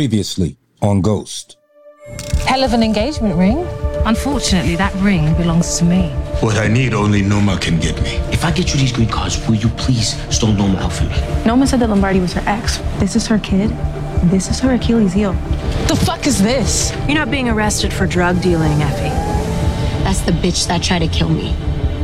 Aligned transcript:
Previously 0.00 0.56
on 0.80 1.02
Ghost. 1.02 1.58
Hell 2.46 2.64
of 2.64 2.72
an 2.72 2.82
engagement 2.82 3.36
ring. 3.36 3.66
Unfortunately, 4.06 4.74
that 4.76 4.94
ring 4.94 5.34
belongs 5.34 5.76
to 5.76 5.84
me. 5.84 6.08
What 6.40 6.56
I 6.56 6.68
need, 6.68 6.94
only 6.94 7.20
Noma 7.20 7.58
can 7.58 7.78
get 7.78 8.00
me. 8.00 8.12
If 8.32 8.42
I 8.42 8.50
get 8.50 8.72
you 8.72 8.80
these 8.80 8.92
green 8.92 9.10
cards, 9.10 9.46
will 9.46 9.56
you 9.56 9.68
please 9.76 10.16
stole 10.34 10.54
Noma 10.54 10.78
out 10.78 10.94
for 10.94 11.04
me? 11.04 11.44
Noma 11.44 11.66
said 11.66 11.80
that 11.80 11.90
Lombardi 11.90 12.18
was 12.18 12.32
her 12.32 12.42
ex. 12.46 12.78
This 12.98 13.14
is 13.14 13.26
her 13.26 13.38
kid. 13.40 13.68
This 14.30 14.48
is 14.48 14.58
her 14.60 14.72
Achilles 14.72 15.12
heel. 15.12 15.34
The 15.86 16.00
fuck 16.06 16.26
is 16.26 16.42
this? 16.42 16.94
You're 17.06 17.18
not 17.18 17.30
being 17.30 17.50
arrested 17.50 17.92
for 17.92 18.06
drug 18.06 18.40
dealing, 18.40 18.80
Effie. 18.80 19.14
That's 20.02 20.22
the 20.22 20.32
bitch 20.32 20.66
that 20.68 20.82
tried 20.82 21.00
to 21.00 21.08
kill 21.08 21.28
me. 21.28 21.54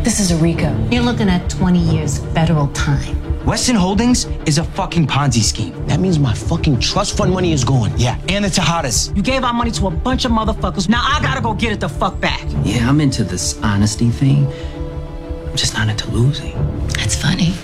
This 0.03 0.21
is 0.21 0.33
a 0.33 0.37
Rico. 0.37 0.71
You're 0.91 1.03
looking 1.03 1.31
at 1.31 1.49
20 1.49 1.79
years 1.79 2.19
federal 2.35 2.69
time. 2.75 3.17
Weston 3.47 3.77
Holdings 3.77 4.27
is 4.45 4.59
a 4.59 4.65
fucking 4.65 5.07
Ponzi 5.07 5.41
scheme. 5.41 5.86
That 5.97 6.03
means 6.03 6.19
my 6.19 6.35
fucking 6.35 6.81
trust 6.81 7.17
fund 7.17 7.33
money 7.33 7.55
is 7.55 7.65
gone. 7.65 7.91
Yeah, 7.97 8.21
and 8.29 8.45
the 8.45 8.51
Tejadas. 8.51 9.17
You 9.17 9.23
gave 9.23 9.45
our 9.45 9.55
money 9.55 9.71
to 9.71 9.87
a 9.87 9.91
bunch 9.91 10.27
of 10.27 10.31
motherfuckers. 10.31 10.91
Now 10.91 11.01
I 11.03 11.23
gotta 11.23 11.41
go 11.41 11.55
get 11.55 11.73
it 11.73 11.81
the 11.81 11.89
fuck 11.89 12.21
back. 12.21 12.45
Yeah, 12.65 12.87
I'm 12.87 13.01
into 13.01 13.25
this 13.25 13.59
honesty 13.63 14.11
thing. 14.11 14.47
I'm 14.47 15.57
just 15.57 15.73
not 15.73 15.89
into 15.89 16.11
losing. 16.11 16.53
That's 16.89 17.15
funny. 17.17 17.55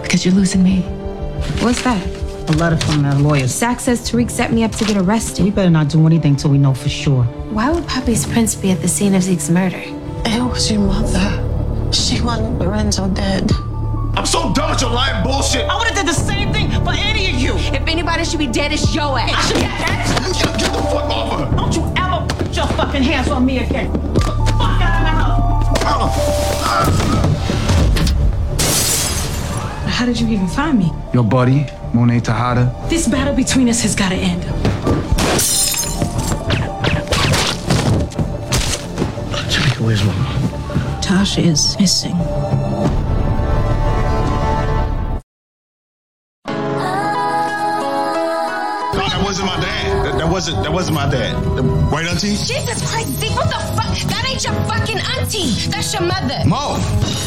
Because 0.00 0.24
you're 0.24 0.32
losing 0.32 0.62
me. 0.62 0.80
What's 1.60 1.82
that? 1.82 2.02
A 2.48 2.52
letter 2.52 2.78
from 2.78 3.04
our 3.04 3.16
lawyers. 3.16 3.50
Zach 3.50 3.80
says 3.80 4.10
Tariq 4.10 4.30
set 4.30 4.50
me 4.50 4.64
up 4.64 4.72
to 4.72 4.86
get 4.86 4.96
arrested. 4.96 5.44
We 5.44 5.50
better 5.50 5.68
not 5.68 5.90
do 5.90 6.06
anything 6.06 6.36
till 6.36 6.50
we 6.50 6.56
know 6.56 6.72
for 6.72 6.88
sure. 6.88 7.24
Why 7.52 7.68
would 7.70 7.86
Poppy's 7.86 8.24
prints 8.24 8.54
be 8.54 8.70
at 8.70 8.80
the 8.80 8.88
scene 8.88 9.14
of 9.14 9.24
Zeke's 9.24 9.50
murder? 9.50 9.82
It 10.24 10.42
was 10.42 10.70
your 10.70 10.80
mother. 10.80 11.92
She 11.92 12.22
wanted 12.22 12.58
Lorenzo 12.58 13.10
dead. 13.10 13.50
I'm 14.18 14.26
so 14.26 14.52
done 14.52 14.70
with 14.70 14.80
your 14.80 14.90
lying 14.90 15.22
bullshit. 15.22 15.68
I 15.70 15.78
would've 15.78 15.94
did 15.94 16.08
the 16.08 16.12
same 16.12 16.52
thing 16.52 16.72
for 16.82 16.92
any 16.92 17.30
of 17.30 17.36
you. 17.36 17.54
If 17.54 17.86
anybody 17.86 18.24
should 18.24 18.40
be 18.40 18.48
dead, 18.48 18.72
it's 18.72 18.92
your 18.92 19.16
ass. 19.16 19.52
i 19.52 19.54
Get, 19.54 20.58
get 20.58 20.72
the 20.72 20.82
fuck 20.90 21.08
off 21.08 21.34
of 21.34 21.48
her. 21.48 21.56
Don't 21.56 21.72
you 21.72 21.84
ever 21.96 22.26
put 22.34 22.56
your 22.56 22.66
fucking 22.66 23.04
hands 23.04 23.28
on 23.28 23.46
me 23.46 23.58
again. 23.58 23.92
Fuck 23.92 24.82
out 24.82 24.96
of 24.96 25.02
my 25.04 25.10
house. 25.86 26.18
How 29.86 30.04
did 30.04 30.18
you 30.18 30.26
even 30.30 30.48
find 30.48 30.80
me? 30.80 30.90
Your 31.14 31.22
buddy, 31.22 31.68
Monet 31.94 32.18
Tejada. 32.22 32.74
This 32.88 33.06
battle 33.06 33.36
between 33.36 33.68
us 33.68 33.82
has 33.82 33.94
got 33.94 34.08
to 34.08 34.16
end. 34.16 34.42
Jamaica, 39.48 39.84
where's 39.84 40.02
mama? 40.02 40.24
Tasha 41.00 41.44
is 41.44 41.78
missing. 41.78 42.16
Wasn't 50.38 50.62
that 50.62 50.72
wasn't 50.72 50.94
my 50.94 51.10
dad. 51.10 51.34
Right, 51.90 52.06
auntie? 52.06 52.28
Jesus 52.28 52.78
Christ, 52.88 53.08
Zeke, 53.18 53.34
what 53.34 53.48
the 53.48 53.58
fuck? 53.74 53.90
That 54.06 54.24
ain't 54.24 54.44
your 54.44 54.54
fucking 54.70 55.00
auntie. 55.18 55.50
That's 55.68 55.92
your 55.92 56.02
mother. 56.02 56.46
Mo, 56.46 56.78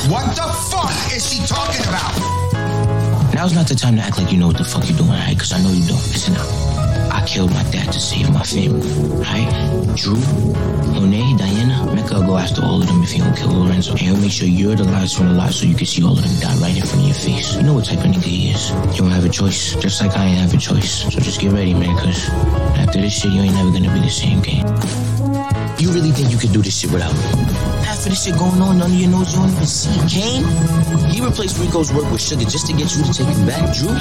what 0.07 0.33
the 0.33 0.47
fuck 0.71 0.95
is 1.11 1.29
she 1.29 1.45
talking 1.45 1.83
about? 1.91 3.33
Now's 3.33 3.53
not 3.53 3.67
the 3.67 3.75
time 3.75 3.97
to 3.97 4.01
act 4.01 4.17
like 4.17 4.31
you 4.31 4.37
know 4.37 4.47
what 4.47 4.57
the 4.57 4.63
fuck 4.63 4.87
you're 4.87 4.97
doing, 4.97 5.09
alright? 5.09 5.35
Because 5.35 5.51
I 5.51 5.61
know 5.61 5.71
you 5.71 5.85
don't. 5.89 6.07
Listen 6.07 6.37
up. 6.37 6.70
I 7.21 7.25
killed 7.27 7.53
my 7.53 7.61
dad 7.69 7.93
to 7.93 7.99
save 7.99 8.31
my 8.31 8.41
family, 8.41 8.81
alright? 9.13 9.95
Drew, 9.95 10.17
Monet, 10.89 11.37
Diana, 11.37 11.93
Mecca 11.93 12.15
will 12.15 12.25
go 12.25 12.37
after 12.37 12.63
all 12.63 12.81
of 12.81 12.87
them 12.87 13.03
if 13.03 13.13
you 13.13 13.19
don't 13.19 13.37
kill 13.37 13.51
Lorenzo. 13.51 13.91
And 13.91 14.01
he'll 14.01 14.17
make 14.17 14.31
sure 14.31 14.47
you're 14.47 14.73
the 14.73 14.85
last 14.85 15.19
one 15.19 15.29
alive 15.29 15.53
so 15.53 15.67
you 15.67 15.75
can 15.75 15.85
see 15.85 16.01
all 16.03 16.17
of 16.17 16.23
them 16.23 16.33
die 16.41 16.55
right 16.57 16.75
in 16.75 16.81
front 16.81 17.01
of 17.01 17.05
your 17.05 17.13
face. 17.13 17.55
You 17.55 17.61
know 17.61 17.75
what 17.75 17.85
type 17.85 17.99
of 17.99 18.05
nigga 18.05 18.23
he 18.23 18.49
is. 18.49 18.71
You 18.97 19.05
don't 19.05 19.11
have 19.11 19.23
a 19.23 19.29
choice, 19.29 19.75
just 19.75 20.01
like 20.01 20.17
I 20.17 20.25
ain't 20.25 20.39
have 20.39 20.53
a 20.55 20.57
choice. 20.57 21.13
So 21.13 21.19
just 21.19 21.39
get 21.39 21.51
ready, 21.51 21.75
man, 21.75 21.95
because 21.95 22.27
after 22.81 22.99
this 22.99 23.13
shit, 23.13 23.31
you 23.31 23.41
ain't 23.41 23.53
never 23.53 23.69
gonna 23.69 23.93
be 23.93 23.99
the 23.99 24.09
same 24.09 24.41
game. 24.41 24.65
You 25.77 25.91
really 25.93 26.11
think 26.11 26.31
you 26.31 26.37
could 26.37 26.53
do 26.53 26.63
this 26.63 26.79
shit 26.79 26.91
without 26.91 27.13
me? 27.13 27.21
Half 27.85 28.05
of 28.05 28.13
this 28.13 28.23
shit 28.25 28.37
going 28.37 28.61
on, 28.61 28.79
none 28.79 28.89
of 28.89 28.97
your 28.97 29.11
nose 29.11 29.33
you 29.33 29.41
don't 29.41 29.49
even 29.51 29.65
see. 29.65 29.93
Cane, 30.09 30.45
he 31.11 31.21
replaced 31.21 31.57
Rico's 31.59 31.93
work 31.93 32.09
with 32.11 32.21
Sugar 32.21 32.43
just 32.43 32.67
to 32.67 32.73
get 32.73 32.95
you 32.95 33.03
to 33.03 33.13
take 33.13 33.27
him 33.27 33.45
back. 33.45 33.73
Drew, 33.75 33.93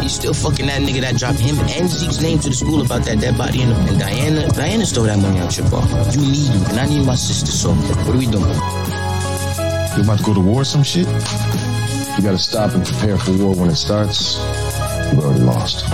he's 0.00 0.14
still 0.14 0.34
fucking 0.34 0.66
that 0.66 0.82
nigga 0.82 1.00
that 1.00 1.16
dropped 1.16 1.38
him 1.38 1.58
and 1.58 1.88
Zeke's 1.88 2.20
name 2.20 2.38
to 2.40 2.48
the 2.48 2.54
school 2.54 2.82
about 2.82 3.04
that 3.04 3.20
dead 3.20 3.38
body. 3.38 3.62
And, 3.62 3.72
and 3.88 3.98
Diana, 3.98 4.48
Diana 4.48 4.86
stole 4.86 5.04
that 5.04 5.18
money 5.18 5.38
out 5.38 5.56
your 5.56 5.68
bar. 5.70 5.86
You 6.12 6.20
need 6.20 6.50
him, 6.50 6.62
and 6.66 6.78
I 6.78 6.86
need 6.86 7.06
my 7.06 7.14
sister. 7.14 7.50
So 7.50 7.72
what 7.72 8.14
are 8.14 8.18
we 8.18 8.26
doing? 8.26 8.54
You 9.96 10.04
about 10.04 10.18
to 10.18 10.24
go 10.24 10.34
to 10.34 10.40
war 10.40 10.62
or 10.62 10.64
some 10.64 10.82
shit? 10.82 11.06
You 11.06 12.24
gotta 12.24 12.38
stop 12.38 12.74
and 12.74 12.84
prepare 12.84 13.16
for 13.18 13.32
war 13.32 13.54
when 13.54 13.70
it 13.70 13.76
starts. 13.76 14.38
You've 15.10 15.24
already 15.24 15.40
lost. 15.40 15.84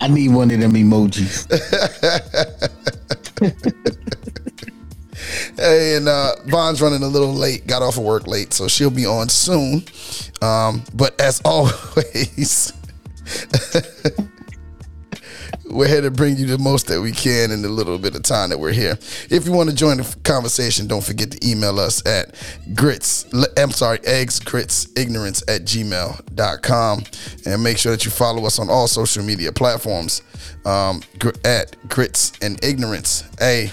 I 0.00 0.08
need 0.08 0.32
one 0.32 0.50
of 0.50 0.60
them 0.60 0.72
emojis. 0.72 1.46
Hey, 5.56 5.96
and 5.96 6.08
uh, 6.08 6.36
Von's 6.46 6.80
running 6.80 7.02
a 7.02 7.06
little 7.06 7.34
late, 7.34 7.66
got 7.66 7.82
off 7.82 7.98
of 7.98 8.02
work 8.02 8.26
late, 8.26 8.54
so 8.54 8.66
she'll 8.66 8.90
be 8.90 9.04
on 9.04 9.28
soon. 9.28 9.84
Um, 10.40 10.82
but 10.94 11.20
as 11.20 11.40
always, 11.44 12.72
we're 15.70 15.88
here 15.88 16.00
to 16.00 16.10
bring 16.10 16.36
you 16.36 16.46
the 16.46 16.58
most 16.58 16.88
that 16.88 17.00
we 17.00 17.12
can 17.12 17.50
in 17.50 17.62
the 17.62 17.68
little 17.68 17.98
bit 17.98 18.14
of 18.14 18.22
time 18.22 18.50
that 18.50 18.58
we're 18.58 18.72
here. 18.72 18.98
If 19.30 19.46
you 19.46 19.52
want 19.52 19.70
to 19.70 19.76
join 19.76 19.98
the 19.98 20.16
conversation, 20.24 20.86
don't 20.86 21.04
forget 21.04 21.30
to 21.30 21.48
email 21.48 21.78
us 21.78 22.04
at 22.06 22.34
grits, 22.74 23.26
I'm 23.56 23.70
sorry, 23.70 24.00
eggs, 24.04 24.40
grits, 24.40 24.88
ignorance 24.96 25.42
at 25.48 25.62
gmail.com. 25.62 27.04
And 27.46 27.62
make 27.62 27.78
sure 27.78 27.92
that 27.92 28.04
you 28.04 28.10
follow 28.10 28.44
us 28.46 28.58
on 28.58 28.68
all 28.68 28.88
social 28.88 29.24
media 29.24 29.52
platforms 29.52 30.22
um, 30.64 31.02
at 31.44 31.76
grits 31.88 32.32
and 32.42 32.62
ignorance. 32.64 33.24
Hey, 33.38 33.70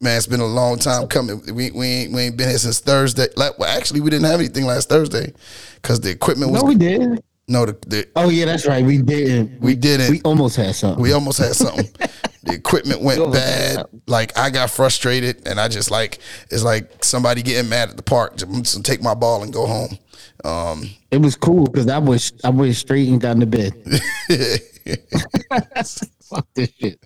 Man, 0.00 0.16
it's 0.16 0.28
been 0.28 0.40
a 0.40 0.46
long 0.46 0.78
time 0.78 1.08
coming. 1.08 1.42
We, 1.52 1.72
we, 1.72 1.86
ain't, 1.86 2.12
we 2.12 2.20
ain't 2.20 2.36
been 2.36 2.48
here 2.48 2.58
since 2.58 2.78
Thursday. 2.78 3.26
Like, 3.36 3.58
well, 3.58 3.68
actually, 3.68 4.00
we 4.00 4.10
didn't 4.10 4.26
have 4.26 4.38
anything 4.38 4.64
last 4.64 4.88
Thursday 4.88 5.32
because 5.74 6.00
the 6.00 6.10
equipment 6.10 6.52
was. 6.52 6.62
No, 6.62 6.68
we 6.68 6.76
did. 6.76 7.20
No, 7.50 7.64
the, 7.64 7.72
the 7.86 8.08
Oh 8.14 8.28
yeah, 8.28 8.44
that's 8.44 8.66
right. 8.66 8.84
We 8.84 8.98
didn't. 8.98 9.60
we 9.60 9.74
didn't. 9.74 10.10
We 10.10 10.20
almost 10.20 10.56
had 10.56 10.74
something. 10.74 11.02
We 11.02 11.12
almost 11.12 11.38
had 11.38 11.54
something. 11.54 11.88
the 12.42 12.52
equipment 12.52 13.00
went 13.00 13.32
bad. 13.32 13.86
Like 14.06 14.36
I 14.38 14.50
got 14.50 14.70
frustrated, 14.70 15.48
and 15.48 15.58
I 15.58 15.68
just 15.68 15.90
like 15.90 16.18
it's 16.50 16.62
like 16.62 17.02
somebody 17.02 17.42
getting 17.42 17.70
mad 17.70 17.88
at 17.88 17.96
the 17.96 18.02
park. 18.02 18.36
Just, 18.36 18.84
take 18.84 19.02
my 19.02 19.14
ball 19.14 19.42
and 19.42 19.52
go 19.52 19.66
home. 19.66 19.98
Um, 20.44 20.90
It 21.10 21.22
was 21.22 21.36
cool 21.36 21.64
because 21.64 21.88
I 21.88 21.98
was 21.98 22.32
I 22.44 22.50
went 22.50 22.76
straight 22.76 23.08
and 23.08 23.18
down 23.20 23.40
to 23.40 23.46
bed. 23.46 23.72
Fuck 26.28 26.46
this 26.54 26.70
shit. 26.78 27.00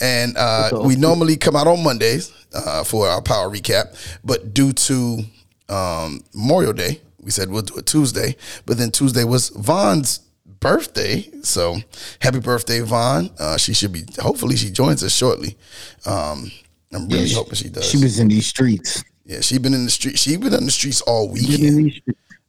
and 0.00 0.34
uh, 0.38 0.70
we 0.82 0.96
normally 0.96 1.36
come 1.36 1.56
out 1.56 1.66
on 1.66 1.84
Mondays 1.84 2.32
uh, 2.54 2.84
for 2.84 3.06
our 3.06 3.20
power 3.20 3.50
recap, 3.50 3.94
but 4.24 4.54
due 4.54 4.72
to 4.72 5.20
um, 5.68 6.24
Memorial 6.34 6.72
Day, 6.72 7.00
we 7.28 7.32
said 7.32 7.50
we'll 7.50 7.60
do 7.60 7.76
it 7.76 7.84
Tuesday. 7.84 8.36
But 8.64 8.78
then 8.78 8.90
Tuesday 8.90 9.22
was 9.22 9.50
Von's 9.50 10.20
birthday. 10.60 11.28
So 11.42 11.76
happy 12.22 12.40
birthday, 12.40 12.80
Von. 12.80 13.28
Uh, 13.38 13.58
she 13.58 13.74
should 13.74 13.92
be. 13.92 14.04
Hopefully, 14.18 14.56
she 14.56 14.70
joins 14.70 15.04
us 15.04 15.14
shortly. 15.14 15.58
Um, 16.06 16.50
I'm 16.90 17.06
really 17.06 17.20
Yeah, 17.20 17.26
she- 17.26 17.34
hoping 17.34 17.54
she 17.54 17.68
does. 17.68 17.84
She 17.84 17.98
was 17.98 18.18
in 18.18 18.28
these 18.28 18.46
streets. 18.46 19.04
Yeah, 19.26 19.42
she 19.42 19.58
been 19.58 19.74
in 19.74 19.84
the 19.84 19.90
street. 19.90 20.18
She 20.18 20.38
been 20.38 20.54
in 20.54 20.64
the 20.64 20.70
streets 20.70 21.02
all 21.02 21.28
weekend. 21.28 22.00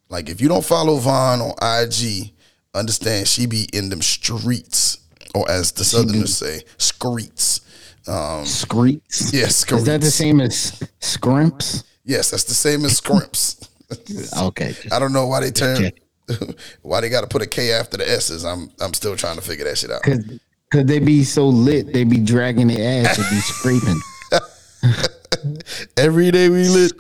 Like 0.08 0.30
if 0.30 0.40
you 0.40 0.48
don't 0.48 0.64
follow 0.64 0.96
Von 0.96 1.42
on 1.42 1.52
IG, 1.62 2.32
understand 2.74 3.28
she 3.28 3.48
be 3.48 3.68
in 3.74 3.90
them 3.90 4.02
streets, 4.02 5.00
or 5.36 5.44
as 5.52 5.74
the 5.74 5.84
Southerners 5.84 6.38
say, 6.38 6.62
screets. 6.78 7.60
Um, 8.08 8.46
Screets. 8.46 9.34
Yes, 9.34 9.70
Is 9.70 9.84
that 9.84 10.00
the 10.00 10.10
same 10.10 10.40
as 10.40 10.82
scrimps? 11.02 11.84
Yes, 12.06 12.32
that's 12.32 12.46
the 12.46 12.56
same 12.56 12.86
as 12.86 12.98
scrimps. 12.98 13.69
okay. 14.38 14.76
I 14.92 15.00
don't 15.00 15.14
know 15.14 15.28
why 15.28 15.42
they 15.42 15.52
turn 15.52 15.92
why 16.82 17.02
they 17.02 17.10
got 17.10 17.22
to 17.22 17.28
put 17.28 17.42
a 17.42 17.48
K 17.48 17.72
after 17.72 17.98
the 17.98 18.10
S's. 18.10 18.46
I'm 18.46 18.70
I'm 18.80 18.94
still 18.94 19.16
trying 19.16 19.36
to 19.36 19.42
figure 19.42 19.66
that 19.66 19.78
shit 19.78 19.92
out. 19.92 20.02
Cause, 20.04 20.40
Cause 20.72 20.86
they 20.86 21.00
be 21.00 21.24
so 21.24 21.48
lit, 21.48 21.94
they 21.94 22.04
be 22.04 22.20
dragging 22.20 22.68
their 22.68 23.04
ass 23.04 23.18
and 23.18 23.28
be 23.30 23.38
scraping. 23.38 24.00
Every 25.98 26.30
day 26.30 26.50
we 26.50 26.70
lit. 26.70 26.94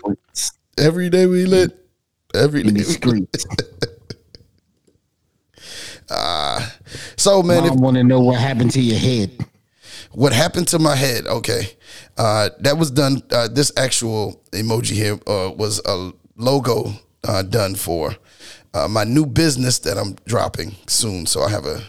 Every 0.77 1.09
day 1.09 1.27
we 1.27 1.45
lit. 1.45 1.77
Every 2.33 2.63
day. 2.63 2.83
we 3.05 3.27
Ah, 6.11 6.75
so 7.15 7.43
man, 7.43 7.63
I 7.63 7.71
want 7.73 7.97
to 7.97 8.03
know 8.03 8.19
what 8.19 8.39
happened 8.39 8.71
to 8.71 8.81
your 8.81 8.97
head. 8.97 9.45
What 10.11 10.33
happened 10.33 10.67
to 10.69 10.79
my 10.79 10.95
head? 10.95 11.27
Okay, 11.27 11.77
uh, 12.17 12.49
that 12.61 12.79
was 12.79 12.89
done. 12.89 13.21
Uh, 13.29 13.47
this 13.47 13.71
actual 13.77 14.41
emoji 14.51 14.93
here 14.93 15.19
uh, 15.27 15.51
was 15.55 15.79
a 15.85 16.11
logo 16.39 16.93
uh, 17.27 17.43
done 17.43 17.75
for 17.75 18.15
uh, 18.73 18.87
my 18.87 19.03
new 19.03 19.25
business 19.25 19.77
that 19.79 19.97
I'm 19.97 20.15
dropping 20.25 20.75
soon. 20.87 21.25
So 21.25 21.41
I 21.41 21.49
have 21.49 21.65
a 21.65 21.81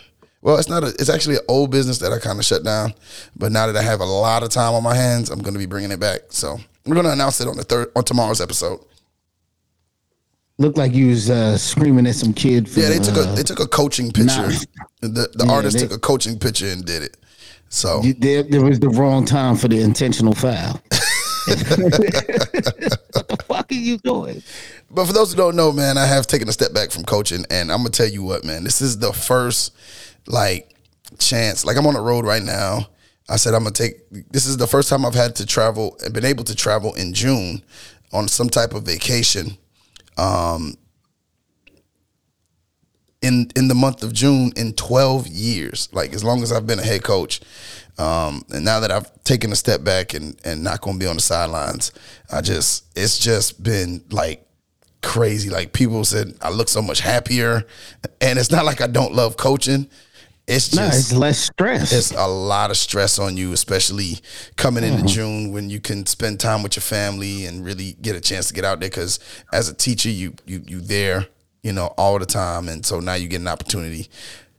well, 0.43 0.57
it's 0.59 0.69
not 0.71 0.83
a. 0.83 0.89
It's 0.99 1.11
actually 1.11 1.37
an 1.37 1.43
old 1.49 1.71
business 1.71 1.99
that 1.99 2.13
I 2.13 2.19
kind 2.19 2.39
of 2.39 2.45
shut 2.47 2.65
down. 2.65 2.95
But 3.37 3.53
now 3.53 3.67
that 3.67 3.77
I 3.77 3.83
have 3.83 4.01
a 4.01 4.07
lot 4.07 4.43
of 4.43 4.49
time 4.49 4.73
on 4.75 4.83
my 4.83 4.95
hands, 4.95 5.29
I'm 5.31 5.41
going 5.41 5.53
to 5.53 5.59
be 5.59 5.67
bringing 5.67 5.91
it 5.91 6.01
back. 6.01 6.21
So 6.31 6.59
we're 6.87 6.95
going 6.95 7.05
to 7.07 7.13
announce 7.13 7.41
it 7.43 7.49
on 7.49 7.57
the 7.59 7.63
third 7.63 7.93
on 7.95 8.05
tomorrow's 8.05 8.41
episode. 8.41 8.81
Looked 10.59 10.79
like 10.79 10.93
you 10.95 11.09
was 11.09 11.29
uh, 11.31 11.59
screaming 11.59 12.07
at 12.07 12.15
some 12.15 12.33
kid. 12.33 12.69
For, 12.71 12.81
Yeah, 12.81 12.89
they 12.89 12.99
took 12.99 13.17
a 13.17 13.21
uh, 13.29 13.35
they 13.35 13.43
took 13.43 13.61
a 13.61 13.67
coaching 13.67 14.11
picture. 14.13 14.49
nah. 14.49 14.51
The 15.01 15.29
the 15.35 15.45
Yeah, 15.47 15.53
artist 15.53 15.77
they- 15.77 15.83
took 15.87 15.93
a 15.93 15.99
coaching 16.01 16.39
picture 16.39 16.69
and 16.69 16.85
did 16.87 17.03
it. 17.03 17.19
So 17.69 18.01
there, 18.19 18.43
there 18.43 18.63
was 18.65 18.81
the 18.81 18.89
wrong 18.89 19.25
time 19.27 19.57
for 19.57 19.69
the 19.69 19.81
intentional 19.81 20.35
foul. 20.35 20.81
fuck 23.71 23.79
are 23.79 23.81
you 23.81 23.99
doing? 23.99 24.43
But 24.91 25.07
for 25.07 25.13
those 25.13 25.33
who 25.33 25.37
don't 25.37 25.57
know, 25.57 25.73
man, 25.73 25.99
I 25.99 26.07
have 26.07 26.27
taken 26.27 26.49
a 26.49 26.53
step 26.53 26.73
back 26.73 26.91
from 26.91 27.05
coaching, 27.05 27.45
and 27.51 27.71
I'm 27.71 27.79
gonna 27.79 27.91
tell 27.91 28.09
you 28.09 28.23
what, 28.23 28.45
man, 28.45 28.65
this 28.65 28.81
is 28.81 28.99
the 28.99 29.13
first 29.13 29.75
like 30.27 30.75
chance. 31.19 31.65
Like 31.65 31.77
I'm 31.77 31.87
on 31.87 31.95
the 31.95 32.01
road 32.01 32.25
right 32.25 32.43
now. 32.43 32.89
I 33.29 33.37
said 33.37 33.55
I'm 33.55 33.63
gonna 33.63 33.73
take. 33.73 34.09
This 34.31 34.47
is 34.47 34.57
the 34.57 34.67
first 34.67 34.89
time 34.89 35.05
I've 35.05 35.15
had 35.15 35.37
to 35.37 35.47
travel 35.47 35.97
and 36.05 36.13
been 36.13 36.25
able 36.25 36.45
to 36.45 36.55
travel 36.55 36.95
in 36.95 37.13
June 37.15 37.63
on 38.13 38.29
some 38.29 38.49
type 38.49 38.75
of 38.75 38.83
vacation. 38.83 39.57
Um, 40.17 40.75
in 43.23 43.51
in 43.57 43.69
the 43.69 43.75
month 43.75 44.03
of 44.03 44.13
June 44.13 44.53
in 44.57 44.73
12 44.75 45.27
years, 45.27 45.89
like 45.93 46.15
as 46.15 46.25
long 46.25 46.43
as 46.43 46.53
I've 46.53 46.67
been 46.67 46.79
a 46.79 46.85
head 46.85 47.03
coach. 47.03 47.41
Um, 47.99 48.45
and 48.51 48.65
now 48.65 48.81
that 48.81 48.91
I've 48.91 49.13
taken 49.25 49.53
a 49.53 49.57
step 49.57 49.85
back 49.85 50.15
and 50.15 50.39
and 50.45 50.63
not 50.65 50.81
gonna 50.81 50.99
be 50.99 51.07
on 51.07 51.17
the 51.17 51.23
sidelines, 51.23 51.93
I 52.33 52.41
just 52.41 52.85
it's 52.97 53.19
just 53.19 53.63
been 53.63 54.03
like 54.11 54.47
crazy. 55.03 55.51
Like 55.51 55.73
people 55.73 56.05
said, 56.05 56.35
I 56.41 56.51
look 56.51 56.69
so 56.69 56.81
much 56.81 57.01
happier, 57.01 57.67
and 58.21 58.39
it's 58.39 58.51
not 58.51 58.65
like 58.65 58.81
I 58.81 58.87
don't 58.87 59.15
love 59.15 59.37
coaching. 59.37 59.89
It's 60.47 60.75
No, 60.75 60.87
just 60.87 61.11
it's 61.11 61.13
less 61.13 61.39
stress. 61.39 61.93
It's 61.93 62.11
a 62.13 62.27
lot 62.27 62.71
of 62.71 62.77
stress 62.77 63.19
on 63.21 63.37
you, 63.37 63.53
especially 63.53 64.19
coming 64.57 64.83
into 64.83 65.05
Mhm. 65.05 65.09
June 65.09 65.53
when 65.53 65.71
you 65.71 65.79
can 65.79 66.07
spend 66.07 66.41
time 66.41 66.63
with 66.65 66.75
your 66.75 66.83
family 66.83 67.47
and 67.47 67.65
really 67.65 67.97
get 68.03 68.17
a 68.17 68.21
chance 68.21 68.49
to 68.49 68.55
get 68.55 68.65
out 68.65 68.81
there. 68.81 68.89
Because 68.89 69.21
as 69.53 69.69
a 69.69 69.75
teacher, 69.75 70.09
you 70.09 70.35
you 70.47 70.63
you 70.67 70.81
there, 70.81 71.27
you 71.63 71.73
know, 71.73 71.87
all 71.99 72.19
the 72.19 72.27
time, 72.27 72.69
and 72.69 72.85
so 72.85 73.01
now 73.01 73.15
you 73.15 73.29
get 73.29 73.41
an 73.41 73.49
opportunity 73.49 74.09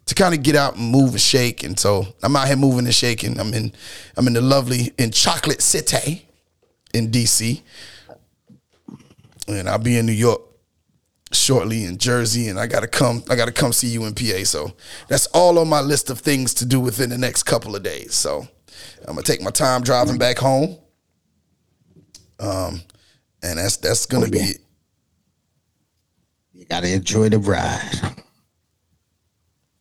to 0.05 0.15
kind 0.15 0.33
of 0.33 0.43
get 0.43 0.55
out 0.55 0.75
and 0.75 0.91
move 0.91 1.11
and 1.11 1.21
shake. 1.21 1.63
And 1.63 1.79
so 1.79 2.05
I'm 2.21 2.35
out 2.35 2.47
here 2.47 2.57
moving 2.57 2.85
and 2.85 2.93
shaking. 2.93 3.39
I'm 3.39 3.53
in 3.53 3.71
I'm 4.17 4.27
in 4.27 4.33
the 4.33 4.41
lovely 4.41 4.93
in 4.97 5.11
Chocolate 5.11 5.61
City 5.61 6.27
in 6.93 7.09
DC, 7.09 7.61
and 9.47 9.69
I'll 9.69 9.77
be 9.77 9.97
in 9.97 10.05
New 10.05 10.11
York 10.11 10.41
shortly 11.31 11.85
in 11.85 11.97
Jersey, 11.97 12.49
and 12.49 12.59
I 12.59 12.67
gotta 12.67 12.87
come. 12.87 13.23
I 13.29 13.35
gotta 13.35 13.51
come 13.51 13.73
see 13.73 13.87
you 13.87 14.05
in 14.05 14.13
PA. 14.13 14.43
So 14.43 14.73
that's 15.07 15.27
all 15.27 15.57
on 15.59 15.69
my 15.69 15.81
list 15.81 16.09
of 16.09 16.19
things 16.19 16.53
to 16.55 16.65
do 16.65 16.79
within 16.79 17.09
the 17.09 17.17
next 17.17 17.43
couple 17.43 17.75
of 17.75 17.83
days. 17.83 18.13
So 18.13 18.47
I'm 19.07 19.15
gonna 19.15 19.23
take 19.23 19.41
my 19.41 19.51
time 19.51 19.81
driving 19.81 20.17
back 20.17 20.37
home. 20.37 20.77
Um, 22.39 22.81
and 23.43 23.59
that's 23.59 23.77
that's 23.77 24.05
gonna 24.05 24.27
be 24.27 24.39
it. 24.39 24.57
Gotta 26.71 26.93
enjoy 26.93 27.27
the 27.27 27.37
ride. 27.37 28.15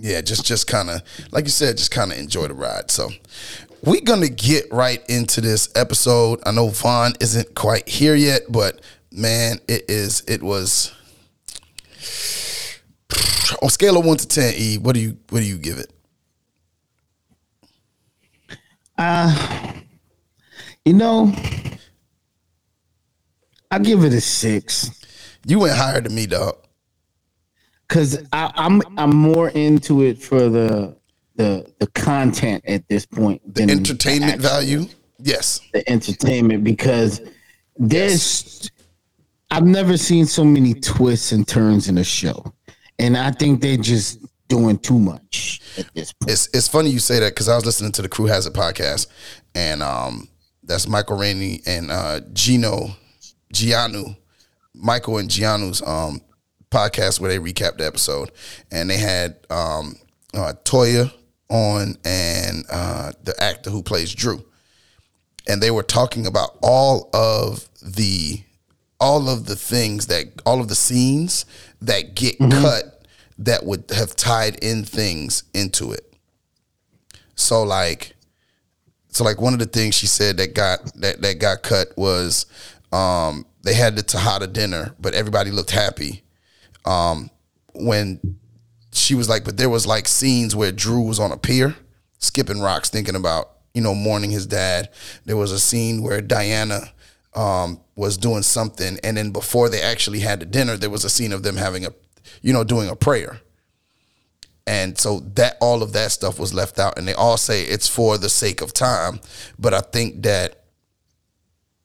yeah, 0.00 0.20
just 0.22 0.44
just 0.44 0.66
kind 0.66 0.90
of 0.90 1.02
like 1.30 1.44
you 1.44 1.50
said, 1.52 1.76
just 1.76 1.92
kind 1.92 2.10
of 2.10 2.18
enjoy 2.18 2.48
the 2.48 2.54
ride. 2.54 2.90
So 2.90 3.10
we're 3.84 4.00
gonna 4.00 4.28
get 4.28 4.64
right 4.72 5.00
into 5.08 5.40
this 5.40 5.68
episode. 5.76 6.40
I 6.44 6.50
know 6.50 6.66
Von 6.70 7.12
isn't 7.20 7.54
quite 7.54 7.88
here 7.88 8.16
yet, 8.16 8.42
but 8.48 8.80
man, 9.12 9.60
it 9.68 9.84
is. 9.88 10.24
It 10.26 10.42
was 10.42 10.92
on 13.62 13.68
scale 13.68 13.96
of 13.96 14.04
one 14.04 14.16
to 14.16 14.26
ten. 14.26 14.54
E, 14.56 14.76
what 14.76 14.96
do 14.96 15.00
you 15.00 15.16
what 15.28 15.38
do 15.38 15.46
you 15.46 15.58
give 15.58 15.78
it? 15.78 15.92
Uh, 18.98 19.74
you 20.84 20.94
know, 20.94 21.32
I 23.70 23.78
give 23.78 24.02
it 24.02 24.12
a 24.12 24.20
six. 24.20 24.90
You 25.46 25.60
went 25.60 25.76
higher 25.76 26.00
than 26.00 26.16
me, 26.16 26.26
dog. 26.26 26.56
Cause 27.90 28.22
I, 28.32 28.52
I'm 28.54 28.80
I'm 28.96 29.14
more 29.16 29.48
into 29.48 30.02
it 30.02 30.22
for 30.22 30.48
the 30.48 30.96
the 31.34 31.66
the 31.80 31.88
content 31.88 32.62
at 32.68 32.88
this 32.88 33.04
point. 33.04 33.42
The 33.44 33.62
than 33.62 33.70
entertainment 33.70 34.34
actual- 34.34 34.48
value, 34.48 34.86
yes. 35.18 35.60
The 35.72 35.90
entertainment 35.90 36.62
because 36.62 37.20
there's 37.76 38.70
I've 39.50 39.64
never 39.64 39.96
seen 39.96 40.26
so 40.26 40.44
many 40.44 40.74
twists 40.74 41.32
and 41.32 41.48
turns 41.48 41.88
in 41.88 41.98
a 41.98 42.04
show, 42.04 42.54
and 43.00 43.16
I 43.16 43.32
think 43.32 43.60
they're 43.60 43.76
just 43.76 44.20
doing 44.46 44.78
too 44.78 44.98
much 45.00 45.60
at 45.76 45.92
this 45.92 46.12
point. 46.12 46.30
It's 46.30 46.48
it's 46.54 46.68
funny 46.68 46.90
you 46.90 47.00
say 47.00 47.18
that 47.18 47.30
because 47.34 47.48
I 47.48 47.56
was 47.56 47.66
listening 47.66 47.90
to 47.92 48.02
the 48.02 48.08
Crew 48.08 48.26
Has 48.26 48.46
It 48.46 48.52
podcast, 48.52 49.08
and 49.56 49.82
um, 49.82 50.28
that's 50.62 50.86
Michael 50.86 51.16
Rainey 51.16 51.60
and 51.66 51.90
uh, 51.90 52.20
Gino 52.34 52.90
Gianu, 53.52 54.16
Michael 54.74 55.18
and 55.18 55.28
Gianni's 55.28 55.82
um 55.84 56.20
podcast 56.70 57.20
where 57.20 57.30
they 57.30 57.38
recapped 57.38 57.78
the 57.78 57.86
episode, 57.86 58.30
and 58.70 58.88
they 58.88 58.98
had 58.98 59.36
um 59.50 59.96
uh, 60.34 60.52
Toya 60.64 61.12
on 61.48 61.96
and 62.04 62.64
uh, 62.70 63.12
the 63.24 63.34
actor 63.42 63.70
who 63.70 63.82
plays 63.82 64.14
Drew, 64.14 64.44
and 65.48 65.60
they 65.62 65.70
were 65.70 65.82
talking 65.82 66.26
about 66.26 66.56
all 66.62 67.10
of 67.12 67.68
the 67.82 68.42
all 69.00 69.28
of 69.28 69.46
the 69.46 69.56
things 69.56 70.06
that 70.08 70.26
all 70.46 70.60
of 70.60 70.68
the 70.68 70.74
scenes 70.74 71.44
that 71.80 72.14
get 72.14 72.38
cut 72.38 73.06
that 73.38 73.64
would 73.64 73.84
have 73.90 74.14
tied 74.14 74.56
in 74.62 74.84
things 74.84 75.44
into 75.54 75.92
it. 75.92 76.14
So 77.34 77.62
like 77.62 78.14
so 79.08 79.24
like 79.24 79.40
one 79.40 79.54
of 79.54 79.58
the 79.58 79.66
things 79.66 79.94
she 79.94 80.06
said 80.06 80.36
that 80.36 80.54
got 80.54 80.84
that 80.96 81.20
that 81.22 81.38
got 81.38 81.62
cut 81.62 81.88
was 81.96 82.46
um 82.92 83.46
they 83.62 83.74
had 83.74 83.96
the 83.96 84.02
Tejada 84.02 84.46
dinner, 84.46 84.94
but 85.00 85.14
everybody 85.14 85.50
looked 85.50 85.70
happy. 85.70 86.22
Um 86.84 87.30
when 87.74 88.20
she 88.92 89.14
was 89.14 89.28
like, 89.28 89.44
but 89.44 89.56
there 89.56 89.68
was 89.68 89.86
like 89.86 90.08
scenes 90.08 90.56
where 90.56 90.72
Drew 90.72 91.02
was 91.02 91.20
on 91.20 91.32
a 91.32 91.36
pier, 91.36 91.76
skipping 92.18 92.60
rocks, 92.60 92.90
thinking 92.90 93.14
about, 93.14 93.50
you 93.74 93.80
know, 93.80 93.94
mourning 93.94 94.30
his 94.30 94.46
dad. 94.46 94.90
There 95.24 95.36
was 95.36 95.52
a 95.52 95.60
scene 95.60 96.02
where 96.02 96.20
Diana 96.20 96.92
um, 97.34 97.80
was 97.94 98.16
doing 98.16 98.42
something, 98.42 98.98
and 99.04 99.16
then 99.16 99.30
before 99.30 99.68
they 99.68 99.80
actually 99.80 100.20
had 100.20 100.40
the 100.40 100.46
dinner, 100.46 100.76
there 100.76 100.90
was 100.90 101.04
a 101.04 101.10
scene 101.10 101.32
of 101.32 101.42
them 101.42 101.56
having 101.56 101.86
a, 101.86 101.90
you 102.42 102.52
know, 102.52 102.64
doing 102.64 102.88
a 102.88 102.96
prayer. 102.96 103.40
And 104.66 104.98
so 104.98 105.20
that 105.34 105.56
all 105.60 105.82
of 105.82 105.92
that 105.94 106.12
stuff 106.12 106.38
was 106.38 106.52
left 106.52 106.78
out, 106.78 106.98
and 106.98 107.06
they 107.06 107.14
all 107.14 107.36
say 107.36 107.62
it's 107.62 107.88
for 107.88 108.18
the 108.18 108.28
sake 108.28 108.60
of 108.60 108.72
time. 108.72 109.20
But 109.58 109.74
I 109.74 109.80
think 109.80 110.22
that 110.22 110.64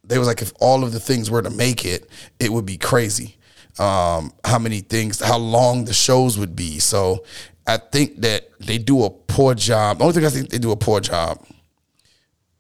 they 0.04 0.20
was 0.20 0.28
like, 0.28 0.42
if 0.42 0.54
all 0.60 0.84
of 0.84 0.92
the 0.92 1.00
things 1.00 1.32
were 1.32 1.42
to 1.42 1.50
make 1.50 1.86
it, 1.86 2.10
it 2.40 2.52
would 2.52 2.66
be 2.66 2.78
crazy. 2.78 3.38
Um, 3.78 4.32
how 4.46 4.58
many 4.60 4.80
things, 4.82 5.20
how 5.20 5.38
long 5.38 5.86
the 5.86 5.94
shows 5.94 6.38
would 6.38 6.56
be. 6.56 6.80
So 6.80 7.26
I 7.68 7.78
think 7.78 8.22
that 8.22 8.50
they 8.60 8.78
do 8.78 9.04
a 9.04 9.10
poor 9.10 9.54
job. 9.56 9.98
The 9.98 10.04
only 10.06 10.14
thing 10.14 10.26
I 10.26 10.30
think 10.30 10.50
they 10.50 10.60
do 10.60 10.72
a 10.72 10.78
poor 10.78 11.02
job. 11.02 11.44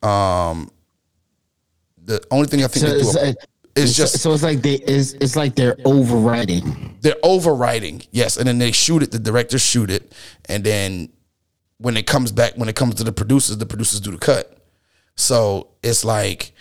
Um, 0.03 0.69
the 2.03 2.22
only 2.31 2.48
thing 2.48 2.63
I 2.63 2.67
think 2.67 2.86
So 2.86 2.91
they 2.91 3.01
do 3.01 3.07
it's, 3.07 3.15
a, 3.15 3.25
like- 3.27 3.36
is 3.75 3.95
just 3.98 4.19
so 4.19 4.31
it's 4.34 4.43
like 4.43 4.62
they 4.62 4.75
it's, 4.75 5.13
it's 5.13 5.36
like 5.36 5.55
they're 5.55 5.75
overriding. 5.84 6.98
they're 7.01 7.15
overwriting, 7.24 8.07
yes, 8.12 8.38
and 8.38 8.48
then 8.48 8.57
they 8.57 8.72
shoot 8.72 9.03
it. 9.03 9.12
The 9.12 9.19
directors 9.19 9.62
shoot 9.62 9.89
it, 9.91 10.13
and 10.48 10.63
then 10.63 11.10
when 11.77 11.98
it 11.98 12.07
comes 12.07 12.31
back, 12.31 12.53
when 12.55 12.69
it 12.69 12.75
comes 12.77 12.95
to 12.95 13.03
the 13.03 13.12
producers, 13.12 13.57
the 13.57 13.65
producers 13.65 14.00
do 14.00 14.12
the 14.12 14.17
cut. 14.17 14.57
So 15.17 15.72
it's 15.84 16.05
like 16.05 16.53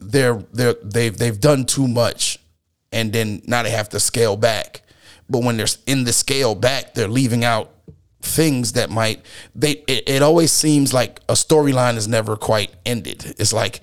they're 0.00 0.34
they're 0.52 0.74
they've 0.82 1.16
they've 1.16 1.40
done 1.40 1.64
too 1.64 1.88
much, 1.88 2.38
and 2.92 3.12
then 3.12 3.42
now 3.46 3.62
they 3.62 3.70
have 3.70 3.88
to 3.90 4.00
scale 4.00 4.36
back. 4.36 4.82
But 5.28 5.42
when 5.42 5.56
they're 5.56 5.66
in 5.86 6.04
the 6.04 6.12
scale 6.12 6.54
back, 6.54 6.94
they're 6.94 7.08
leaving 7.08 7.44
out 7.44 7.70
things 8.22 8.72
that 8.72 8.90
might 8.90 9.24
they. 9.54 9.84
It, 9.86 10.08
it 10.08 10.22
always 10.22 10.52
seems 10.52 10.94
like 10.94 11.20
a 11.28 11.34
storyline 11.34 11.96
is 11.96 12.08
never 12.08 12.36
quite 12.36 12.74
ended. 12.86 13.34
It's 13.38 13.52
like 13.52 13.80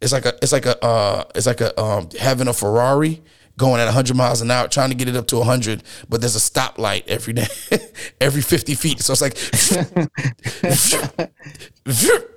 it's 0.00 0.12
like 0.12 0.26
a 0.26 0.34
it's 0.42 0.52
like 0.52 0.66
a 0.66 0.84
uh, 0.84 1.24
it's 1.34 1.46
like 1.46 1.60
a 1.60 1.78
um, 1.80 2.08
having 2.18 2.48
a 2.48 2.52
Ferrari 2.52 3.22
going 3.56 3.80
at 3.80 3.86
100 3.86 4.16
miles 4.16 4.40
an 4.40 4.50
hour, 4.50 4.66
trying 4.68 4.90
to 4.90 4.96
get 4.96 5.08
it 5.08 5.16
up 5.16 5.26
to 5.28 5.36
100, 5.36 5.82
but 6.08 6.20
there's 6.20 6.36
a 6.36 6.40
stoplight 6.40 7.06
every 7.06 7.32
day, 7.32 7.46
every 8.20 8.42
50 8.42 8.74
feet. 8.74 9.00
So 9.00 9.12
it's 9.12 9.22
like, 9.22 9.36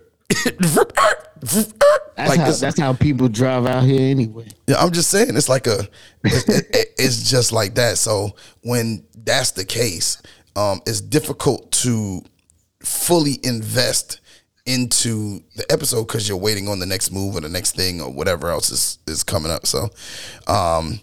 That's, 2.16 2.30
like 2.30 2.40
how, 2.40 2.52
that's 2.52 2.80
how 2.80 2.94
people 2.94 3.28
drive 3.30 3.66
out 3.68 3.84
here 3.84 4.02
anyway. 4.12 4.48
yeah, 4.68 4.78
I'm 4.80 4.92
just 4.92 5.10
saying 5.12 5.36
it's 5.38 5.50
like 5.50 5.68
a, 5.68 5.82
it, 6.24 6.50
it- 6.74 6.88
it's 6.98 7.30
just 7.30 7.52
like 7.52 7.76
that. 7.76 7.98
So 8.00 8.32
when 8.62 9.04
that's 9.24 9.52
the 9.52 9.66
case, 9.66 10.22
um, 10.56 10.82
it's 10.88 11.00
difficult 11.02 11.72
to 11.84 12.22
fully 12.82 13.40
invest 13.44 14.20
into 14.66 15.42
the 15.56 15.66
episode 15.72 16.08
because 16.08 16.28
you're 16.28 16.38
waiting 16.38 16.68
on 16.68 16.80
the 16.80 16.86
next 16.86 17.12
move 17.12 17.36
or 17.36 17.42
the 17.42 17.50
next 17.50 17.76
thing 17.76 18.02
or 18.02 18.12
whatever 18.12 18.50
else 18.50 18.70
is 18.72 18.98
is 19.08 19.24
coming 19.24 19.52
up. 19.52 19.66
So, 19.68 19.90
um, 20.48 21.00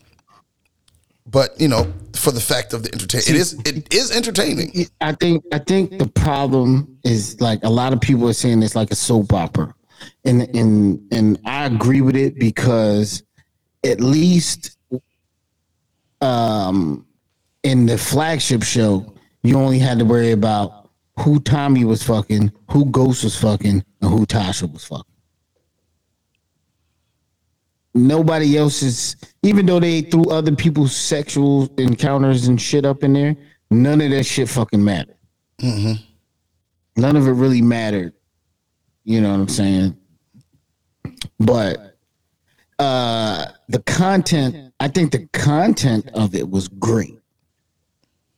but 1.27 1.59
you 1.61 1.69
know, 1.69 1.93
for 2.15 2.31
the 2.31 2.41
fact 2.41 2.73
of 2.73 2.83
the 2.83 2.93
entertainment, 2.93 3.29
it 3.29 3.37
is 3.37 3.53
it 3.65 3.95
is 3.95 4.11
entertaining. 4.11 4.87
I 5.01 5.13
think 5.13 5.45
I 5.53 5.59
think 5.59 5.99
the 5.99 6.09
problem 6.09 6.99
is 7.05 7.41
like 7.41 7.63
a 7.65 7.71
lot 7.71 7.93
of 7.93 8.01
people 8.01 8.29
are 8.29 8.35
saying 8.35 8.63
it's 8.63 8.77
like 8.77 8.91
a 8.91 8.97
soap 8.97 9.33
opera, 9.33 9.75
and 10.25 10.43
and 10.55 11.01
and 11.13 11.39
I 11.45 11.67
agree 11.67 12.01
with 12.01 12.17
it 12.17 12.39
because 12.39 13.23
at 13.85 14.01
least 14.01 14.77
um 16.21 17.07
in 17.63 17.87
the 17.87 17.99
flagship 17.99 18.63
show 18.63 19.15
you 19.43 19.59
only 19.59 19.79
had 19.79 19.99
to 19.99 20.05
worry 20.05 20.33
about 20.33 20.91
who 21.21 21.39
Tommy 21.41 21.85
was 21.85 22.03
fucking, 22.03 22.51
who 22.71 22.87
Ghost 22.87 23.25
was 23.25 23.37
fucking, 23.37 23.85
and 24.01 24.11
who 24.11 24.27
Tasha 24.27 24.71
was 24.73 24.85
fucking. 24.85 25.14
Nobody 27.95 28.57
else 28.59 28.83
is, 28.83 29.17
even 29.43 29.67
though 29.67 29.79
they 29.79 30.01
threw 30.03 30.29
other 30.29 30.55
people's 30.55 30.95
sexual 30.97 31.73
encounters 31.79 32.49
and 32.49 32.61
shit 32.61 32.85
up 32.85 33.05
in 33.05 33.13
there, 33.13 33.37
none 33.71 34.01
of 34.01 34.11
that 34.11 34.25
shit 34.25 34.49
fucking 34.49 34.83
mattered. 34.83 35.17
None 36.97 37.17
of 37.17 37.27
it 37.27 37.33
really 37.33 37.63
mattered. 37.63 38.13
You 39.05 39.21
know 39.21 39.31
what 39.31 39.41
I'm 39.41 39.49
saying? 39.49 39.97
But 41.39 41.97
uh 42.79 43.47
the 43.69 43.81
content, 43.83 44.73
I 44.81 44.89
think 44.89 45.13
the 45.13 45.29
content 45.33 46.11
of 46.15 46.35
it 46.35 46.49
was 46.49 46.69
great. 46.69 47.19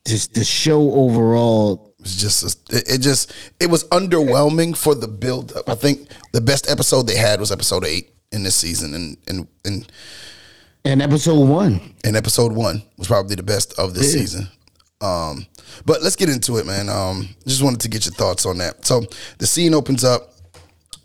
Just 0.06 0.34
the 0.34 0.44
show 0.44 0.92
overall 0.92 1.94
It's 2.00 2.16
just 2.16 2.72
it, 2.72 2.88
it 2.88 2.98
just 3.00 3.32
it 3.60 3.70
was 3.70 3.84
underwhelming 3.88 4.76
for 4.76 4.94
the 4.94 5.08
build 5.08 5.56
up. 5.56 5.68
I 5.68 5.75
think 5.75 6.08
the 6.32 6.40
best 6.40 6.70
episode 6.70 7.06
they 7.06 7.16
had 7.16 7.40
was 7.40 7.50
episode 7.50 7.84
eight 7.84 8.10
in 8.33 8.42
this 8.42 8.54
season, 8.56 8.95
and 8.95 9.16
and 9.28 9.49
and 9.64 9.92
and 10.85 11.02
episode 11.02 11.49
one. 11.49 11.95
and 12.04 12.16
episode 12.16 12.52
one 12.52 12.83
was 12.97 13.09
probably 13.09 13.35
the 13.37 13.42
best 13.42 13.78
of 13.78 13.95
this 13.95 14.14
Yeah. 14.14 14.21
season. 14.21 14.49
Um, 15.00 15.47
but 15.85 16.02
let's 16.02 16.16
get 16.16 16.28
into 16.30 16.56
it, 16.59 16.66
man. 16.66 16.88
Um, 16.88 17.28
just 17.47 17.62
wanted 17.62 17.80
to 17.80 17.88
get 17.88 18.06
your 18.06 18.14
thoughts 18.14 18.47
on 18.47 18.59
that. 18.59 18.87
So 18.87 19.04
the 19.38 19.47
scene 19.47 19.75
opens 19.75 20.04
up 20.04 20.33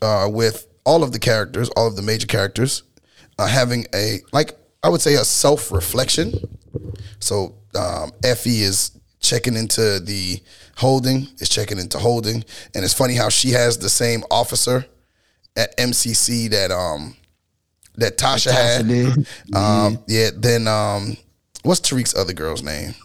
uh, 0.01 0.30
with 0.32 0.68
all 0.86 1.04
of 1.04 1.12
the 1.12 1.20
characters, 1.20 1.70
all 1.75 1.88
of 1.88 1.96
the 1.96 2.01
major 2.01 2.28
characters, 2.28 2.84
uh, 3.38 3.48
having 3.48 3.86
a 3.94 4.20
like 4.32 4.58
I 4.84 4.90
would 4.90 5.01
say 5.01 5.16
a 5.16 5.25
self 5.25 5.72
reflection. 5.72 6.34
So 7.20 7.56
um, 7.75 8.12
Effie 8.24 8.62
is 8.62 8.92
checking 9.20 9.56
into 9.56 10.00
the 10.00 10.42
holding, 10.78 11.28
is 11.40 11.50
checking 11.50 11.78
into 11.78 12.00
holding, 12.00 12.44
and 12.74 12.84
it's 12.84 12.94
funny 12.94 13.13
how 13.16 13.30
she 13.30 13.51
has 13.51 13.78
the 13.78 13.90
same 13.90 14.24
officer 14.32 14.86
at 15.55 15.75
MCC 15.77 16.50
that 16.51 16.72
um 16.72 17.15
that 17.96 18.17
Tasha, 18.17 18.51
Tasha 18.51 18.77
had. 18.77 18.88
did. 18.88 19.27
Um, 19.55 20.00
yeah. 20.08 20.29
Then 20.36 20.67
um, 20.67 21.17
what's 21.63 21.81
Tariq's 21.81 22.15
other 22.15 22.34
girl's 22.34 22.63
name? 22.63 22.96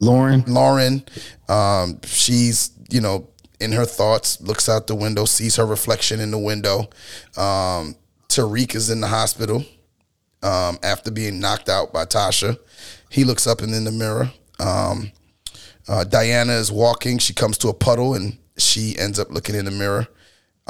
Lauren. 0.00 0.44
Lauren. 0.46 1.04
Um, 1.48 2.00
she's 2.04 2.70
you 2.90 3.00
know 3.00 3.28
in 3.60 3.72
her 3.72 3.84
thoughts, 3.84 4.40
looks 4.40 4.68
out 4.68 4.86
the 4.86 4.94
window, 4.94 5.26
sees 5.26 5.56
her 5.56 5.66
reflection 5.66 6.18
in 6.18 6.30
the 6.30 6.38
window. 6.38 6.88
Um, 7.36 7.94
Tariq 8.28 8.74
is 8.74 8.88
in 8.88 9.00
the 9.00 9.08
hospital 9.08 9.64
um, 10.42 10.78
after 10.82 11.10
being 11.10 11.38
knocked 11.40 11.68
out 11.68 11.92
by 11.92 12.06
Tasha. 12.06 12.58
He 13.10 13.24
looks 13.24 13.46
up 13.46 13.60
and 13.60 13.74
in 13.74 13.84
the 13.84 13.92
mirror. 13.92 14.32
Um, 14.58 15.12
uh, 15.88 16.04
Diana 16.04 16.52
is 16.54 16.72
walking. 16.72 17.18
She 17.18 17.34
comes 17.34 17.58
to 17.58 17.68
a 17.68 17.74
puddle 17.74 18.14
and 18.14 18.38
she 18.56 18.96
ends 18.98 19.18
up 19.18 19.30
looking 19.30 19.54
in 19.54 19.64
the 19.66 19.70
mirror. 19.70 20.08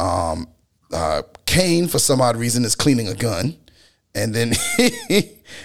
Um, 0.00 0.48
uh, 0.92 1.22
Cane, 1.46 1.88
for 1.88 1.98
some 1.98 2.20
odd 2.20 2.36
reason, 2.36 2.64
is 2.64 2.74
cleaning 2.74 3.08
a 3.08 3.14
gun. 3.14 3.56
And 4.14 4.34
then 4.34 4.52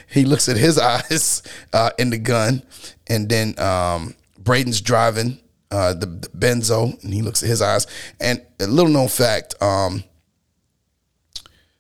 he 0.08 0.26
looks 0.26 0.50
at 0.50 0.58
his 0.58 0.78
eyes 0.94 1.42
uh, 1.74 1.92
in 1.98 2.10
the 2.10 2.18
gun. 2.18 2.64
And 3.08 3.30
then 3.30 3.58
um, 3.60 4.16
Brayden's 4.42 4.82
driving 4.82 5.40
uh, 5.72 5.94
the, 5.94 6.06
the 6.06 6.30
benzo 6.30 7.02
and 7.04 7.14
he 7.14 7.22
looks 7.22 7.44
at 7.44 7.50
his 7.50 7.62
eyes. 7.62 7.88
And 8.20 8.46
a 8.60 8.68
little 8.68 8.92
known 8.92 9.08
fact 9.08 9.62
um, 9.62 10.04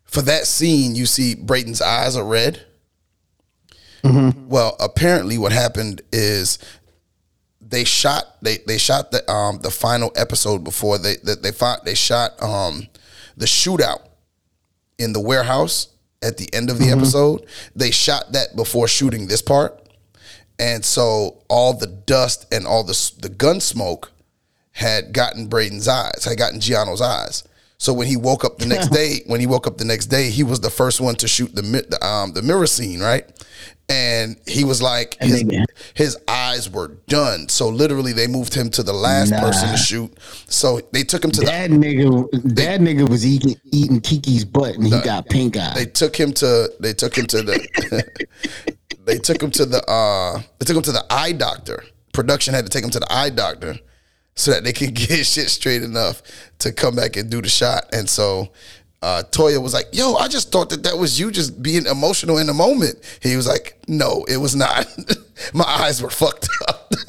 for 0.04 0.22
that 0.22 0.48
scene, 0.48 0.96
you 0.96 1.06
see 1.06 1.36
Brayden's 1.36 1.82
eyes 1.82 2.16
are 2.16 2.26
red. 2.26 2.66
Well, 4.48 4.76
apparently, 4.80 5.38
what 5.38 5.52
happened 5.52 6.02
is 6.12 6.60
they 7.68 7.84
shot 7.84 8.38
they 8.42 8.58
they 8.68 8.78
shot 8.78 9.12
the 9.12 9.30
um 9.32 9.60
the 9.60 9.72
final 9.72 10.12
episode 10.16 10.64
before 10.64 10.98
they 10.98 11.16
they 11.18 11.36
they, 11.36 11.52
fought, 11.52 11.84
they 11.86 11.96
shot 11.96 12.42
um 12.42 12.88
the 13.36 13.46
shootout 13.46 14.02
in 14.98 15.14
the 15.14 15.20
warehouse 15.20 15.90
at 16.22 16.38
the 16.38 16.50
end 16.54 16.70
of 16.70 16.80
the 16.80 16.90
episode. 16.90 17.46
They 17.76 17.92
shot 17.92 18.32
that 18.34 18.56
before 18.56 18.88
shooting 18.88 19.28
this 19.28 19.42
part, 19.42 19.80
and 20.60 20.86
so 20.86 21.44
all 21.50 21.74
the 21.74 21.88
dust 21.88 22.52
and 22.54 22.66
all 22.66 22.84
the 22.84 23.12
the 23.20 23.30
gun 23.30 23.60
smoke 23.60 24.12
had 24.72 25.14
gotten 25.14 25.48
Brayden's 25.48 25.88
eyes, 25.88 26.26
had 26.26 26.38
gotten 26.38 26.60
Gianni's 26.60 27.02
eyes. 27.02 27.44
So 27.78 27.94
when 27.94 28.08
he 28.08 28.18
woke 28.18 28.44
up 28.46 28.58
the 28.58 28.66
next 28.66 28.90
day, 28.92 29.22
when 29.28 29.40
he 29.40 29.48
woke 29.48 29.68
up 29.68 29.78
the 29.78 29.86
next 29.86 30.08
day, 30.08 30.30
he 30.30 30.44
was 30.44 30.60
the 30.60 30.70
first 30.70 31.02
one 31.02 31.16
to 31.16 31.28
shoot 31.28 31.54
the 31.56 31.62
the, 31.62 32.06
um, 32.06 32.34
the 32.34 32.42
mirror 32.42 32.68
scene, 32.68 33.00
right? 33.00 33.26
And 33.88 34.38
he 34.48 34.64
was 34.64 34.82
like, 34.82 35.16
his, 35.22 35.44
his 35.94 36.18
eyes 36.28 36.68
were 36.70 36.88
done. 37.08 37.48
So 37.50 37.70
literally, 37.70 38.14
they 38.14 38.26
moved 38.26 38.54
him 38.56 38.70
to 38.72 38.82
the 38.84 38.94
last 38.94 39.30
Nah. 39.30 39.42
person 39.42 39.70
to 39.70 39.78
shoot. 39.78 40.12
So 40.48 40.82
they 40.92 41.04
took 41.04 41.24
him 41.24 41.30
to 41.32 41.42
the 41.42 41.46
That 41.46 41.70
nigga, 41.70 42.28
that 42.56 42.80
nigga 42.82 43.08
was 43.08 43.24
eating 43.26 43.56
eating 43.72 44.02
Kiki's 44.02 44.44
butt, 44.44 44.74
and 44.76 44.86
he 44.86 44.90
got 45.02 45.30
pink 45.30 45.56
eye. 45.58 45.74
they 45.76 45.86
took 45.86 46.16
him 46.20 46.34
to 46.34 46.72
they 46.80 46.94
took 46.94 47.16
him 47.16 47.28
to 47.28 47.44
the 47.44 48.06
they 49.06 49.20
took 49.20 49.42
him 49.42 49.52
to 49.52 49.66
the 49.66 49.84
uh 49.90 50.42
they 50.60 50.66
took 50.66 50.78
him 50.78 50.84
to 50.84 50.92
the 50.92 51.06
eye 51.12 51.32
doctor. 51.32 51.84
Production 52.12 52.54
had 52.56 52.66
to 52.66 52.70
take 52.70 52.84
him 52.84 52.90
to 52.92 53.00
the 53.00 53.12
eye 53.14 53.30
doctor 53.30 53.76
so 54.36 54.52
that 54.52 54.64
they 54.64 54.74
could 54.74 54.94
get 54.96 55.26
shit 55.28 55.50
straight 55.50 55.84
enough 55.84 56.24
to 56.60 56.72
come 56.72 56.96
back 56.96 57.16
and 57.18 57.30
do 57.30 57.42
the 57.42 57.50
shot. 57.50 57.86
And 57.94 58.10
so 58.10 58.52
uh, 59.02 59.24
Toya 59.32 59.62
was 59.62 59.74
like, 59.74 59.88
"Yo, 59.92 60.16
I 60.16 60.28
just 60.28 60.52
thought 60.52 60.70
that 60.72 60.84
that 60.84 60.98
was 60.98 61.20
you 61.20 61.32
just 61.32 61.62
being 61.62 61.86
emotional 61.86 62.38
in 62.38 62.48
the 62.48 62.54
moment." 62.54 62.96
He 63.22 63.36
was 63.36 63.48
like, 63.48 63.78
"No, 63.88 64.26
it 64.28 64.38
was 64.38 64.56
not. 64.56 64.88
My 65.54 65.66
eyes 65.66 66.02
were 66.02 66.10
fucked 66.10 66.48
up." 66.68 66.92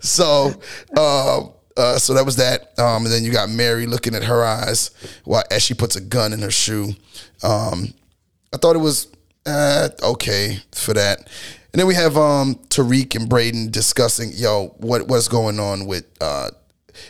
so 0.00 0.52
um 0.96 1.52
uh, 1.76 1.98
so 1.98 2.12
that 2.14 2.26
was 2.26 2.36
that 2.36 2.78
um 2.78 3.04
and 3.04 3.12
then 3.12 3.24
you 3.24 3.32
got 3.32 3.48
mary 3.48 3.86
looking 3.86 4.14
at 4.14 4.24
her 4.24 4.44
eyes 4.44 4.90
while 5.24 5.44
as 5.50 5.62
she 5.62 5.72
puts 5.72 5.96
a 5.96 6.00
gun 6.00 6.32
in 6.32 6.40
her 6.40 6.50
shoe 6.50 6.88
um 7.42 7.94
i 8.52 8.56
thought 8.56 8.76
it 8.76 8.80
was 8.80 9.08
uh, 9.46 9.88
okay 10.02 10.58
for 10.72 10.92
that 10.92 11.18
and 11.72 11.80
then 11.80 11.86
we 11.86 11.94
have 11.94 12.16
um 12.16 12.56
tariq 12.68 13.14
and 13.14 13.30
brayden 13.30 13.70
discussing 13.70 14.30
yo 14.34 14.74
what 14.78 15.08
what's 15.08 15.28
going 15.28 15.58
on 15.58 15.86
with 15.86 16.04
uh 16.20 16.50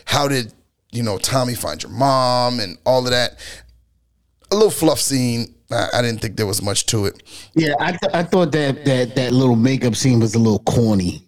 how 0.05 0.27
did 0.27 0.53
you 0.91 1.03
know 1.03 1.17
tommy 1.17 1.53
find 1.55 1.81
your 1.83 1.91
mom 1.91 2.59
and 2.59 2.77
all 2.85 3.03
of 3.05 3.11
that 3.11 3.37
a 4.51 4.55
little 4.55 4.71
fluff 4.71 4.99
scene 4.99 5.53
i, 5.71 5.87
I 5.93 6.01
didn't 6.01 6.19
think 6.21 6.35
there 6.37 6.45
was 6.45 6.61
much 6.61 6.85
to 6.87 7.05
it 7.05 7.21
Yeah, 7.53 7.73
I, 7.79 7.91
th- 7.91 8.13
I 8.13 8.23
thought 8.23 8.51
that 8.51 8.85
that 8.85 9.15
that 9.15 9.31
little 9.31 9.55
makeup 9.55 9.95
scene 9.95 10.19
was 10.19 10.35
a 10.35 10.39
little 10.39 10.59
corny, 10.59 11.27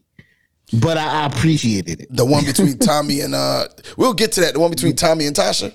but 0.81 0.97
I, 0.97 1.23
I 1.23 1.25
appreciated 1.27 2.01
it. 2.01 2.07
the 2.09 2.25
one 2.25 2.43
between 2.45 2.77
Tommy 2.89 3.21
and 3.21 3.33
uh 3.35 3.67
we'll 3.97 4.13
get 4.13 4.31
to 4.33 4.41
that. 4.41 4.53
The 4.53 4.59
one 4.59 4.71
between 4.71 4.95
Tommy 4.95 5.27
and 5.27 5.35
Tasha. 5.35 5.73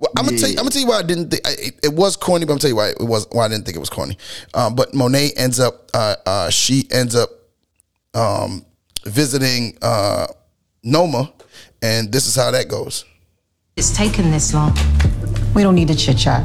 Well, 0.00 0.12
I'm 0.16 0.26
gonna 0.26 0.38
tell 0.38 0.48
you. 0.48 0.54
I'm 0.54 0.62
gonna 0.62 0.70
tell 0.70 0.82
you 0.82 0.86
why 0.88 0.98
I 0.98 1.02
didn't 1.02 1.30
think 1.30 1.42
it, 1.44 1.74
it 1.82 1.92
was 1.92 2.16
corny, 2.16 2.44
but 2.44 2.52
I'm 2.52 2.58
gonna 2.58 2.60
tell 2.60 2.70
you 2.70 2.76
why 2.76 2.90
it 2.90 3.00
was 3.00 3.26
why 3.32 3.46
I 3.46 3.48
didn't 3.48 3.64
think 3.64 3.76
it 3.76 3.80
was 3.80 3.90
corny. 3.90 4.16
Um, 4.54 4.76
but 4.76 4.94
Monet 4.94 5.32
ends 5.36 5.58
up. 5.58 5.90
Uh, 5.92 6.14
uh, 6.24 6.50
she 6.50 6.86
ends 6.92 7.16
up 7.16 7.30
um, 8.14 8.64
visiting 9.04 9.76
uh, 9.82 10.26
Noma, 10.84 11.32
and 11.82 12.10
this 12.12 12.26
is 12.26 12.36
how 12.36 12.50
that 12.50 12.68
goes. 12.68 13.04
It's 13.76 13.96
taken 13.96 14.30
this 14.30 14.52
long. 14.54 14.76
We 15.54 15.62
don't 15.62 15.74
need 15.74 15.88
to 15.88 15.94
chit 15.94 16.18
chat. 16.18 16.44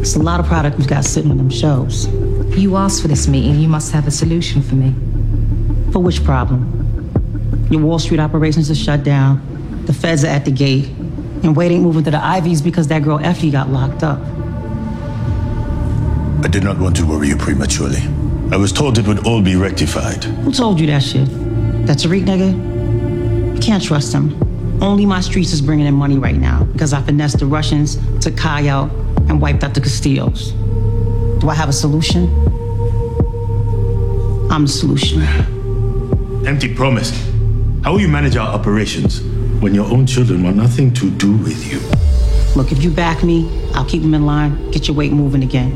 It's 0.00 0.14
a 0.14 0.22
lot 0.22 0.38
of 0.40 0.46
product 0.46 0.78
we've 0.78 0.86
got 0.86 1.04
sitting 1.04 1.30
on 1.30 1.36
them 1.36 1.50
shelves. 1.50 2.06
You 2.56 2.76
asked 2.76 3.02
for 3.02 3.08
this 3.08 3.26
meeting. 3.26 3.58
You 3.60 3.68
must 3.68 3.92
have 3.92 4.06
a 4.06 4.10
solution 4.10 4.62
for 4.62 4.74
me. 4.76 4.94
For 5.92 5.98
which 6.00 6.24
problem? 6.24 7.66
Your 7.70 7.82
Wall 7.82 7.98
Street 7.98 8.20
operations 8.20 8.70
are 8.70 8.74
shut 8.74 9.02
down. 9.02 9.84
The 9.86 9.92
feds 9.92 10.24
are 10.24 10.28
at 10.28 10.44
the 10.44 10.50
gate. 10.50 10.86
And 11.42 11.56
weight 11.56 11.72
ain't 11.72 11.82
moving 11.82 12.04
to 12.04 12.10
the 12.10 12.24
Ivies 12.24 12.62
because 12.62 12.88
that 12.88 13.02
girl 13.02 13.18
Effie 13.18 13.50
got 13.50 13.70
locked 13.70 14.02
up. 14.02 14.20
I 16.44 16.48
did 16.48 16.62
not 16.62 16.78
want 16.78 16.96
to 16.96 17.06
worry 17.06 17.28
you 17.28 17.36
prematurely. 17.36 18.02
I 18.52 18.56
was 18.56 18.72
told 18.72 18.98
it 18.98 19.06
would 19.06 19.26
all 19.26 19.42
be 19.42 19.56
rectified. 19.56 20.24
Who 20.24 20.52
told 20.52 20.80
you 20.80 20.86
that 20.86 21.02
shit? 21.02 21.28
That 21.86 21.98
Tariq 21.98 22.24
nigga? 22.24 22.77
You 23.58 23.64
can't 23.64 23.82
trust 23.82 24.12
him. 24.12 24.40
Only 24.80 25.04
my 25.04 25.20
streets 25.20 25.52
is 25.52 25.60
bringing 25.60 25.86
in 25.86 25.94
money 25.94 26.16
right 26.16 26.36
now 26.36 26.62
because 26.72 26.92
I 26.92 27.02
finessed 27.02 27.40
the 27.40 27.46
Russians, 27.46 27.98
took 28.20 28.36
Kai 28.36 28.68
out, 28.68 28.88
and 29.28 29.40
wiped 29.40 29.64
out 29.64 29.74
the 29.74 29.80
Castillos. 29.80 30.52
Do 31.40 31.48
I 31.48 31.54
have 31.54 31.68
a 31.68 31.72
solution? 31.72 32.28
I'm 34.48 34.62
the 34.62 34.68
solution. 34.68 35.22
Empty 36.46 36.72
promise. 36.72 37.10
How 37.82 37.94
will 37.94 38.00
you 38.00 38.06
manage 38.06 38.36
our 38.36 38.46
operations 38.46 39.22
when 39.60 39.74
your 39.74 39.90
own 39.90 40.06
children 40.06 40.44
want 40.44 40.54
nothing 40.54 40.94
to 40.94 41.10
do 41.10 41.36
with 41.38 41.66
you? 41.66 41.80
Look, 42.54 42.70
if 42.70 42.84
you 42.84 42.90
back 42.90 43.24
me, 43.24 43.50
I'll 43.74 43.84
keep 43.84 44.02
them 44.02 44.14
in 44.14 44.24
line, 44.24 44.70
get 44.70 44.86
your 44.86 44.96
weight 44.96 45.10
moving 45.10 45.42
again. 45.42 45.72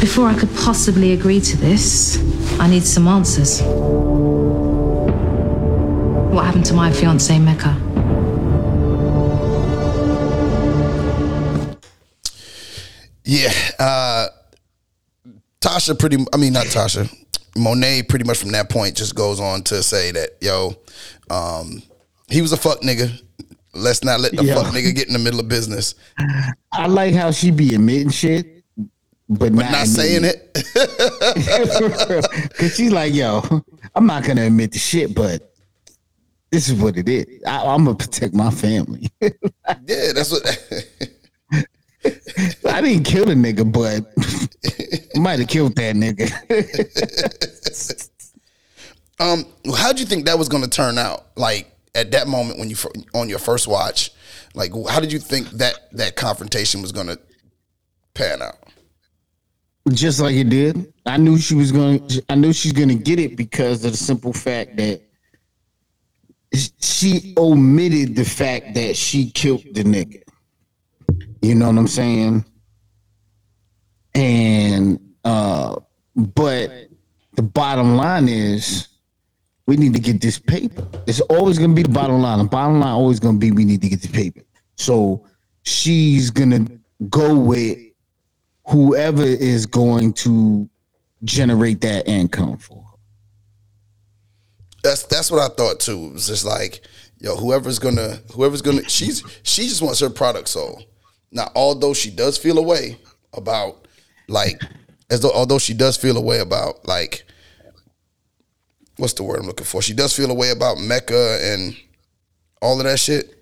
Before 0.00 0.26
I 0.26 0.34
could 0.34 0.52
possibly 0.56 1.12
agree 1.12 1.40
to 1.40 1.56
this, 1.56 2.16
I 2.58 2.68
need 2.68 2.84
some 2.84 3.06
answers. 3.08 3.60
What 6.32 6.44
happened 6.44 6.64
to 6.66 6.74
my 6.74 6.90
fiance 6.92 7.38
Mecca? 7.38 7.74
Yeah, 13.24 13.52
uh, 13.78 14.28
Tasha 15.60 15.98
pretty. 15.98 16.24
I 16.32 16.36
mean, 16.36 16.52
not 16.52 16.66
Tasha. 16.66 17.12
Monet 17.56 18.04
pretty 18.04 18.24
much 18.24 18.38
from 18.38 18.52
that 18.52 18.68
point 18.70 18.96
just 18.96 19.14
goes 19.14 19.40
on 19.40 19.62
to 19.64 19.82
say 19.82 20.12
that 20.12 20.30
yo, 20.40 20.74
um, 21.30 21.82
he 22.28 22.40
was 22.42 22.52
a 22.52 22.56
fuck 22.56 22.82
nigga. 22.82 23.10
Let's 23.74 24.04
not 24.04 24.20
let 24.20 24.34
the 24.36 24.44
Yeah. 24.44 24.54
fuck 24.54 24.72
nigga 24.72 24.94
get 24.94 25.06
in 25.06 25.12
the 25.12 25.18
middle 25.18 25.40
of 25.40 25.48
business. 25.48 25.94
I 26.72 26.86
like 26.86 27.14
how 27.14 27.30
she 27.30 27.50
be 27.50 27.74
admitting 27.74 28.10
shit, 28.10 28.55
but, 29.28 29.52
not, 29.52 29.72
not 29.72 29.86
saying 29.86 30.24
it. 30.24 30.50
Cause 32.56 32.76
she's 32.76 32.92
like, 32.92 33.14
yo, 33.14 33.42
I'm 33.94 34.06
not 34.06 34.24
gonna 34.24 34.46
admit 34.46 34.72
the 34.72 34.78
shit, 34.78 35.14
but 35.14 35.52
this 36.50 36.68
is 36.68 36.80
what 36.80 36.96
it 36.96 37.08
is. 37.08 37.26
I, 37.46 37.66
I'm 37.66 37.84
gonna 37.84 37.96
protect 37.96 38.34
my 38.34 38.50
family. 38.50 39.10
Yeah, 39.84 40.12
that's 40.12 40.30
what. 40.30 40.44
I 42.72 42.80
didn't 42.80 43.04
kill 43.04 43.24
the 43.24 43.34
nigga, 43.34 43.64
but 43.70 44.06
might 45.20 45.40
have 45.40 45.48
killed 45.48 45.74
that 45.76 45.96
nigga. 45.96 46.30
um, 49.18 49.44
how'd 49.74 49.98
you 49.98 50.06
think 50.06 50.26
that 50.26 50.38
was 50.38 50.48
going 50.48 50.62
to 50.62 50.70
turn 50.70 50.98
out? 50.98 51.26
Like 51.36 51.68
at 51.96 52.12
that 52.12 52.28
moment 52.28 52.60
when 52.60 52.70
you 52.70 52.76
on 53.14 53.28
your 53.28 53.40
first 53.40 53.66
watch, 53.66 54.12
like 54.54 54.70
how 54.88 55.00
did 55.00 55.12
you 55.12 55.18
think 55.18 55.48
that 55.50 55.88
that 55.92 56.14
confrontation 56.14 56.80
was 56.80 56.92
going 56.92 57.08
to 57.08 57.18
pan 58.14 58.40
out? 58.42 58.65
Just 59.92 60.20
like 60.20 60.34
it 60.34 60.48
did. 60.48 60.92
I 61.04 61.16
knew 61.16 61.38
she 61.38 61.54
was 61.54 61.70
to 61.70 62.24
I 62.28 62.34
knew 62.34 62.52
she's 62.52 62.72
going 62.72 62.88
to 62.88 62.96
get 62.96 63.20
it 63.20 63.36
because 63.36 63.84
of 63.84 63.92
the 63.92 63.96
simple 63.96 64.32
fact 64.32 64.76
that 64.76 65.00
she 66.52 67.34
omitted 67.36 68.16
the 68.16 68.24
fact 68.24 68.74
that 68.74 68.96
she 68.96 69.30
killed 69.30 69.62
the 69.72 69.84
nigga. 69.84 70.22
You 71.42 71.54
know 71.54 71.66
what 71.66 71.78
I'm 71.78 71.88
saying? 71.88 72.44
And 74.14 74.98
uh 75.24 75.76
but 76.14 76.88
the 77.34 77.42
bottom 77.42 77.96
line 77.96 78.28
is 78.28 78.88
we 79.66 79.76
need 79.76 79.92
to 79.94 80.00
get 80.00 80.20
this 80.20 80.38
paper. 80.38 80.86
It's 81.06 81.20
always 81.20 81.58
gonna 81.58 81.74
be 81.74 81.82
the 81.82 81.90
bottom 81.90 82.20
line. 82.22 82.38
The 82.38 82.44
bottom 82.44 82.80
line 82.80 82.92
always 82.92 83.20
gonna 83.20 83.38
be 83.38 83.52
we 83.52 83.64
need 83.64 83.82
to 83.82 83.88
get 83.88 84.00
the 84.02 84.08
paper. 84.08 84.40
So 84.76 85.26
she's 85.62 86.30
gonna 86.30 86.66
go 87.08 87.38
with 87.38 87.78
whoever 88.68 89.22
is 89.22 89.66
going 89.66 90.12
to 90.12 90.68
generate 91.24 91.80
that 91.82 92.08
income 92.08 92.58
for. 92.58 92.84
That's 94.82 95.04
that's 95.04 95.30
what 95.30 95.40
I 95.40 95.52
thought 95.54 95.80
too. 95.80 96.06
It 96.06 96.12
was 96.14 96.26
just 96.28 96.44
like, 96.44 96.80
yo, 97.18 97.36
whoever's 97.36 97.78
gonna 97.78 98.20
whoever's 98.32 98.62
gonna 98.62 98.88
she's 98.88 99.22
she 99.42 99.62
just 99.62 99.82
wants 99.82 100.00
her 100.00 100.10
product 100.10 100.48
sold. 100.48 100.84
Now, 101.32 101.50
although 101.54 101.94
she 101.94 102.10
does 102.10 102.38
feel 102.38 102.58
a 102.58 102.62
way 102.62 102.98
about 103.32 103.88
like 104.28 104.60
as 105.10 105.20
though 105.20 105.32
although 105.32 105.58
she 105.58 105.74
does 105.74 105.96
feel 105.96 106.16
a 106.16 106.20
way 106.20 106.38
about 106.38 106.86
like 106.86 107.24
what's 108.96 109.14
the 109.14 109.22
word 109.22 109.40
I'm 109.40 109.46
looking 109.46 109.66
for? 109.66 109.82
She 109.82 109.94
does 109.94 110.14
feel 110.14 110.30
a 110.30 110.34
way 110.34 110.50
about 110.50 110.78
Mecca 110.78 111.38
and 111.42 111.76
all 112.62 112.78
of 112.78 112.84
that 112.84 112.98
shit. 112.98 113.35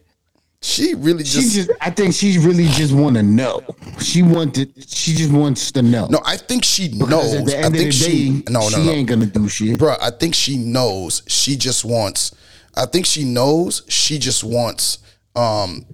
She 0.65 0.95
really 0.95 1.25
She 1.25 1.41
just, 1.43 1.55
just 1.55 1.71
I 1.79 1.91
think 1.91 2.15
she 2.15 2.39
really 2.39 2.65
just 2.69 2.95
wanna 2.95 3.23
know. 3.23 3.63
She 4.01 4.23
wanted 4.23 4.73
she 4.89 5.13
just 5.13 5.31
wants 5.31 5.71
to 5.73 5.83
know. 5.83 6.07
No, 6.07 6.21
I 6.25 6.39
think 6.39 6.65
she 6.65 6.89
Because 6.89 7.11
knows. 7.11 7.35
at 7.35 7.45
the 7.45 7.55
end 7.55 7.65
I 7.65 7.69
of 7.69 7.73
think 7.75 7.87
the 7.89 7.93
she 7.93 8.31
day, 8.41 8.43
no 8.51 8.61
no 8.61 8.71
she 8.71 8.87
no. 8.87 8.93
ain't 8.93 9.07
gonna 9.11 9.27
do 9.27 9.47
shit. 9.47 9.79
Bro, 9.79 9.97
I 10.01 10.11
think 10.11 10.35
she 10.35 10.57
knows. 10.57 11.23
She 11.29 11.57
just 11.57 11.85
wants. 11.85 12.35
I 12.75 12.87
think 12.87 13.05
she 13.05 13.25
knows. 13.25 13.83
She 13.89 14.19
just 14.19 14.43
wants 14.43 14.99
um 15.37 15.85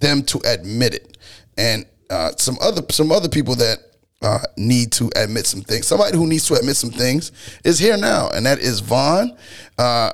them 0.00 0.22
to 0.24 0.38
admit 0.44 0.92
it, 0.94 1.16
and 1.56 1.86
uh, 2.10 2.32
some 2.36 2.58
other 2.60 2.82
some 2.90 3.10
other 3.10 3.30
people 3.30 3.54
that 3.54 3.78
uh, 4.20 4.40
need 4.58 4.92
to 4.92 5.10
admit 5.16 5.46
some 5.46 5.62
things. 5.62 5.86
Somebody 5.86 6.18
who 6.18 6.26
needs 6.26 6.46
to 6.48 6.54
admit 6.56 6.76
some 6.76 6.90
things 6.90 7.32
is 7.64 7.78
here 7.78 7.96
now, 7.96 8.28
and 8.28 8.44
that 8.44 8.58
is 8.58 8.80
Von. 8.80 9.34
Uh, 9.78 10.12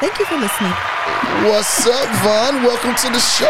Thank 0.00 0.16
you 0.20 0.26
for 0.26 0.36
listening. 0.36 0.70
what's 1.42 1.84
up, 1.84 2.08
Von? 2.22 2.62
Welcome 2.62 2.94
to 2.94 3.10
the 3.10 3.18
show. 3.18 3.48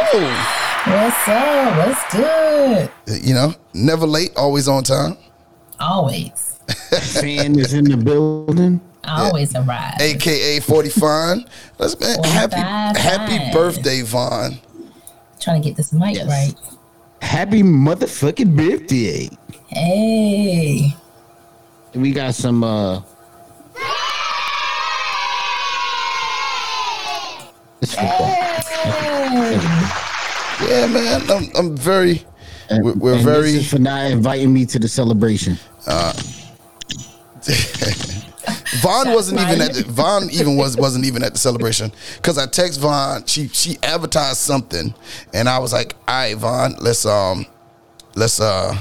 What's 0.91 1.29
up? 1.29 1.77
What's 1.77 2.17
good? 2.17 2.91
You 3.23 3.35
know, 3.35 3.55
never 3.75 4.07
late, 4.07 4.31
always 4.35 4.67
on 4.67 4.83
time. 4.83 5.19
Always. 5.79 6.59
Fan 7.21 7.59
is 7.59 7.75
in 7.75 7.85
the 7.85 7.99
building. 7.99 8.81
Always 9.05 9.55
arrive. 9.55 10.01
AKA 10.01 10.61
40 10.61 10.89
Von. 10.89 11.45
Let's 11.77 12.01
man, 12.01 12.25
happy 12.25 12.57
45 12.57 12.97
happy 12.97 13.53
birthday, 13.53 14.01
Von. 14.01 14.59
Trying 15.41 15.61
to 15.61 15.69
get 15.69 15.77
this 15.77 15.93
mic 15.93 16.17
right. 16.25 16.55
Happy 17.21 17.63
motherfucking 17.63 18.57
birthday. 18.57 19.29
Hey. 19.67 20.97
We 21.95 22.13
got 22.13 22.35
some 22.35 22.65
uh 22.65 23.03
it's 23.77 23.87
football. 23.87 24.19
Yeah, 30.61 30.87
man. 30.87 31.31
I'm, 31.31 31.49
I'm 31.57 31.77
very. 31.77 32.25
We're, 32.71 32.95
we're 32.95 33.14
And 33.14 33.23
very. 33.25 33.53
this 33.53 33.64
is 33.64 33.71
for 33.71 33.79
not 33.79 34.11
inviting 34.11 34.53
me 34.53 34.67
to 34.67 34.79
the 34.79 34.88
celebration. 34.88 35.57
Uh, 35.87 36.12
Von 38.81 39.12
wasn't 39.12 39.41
even 39.41 39.61
at 39.62 39.73
the, 39.75 39.85
Von 39.85 40.29
even 40.31 40.57
was 40.57 40.77
wasn't 40.77 41.05
even 41.07 41.23
at 41.23 41.33
the 41.33 41.38
celebration 41.38 41.91
because 42.17 42.37
I 42.37 42.47
text 42.47 42.81
Von. 42.81 43.25
She 43.27 43.49
she 43.49 43.79
advertised 43.83 44.38
something, 44.38 44.95
and 45.33 45.49
I 45.49 45.59
was 45.59 45.73
like, 45.73 45.95
"All 46.07 46.14
right, 46.14 46.37
Von, 46.37 46.75
let's 46.81 47.07
um, 47.07 47.47
let's 48.14 48.41
uh, 48.41 48.77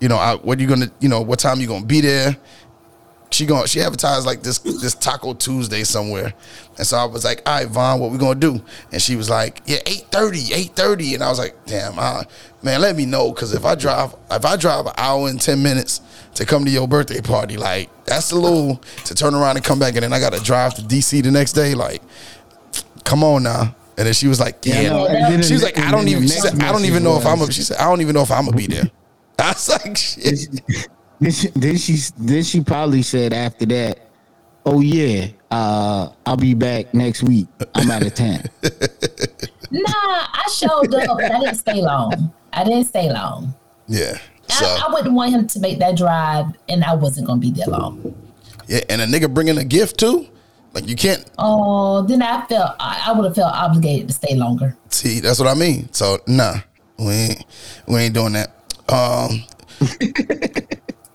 you 0.00 0.08
know, 0.08 0.16
I, 0.16 0.34
what 0.36 0.58
you 0.58 0.66
gonna 0.66 0.90
you 1.00 1.08
know 1.08 1.20
what 1.20 1.38
time 1.38 1.60
you 1.60 1.66
gonna 1.68 1.84
be 1.86 2.00
there?" 2.00 2.36
She 3.32 3.46
going 3.46 3.66
she 3.66 3.80
advertised 3.80 4.26
like 4.26 4.42
this 4.42 4.58
this 4.58 4.94
Taco 4.94 5.34
Tuesday 5.34 5.84
somewhere, 5.84 6.34
and 6.78 6.86
so 6.86 6.96
I 6.96 7.04
was 7.04 7.24
like, 7.24 7.42
"All 7.46 7.54
right, 7.54 7.68
Von, 7.68 8.00
what 8.00 8.10
we 8.10 8.18
gonna 8.18 8.38
do?" 8.38 8.60
And 8.90 9.00
she 9.00 9.14
was 9.14 9.30
like, 9.30 9.62
"Yeah, 9.66 9.78
8.30, 9.86 10.50
8.30. 10.74 11.14
and 11.14 11.22
I 11.22 11.28
was 11.28 11.38
like, 11.38 11.54
"Damn, 11.64 11.96
uh, 11.96 12.24
man, 12.62 12.80
let 12.80 12.96
me 12.96 13.06
know 13.06 13.30
because 13.32 13.54
if 13.54 13.64
I 13.64 13.76
drive 13.76 14.14
if 14.30 14.44
I 14.44 14.56
drive 14.56 14.86
an 14.86 14.94
hour 14.96 15.28
and 15.28 15.40
ten 15.40 15.62
minutes 15.62 16.00
to 16.34 16.44
come 16.44 16.64
to 16.64 16.70
your 16.70 16.88
birthday 16.88 17.20
party, 17.20 17.56
like 17.56 17.88
that's 18.04 18.32
a 18.32 18.36
little 18.36 18.82
to 19.04 19.14
turn 19.14 19.34
around 19.34 19.56
and 19.56 19.64
come 19.64 19.78
back, 19.78 19.94
and 19.94 20.02
then 20.02 20.12
I 20.12 20.18
got 20.18 20.32
to 20.32 20.40
drive 20.40 20.74
to 20.74 20.82
DC 20.82 21.22
the 21.22 21.30
next 21.30 21.52
day. 21.52 21.74
Like, 21.74 22.02
come 23.04 23.22
on 23.22 23.44
now." 23.44 23.74
And 23.96 24.06
then 24.06 24.14
she 24.14 24.26
was 24.28 24.40
like, 24.40 24.64
Yeah, 24.64 24.80
"Yeah." 24.80 25.40
she 25.42 25.52
was 25.52 25.62
like, 25.62 25.78
"I 25.78 25.90
don't 25.92 26.08
even." 26.08 26.22
She 26.22 26.40
said, 26.40 26.60
"I 26.60 26.72
don't 26.72 26.84
even 26.84 27.04
know 27.04 27.16
if 27.16 27.26
I'm." 27.26 27.40
A, 27.40 27.52
she 27.52 27.62
said, 27.62 27.76
"I 27.76 27.84
don't 27.84 28.00
even 28.00 28.14
know 28.14 28.22
if 28.22 28.30
I'm 28.32 28.46
gonna 28.46 28.56
be 28.56 28.66
there." 28.66 28.90
I 29.38 29.48
was 29.52 29.68
like, 29.68 29.96
"Shit." 29.96 30.48
Then 31.20 31.32
she, 31.32 31.48
then 31.48 31.76
she 31.76 31.96
then 32.18 32.42
she 32.42 32.60
probably 32.62 33.02
said 33.02 33.32
after 33.32 33.66
that, 33.66 33.98
"Oh 34.64 34.80
yeah, 34.80 35.26
uh, 35.50 36.08
I'll 36.24 36.36
be 36.36 36.54
back 36.54 36.94
next 36.94 37.22
week. 37.22 37.46
I'm 37.74 37.90
out 37.90 38.02
of 38.02 38.14
town." 38.14 38.42
Nah, 39.72 39.82
I 39.86 40.48
showed 40.52 40.92
up, 40.94 41.16
but 41.16 41.30
I 41.30 41.38
didn't 41.38 41.54
stay 41.54 41.80
long. 41.80 42.32
I 42.52 42.64
didn't 42.64 42.86
stay 42.86 43.08
long. 43.12 43.54
Yeah. 43.86 44.18
I, 44.50 44.86
I 44.88 44.92
wouldn't 44.92 45.14
want 45.14 45.30
him 45.30 45.46
to 45.46 45.60
make 45.60 45.78
that 45.78 45.96
drive, 45.96 46.46
and 46.68 46.82
I 46.82 46.94
wasn't 46.94 47.28
gonna 47.28 47.40
be 47.40 47.52
there 47.52 47.68
long. 47.68 48.12
Yeah, 48.66 48.80
and 48.88 49.00
a 49.00 49.06
nigga 49.06 49.32
bringing 49.32 49.58
a 49.58 49.64
gift 49.64 49.98
too. 50.00 50.26
Like 50.72 50.88
you 50.88 50.96
can't 50.96 51.24
Oh, 51.38 52.02
then 52.02 52.20
I 52.20 52.44
felt 52.46 52.74
I, 52.80 53.04
I 53.06 53.12
would 53.12 53.24
have 53.26 53.34
felt 53.36 53.54
obligated 53.54 54.08
to 54.08 54.14
stay 54.14 54.34
longer. 54.34 54.76
see. 54.88 55.20
That's 55.20 55.38
what 55.38 55.46
I 55.48 55.54
mean. 55.54 55.92
So 55.92 56.18
nah, 56.26 56.56
we 56.98 57.12
ain't 57.12 57.44
we 57.86 58.00
ain't 58.00 58.14
doing 58.14 58.32
that. 58.32 58.50
Um, 58.88 59.44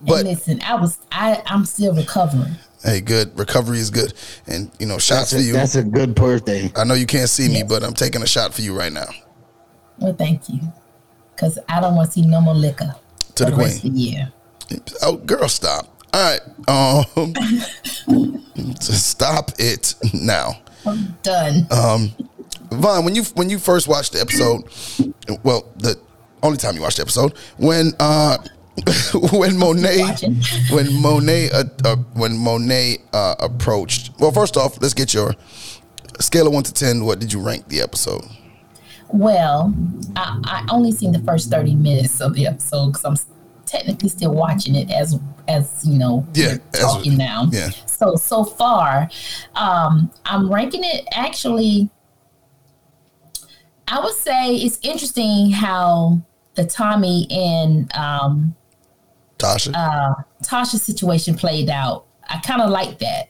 But 0.06 0.24
listen, 0.24 0.60
I 0.62 0.74
was 0.76 0.98
I 1.12 1.42
I'm 1.46 1.64
still 1.64 1.94
recovering. 1.94 2.54
hey, 2.84 3.00
good 3.00 3.38
recovery 3.38 3.78
is 3.78 3.90
good, 3.90 4.14
and 4.46 4.70
you 4.78 4.86
know 4.86 4.98
shots 4.98 5.32
a- 5.32 5.36
for 5.36 5.42
you. 5.42 5.52
that's 5.52 5.74
a 5.74 5.82
good 5.82 6.14
birthday. 6.14 6.70
I 6.76 6.84
know 6.84 6.94
you 6.94 7.06
can't 7.06 7.28
see 7.28 7.48
me, 7.48 7.62
but 7.62 7.82
I'm 7.82 7.94
taking 7.94 8.22
a 8.22 8.26
shot 8.26 8.54
for 8.54 8.62
you 8.62 8.76
right 8.76 8.92
now. 8.92 9.08
Well, 9.98 10.14
thank 10.14 10.48
you, 10.48 10.60
because 11.34 11.58
I 11.68 11.80
don't 11.80 11.96
want 11.96 12.08
to 12.12 12.12
see 12.12 12.26
no 12.26 12.40
more 12.40 12.54
liquor 12.54 12.94
To 13.36 13.44
for 13.44 13.50
the 13.50 13.56
queen. 13.56 13.80
Yeah. 13.96 14.28
Oh, 15.02 15.16
girl, 15.16 15.48
stop. 15.48 15.86
All 16.12 16.22
right, 16.22 16.40
um, 17.16 17.34
stop 18.80 19.52
it 19.58 19.94
now. 20.14 20.60
I'm 20.86 21.16
done. 21.22 21.66
Um, 21.70 22.10
Von, 22.70 23.04
when 23.04 23.14
you 23.14 23.22
when 23.34 23.50
you 23.50 23.58
first 23.58 23.88
watched 23.88 24.12
the 24.12 24.20
episode, 24.20 24.64
well, 25.42 25.66
the 25.76 25.98
only 26.42 26.58
time 26.58 26.74
you 26.76 26.82
watched 26.82 26.96
the 26.98 27.02
episode, 27.02 27.32
when 27.58 27.92
uh, 28.00 28.38
when 29.32 29.56
Monet, 29.56 30.02
when 30.70 31.00
Monet, 31.00 31.50
uh, 31.50 31.64
uh, 31.84 31.96
when 32.14 32.36
Monet 32.36 32.98
uh, 33.12 33.34
approached. 33.38 34.10
Well, 34.18 34.32
first 34.32 34.56
off, 34.56 34.80
let's 34.80 34.94
get 34.94 35.14
your 35.14 35.34
scale 36.20 36.46
of 36.46 36.52
one 36.52 36.64
to 36.64 36.72
ten. 36.72 37.04
What 37.04 37.18
did 37.18 37.32
you 37.32 37.40
rank 37.40 37.68
the 37.68 37.80
episode? 37.80 38.22
Well, 39.08 39.74
I, 40.16 40.40
I 40.44 40.66
only 40.70 40.92
seen 40.92 41.12
the 41.12 41.20
first 41.20 41.50
thirty 41.50 41.74
minutes 41.74 42.20
of 42.20 42.34
the 42.34 42.46
episode 42.46 42.88
because 42.88 43.04
I'm 43.04 43.16
technically 43.64 44.08
still 44.08 44.32
watching 44.32 44.74
it 44.74 44.90
as 44.90 45.18
as 45.48 45.84
you 45.86 45.98
know 45.98 46.26
Yeah, 46.34 46.58
talking 46.72 47.16
now. 47.16 47.48
Yeah, 47.50 47.70
So 47.86 48.16
so 48.16 48.44
far, 48.44 49.08
um, 49.54 50.10
I'm 50.24 50.52
ranking 50.52 50.84
it 50.84 51.06
actually. 51.12 51.90
I 53.88 54.00
would 54.00 54.14
say 54.14 54.56
it's 54.56 54.80
interesting 54.82 55.52
how 55.52 56.20
the 56.56 56.64
Tommy 56.66 57.28
and 57.30 57.94
um, 57.94 58.56
Tasha. 59.38 59.72
uh, 59.74 60.14
Tasha's 60.42 60.82
situation 60.82 61.34
played 61.34 61.68
out. 61.68 62.06
I 62.28 62.38
kind 62.38 62.62
of 62.62 62.70
like 62.70 62.98
that 63.00 63.28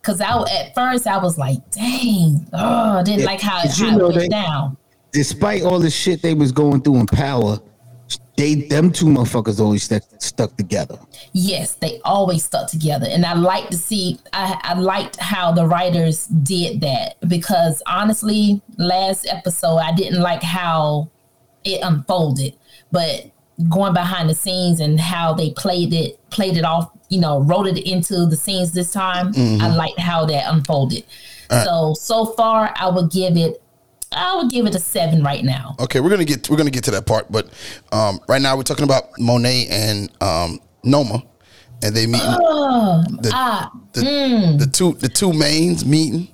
because 0.00 0.20
I 0.20 0.40
at 0.50 0.74
first 0.74 1.06
I 1.06 1.18
was 1.18 1.36
like, 1.38 1.58
"Dang, 1.70 2.46
oh, 2.52 2.98
I 2.98 3.02
didn't 3.02 3.20
Yeah, 3.20 3.26
like 3.26 3.40
how, 3.40 3.62
but 3.62 3.78
you 3.78 3.86
how 3.86 3.94
it 3.94 3.98
know 3.98 4.08
went 4.08 4.18
they- 4.20 4.28
down." 4.28 4.76
Despite 5.12 5.62
all 5.62 5.78
the 5.78 5.88
shit 5.90 6.20
they 6.20 6.34
was 6.34 6.52
going 6.52 6.82
through 6.82 6.96
in 6.96 7.06
power, 7.06 7.58
they 8.36 8.54
them 8.54 8.92
two 8.92 9.06
motherfuckers 9.06 9.58
always 9.60 9.82
stuck 9.84 10.02
stuck 10.18 10.54
together. 10.58 10.98
Yes, 11.32 11.74
they 11.76 12.00
always 12.04 12.44
stuck 12.44 12.68
together, 12.70 13.06
and 13.08 13.24
I 13.24 13.32
like 13.32 13.70
to 13.70 13.78
see. 13.78 14.18
I, 14.34 14.60
I 14.62 14.74
liked 14.78 15.16
how 15.16 15.52
the 15.52 15.66
writers 15.66 16.26
did 16.26 16.82
that 16.82 17.16
because 17.28 17.82
honestly, 17.86 18.60
last 18.76 19.26
episode 19.26 19.78
I 19.78 19.92
didn't 19.94 20.20
like 20.20 20.42
how 20.42 21.08
it 21.64 21.80
unfolded, 21.82 22.54
but 22.92 23.30
going 23.70 23.94
behind 23.94 24.28
the 24.28 24.34
scenes 24.34 24.80
and 24.80 25.00
how 25.00 25.32
they 25.32 25.50
played 25.50 25.92
it, 25.94 26.18
played 26.30 26.56
it 26.56 26.64
off, 26.64 26.90
you 27.08 27.20
know, 27.20 27.40
wrote 27.40 27.66
it 27.66 27.78
into 27.78 28.26
the 28.26 28.36
scenes 28.36 28.72
this 28.72 28.92
time. 28.92 29.32
Mhm. 29.32 29.60
I 29.62 29.74
liked 29.74 29.98
how 29.98 30.26
that 30.26 30.52
unfolded. 30.52 31.04
Right. 31.50 31.64
So 31.64 31.94
so 31.94 32.26
far, 32.26 32.74
I 32.76 32.88
would 32.88 33.10
give 33.10 33.36
it. 33.36 33.62
I 34.12 34.36
would 34.36 34.50
give 34.50 34.66
it 34.66 34.74
a 34.74 34.78
seven 34.78 35.22
right 35.22 35.44
now. 35.44 35.74
Okay, 35.80 36.00
we're 36.00 36.10
gonna 36.10 36.24
get 36.24 36.48
we're 36.48 36.56
gonna 36.56 36.70
get 36.70 36.84
to 36.84 36.90
that 36.92 37.06
part, 37.06 37.30
but 37.30 37.48
um, 37.92 38.20
right 38.28 38.40
now 38.40 38.56
we're 38.56 38.62
talking 38.62 38.84
about 38.84 39.04
Monet 39.18 39.66
and 39.68 40.10
um, 40.20 40.60
Noma, 40.84 41.22
and 41.82 41.94
they 41.94 42.06
meet 42.06 42.22
Oh, 42.24 43.02
the 43.20 43.30
ah, 43.32 43.70
the, 43.92 44.00
mm. 44.02 44.58
the 44.58 44.66
two 44.66 44.92
the 44.94 45.08
two 45.08 45.32
mains 45.32 45.84
meeting. 45.84 46.28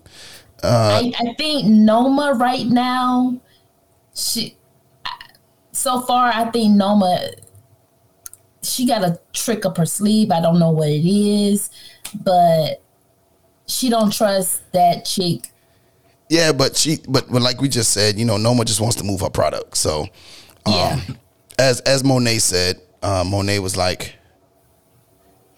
Uh, 0.63 1.01
I, 1.03 1.13
I 1.19 1.35
think 1.35 1.67
Noma 1.67 2.35
right 2.35 2.67
now, 2.67 3.41
she 4.15 4.57
so 5.83 6.01
far 6.03 6.31
I 6.33 6.51
think 6.51 6.77
Noma 6.77 7.19
she 8.63 8.87
got 8.87 9.03
a 9.03 9.19
trick 9.33 9.67
up 9.67 9.77
her 9.77 9.87
sleeve. 9.87 10.31
I 10.31 10.41
don't 10.41 10.61
know 10.61 10.71
what 10.71 10.89
it 10.89 11.05
is, 11.05 11.69
but 12.23 12.81
she 13.67 13.91
don't 13.91 14.13
trust 14.13 14.63
that 14.73 15.05
chick. 15.05 15.51
yeah, 16.29 16.53
but 16.53 16.77
she 16.77 16.99
but 17.09 17.31
but 17.31 17.43
like 17.43 17.61
we 17.61 17.69
just 17.69 17.93
said, 17.93 18.19
you 18.19 18.25
know, 18.25 18.37
Noma 18.37 18.65
just 18.65 18.81
wants 18.81 18.97
to 18.97 19.05
move 19.05 19.21
her 19.21 19.31
product. 19.31 19.77
So, 19.77 20.07
um, 20.67 21.19
as 21.59 21.81
as 21.81 22.05
Monet 22.05 22.39
said, 22.39 22.81
uh, 23.03 23.25
Monet 23.27 23.59
was 23.59 23.77
like, 23.77 24.15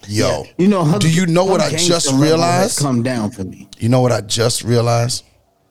"Yo, 0.08 0.44
You 0.56 0.68
know, 0.68 0.84
her- 0.84 0.98
do 0.98 1.10
you 1.10 1.26
know 1.26 1.44
what 1.44 1.60
I 1.60 1.70
just 1.76 2.10
realized? 2.12 2.78
Come 2.78 3.02
down 3.02 3.30
for 3.30 3.44
me. 3.44 3.68
You 3.78 3.90
know 3.90 4.00
what 4.00 4.12
I 4.12 4.22
just 4.22 4.64
realized? 4.64 5.24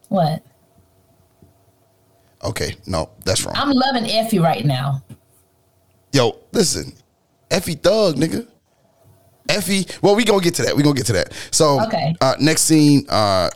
What? 0.10 0.44
Okay, 2.44 2.76
no, 2.86 3.10
that's 3.24 3.46
wrong. 3.46 3.56
I'm 3.58 3.72
loving 3.72 4.10
Effie 4.10 4.40
right 4.40 4.66
now. 4.66 5.04
Yo, 6.12 6.38
listen, 6.52 6.94
Effie 7.50 7.76
Thug, 7.76 8.16
nigga. 8.16 8.48
Effie, 9.50 9.86
well, 10.02 10.16
we 10.16 10.24
gonna 10.24 10.42
get 10.42 10.56
to 10.56 10.64
that. 10.64 10.76
We 10.76 10.84
gonna 10.84 10.96
get 10.96 11.06
to 11.08 11.14
that. 11.14 11.34
So, 11.52 11.82
Okay. 11.84 12.16
uh, 12.22 12.36
next 12.40 12.64
scene, 12.64 13.06
uh, 13.10 13.50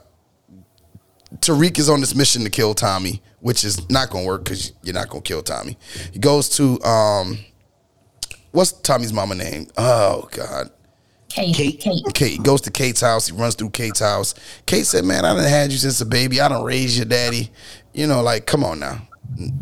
Tariq 1.40 1.78
is 1.80 1.90
on 1.90 2.02
this 2.02 2.16
mission 2.16 2.44
to 2.44 2.50
kill 2.50 2.74
Tommy, 2.74 3.22
which 3.42 3.64
is 3.64 3.90
not 3.90 4.10
gonna 4.10 4.26
work 4.26 4.44
because 4.44 4.72
you're 4.84 4.94
not 4.96 5.10
gonna 5.10 5.22
kill 5.22 5.42
Tommy. 5.44 5.78
He 6.12 6.20
goes 6.20 6.50
to 6.58 6.82
um, 6.84 7.38
what's 8.52 8.72
Tommy's 8.72 9.14
mama 9.14 9.36
name? 9.36 9.68
Oh 9.78 10.28
God, 10.32 10.72
Kate. 11.30 11.54
Kate. 11.56 11.80
Kate. 11.80 12.04
Kate 12.14 12.32
He 12.32 12.38
goes 12.38 12.62
to 12.62 12.72
Kate's 12.72 13.02
house. 13.02 13.28
He 13.28 13.34
runs 13.34 13.56
through 13.56 13.72
Kate's 13.72 14.00
house. 14.00 14.34
Kate 14.66 14.86
said, 14.86 15.04
"Man, 15.06 15.26
I 15.26 15.34
done 15.36 15.44
had 15.44 15.72
you 15.72 15.78
since 15.78 16.00
a 16.02 16.06
baby. 16.06 16.40
I 16.42 16.48
don't 16.48 16.66
raise 16.66 16.98
your 16.98 17.06
daddy. 17.06 17.52
You 17.98 18.06
know, 18.06 18.22
like, 18.22 18.46
come 18.46 18.64
on 18.64 18.80
now. 18.80 19.08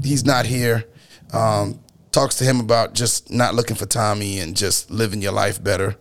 He's 0.04 0.26
not 0.26 0.46
here." 0.46 0.84
Um, 1.32 1.80
talks 2.12 2.36
to 2.36 2.44
him 2.44 2.60
about 2.60 2.94
just 2.94 3.32
not 3.32 3.56
looking 3.56 3.76
for 3.76 3.86
Tommy 3.86 4.40
and 4.40 4.56
just 4.56 4.92
living 4.92 5.22
your 5.22 5.32
life 5.32 5.62
better. 5.64 5.96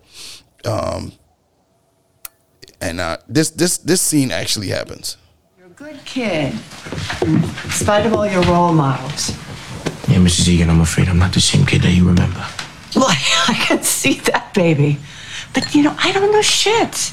Um, 0.64 1.12
and 2.80 3.00
uh, 3.00 3.18
this 3.28 3.50
this 3.50 3.78
this 3.78 4.00
scene 4.00 4.30
actually 4.30 4.68
happens. 4.68 5.16
You're 5.58 5.68
a 5.68 5.70
good 5.70 6.04
kid, 6.04 6.52
in 7.22 7.42
spite 7.70 8.06
of 8.06 8.14
all 8.14 8.26
your 8.26 8.42
role 8.42 8.72
models. 8.72 9.30
Yeah, 10.08 10.18
Mrs. 10.18 10.48
Egan, 10.48 10.70
I'm 10.70 10.80
afraid 10.80 11.08
I'm 11.08 11.18
not 11.18 11.32
the 11.32 11.40
same 11.40 11.64
kid 11.64 11.82
that 11.82 11.92
you 11.92 12.06
remember. 12.06 12.44
Well, 12.94 13.06
I 13.48 13.54
can 13.66 13.82
see 13.82 14.14
that, 14.30 14.54
baby. 14.54 14.98
But 15.52 15.74
you 15.74 15.82
know, 15.82 15.94
I 15.98 16.12
don't 16.12 16.32
know 16.32 16.42
shit. 16.42 17.12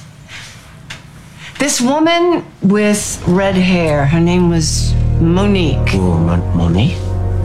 This 1.62 1.80
woman 1.80 2.44
with 2.64 3.24
red 3.28 3.54
hair, 3.54 4.08
her 4.08 4.20
name 4.20 4.50
was 4.50 4.96
Monique. 5.20 5.94
Monique? 5.94 6.98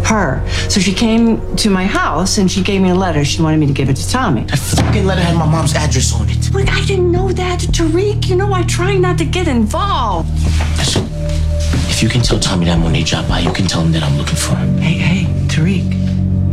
Her. 0.06 0.42
So 0.70 0.80
she 0.80 0.94
came 0.94 1.54
to 1.56 1.68
my 1.68 1.84
house 1.84 2.38
and 2.38 2.50
she 2.50 2.62
gave 2.62 2.80
me 2.80 2.88
a 2.88 2.94
letter. 2.94 3.26
She 3.26 3.42
wanted 3.42 3.60
me 3.60 3.66
to 3.66 3.74
give 3.74 3.90
it 3.90 3.96
to 3.96 4.08
Tommy. 4.08 4.44
That 4.44 4.58
fucking 4.58 5.04
letter 5.04 5.20
had 5.20 5.36
my 5.36 5.44
mom's 5.44 5.74
address 5.74 6.14
on 6.14 6.30
it. 6.30 6.50
But 6.50 6.66
I 6.70 6.82
didn't 6.86 7.12
know 7.12 7.30
that, 7.30 7.60
Tariq. 7.60 8.26
You 8.26 8.36
know, 8.36 8.54
I 8.54 8.62
try 8.62 8.96
not 8.96 9.18
to 9.18 9.26
get 9.26 9.48
involved. 9.48 10.30
Listen, 10.78 11.04
If 11.90 12.02
you 12.02 12.08
can 12.08 12.22
tell 12.22 12.40
Tommy 12.40 12.64
that 12.64 12.78
Monique 12.78 13.04
dropped 13.04 13.28
by, 13.28 13.40
you 13.40 13.52
can 13.52 13.66
tell 13.66 13.82
him 13.82 13.92
that 13.92 14.02
I'm 14.02 14.16
looking 14.16 14.36
for 14.36 14.56
him. 14.56 14.78
Hey, 14.78 14.94
hey, 14.94 15.24
Tariq, 15.46 15.84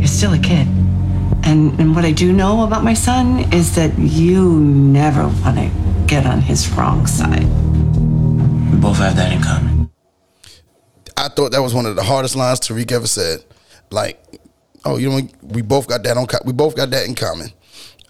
you're 0.00 0.06
still 0.06 0.34
a 0.34 0.38
kid. 0.38 0.68
And, 1.46 1.78
and 1.78 1.94
what 1.94 2.04
I 2.04 2.12
do 2.12 2.32
know 2.32 2.64
about 2.64 2.82
my 2.84 2.94
son 2.94 3.52
is 3.52 3.74
that 3.76 3.96
you 3.98 4.48
never 4.60 5.24
want 5.28 5.58
to 5.58 5.70
get 6.06 6.26
on 6.26 6.40
his 6.40 6.68
wrong 6.70 7.06
side. 7.06 7.44
We 8.72 8.78
both 8.78 8.96
have 8.98 9.16
that 9.16 9.32
in 9.32 9.42
common. 9.42 9.90
I 11.16 11.28
thought 11.28 11.52
that 11.52 11.60
was 11.62 11.74
one 11.74 11.86
of 11.86 11.96
the 11.96 12.02
hardest 12.02 12.34
lines 12.34 12.60
Tariq 12.60 12.90
ever 12.92 13.06
said. 13.06 13.44
Like, 13.90 14.22
oh, 14.84 14.96
you 14.96 15.10
know, 15.10 15.20
we 15.42 15.62
both 15.62 15.86
got 15.86 16.02
that 16.04 16.16
on. 16.16 16.26
co- 16.26 16.38
We 16.44 16.52
both 16.52 16.76
got 16.76 16.90
that 16.90 17.06
in 17.06 17.14
common. 17.14 17.48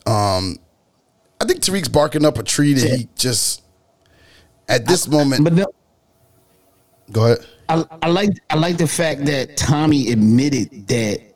Um, 0.07 0.59
I 1.41 1.45
think 1.45 1.61
Tariq's 1.61 1.89
barking 1.89 2.25
up 2.25 2.39
a 2.39 2.43
tree 2.43 2.73
that 2.75 2.97
he 2.99 3.09
just 3.17 3.63
at 4.69 4.87
this 4.87 5.09
moment. 5.09 5.45
But 5.45 5.71
go 7.13 7.25
ahead. 7.25 7.47
I, 7.69 7.85
I 8.03 8.09
like 8.09 8.31
I 8.51 8.57
like 8.57 8.77
the 8.77 8.87
fact 8.87 9.25
that 9.27 9.57
Tommy 9.57 10.11
admitted 10.13 10.87
that 10.89 11.34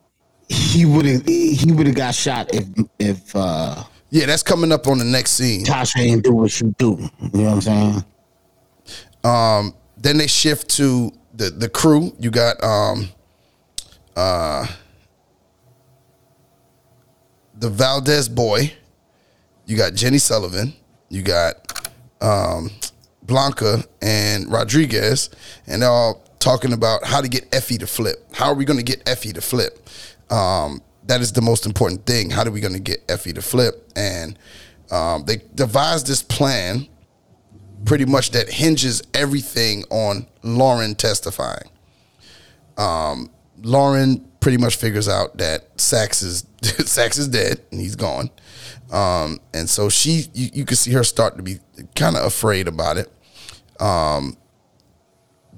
he 0.49 0.85
would 0.87 1.05
have 1.05 1.27
he 1.27 1.73
would 1.73 1.87
have 1.87 1.97
got 1.97 2.15
shot 2.15 2.55
if 2.55 2.67
if 2.99 3.37
uh 3.37 3.83
Yeah, 4.11 4.27
that's 4.27 4.43
coming 4.43 4.73
up 4.73 4.87
on 4.87 4.99
the 4.99 5.05
next 5.05 5.33
scene. 5.33 5.65
Tasha 5.65 5.99
ain't 6.01 6.25
do 6.25 6.33
what 6.33 6.51
she 6.51 6.65
do. 6.79 7.11
You 7.21 7.43
know 7.43 7.45
what 7.45 7.53
I'm 7.55 7.61
saying? 7.61 8.05
Um, 9.25 9.75
then 9.97 10.17
they 10.19 10.27
shift 10.27 10.71
to 10.77 11.13
the 11.35 11.51
the 11.51 11.69
crew. 11.69 12.15
You 12.19 12.31
got 12.31 12.63
um, 12.63 13.09
uh, 14.17 14.67
the 17.55 17.69
Valdez 17.69 18.29
boy. 18.29 18.73
You 19.67 19.77
got 19.77 19.95
Jenny 19.95 20.19
Sullivan. 20.19 20.73
You 21.11 21.23
got 21.23 21.91
um, 22.21 22.71
Blanca 23.23 23.85
and 24.01 24.51
Rodriguez, 24.51 25.31
and 25.67 25.83
they're 25.83 25.91
all 25.91 26.23
talking 26.39 26.73
about 26.73 27.05
how 27.05 27.21
to 27.21 27.29
get 27.29 27.55
Effie 27.55 27.79
to 27.79 27.87
flip. 27.87 28.25
How 28.33 28.47
are 28.47 28.55
we 28.55 28.65
going 28.65 28.79
to 28.79 28.85
get 28.85 29.07
Effie 29.07 29.33
to 29.33 29.41
flip? 29.41 29.89
Um, 30.31 30.83
that 31.07 31.21
is 31.21 31.33
the 31.33 31.41
most 31.41 31.67
important 31.67 32.07
thing. 32.07 32.31
How 32.31 32.45
are 32.45 32.51
we 32.51 32.61
going 32.61 32.75
to 32.75 32.81
get 32.81 33.03
Effie 33.09 33.33
to 33.33 33.43
flip? 33.43 33.91
And 33.97 34.39
um, 34.91 35.25
they 35.25 35.39
devised 35.55 36.07
this 36.07 36.23
plan, 36.23 36.87
pretty 37.85 38.05
much 38.05 38.31
that 38.33 38.51
hinges 38.51 39.03
everything 39.15 39.85
on 39.91 40.27
Lauren 40.43 40.95
testifying. 40.95 41.71
Um, 42.77 43.31
Lauren 43.63 44.29
pretty 44.41 44.59
much 44.59 44.77
figures 44.77 45.09
out 45.09 45.39
that 45.39 45.81
Sax 45.81 46.23
is 46.23 46.47
Sax 46.63 47.19
is 47.19 47.29
dead 47.29 47.61
and 47.71 47.81
he's 47.81 47.97
gone. 47.97 48.31
Um, 48.91 49.41
and 49.53 49.69
so 49.69 49.89
she, 49.89 50.27
you, 50.33 50.51
you 50.55 50.65
can 50.65 50.77
see 50.77 50.93
her 50.93 51.05
start 51.05 51.37
to 51.37 51.43
be 51.43 51.59
kind 51.95 52.17
of 52.17 52.25
afraid 52.25 52.69
about 52.69 52.97
it. 52.97 53.13
Um, 53.81 54.37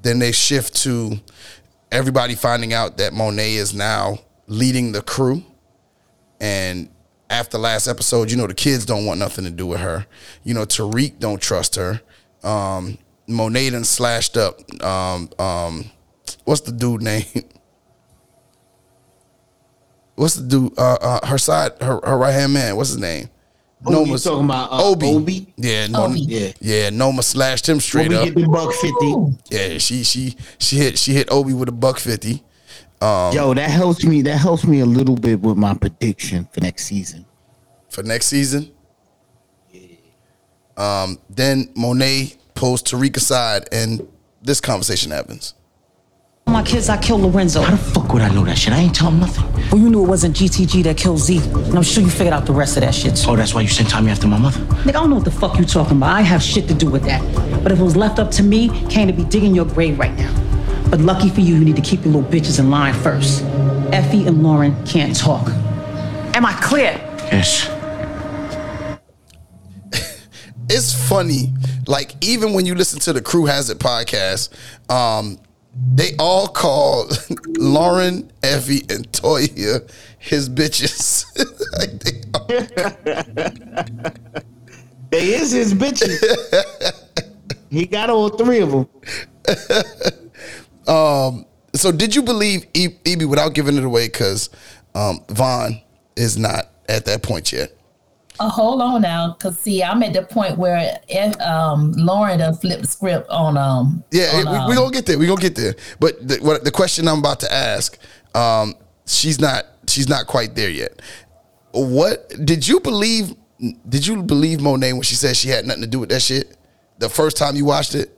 then 0.03 0.19
they 0.19 0.33
shift 0.33 0.77
to 0.83 1.21
everybody 1.93 2.35
finding 2.35 2.73
out 2.73 2.97
that 2.99 3.13
Monet 3.13 3.55
is 3.55 3.75
now 3.75 4.19
leading 4.51 4.93
the 4.93 5.01
crew. 5.01 5.43
And 6.41 6.91
after 7.31 7.57
last 7.57 7.87
episode, 7.87 8.31
you 8.31 8.37
know, 8.37 8.47
the 8.47 8.55
kids 8.55 8.85
don't 8.85 9.07
want 9.07 9.21
nothing 9.21 9.45
to 9.45 9.51
do 9.51 9.67
with 9.67 9.81
her. 9.81 10.07
You 10.45 10.53
know, 10.53 10.67
Tariq 10.67 11.19
don't 11.19 11.41
trust 11.41 11.77
her. 11.77 12.03
Um, 12.43 12.99
Monet 13.27 13.71
done 13.71 13.85
slashed 13.85 14.37
up. 14.37 14.59
Um, 14.83 15.31
um, 15.39 15.91
what's 16.45 16.63
the 16.63 16.73
dude 16.73 17.03
name? 17.03 17.25
What's 20.17 20.35
the 20.35 20.47
dude? 20.47 20.79
Uh, 20.79 20.99
uh, 21.01 21.27
her 21.27 21.39
side, 21.39 21.73
her, 21.81 21.99
her 22.05 22.19
right 22.19 22.33
hand 22.33 22.53
man. 22.53 22.77
What's 22.77 22.91
his 22.91 22.99
name? 22.99 23.31
Oh, 23.87 24.05
you 24.05 24.19
talking 24.19 24.45
about 24.45 24.71
uh, 24.71 24.85
Obi. 24.85 25.07
Obi? 25.07 25.55
Yeah, 25.57 25.87
no, 25.87 26.05
Obi. 26.05 26.21
Yeah. 26.21 26.53
yeah. 26.61 26.91
Noma 26.91 27.23
slashed 27.23 27.67
him 27.67 27.81
straight 27.81 28.13
up. 28.13 28.21
Obi 28.21 28.29
up. 28.29 28.35
get 28.35 28.43
the 28.43 28.49
buck 28.49 28.75
fifty. 28.75 29.57
Yeah, 29.57 29.79
she 29.79 30.05
she 30.05 30.37
she 30.59 30.77
hit 30.77 30.99
she 30.99 31.15
hit 31.15 31.29
Obi 31.31 31.55
with 31.55 31.71
a 31.71 31.73
buck 31.73 31.99
fifty. 31.99 32.43
Um, 33.01 33.33
Yo, 33.35 33.55
that 33.55 33.71
helps 33.71 34.05
me. 34.05 34.23
That 34.23 34.37
helps 34.39 34.65
me 34.67 34.81
a 34.81 34.87
little 34.87 35.17
bit 35.17 35.41
with 35.41 35.57
my 35.57 35.75
prediction 35.75 36.49
for 36.53 36.61
next 36.61 36.85
season. 36.85 37.25
for 37.89 38.03
next 38.03 38.27
season. 38.27 38.71
Yeah. 39.73 39.83
Um, 40.77 41.19
then 41.31 41.71
Monet 41.75 42.35
pulls 42.55 42.83
Tariq 42.83 43.17
aside, 43.17 43.69
and 43.73 44.07
this 44.43 44.61
conversation 44.61 45.11
happens. 45.13 45.55
My 46.47 46.63
kids, 46.63 46.89
I 46.89 46.97
killed 46.99 47.21
Lorenzo. 47.21 47.63
How 47.63 47.71
the 47.71 47.77
fuck 47.79 48.13
would 48.13 48.23
I 48.23 48.29
know 48.35 48.45
that 48.45 48.59
shit? 48.59 48.73
I 48.73 48.79
ain't 48.79 48.95
tell 48.95 49.09
him 49.09 49.21
nothing. 49.21 49.45
Well, 49.71 49.81
you 49.81 49.89
knew 49.89 50.05
it 50.05 50.09
wasn't 50.09 50.35
GTG 50.37 50.83
that 50.85 50.97
killed 50.97 51.21
Z, 51.21 51.39
and 51.39 51.77
I'm 51.77 51.83
sure 51.83 52.03
you 52.03 52.11
figured 52.11 52.33
out 52.35 52.45
the 52.45 52.53
rest 52.53 52.77
of 52.77 52.83
that 52.83 52.95
shit. 52.95 53.17
Too. 53.17 53.31
Oh, 53.31 53.37
that's 53.37 53.55
why 53.55 53.61
you 53.61 53.69
sent 53.69 53.89
Tommy 53.89 54.11
after 54.11 54.27
my 54.27 54.37
mother? 54.39 54.59
Nigga, 54.61 54.89
I 54.89 54.93
don't 54.93 55.11
know 55.11 55.17
what 55.17 55.25
the 55.25 55.31
fuck 55.31 55.59
you 55.59 55.65
talking 55.65 55.97
about. 55.99 56.11
I 56.11 56.23
have 56.23 56.43
shit 56.43 56.67
to 56.69 56.75
do 56.75 56.91
with 56.91 57.05
that. 57.05 57.23
But 57.63 57.71
if 57.73 57.79
it 57.79 57.83
was 57.83 57.97
left 57.97 58.19
up 58.19 58.31
to 58.33 58.43
me, 58.43 58.69
Cane 58.89 59.07
would 59.07 59.17
be 59.17 59.25
digging 59.25 59.55
your 59.55 59.65
grave 59.65 59.99
right 59.99 60.15
now. 60.19 60.35
But 60.91 61.01
lucky 61.01 61.29
for 61.31 61.41
you, 61.41 61.55
you 61.55 61.65
need 61.65 61.77
to 61.77 61.83
keep 61.83 62.05
your 62.05 62.13
little 62.15 62.29
bitches 62.31 62.59
in 62.59 62.69
line 62.69 62.95
first. 62.95 63.45
Effie 63.93 64.27
and 64.27 64.43
Lauren 64.43 64.75
can't 64.85 65.15
talk. 65.17 65.49
Am 66.35 66.45
I 66.45 66.53
clear? 66.63 66.93
Yes. 67.33 67.69
It's 70.73 70.95
funny, 71.09 71.53
like 71.89 72.13
even 72.21 72.53
when 72.53 72.65
you 72.65 72.77
listen 72.77 73.01
to 73.01 73.13
the 73.13 73.21
Crew 73.21 73.47
Has 73.47 73.71
It 73.71 73.81
podcast, 73.81 74.51
um, 74.89 75.41
they 75.95 76.15
all 76.17 76.47
call 76.47 77.09
Lauren, 77.59 78.31
Effie, 78.45 78.83
and 78.89 79.11
Toya 79.11 79.91
his 80.19 80.49
bitches. 80.49 81.25
Like, 81.79 81.99
they 82.01 82.21
They 85.11 85.35
is 85.35 85.51
his 85.51 85.75
bitches. 85.75 86.23
he 87.71 87.87
got 87.87 88.09
all 88.11 88.29
three 88.29 88.61
of 88.61 88.71
them. 88.71 88.89
Um, 90.89 91.47
so 91.75 91.93
did 91.93 92.15
you 92.15 92.23
believe 92.23 92.67
E- 92.75 92.97
Eb 93.07 93.23
without 93.23 93.55
giving 93.55 93.77
it 93.77 93.85
away? 93.85 94.07
Because 94.09 94.51
um, 94.95 95.21
Von 95.29 95.81
is 96.17 96.37
not 96.37 96.71
at 96.89 97.05
that 97.05 97.23
point 97.23 97.53
yet. 97.53 97.77
Uh, 98.39 98.49
hold 98.49 98.81
on 98.81 99.03
now, 99.03 99.35
cause 99.35 99.59
see, 99.59 99.83
I'm 99.83 100.03
at 100.03 100.15
the 100.15 100.23
point 100.23 100.57
where 100.57 100.99
if, 101.09 101.39
um, 101.43 101.93
Lauren 101.93 102.39
done 102.39 102.55
flipped 102.55 102.81
the 102.83 102.89
script 102.89 103.29
on 103.29 103.59
um. 103.59 104.03
Yeah, 104.11 104.31
on, 104.35 104.51
we, 104.51 104.57
um, 104.57 104.69
we 104.69 104.75
gonna 104.75 104.91
get 104.91 105.05
there. 105.05 105.19
We 105.19 105.27
gonna 105.27 105.41
get 105.41 105.55
there. 105.55 105.75
But 105.99 106.27
the, 106.27 106.39
what, 106.39 106.65
the 106.65 106.71
question 106.71 107.07
I'm 107.07 107.19
about 107.19 107.41
to 107.41 107.53
ask, 107.53 107.99
um, 108.35 108.75
she's 109.07 109.39
not. 109.39 109.67
She's 109.89 110.09
not 110.09 110.27
quite 110.27 110.55
there 110.55 110.71
yet. 110.71 111.03
What 111.73 112.29
did 112.45 112.67
you 112.67 112.81
believe? 112.81 113.35
Did 113.89 114.07
you 114.07 114.23
believe 114.23 114.61
Monet 114.61 114.95
when 114.95 115.03
she 115.03 115.17
said 115.17 115.37
she 115.37 115.49
had 115.49 115.67
nothing 115.67 115.83
to 115.83 115.89
do 115.89 115.99
with 115.99 116.09
that 116.09 116.23
shit? 116.23 116.57
The 116.99 117.09
first 117.11 117.37
time 117.37 117.57
you 117.57 117.65
watched 117.65 117.95
it. 117.95 118.17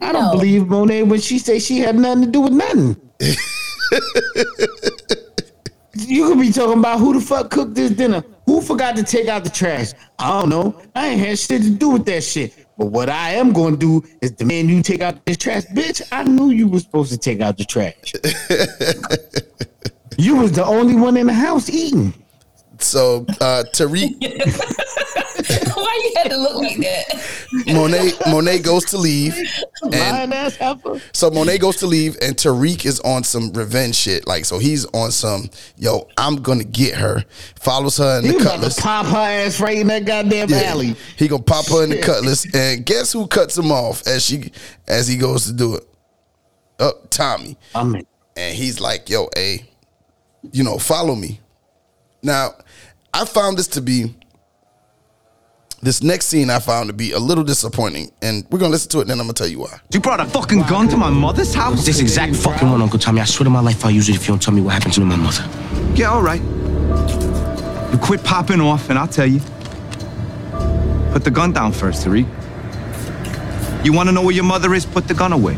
I 0.00 0.12
don't 0.12 0.32
believe 0.32 0.68
Monet 0.68 1.04
when 1.04 1.20
she 1.20 1.38
says 1.38 1.64
she 1.64 1.78
had 1.78 1.96
nothing 1.96 2.24
to 2.24 2.30
do 2.30 2.40
with 2.40 2.52
nothing. 2.52 2.96
you 5.94 6.28
could 6.28 6.40
be 6.40 6.52
talking 6.52 6.78
about 6.78 6.98
who 6.98 7.14
the 7.14 7.20
fuck 7.20 7.50
cooked 7.50 7.74
this 7.74 7.90
dinner. 7.90 8.24
Who 8.46 8.60
forgot 8.60 8.96
to 8.96 9.02
take 9.02 9.28
out 9.28 9.44
the 9.44 9.50
trash? 9.50 9.92
I 10.18 10.40
don't 10.40 10.48
know. 10.48 10.80
I 10.94 11.08
ain't 11.08 11.20
had 11.20 11.38
shit 11.38 11.62
to 11.62 11.70
do 11.70 11.90
with 11.90 12.06
that 12.06 12.24
shit. 12.24 12.66
But 12.76 12.86
what 12.86 13.10
I 13.10 13.32
am 13.32 13.52
going 13.52 13.78
to 13.78 13.78
do 13.78 14.08
is 14.22 14.32
demand 14.32 14.70
you 14.70 14.82
take 14.82 15.02
out 15.02 15.24
this 15.26 15.36
trash. 15.36 15.64
Bitch, 15.66 16.02
I 16.10 16.24
knew 16.24 16.50
you 16.50 16.66
was 16.66 16.82
supposed 16.82 17.12
to 17.12 17.18
take 17.18 17.40
out 17.40 17.58
the 17.58 17.64
trash. 17.64 18.14
you 20.18 20.36
was 20.36 20.52
the 20.52 20.64
only 20.64 20.94
one 20.94 21.16
in 21.16 21.26
the 21.26 21.34
house 21.34 21.68
eating. 21.68 22.14
So 22.82 23.26
uh, 23.40 23.64
Tariq 23.74 24.16
Why 25.74 26.00
you 26.04 26.12
had 26.16 26.30
to 26.30 26.36
look 26.36 26.56
like 26.56 26.76
that? 26.78 27.30
Monet 27.66 28.12
Monet 28.30 28.58
goes 28.60 28.84
to 28.86 28.98
leave, 28.98 29.36
and 29.82 30.32
ass 30.34 30.56
heifer. 30.56 31.00
so 31.12 31.30
Monet 31.30 31.58
goes 31.58 31.76
to 31.76 31.86
leave, 31.86 32.16
and 32.20 32.36
Tariq 32.36 32.84
is 32.84 33.00
on 33.00 33.24
some 33.24 33.52
revenge 33.52 33.96
shit. 33.96 34.26
Like 34.26 34.44
so, 34.44 34.58
he's 34.58 34.84
on 34.86 35.10
some 35.10 35.50
yo. 35.76 36.08
I'm 36.16 36.36
gonna 36.36 36.64
get 36.64 36.94
her. 36.96 37.24
Follows 37.56 37.96
her 37.98 38.18
in 38.18 38.26
He 38.26 38.32
the 38.32 38.44
cutlass. 38.44 38.76
to 38.76 38.82
pop 38.82 39.06
her 39.06 39.16
ass 39.16 39.60
right 39.60 39.78
in 39.78 39.86
that 39.88 40.04
goddamn 40.04 40.52
alley. 40.52 40.94
He 41.16 41.26
gonna 41.28 41.42
pop 41.42 41.66
her 41.68 41.84
in 41.84 41.90
the 41.90 42.00
cutlass, 42.00 42.46
and 42.54 42.84
guess 42.84 43.12
who 43.12 43.26
cuts 43.26 43.56
him 43.56 43.72
off 43.72 44.06
as 44.06 44.24
she 44.24 44.52
as 44.86 45.08
he 45.08 45.16
goes 45.16 45.46
to 45.46 45.52
do 45.52 45.76
it? 45.76 45.88
Up 46.78 46.94
oh, 47.02 47.06
Tommy. 47.10 47.56
Tommy. 47.72 48.06
And 48.36 48.56
he's 48.56 48.80
like, 48.80 49.10
"Yo, 49.10 49.28
a, 49.36 49.64
you 50.52 50.64
know, 50.64 50.78
follow 50.78 51.14
me." 51.14 51.40
Now, 52.22 52.54
I 53.12 53.24
found 53.24 53.58
this 53.58 53.68
to 53.68 53.80
be 53.80 54.14
this 55.82 56.02
next 56.02 56.26
scene. 56.26 56.50
I 56.50 56.58
found 56.58 56.88
to 56.88 56.92
be 56.92 57.12
a 57.12 57.18
little 57.18 57.44
disappointing, 57.44 58.12
and 58.22 58.46
we're 58.50 58.58
gonna 58.58 58.70
listen 58.70 58.90
to 58.90 58.98
it. 58.98 59.02
And 59.02 59.10
then 59.10 59.20
I'm 59.20 59.26
gonna 59.26 59.34
tell 59.34 59.48
you 59.48 59.60
why. 59.60 59.80
You 59.92 60.00
brought 60.00 60.20
a 60.20 60.26
fucking 60.26 60.62
gun 60.62 60.88
to 60.88 60.96
my 60.96 61.10
mother's 61.10 61.54
house? 61.54 61.84
This 61.84 62.00
exact 62.00 62.36
fucking 62.36 62.70
one, 62.70 62.82
Uncle 62.82 62.98
Tommy. 62.98 63.20
I 63.20 63.24
swear 63.24 63.44
to 63.44 63.50
my 63.50 63.60
life 63.60 63.84
I'll 63.84 63.90
use 63.90 64.08
it 64.08 64.14
if 64.14 64.22
you 64.22 64.28
don't 64.28 64.42
tell 64.42 64.54
me 64.54 64.60
what 64.60 64.74
happened 64.74 64.94
to 64.94 65.00
my 65.00 65.16
mother. 65.16 65.48
Yeah, 65.94 66.10
all 66.10 66.22
right. 66.22 66.42
You 67.92 67.98
quit 67.98 68.22
popping 68.22 68.60
off, 68.60 68.90
and 68.90 68.98
I'll 68.98 69.08
tell 69.08 69.26
you. 69.26 69.40
Put 71.12 71.24
the 71.24 71.30
gun 71.32 71.52
down 71.52 71.72
first, 71.72 72.06
Tariq. 72.06 72.26
You 73.84 73.92
want 73.92 74.08
to 74.08 74.12
know 74.12 74.22
where 74.22 74.34
your 74.34 74.44
mother 74.44 74.74
is? 74.74 74.86
Put 74.86 75.08
the 75.08 75.14
gun 75.14 75.32
away. 75.32 75.56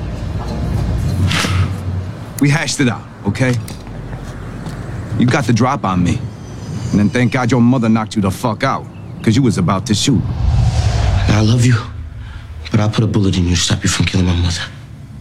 We 2.41 2.49
hashed 2.49 2.81
it 2.81 2.89
out, 2.89 3.07
okay? 3.27 3.55
You 5.19 5.27
got 5.27 5.45
the 5.45 5.53
drop 5.53 5.85
on 5.85 6.03
me. 6.03 6.19
And 6.93 7.01
then 7.01 7.09
thank 7.09 7.33
God 7.33 7.51
your 7.51 7.61
mother 7.61 7.89
knocked 7.89 8.15
you 8.17 8.23
the 8.23 8.31
fuck 8.31 8.63
out, 8.63 8.87
because 9.19 9.35
you 9.35 9.43
was 9.43 9.57
about 9.57 9.87
to 9.87 9.95
shoot. 9.95 10.21
I 10.25 11.41
love 11.43 11.65
you, 11.65 11.75
but 12.71 12.81
I'll 12.81 12.91
put 12.91 13.03
a 13.03 13.07
bullet 13.07 13.37
in 13.39 13.45
you 13.45 13.57
to 13.57 13.61
stop 13.61 13.83
you 13.83 13.89
from 13.89 14.05
killing 14.05 14.27
my 14.27 14.37
mother. 14.37 14.61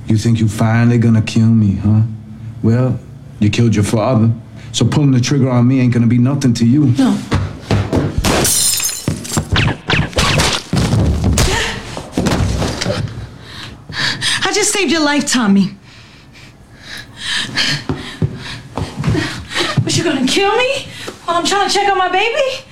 You 0.08 0.18
think 0.18 0.40
you 0.40 0.50
finally 0.50 0.98
gonna 0.98 1.22
kill 1.22 1.48
me, 1.48 1.76
huh? 1.76 2.02
Well, 2.62 3.00
you 3.40 3.50
killed 3.50 3.74
your 3.74 3.86
father, 3.86 4.30
so 4.74 4.86
pulling 4.86 5.12
the 5.12 5.22
trigger 5.22 5.50
on 5.50 5.66
me 5.66 5.80
ain't 5.80 5.94
gonna 5.94 6.08
be 6.08 6.18
nothing 6.18 6.54
to 6.56 6.66
you. 6.66 6.88
No. 6.88 7.18
I 14.44 14.52
just 14.54 14.74
saved 14.74 14.92
your 14.92 15.02
life, 15.04 15.26
Tommy. 15.26 15.78
But 19.84 19.96
you're 19.96 20.06
gonna 20.06 20.28
kill 20.28 20.54
me 20.58 20.88
I'm 21.34 21.46
trying 21.46 21.68
to 21.68 21.74
check 21.74 21.90
on 21.90 21.98
my 21.98 22.10
baby? 22.10 22.66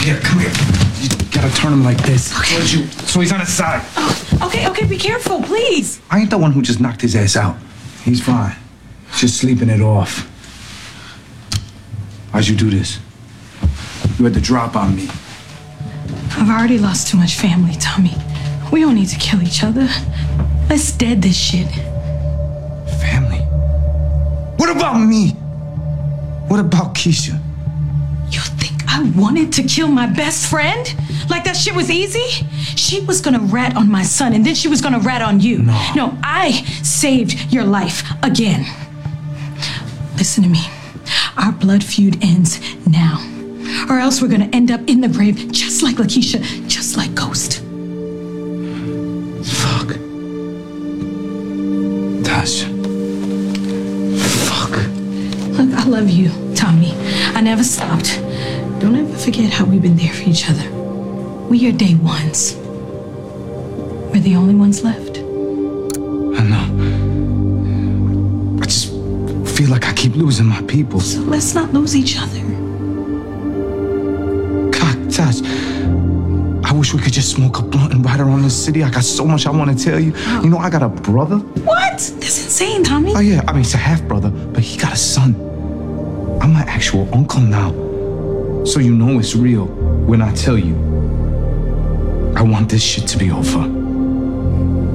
Here, 0.00 0.18
come 0.20 0.38
here. 0.40 0.52
You 1.00 1.08
gotta 1.30 1.54
turn 1.54 1.72
him 1.72 1.84
like 1.84 1.98
this. 2.04 2.30
Towards 2.32 2.72
you, 2.74 2.86
so 2.86 3.20
he's 3.20 3.32
on 3.32 3.40
his 3.40 3.52
side. 3.52 3.84
Oh, 3.96 4.46
okay, 4.46 4.68
okay, 4.68 4.86
be 4.86 4.96
careful, 4.96 5.42
please. 5.42 6.00
I 6.10 6.20
ain't 6.20 6.30
the 6.30 6.38
one 6.38 6.52
who 6.52 6.62
just 6.62 6.80
knocked 6.80 7.02
his 7.02 7.14
ass 7.16 7.36
out. 7.36 7.56
He's 8.04 8.22
fine. 8.24 8.56
Just 9.16 9.38
sleeping 9.38 9.68
it 9.68 9.80
off. 9.80 10.26
Why'd 12.32 12.46
you 12.46 12.56
do 12.56 12.70
this? 12.70 12.98
You 14.18 14.24
had 14.24 14.34
to 14.34 14.40
drop 14.40 14.76
on 14.76 14.94
me. 14.94 15.08
I've 16.32 16.48
already 16.48 16.78
lost 16.78 17.08
too 17.08 17.16
much 17.16 17.34
family, 17.36 17.74
Tommy. 17.80 18.14
We 18.72 18.80
don't 18.80 18.94
need 18.94 19.08
to 19.08 19.18
kill 19.18 19.42
each 19.42 19.64
other. 19.64 19.88
Let's 20.68 20.92
dead 20.92 21.22
this 21.22 21.36
shit. 21.36 21.68
Family? 23.00 23.40
What 24.56 24.70
about 24.70 24.98
me? 24.98 25.36
What 26.50 26.58
about 26.58 26.94
Keisha? 26.96 27.40
You 28.32 28.40
think 28.58 28.82
I 28.88 29.08
wanted 29.16 29.52
to 29.52 29.62
kill 29.62 29.86
my 29.86 30.08
best 30.08 30.50
friend? 30.50 30.84
Like 31.28 31.44
that 31.44 31.56
shit 31.56 31.76
was 31.76 31.92
easy? 31.92 32.44
She 32.74 33.02
was 33.02 33.20
gonna 33.20 33.38
rat 33.38 33.76
on 33.76 33.88
my 33.88 34.02
son 34.02 34.32
and 34.32 34.44
then 34.44 34.56
she 34.56 34.66
was 34.66 34.80
gonna 34.80 34.98
rat 34.98 35.22
on 35.22 35.38
you. 35.38 35.58
No. 35.58 35.92
No, 35.94 36.18
I 36.24 36.50
saved 36.82 37.52
your 37.52 37.62
life 37.62 38.02
again. 38.24 38.66
Listen 40.16 40.42
to 40.42 40.48
me. 40.48 40.62
Our 41.36 41.52
blood 41.52 41.84
feud 41.84 42.18
ends 42.20 42.58
now. 42.84 43.24
Or 43.88 44.00
else 44.00 44.20
we're 44.20 44.26
gonna 44.26 44.50
end 44.52 44.72
up 44.72 44.80
in 44.88 45.00
the 45.00 45.08
grave 45.08 45.52
just 45.52 45.84
like 45.84 45.96
Lakeisha, 45.96 46.66
just 46.66 46.96
like 46.96 47.14
Ghost. 47.14 47.62
Never 57.50 57.64
stopped. 57.64 58.20
Don't 58.80 58.94
ever 58.94 59.18
forget 59.18 59.52
how 59.52 59.64
we've 59.64 59.82
been 59.82 59.96
there 59.96 60.12
for 60.12 60.22
each 60.22 60.48
other. 60.48 60.70
We 61.50 61.68
are 61.68 61.72
day 61.72 61.96
ones. 61.96 62.54
We're 64.12 64.20
the 64.20 64.36
only 64.36 64.54
ones 64.54 64.84
left. 64.84 65.18
I 65.18 66.42
know. 66.52 66.66
I 68.62 68.66
just 68.66 68.90
feel 69.56 69.68
like 69.68 69.88
I 69.88 69.92
keep 69.94 70.14
losing 70.14 70.46
my 70.46 70.62
people. 70.62 71.00
So 71.00 71.22
let's 71.22 71.52
not 71.52 71.72
lose 71.72 71.96
each 71.96 72.16
other. 72.20 72.40
God, 74.70 75.10
Tash. 75.10 75.42
I 76.62 76.72
wish 76.72 76.94
we 76.94 77.00
could 77.00 77.12
just 77.12 77.32
smoke 77.32 77.58
a 77.58 77.62
blunt 77.62 77.92
and 77.92 78.04
ride 78.04 78.20
around 78.20 78.42
the 78.42 78.50
city. 78.50 78.84
I 78.84 78.90
got 78.90 79.02
so 79.02 79.24
much 79.24 79.44
I 79.48 79.50
want 79.50 79.76
to 79.76 79.84
tell 79.84 79.98
you. 79.98 80.14
You 80.40 80.50
know, 80.50 80.58
I 80.58 80.70
got 80.70 80.84
a 80.84 80.88
brother. 80.88 81.38
What? 81.38 81.98
That's 81.98 82.44
insane, 82.44 82.84
Tommy. 82.84 83.12
Oh, 83.16 83.18
yeah. 83.18 83.42
I 83.48 83.52
mean, 83.54 83.62
it's 83.62 83.74
a 83.74 83.78
half 83.88 84.04
brother, 84.04 84.30
but 84.30 84.62
he 84.62 84.78
got 84.78 84.92
a 84.92 84.96
son. 84.96 85.49
I'm 86.50 86.54
my 86.54 86.62
actual 86.62 87.08
uncle 87.14 87.40
now. 87.40 87.70
So 88.64 88.80
you 88.80 88.92
know 88.92 89.20
it's 89.20 89.36
real 89.36 89.66
when 89.66 90.20
I 90.20 90.34
tell 90.34 90.58
you. 90.58 90.74
I 92.34 92.42
want 92.42 92.68
this 92.68 92.82
shit 92.82 93.06
to 93.10 93.18
be 93.18 93.30
over. 93.30 93.60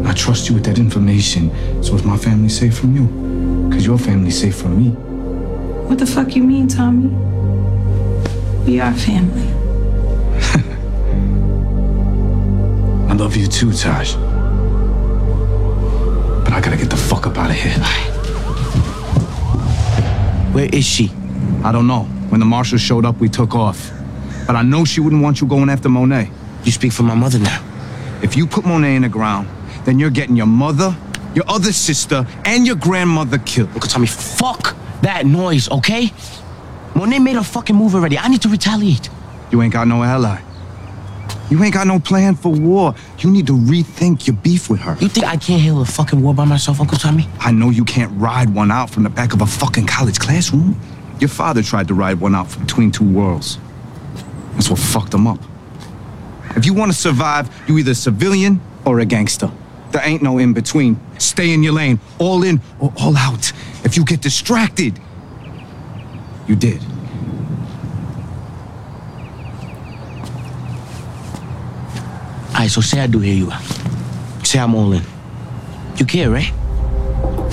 I 0.06 0.14
trust 0.14 0.50
you 0.50 0.56
with 0.56 0.66
that 0.66 0.78
information. 0.78 1.50
So 1.82 1.96
is 1.96 2.04
my 2.04 2.18
family 2.18 2.50
safe 2.50 2.78
from 2.78 2.94
you? 2.94 3.06
Because 3.70 3.86
your 3.86 3.98
family's 3.98 4.38
safe 4.38 4.58
from 4.58 4.78
me. 4.78 4.90
What 5.88 5.98
the 5.98 6.06
fuck 6.06 6.36
you 6.36 6.44
mean, 6.44 6.68
Tommy? 6.68 7.08
We 8.66 8.82
are 8.82 8.94
family. 8.94 9.48
I 13.10 13.14
love 13.14 13.38
you 13.38 13.48
too, 13.48 13.72
Taj. 13.72 14.16
But 16.44 16.52
I 16.52 16.60
gotta 16.60 16.76
get 16.76 16.90
the 16.90 16.98
fuck 16.98 17.28
up 17.28 17.38
out 17.38 17.50
of 17.50 17.56
here. 17.56 17.72
Where 20.52 20.70
is 20.74 20.84
she? 20.84 21.14
I 21.66 21.72
don't 21.72 21.88
know. 21.88 22.04
When 22.30 22.40
the 22.40 22.46
marshals 22.46 22.82
showed 22.82 23.06
up, 23.06 23.20
we 23.20 23.28
took 23.28 23.56
off. 23.56 23.92
But 24.46 24.56
I 24.56 24.62
know 24.62 24.86
she 24.86 25.02
wouldn't 25.02 25.24
want 25.24 25.42
you 25.42 25.48
going 25.48 25.68
after 25.68 25.90
Monet. 25.90 26.30
You 26.64 26.72
speak 26.72 26.92
for 26.92 27.02
my 27.02 27.16
mother 27.16 27.40
now. 27.40 27.60
If 28.22 28.38
you 28.38 28.46
put 28.46 28.66
Monet 28.66 28.96
in 28.96 29.02
the 29.02 29.10
ground, 29.10 29.48
then 29.84 29.98
you're 29.98 30.12
getting 30.12 30.36
your 30.36 30.46
mother, 30.46 30.96
your 31.34 31.44
other 31.48 31.74
sister, 31.74 32.28
and 32.46 32.68
your 32.68 32.76
grandmother 32.76 33.40
killed. 33.40 33.70
Uncle 33.70 33.90
Tommy, 33.90 34.06
fuck 34.06 34.76
that 35.02 35.26
noise, 35.26 35.68
okay? 35.72 36.14
Monet 36.94 37.18
made 37.18 37.36
a 37.36 37.44
fucking 37.44 37.76
move 37.76 37.96
already. 37.96 38.20
I 38.20 38.28
need 38.28 38.44
to 38.44 38.50
retaliate. 38.50 39.10
You 39.50 39.60
ain't 39.64 39.74
got 39.74 39.88
no 39.88 40.04
ally. 40.04 40.44
You 41.50 41.64
ain't 41.64 41.74
got 41.74 41.88
no 41.88 42.00
plan 42.00 42.36
for 42.36 42.52
war. 42.52 42.94
You 43.20 43.32
need 43.32 43.48
to 43.48 43.54
rethink 43.54 44.28
your 44.28 44.36
beef 44.36 44.70
with 44.70 44.82
her. 44.82 44.98
You 45.00 45.10
think 45.10 45.26
I 45.26 45.38
can't 45.38 45.62
handle 45.62 45.82
a 45.82 45.86
fucking 45.86 46.22
war 46.22 46.36
by 46.36 46.46
myself, 46.46 46.80
Uncle 46.80 47.00
Tommy? 47.00 47.28
I 47.40 47.52
know 47.52 47.72
you 47.72 47.86
can't 47.86 48.12
ride 48.22 48.54
one 48.54 48.70
out 48.70 48.92
from 48.92 49.02
the 49.02 49.10
back 49.10 49.34
of 49.34 49.42
a 49.42 49.48
fucking 49.48 49.88
college 49.88 50.20
classroom. 50.20 50.80
Your 51.20 51.30
father 51.30 51.64
tried 51.64 51.88
to 51.88 51.94
ride 51.94 52.20
one 52.20 52.36
out 52.36 52.50
from 52.50 52.64
between 52.64 52.92
two 52.92 53.10
worlds. 53.10 53.58
That's 54.54 54.70
what 54.70 54.80
fucked 54.80 55.14
him 55.14 55.28
up. 55.28 55.40
If 56.56 56.66
you 56.66 56.74
want 56.74 56.92
to 56.92 56.98
survive, 56.98 57.50
you 57.68 57.78
either 57.78 57.92
a 57.92 57.96
civilian 57.96 58.62
or 58.86 59.00
a 59.00 59.06
gangster. 59.06 59.52
There 59.92 60.02
ain't 60.06 60.22
no 60.22 60.38
in 60.38 60.54
between. 60.54 61.00
Stay 61.18 61.54
in 61.54 61.64
your 61.64 61.74
lane, 61.74 62.00
all 62.20 62.44
in 62.44 62.62
or 62.80 62.94
all 63.00 63.16
out. 63.18 63.52
If 63.84 63.98
you 63.98 64.04
get 64.04 64.22
distracted, 64.22 65.00
you 66.48 66.56
did. 66.56 66.82
Alright, 72.52 72.72
so 72.72 72.82
say 72.82 73.02
I 73.02 73.08
do 73.08 73.20
hear 73.20 73.36
you 73.36 73.52
out. 73.52 73.62
Say 74.44 74.60
I'm 74.60 74.76
all 74.76 74.94
in. 74.94 75.04
You 75.98 76.06
care, 76.06 76.30
right? 76.30 76.52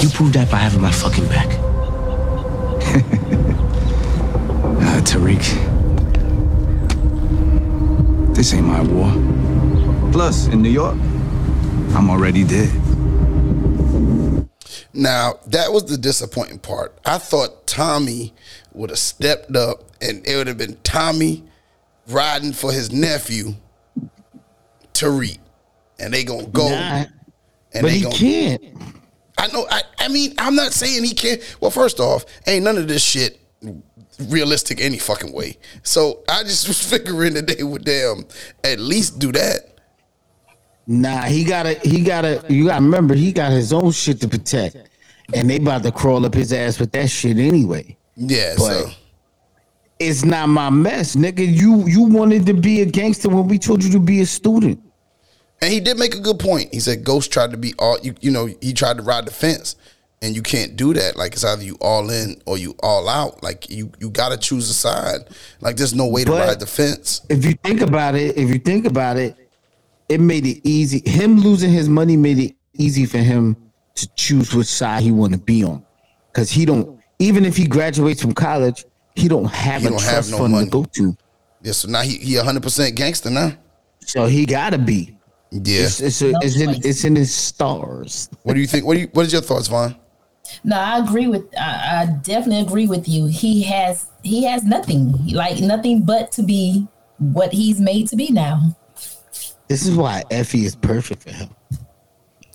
You 0.01 0.09
prove 0.11 0.33
that 0.33 0.51
by 0.51 0.59
having 0.59 0.81
my 0.81 0.93
fucking 0.93 1.27
back. 1.29 1.62
Tariq. 5.13 5.45
This 8.35 8.55
ain't 8.55 8.67
my 8.67 8.81
war. 8.81 9.13
Plus, 10.11 10.47
in 10.47 10.63
New 10.63 10.71
York, 10.71 10.97
I'm 11.95 12.09
already 12.09 12.45
dead. 12.45 12.73
Now, 14.95 15.35
that 15.49 15.71
was 15.71 15.85
the 15.85 15.99
disappointing 15.99 16.61
part. 16.61 16.99
I 17.05 17.19
thought 17.19 17.67
Tommy 17.67 18.33
would 18.73 18.89
have 18.89 18.99
stepped 18.99 19.55
up 19.55 19.83
and 20.01 20.27
it 20.27 20.35
would 20.35 20.47
have 20.47 20.57
been 20.57 20.79
Tommy 20.83 21.45
riding 22.09 22.55
for 22.55 22.73
his 22.73 22.91
nephew, 22.91 23.55
Tariq. 24.95 25.37
And 25.99 26.15
they 26.15 26.25
gonna 26.25 26.47
go. 26.47 26.71
Nah, 26.71 27.05
and 27.75 27.83
but 27.83 27.83
they 27.83 27.99
he 27.99 28.03
gonna, 28.03 28.15
can't. 28.15 28.63
I 29.37 29.49
know. 29.49 29.67
I, 29.71 29.83
I 29.99 30.09
mean, 30.09 30.33
I'm 30.39 30.55
not 30.55 30.73
saying 30.73 31.05
he 31.05 31.13
can't. 31.13 31.43
Well, 31.61 31.71
first 31.71 32.01
off, 32.01 32.25
ain't 32.47 32.65
none 32.65 32.79
of 32.79 32.89
this 32.89 33.05
shit 33.05 33.39
realistic 34.23 34.81
any 34.81 34.99
fucking 34.99 35.33
way. 35.33 35.59
So 35.83 36.23
I 36.29 36.43
just 36.43 36.69
was 36.69 36.83
figuring 36.83 37.35
that 37.35 37.47
they 37.47 37.63
would 37.63 37.85
damn 37.85 38.25
at 38.65 38.81
least 38.81 39.19
do 39.19 39.33
that. 39.33 39.69
Nah, 40.87 41.23
he 41.23 41.45
gotta, 41.45 41.75
he 41.75 42.03
gotta. 42.03 42.45
You 42.49 42.67
gotta 42.67 42.83
remember, 42.83 43.15
he 43.15 43.33
got 43.33 43.53
his 43.53 43.73
own 43.73 43.93
shit 43.93 44.21
to 44.23 44.29
protect, 44.29 44.77
and 45.33 45.49
they 45.49 45.57
about 45.57 45.85
to 45.85 45.93
crawl 45.93 46.27
up 46.27 46.35
his 46.35 46.53
ass 46.53 46.81
with 46.81 46.91
that 46.93 47.09
shit 47.09 47.39
anyway. 47.39 47.97
Yeah, 48.17 48.55
but 48.57 48.65
so 48.65 48.91
it's 50.01 50.25
not 50.25 50.49
my 50.49 50.71
mess, 50.71 51.15
nigga. 51.15 51.47
You 51.47 51.87
you 51.87 52.03
wanted 52.03 52.47
to 52.47 52.55
be 52.55 52.81
a 52.81 52.87
gangster 52.87 53.29
when 53.29 53.47
we 53.47 53.59
told 53.59 53.85
you 53.85 53.93
to 53.93 54.01
be 54.01 54.21
a 54.21 54.27
student. 54.27 54.83
And 55.61 55.73
he 55.73 55.79
did 55.79 55.97
make 55.97 56.17
a 56.17 56.21
good 56.21 56.41
point. 56.41 56.75
He 56.75 56.81
said 56.81 57.05
Ghost 57.05 57.33
tried 57.33 57.53
to 57.53 57.57
be 57.57 57.73
all 57.79 57.99
you 58.01 58.15
you 58.21 58.33
know, 58.33 58.49
he 58.61 58.73
tried 58.73 58.97
to 58.97 59.03
ride 59.03 59.27
the 59.27 59.31
fence. 59.31 59.77
And 60.23 60.37
you 60.37 60.43
can't 60.43 60.77
do 60.77 60.95
that. 60.95 61.17
Like 61.17 61.33
it's 61.33 61.43
either 61.45 61.65
you 61.65 61.77
all 61.81 62.09
in 62.11 62.41
or 62.47 62.57
you 62.57 62.77
all 62.81 63.09
out. 63.09 63.43
Like 63.43 63.69
you 63.69 63.91
you 63.99 64.09
gotta 64.09 64.37
choose 64.37 64.71
a 64.71 64.75
side. 64.75 65.21
Like 65.61 65.77
there's 65.77 65.95
no 65.95 66.07
way 66.07 66.23
to 66.25 66.31
But- 66.31 66.47
ride 66.49 66.61
the 66.61 66.67
fence. 66.67 67.21
If 67.29 67.45
you 67.45 67.55
think 67.65 67.81
about 67.81 68.15
it, 68.15 68.37
if 68.39 68.49
you 68.49 68.59
think 68.61 68.87
about 68.87 69.17
it, 69.17 69.37
it 70.09 70.21
made 70.21 70.47
it 70.47 70.61
easy. 70.63 71.03
Him 71.05 71.41
losing 71.41 71.71
his 71.73 71.89
money 71.89 72.17
made 72.17 72.39
it 72.39 72.55
easy 72.75 73.05
for 73.05 73.19
him 73.19 73.57
to 73.97 74.09
choose 74.15 74.55
which 74.55 74.69
side 74.69 75.03
he 75.03 75.11
want 75.11 75.33
to 75.33 75.39
be 75.41 75.65
on. 75.65 75.85
Cause 76.33 76.51
he 76.51 76.65
don't. 76.65 77.01
Even 77.19 77.45
if 77.45 77.57
he 77.57 77.67
graduates 77.67 78.23
from 78.23 78.33
college, 78.33 78.85
he 79.17 79.27
don't 79.29 79.45
have 79.47 79.83
He 79.83 79.89
a 79.89 79.91
don't 79.91 80.01
have 80.03 80.13
trust 80.13 80.31
no 80.31 80.39
fund 80.39 80.53
money. 80.53 80.65
to 80.67 80.71
go 80.71 80.85
to. 80.85 81.17
Yeah, 81.63 81.73
so 81.73 81.89
now 81.89 82.03
he 82.03 82.17
he 82.19 82.37
hundred 82.37 82.63
percent 82.63 82.95
gangster 82.95 83.29
now. 83.31 83.53
So 84.01 84.27
he 84.27 84.47
gotta 84.47 84.79
be. 84.79 85.17
Yeah. 85.51 85.83
It's 85.83 86.01
it's, 86.01 86.23
a, 86.23 86.31
it's 86.43 86.57
in 86.61 86.71
it's 86.85 87.05
in 87.05 87.17
his 87.17 87.35
stars. 87.35 88.31
What 88.45 88.55
do 88.55 88.61
you 88.61 88.67
think? 88.69 88.87
What 88.87 88.95
do 88.95 89.01
you 89.01 89.09
what 89.13 89.27
is 89.27 89.33
your 89.33 89.43
thoughts, 89.43 89.67
Von? 89.69 89.95
No, 90.65 90.77
I 90.77 90.99
agree 90.99 91.27
with. 91.27 91.45
I, 91.59 92.03
I 92.03 92.07
definitely 92.23 92.61
agree 92.61 92.87
with 92.87 93.09
you. 93.09 93.27
He 93.27 93.63
has 93.65 94.07
he 94.23 94.45
has 94.45 94.65
nothing 94.65 95.27
like 95.29 95.61
nothing 95.61 96.03
but 96.03 96.31
to 96.33 96.43
be 96.43 96.87
what 97.19 97.53
he's 97.53 97.81
made 97.81 98.09
to 98.09 98.17
be 98.17 98.31
now. 98.31 98.77
This 99.69 99.87
is 99.87 99.97
why 99.97 100.23
Effie 100.31 100.65
is 100.65 100.75
perfect 100.75 101.23
for 101.23 101.31
him. 101.31 101.49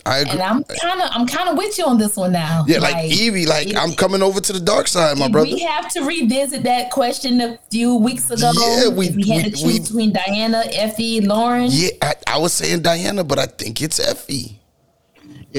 I 0.06 0.20
And 0.20 0.40
I'm 0.42 0.64
kind 0.64 1.02
of 1.02 1.10
I'm 1.12 1.28
kind 1.28 1.50
of 1.50 1.58
with 1.58 1.78
you 1.78 1.86
on 1.86 1.98
this 1.98 2.16
one 2.16 2.32
now. 2.32 2.64
Yeah, 2.68 2.80
like, 2.80 3.12
Evie, 3.12 3.46
like 3.46 3.76
I'm 3.76 3.94
coming 3.94 4.22
over 4.22 4.40
to 4.40 4.54
the 4.54 4.60
dark 4.62 4.88
side, 4.88 5.18
my 5.18 5.26
did 5.26 5.32
brother. 5.34 5.50
we 5.50 5.60
have 5.60 5.90
to 5.94 6.04
revisit 6.06 6.64
that 6.64 6.92
question 6.92 7.42
a 7.42 7.60
few 7.70 7.96
weeks 7.96 8.32
ago? 8.32 8.52
Yeah, 8.56 8.88
we- 8.90 9.10
we 9.10 9.28
had 9.30 9.44
we- 9.44 9.44
to 9.44 9.52
choose 9.52 9.64
we- 9.64 9.80
between 9.80 10.14
Diana, 10.14 10.64
Effie, 10.72 11.20
Lauren. 11.22 11.68
Yeah, 11.72 11.90
I, 12.02 12.14
I 12.26 12.38
was 12.38 12.54
saying 12.54 12.84
Diana, 12.84 13.24
but 13.26 13.38
I 13.38 13.48
think 13.48 13.82
it's 13.82 14.00
Effie. 14.00 14.62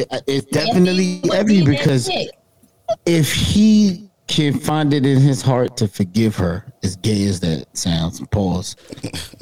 It, 0.01 0.23
it's 0.27 0.47
definitely 0.47 1.23
be 1.47 1.65
because 1.65 2.11
if 3.07 3.33
he 3.33 4.11
can 4.27 4.59
find 4.59 4.93
it 4.93 5.07
in 5.07 5.19
his 5.19 5.43
heart 5.43 5.77
to 5.79 5.89
forgive 5.89 6.37
her, 6.37 6.73
as 6.83 6.97
gay 6.97 7.25
as 7.25 7.41
that 7.41 7.67
sounds, 7.77 8.21
pause. 8.31 8.77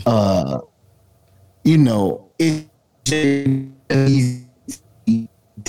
Uh, 0.07 0.61
you 1.65 1.77
know, 1.77 2.31
it 2.39 2.69
he's 3.09 4.45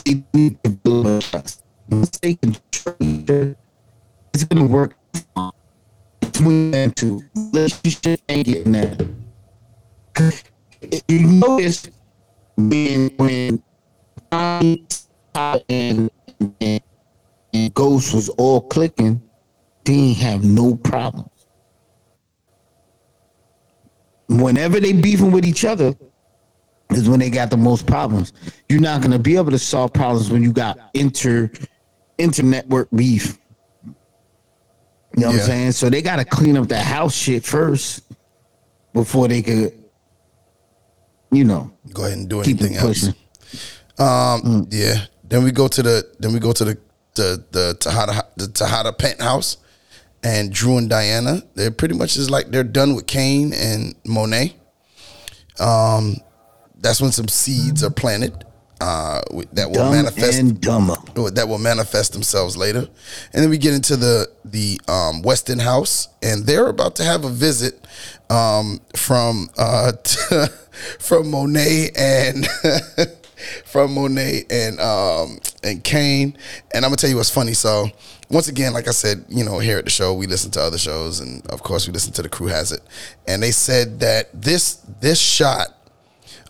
deeply 0.03 0.57
build 0.83 1.21
trust. 1.23 1.63
Once 1.89 2.19
they 2.19 2.35
can 2.35 2.55
trust 2.71 3.01
each 3.01 3.29
other, 3.29 3.55
it's 4.31 4.43
gonna 4.43 4.65
work 4.65 4.95
between 6.19 6.69
them 6.69 6.91
two. 6.91 7.23
Relationship 7.35 8.21
ain't 8.29 8.45
getting 8.45 8.71
that. 8.73 9.07
You 11.07 11.19
notice 11.19 11.89
when 12.55 13.09
when 13.17 13.63
and, 14.31 14.95
and 15.69 16.09
and 16.31 17.73
Ghost 17.73 18.13
was 18.13 18.29
all 18.29 18.61
clicking, 18.61 19.21
they 19.85 19.93
ain't 19.93 20.17
have 20.17 20.43
no 20.43 20.75
problems. 20.75 21.29
whenever 24.29 24.79
they 24.79 24.93
beefing 24.93 25.31
with 25.31 25.45
each 25.45 25.65
other, 25.65 25.95
is 26.91 27.09
when 27.09 27.19
they 27.19 27.29
got 27.29 27.49
the 27.49 27.57
most 27.57 27.85
problems. 27.85 28.33
You're 28.69 28.79
not 28.79 29.01
gonna 29.01 29.19
be 29.19 29.35
able 29.35 29.51
to 29.51 29.59
solve 29.59 29.93
problems 29.93 30.29
when 30.29 30.41
you 30.41 30.53
got 30.53 30.77
inter 30.93 31.51
inter-network 32.17 32.89
beef. 32.91 33.37
You 35.15 35.23
know 35.23 35.27
what 35.27 35.35
I'm 35.35 35.41
saying? 35.41 35.71
So 35.73 35.89
they 35.89 36.01
gotta 36.01 36.25
clean 36.25 36.57
up 36.57 36.67
that 36.69 36.85
house 36.85 37.13
shit 37.13 37.43
first 37.43 38.03
before 38.93 39.27
they 39.27 39.41
could, 39.41 39.73
you 41.31 41.43
know, 41.43 41.71
go 41.93 42.05
ahead 42.05 42.17
and 42.17 42.29
do 42.29 42.41
anything 42.41 42.73
it 42.73 42.79
pushing. 42.79 43.13
Um, 43.97 44.67
yeah. 44.71 45.05
Then 45.23 45.43
we 45.43 45.51
go 45.51 45.67
to 45.67 45.83
the 45.83 46.07
then 46.19 46.33
we 46.33 46.39
go 46.39 46.53
to 46.53 46.65
the 46.65 46.77
the 47.15 47.43
the 47.51 47.73
Tejada 47.79 48.27
the 48.37 48.47
Tejada 48.47 48.93
penthouse, 48.93 49.57
and 50.23 50.51
Dru 50.51 50.77
and 50.77 50.89
Diana. 50.89 51.41
They're 51.55 51.71
pretty 51.71 51.95
much 51.95 52.15
just 52.15 52.29
like 52.29 52.49
they're 52.49 52.63
done 52.63 52.95
with 52.95 53.07
Cane 53.07 53.53
and 53.53 53.95
Monet. 54.05 54.55
Um, 55.59 56.17
that's 56.79 57.01
when 57.01 57.11
some 57.11 57.27
seeds 57.27 57.83
are 57.83 57.89
planted. 57.89 58.43
Uh, 58.79 59.21
that 59.53 59.69
will 59.69 59.73
Dumb 59.77 59.91
manifest 59.91 60.37
and 60.37 60.61
dumber. 60.61 60.95
that 61.31 61.47
will 61.47 61.57
manifest 61.57 62.13
themselves 62.13 62.55
later. 62.55 62.87
And 63.33 63.43
then 63.43 63.49
we 63.49 63.57
get 63.57 63.73
into 63.73 63.97
the 63.97 64.29
the 64.45 64.79
um, 64.87 65.23
Weston 65.23 65.57
House, 65.57 66.09
and 66.21 66.45
they're 66.45 66.67
about 66.67 66.95
to 66.97 67.03
have 67.03 67.25
a 67.25 67.29
visit 67.29 67.83
um, 68.29 68.79
from 68.95 69.49
uh, 69.57 69.93
from 70.99 71.31
Monet 71.31 71.89
and 71.95 72.47
from 73.65 73.93
Monet 73.93 74.45
and 74.49 74.79
um, 74.79 75.39
and 75.63 75.83
Cane. 75.83 76.37
And 76.73 76.85
I'm 76.85 76.89
gonna 76.89 76.97
tell 76.97 77.09
you 77.09 77.17
what's 77.17 77.29
funny. 77.29 77.53
So 77.53 77.87
once 78.29 78.47
again, 78.47 78.73
like 78.73 78.87
I 78.87 78.91
said, 78.91 79.25
you 79.29 79.43
know, 79.43 79.59
here 79.59 79.77
at 79.77 79.85
the 79.85 79.91
show, 79.91 80.13
we 80.13 80.27
listen 80.27 80.51
to 80.51 80.61
other 80.61 80.77
shows, 80.77 81.19
and 81.19 81.45
of 81.47 81.63
course, 81.63 81.87
we 81.87 81.93
listen 81.93 82.13
to 82.13 82.21
the 82.21 82.29
crew 82.29 82.47
has 82.47 82.71
it. 82.71 82.81
And 83.27 83.41
they 83.41 83.51
said 83.51 83.99
that 84.01 84.29
this 84.33 84.75
this 84.99 85.19
shot, 85.19 85.67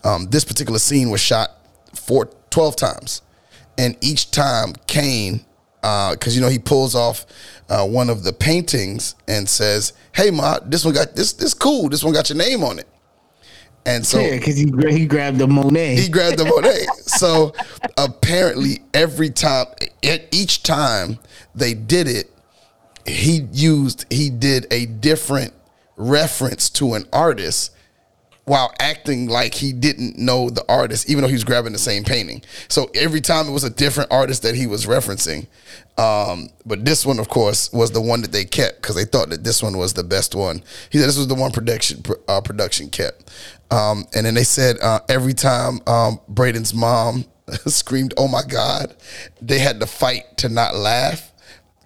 um, 0.04 0.26
this 0.30 0.44
particular 0.44 0.78
scene 0.78 1.10
was 1.10 1.20
shot 1.20 1.50
four, 1.94 2.30
12 2.50 2.76
times. 2.76 3.22
And 3.76 3.96
each 4.00 4.32
time 4.32 4.74
Cane, 4.88 5.44
because 5.80 6.34
you 6.34 6.42
know 6.42 6.48
he 6.48 6.58
pulls 6.58 6.94
off 6.94 7.26
uh, 7.68 7.86
one 7.86 8.10
of 8.10 8.24
the 8.24 8.32
paintings 8.32 9.14
and 9.28 9.48
says, 9.48 9.92
"Hey, 10.12 10.30
ma, 10.30 10.58
this 10.64 10.84
one 10.84 10.94
got 10.94 11.14
this. 11.14 11.32
This 11.34 11.54
cool. 11.54 11.88
This 11.88 12.02
one 12.02 12.12
got 12.12 12.28
your 12.28 12.38
name 12.38 12.64
on 12.64 12.80
it." 12.80 12.88
And 13.86 14.06
so 14.06 14.20
yeah, 14.20 14.36
because 14.36 14.56
he 14.56 14.70
he 14.90 15.06
grabbed 15.06 15.38
the 15.38 15.46
Monet. 15.46 15.96
he 15.96 16.08
grabbed 16.08 16.38
the 16.38 16.44
Monet. 16.44 16.86
so 17.00 17.54
apparently, 17.96 18.82
every 18.92 19.30
time, 19.30 19.66
each 20.30 20.62
time 20.62 21.18
they 21.54 21.74
did 21.74 22.06
it, 22.06 22.30
he 23.06 23.46
used 23.52 24.04
he 24.10 24.28
did 24.28 24.66
a 24.70 24.86
different 24.86 25.54
reference 25.96 26.68
to 26.70 26.94
an 26.94 27.04
artist 27.12 27.72
while 28.48 28.72
acting 28.80 29.28
like 29.28 29.54
he 29.54 29.72
didn't 29.72 30.16
know 30.16 30.48
the 30.48 30.64
artist, 30.68 31.08
even 31.08 31.22
though 31.22 31.28
he 31.28 31.34
was 31.34 31.44
grabbing 31.44 31.72
the 31.72 31.78
same 31.78 32.02
painting. 32.02 32.42
So 32.68 32.90
every 32.94 33.20
time 33.20 33.46
it 33.46 33.52
was 33.52 33.62
a 33.62 33.70
different 33.70 34.10
artist 34.10 34.42
that 34.42 34.54
he 34.54 34.66
was 34.66 34.86
referencing. 34.86 35.46
Um, 35.98 36.48
but 36.64 36.84
this 36.84 37.04
one, 37.04 37.18
of 37.18 37.28
course, 37.28 37.70
was 37.72 37.90
the 37.90 38.00
one 38.00 38.22
that 38.22 38.32
they 38.32 38.44
kept 38.44 38.80
because 38.80 38.96
they 38.96 39.04
thought 39.04 39.28
that 39.30 39.44
this 39.44 39.62
one 39.62 39.76
was 39.76 39.92
the 39.92 40.04
best 40.04 40.34
one. 40.34 40.62
He 40.90 40.98
said 40.98 41.08
this 41.08 41.18
was 41.18 41.28
the 41.28 41.34
one 41.34 41.50
production 41.50 42.02
uh, 42.26 42.40
production 42.40 42.88
kept. 42.88 43.30
Um, 43.70 44.06
and 44.14 44.24
then 44.24 44.34
they 44.34 44.44
said 44.44 44.78
uh, 44.80 45.00
every 45.08 45.34
time 45.34 45.80
um, 45.86 46.20
Brayden's 46.30 46.72
mom 46.74 47.24
screamed, 47.66 48.14
"Oh 48.16 48.28
my 48.28 48.42
God!" 48.42 48.94
they 49.42 49.58
had 49.58 49.80
to 49.80 49.86
fight 49.86 50.38
to 50.38 50.48
not 50.48 50.74
laugh. 50.74 51.32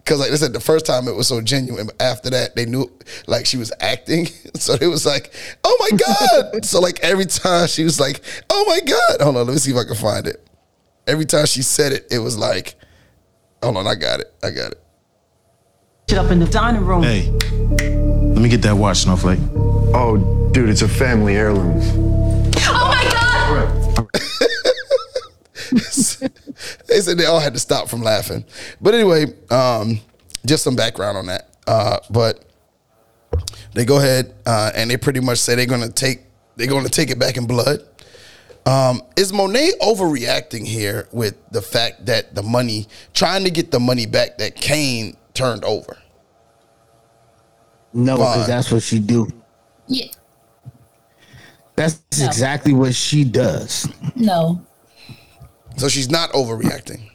Cause 0.05 0.19
like 0.19 0.33
I 0.33 0.35
said, 0.35 0.53
the 0.53 0.59
first 0.61 0.85
time 0.85 1.07
it 1.07 1.15
was 1.15 1.29
so 1.29 1.41
genuine, 1.41 1.87
but 1.87 2.03
after 2.03 2.29
that 2.31 2.57
they 2.57 2.67
knew 2.67 2.91
like 3.29 3.47
she 3.47 3.57
was 3.57 3.73
acting. 3.81 4.29
So 4.55 4.75
it 4.75 4.87
was 4.87 5.05
like, 5.05 5.35
oh 5.65 5.77
my 5.81 5.97
God. 5.97 6.65
so 6.65 6.79
like 6.79 7.01
every 7.01 7.25
time 7.25 7.67
she 7.67 7.83
was 7.83 7.99
like, 7.99 8.21
oh 8.49 8.65
my 8.69 8.79
God. 8.81 9.21
Hold 9.21 9.37
on, 9.39 9.47
let 9.47 9.55
me 9.55 9.59
see 9.59 9.73
if 9.73 9.77
I 9.77 9.83
can 9.83 9.97
find 9.97 10.25
it. 10.29 10.47
Every 11.05 11.25
time 11.25 11.47
she 11.47 11.63
said 11.63 11.91
it, 11.91 12.07
it 12.13 12.21
was 12.21 12.39
like, 12.39 12.77
hold 13.61 13.77
on, 13.77 13.89
I 13.89 13.97
got 13.97 14.21
it. 14.21 14.33
I 14.41 14.51
got 14.51 14.71
it. 14.71 14.81
Shit 16.09 16.19
up 16.19 16.31
in 16.31 16.39
the 16.39 16.47
dining 16.47 16.85
room. 16.85 17.03
Hey, 17.03 17.29
let 17.31 18.41
me 18.41 18.49
get 18.49 18.63
that 18.63 18.77
watch, 18.77 18.99
Snowflake. 18.99 19.41
Oh, 19.95 20.17
dude, 20.53 20.71
it's 20.71 20.83
a 20.83 20.89
family 20.89 21.37
heirloom. 21.37 21.81
Oh 22.65 22.89
my 22.89 23.05
god! 23.13 24.09
they 26.89 27.01
said 27.01 27.19
they 27.19 27.27
all 27.27 27.41
had 27.41 27.53
to 27.53 27.59
stop 27.59 27.89
from 27.89 28.03
laughing. 28.03 28.45
But 28.81 28.95
anyway, 28.95 29.27
um, 29.51 30.01
just 30.47 30.65
some 30.65 30.77
background 30.77 31.19
on 31.19 31.27
that. 31.27 31.51
Uh, 31.67 31.99
but 32.09 32.43
they 33.75 33.85
go 33.85 33.99
ahead 33.99 34.35
uh, 34.47 34.71
and 34.75 34.91
they 34.91 34.97
pretty 34.97 35.21
much 35.21 35.37
say 35.39 35.55
they're 35.55 35.67
gonna 35.67 35.91
take 35.91 36.21
they're 36.57 36.69
gonna 36.69 36.89
take 36.89 37.11
it 37.11 37.19
back 37.19 37.37
in 37.37 37.47
blood. 37.47 37.81
Um, 38.65 39.03
is 39.17 39.33
Monet 39.33 39.73
overreacting 39.83 40.67
here 40.67 41.09
with 41.13 41.37
the 41.51 41.61
fact 41.61 42.07
that 42.07 42.35
the 42.35 42.43
money, 42.43 42.87
trying 43.13 43.45
to 43.45 43.51
get 43.51 43.71
the 43.71 43.81
money 43.81 44.07
back 44.07 44.39
that 44.39 44.55
Cane 44.55 45.19
turned 45.35 45.65
over? 45.65 45.99
No, 47.93 48.17
because 48.17 48.47
that's 48.47 48.71
what 48.71 48.83
she 48.83 49.01
do. 49.01 49.29
Yeah. 49.87 50.07
That's 51.75 52.03
exactly 52.13 52.73
what 52.73 52.95
she 52.95 53.25
does. 53.25 53.89
No. 54.15 54.61
So 55.77 55.89
she's 55.89 56.11
not 56.11 56.31
overreacting. 56.33 57.11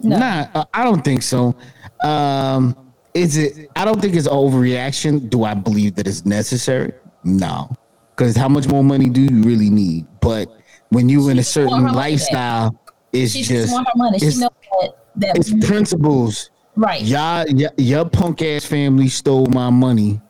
Nah, 0.00 0.48
uh, 0.54 0.64
I 0.74 0.84
don't 0.84 1.02
think 1.02 1.22
so. 1.22 1.54
Um, 2.02 2.76
is 3.14 3.36
it? 3.36 3.70
I 3.76 3.84
don't 3.84 4.00
think 4.00 4.14
it's 4.14 4.28
overreaction. 4.28 5.30
Do 5.30 5.44
I 5.44 5.54
believe 5.54 5.94
that 5.94 6.06
it's 6.06 6.26
necessary? 6.26 6.92
No, 7.22 7.74
because 8.10 8.36
how 8.36 8.48
much 8.48 8.68
more 8.68 8.84
money 8.84 9.08
do 9.08 9.22
you 9.22 9.42
really 9.42 9.70
need? 9.70 10.06
But 10.20 10.48
when 10.90 11.08
you're 11.08 11.30
in 11.30 11.38
a 11.38 11.44
certain 11.44 11.74
her 11.74 11.80
money 11.82 11.96
lifestyle, 11.96 12.78
it's 13.12 13.32
She 13.32 13.42
just 13.42 13.70
just 13.70 13.76
her 13.76 13.84
money. 13.96 14.18
She 14.18 14.26
it's, 14.26 14.38
know 14.38 14.50
that, 14.80 14.90
that 15.16 15.38
it's 15.38 15.66
principles. 15.66 16.50
Right. 16.76 17.02
Y'all, 17.02 17.44
y- 17.48 17.68
your 17.78 18.04
punk 18.04 18.42
ass 18.42 18.64
family 18.64 19.08
stole 19.08 19.46
my 19.46 19.70
money. 19.70 20.20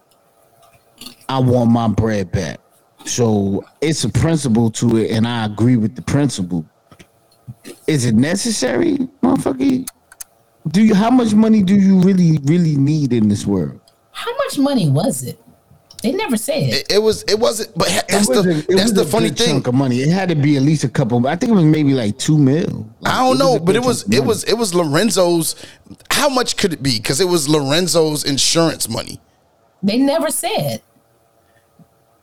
I 1.29 1.39
want 1.39 1.71
my 1.71 1.89
bread 1.89 2.31
back. 2.33 2.61
So 3.05 3.65
it's 3.81 4.05
a 4.05 4.09
principle 4.09 4.71
to 4.73 4.97
it, 4.97 5.11
and 5.11 5.27
I 5.27 5.45
agree 5.45 5.77
with 5.77 5.95
the 5.95 6.03
principle. 6.03 6.65
Is 7.87 8.07
it 8.07 8.15
necessary, 8.15 8.99
motherfucker? 9.23 9.87
Do 10.69 10.83
you? 10.83 10.95
How 10.95 11.11
much 11.11 11.35
money 11.35 11.63
do 11.63 11.75
you 11.75 12.01
really, 12.01 12.39
really 12.45 12.77
need 12.77 13.13
in 13.13 13.29
this 13.29 13.47
world? 13.47 13.81
How 14.13 14.35
much 14.37 14.59
money 14.59 14.89
was 14.89 15.23
it? 15.23 15.39
They 16.03 16.13
never 16.13 16.37
said. 16.37 16.63
It, 16.73 16.93
it 16.93 16.99
was. 16.99 17.23
It 17.25 17.39
wasn't. 17.39 17.77
But 17.77 17.89
that's 18.09 18.29
it 18.29 18.37
was 18.37 18.45
the 18.45 18.51
a, 18.51 18.59
it 18.59 18.67
that's 18.69 18.83
was 18.83 18.95
the 18.95 19.03
a 19.03 19.07
funny 19.07 19.31
thing. 19.31 19.49
chunk 19.49 19.67
of 19.67 19.75
money. 19.75 20.01
It 20.01 20.11
had 20.11 20.29
to 20.31 20.35
be 20.35 20.57
at 20.57 20.63
least 20.63 20.85
a 20.85 20.89
couple. 20.89 21.27
I 21.27 21.37
think 21.37 21.53
it 21.53 21.55
was 21.55 21.65
maybe 21.65 21.93
like 21.93 22.19
two 22.19 22.39
mil. 22.39 22.89
I 23.05 23.19
don't 23.27 23.39
know, 23.39 23.59
but 23.59 23.77
it 23.77 23.83
was 23.83 24.03
it 24.11 24.25
was 24.25 24.45
it 24.45 24.55
was 24.55 24.75
Lorenzo's. 24.75 25.57
How 26.11 26.29
much 26.29 26.57
could 26.57 26.73
it 26.73 26.83
be? 26.83 26.99
Because 26.99 27.21
it 27.21 27.29
was 27.29 27.49
Lorenzo's 27.49 28.25
insurance 28.25 28.89
money. 28.89 29.21
They 29.83 29.99
never 29.99 30.31
said. 30.31 30.83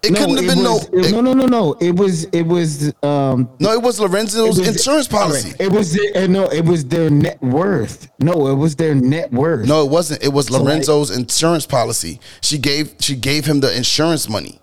It 0.04 0.16
couldn't 0.16 0.38
have 0.38 0.48
been 0.48 0.64
was, 0.64 0.92
no. 0.92 1.00
it- 1.00 1.12
no, 1.12 1.22
no, 1.22 1.34
no, 1.34 1.46
no. 1.46 1.74
It 1.80 1.96
was. 1.96 2.24
It 2.26 2.42
was. 2.42 2.92
Um, 3.04 3.48
no, 3.60 3.72
it 3.72 3.82
was 3.84 4.00
Lorenzo's 4.00 4.58
it 4.58 4.62
was- 4.62 4.76
insurance 4.78 5.08
policy. 5.08 5.54
It 5.60 5.72
was. 5.72 5.94
Their, 5.94 6.24
uh, 6.24 6.28
no, 6.28 6.46
it 6.48 6.66
was 6.66 6.86
their 6.86 7.12
net 7.12 7.40
worth. 7.44 8.10
No, 8.20 8.48
it 8.48 8.56
was 8.56 8.76
their 8.76 8.96
net 8.96 9.32
worth. 9.32 9.68
No, 9.68 9.84
it 9.86 9.92
wasn't. 9.92 10.24
It 10.24 10.30
was 10.34 10.48
So, 10.48 10.54
like- 10.56 10.64
Lorenzo's 10.64 11.12
insurance 11.12 11.68
policy. 11.68 12.20
She 12.42 12.58
gave 12.58 12.96
she 13.00 13.16
gave 13.16 13.46
him 13.46 13.60
the 13.60 13.76
insurance 13.78 14.28
money. 14.28 14.60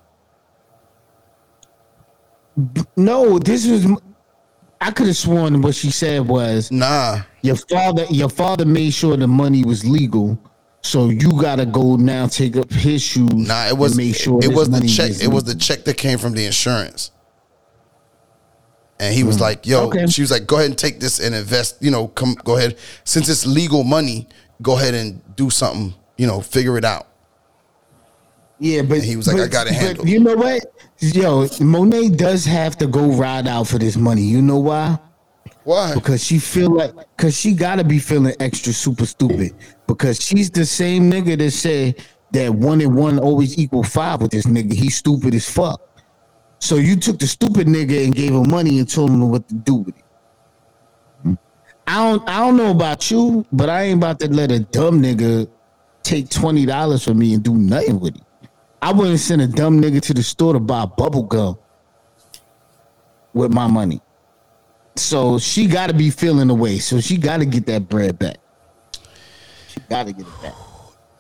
No, 2.97 3.39
this 3.39 3.67
was. 3.67 3.87
I 4.81 4.91
could 4.91 5.07
have 5.09 5.17
sworn 5.17 5.61
what 5.63 5.75
she 5.75 5.91
said 5.91 6.27
was 6.27 6.71
nah. 6.71 7.21
Your 7.43 7.57
father, 7.57 8.07
your 8.11 8.29
father 8.29 8.65
made 8.65 8.93
sure 8.93 9.17
the 9.17 9.27
money 9.29 9.65
was 9.65 9.85
legal, 9.85 10.39
so 10.83 11.11
you 11.11 11.33
gotta 11.41 11.67
go 11.67 11.97
now 11.97 12.27
take 12.27 12.57
up 12.57 12.71
his 12.73 13.03
shoes. 13.03 13.33
Nah, 13.33 13.67
it 13.67 13.77
was. 13.77 13.97
make 13.97 14.15
sure 14.17 14.41
it 14.43 14.53
was 14.55 14.71
the 14.71 14.87
check. 14.87 15.13
It 15.23 15.29
was 15.29 15.45
the 15.45 15.55
check 15.55 15.85
that 15.85 15.97
came 15.97 16.19
from 16.19 16.33
the 16.35 16.45
insurance. 16.47 17.11
And 19.01 19.15
he 19.15 19.23
was 19.23 19.37
Mm. 19.37 19.41
like, 19.41 19.67
"Yo," 19.67 19.85
Okay. 19.87 20.07
she 20.09 20.23
was 20.23 20.31
like, 20.31 20.47
"Go 20.47 20.57
ahead 20.57 20.71
and 20.71 20.79
take 20.79 20.99
this 20.99 21.21
and 21.21 21.35
invest. 21.35 21.77
You 21.81 21.91
know, 21.93 22.09
come, 22.09 22.35
go 22.45 22.57
ahead. 22.57 22.77
Since 23.05 23.29
it's 23.29 23.47
legal 23.47 23.85
money, 23.85 24.27
go 24.61 24.77
ahead 24.77 24.95
and 24.95 25.21
do 25.37 25.51
something. 25.51 25.95
You 26.17 26.27
know, 26.27 26.41
figure 26.41 26.77
it 26.77 26.85
out." 26.85 27.07
Yeah, 28.59 28.83
but 28.83 28.97
And 28.99 29.05
he 29.05 29.15
was 29.17 29.29
like, 29.29 29.37
but- 29.37 29.45
"I 29.45 29.47
got 29.47 29.67
it 29.69 29.75
handled." 29.75 30.09
You 30.09 30.19
know 30.19 30.35
what? 30.35 30.63
Yo, 30.99 31.47
Monet 31.61 32.09
does 32.11 32.45
have 32.45 32.77
to 32.79 32.89
go 32.89 33.07
ride 33.13 33.47
out 33.47 33.69
for 33.69 33.79
this 33.79 33.97
money. 33.97 34.23
You 34.23 34.43
know 34.43 34.59
why? 34.59 34.99
Why? 35.69 35.93
Because 35.93 36.25
she 36.25 36.39
feel 36.39 36.71
like, 36.71 36.95
cause 37.19 37.39
she 37.39 37.53
gotta 37.53 37.85
be 37.85 37.99
feeling 37.99 38.35
extra 38.41 38.73
super 38.73 39.05
stupid. 39.05 39.53
Because 39.87 40.19
she's 40.19 40.51
the 40.51 40.65
same 40.65 41.11
nigga 41.11 41.37
that 41.37 41.51
said 41.51 42.03
that 42.31 42.55
one 42.55 42.81
and 42.81 42.97
one 42.97 43.19
always 43.19 43.59
equal 43.59 43.83
five 43.83 44.23
with 44.23 44.31
this 44.31 44.47
nigga. 44.47 44.73
He's 44.73 44.97
stupid 44.97 45.35
as 45.35 45.47
fuck. 45.47 45.83
So 46.59 46.77
you 46.77 46.97
took 46.97 47.19
the 47.19 47.27
stupid 47.27 47.67
nigga 47.67 48.03
and 48.03 48.15
gave 48.15 48.33
him 48.33 48.49
money 48.49 48.79
and 48.79 48.89
told 48.89 49.11
him 49.11 49.29
what 49.29 49.47
to 49.51 49.57
do 49.57 49.75
with 49.75 49.95
it. 49.99 51.37
I 51.87 51.97
don't 51.97 52.27
I 52.27 52.39
don't 52.39 52.57
know 52.57 52.71
about 52.71 53.11
you, 53.11 53.45
but 53.53 53.69
I 53.69 53.83
ain't 53.83 53.99
about 53.99 54.21
to 54.21 54.33
let 54.33 54.51
a 54.51 54.61
dumb 54.61 55.03
nigga 55.03 55.51
take 56.03 56.31
twenty 56.31 56.65
dollars 56.65 57.05
from 57.05 57.19
me 57.19 57.35
and 57.35 57.43
do 57.43 57.55
nothing 57.55 58.01
with 58.01 58.17
it. 58.17 58.23
I 58.81 58.91
wouldn't 58.91 59.21
send 59.21 59.43
a 59.43 59.47
dumb 59.47 59.83
nigga 59.83 60.01
to 60.01 60.15
the 60.15 60.23
store 60.23 60.55
to 60.55 60.61
buy 60.61 60.87
bubble 60.87 61.25
gum 61.25 61.59
with 63.35 63.53
my 63.53 63.67
money. 63.67 64.01
So 64.99 65.39
she 65.39 65.67
got 65.67 65.89
to 65.89 65.95
be 65.95 66.11
feeling 66.11 66.49
the 66.49 66.55
way. 66.55 66.79
So 66.79 67.01
she 67.01 67.17
got 67.17 67.39
to 67.39 67.47
get 67.47 67.67
that 67.67 67.89
bread 67.89 68.19
back. 68.19 68.39
She 69.69 69.81
got 69.89 70.07
to 70.07 70.13
get 70.13 70.27
it 70.27 70.43
back. 70.43 70.55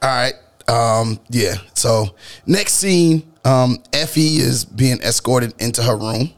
All 0.02 0.08
right. 0.08 0.34
Um, 0.68 1.18
yeah. 1.30 1.54
So 1.74 2.14
next 2.46 2.74
scene, 2.74 3.30
um, 3.44 3.78
Effie 3.92 4.36
is 4.36 4.64
being 4.64 5.00
escorted 5.00 5.54
into 5.60 5.82
her 5.82 5.96
room. 5.96 6.32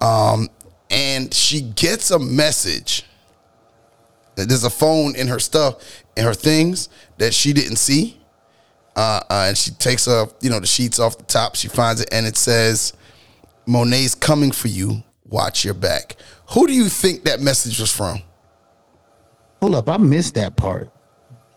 Um, 0.00 0.48
and 0.90 1.32
she 1.32 1.60
gets 1.60 2.10
a 2.10 2.18
message. 2.18 3.04
There's 4.36 4.64
a 4.64 4.70
phone 4.70 5.14
in 5.16 5.28
her 5.28 5.38
stuff 5.38 6.02
in 6.16 6.24
her 6.24 6.34
things 6.34 6.88
that 7.18 7.34
she 7.34 7.52
didn't 7.52 7.76
see. 7.76 8.16
Uh, 8.96 9.20
uh, 9.30 9.44
and 9.48 9.56
she 9.58 9.70
takes 9.72 10.08
off, 10.08 10.32
you 10.40 10.50
know, 10.50 10.60
the 10.60 10.66
sheets 10.66 10.98
off 10.98 11.16
the 11.16 11.24
top. 11.24 11.54
She 11.54 11.68
finds 11.68 12.00
it, 12.00 12.08
and 12.12 12.26
it 12.26 12.36
says, 12.36 12.92
"Monet's 13.66 14.14
coming 14.14 14.50
for 14.50 14.68
you. 14.68 15.02
Watch 15.30 15.64
your 15.64 15.74
back." 15.74 16.16
Who 16.50 16.66
do 16.66 16.72
you 16.72 16.88
think 16.88 17.24
that 17.24 17.40
message 17.40 17.78
was 17.80 17.90
from? 17.92 18.22
Hold 19.60 19.74
up, 19.74 19.88
I 19.88 19.96
missed 19.98 20.34
that 20.34 20.56
part. 20.56 20.90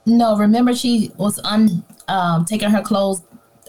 No, 0.05 0.38
remember 0.38 0.76
she 0.76 1.11
was 1.17 1.39
un 1.43 1.84
um 2.07 2.45
taking 2.45 2.69
her 2.69 2.82
clothes 2.82 3.21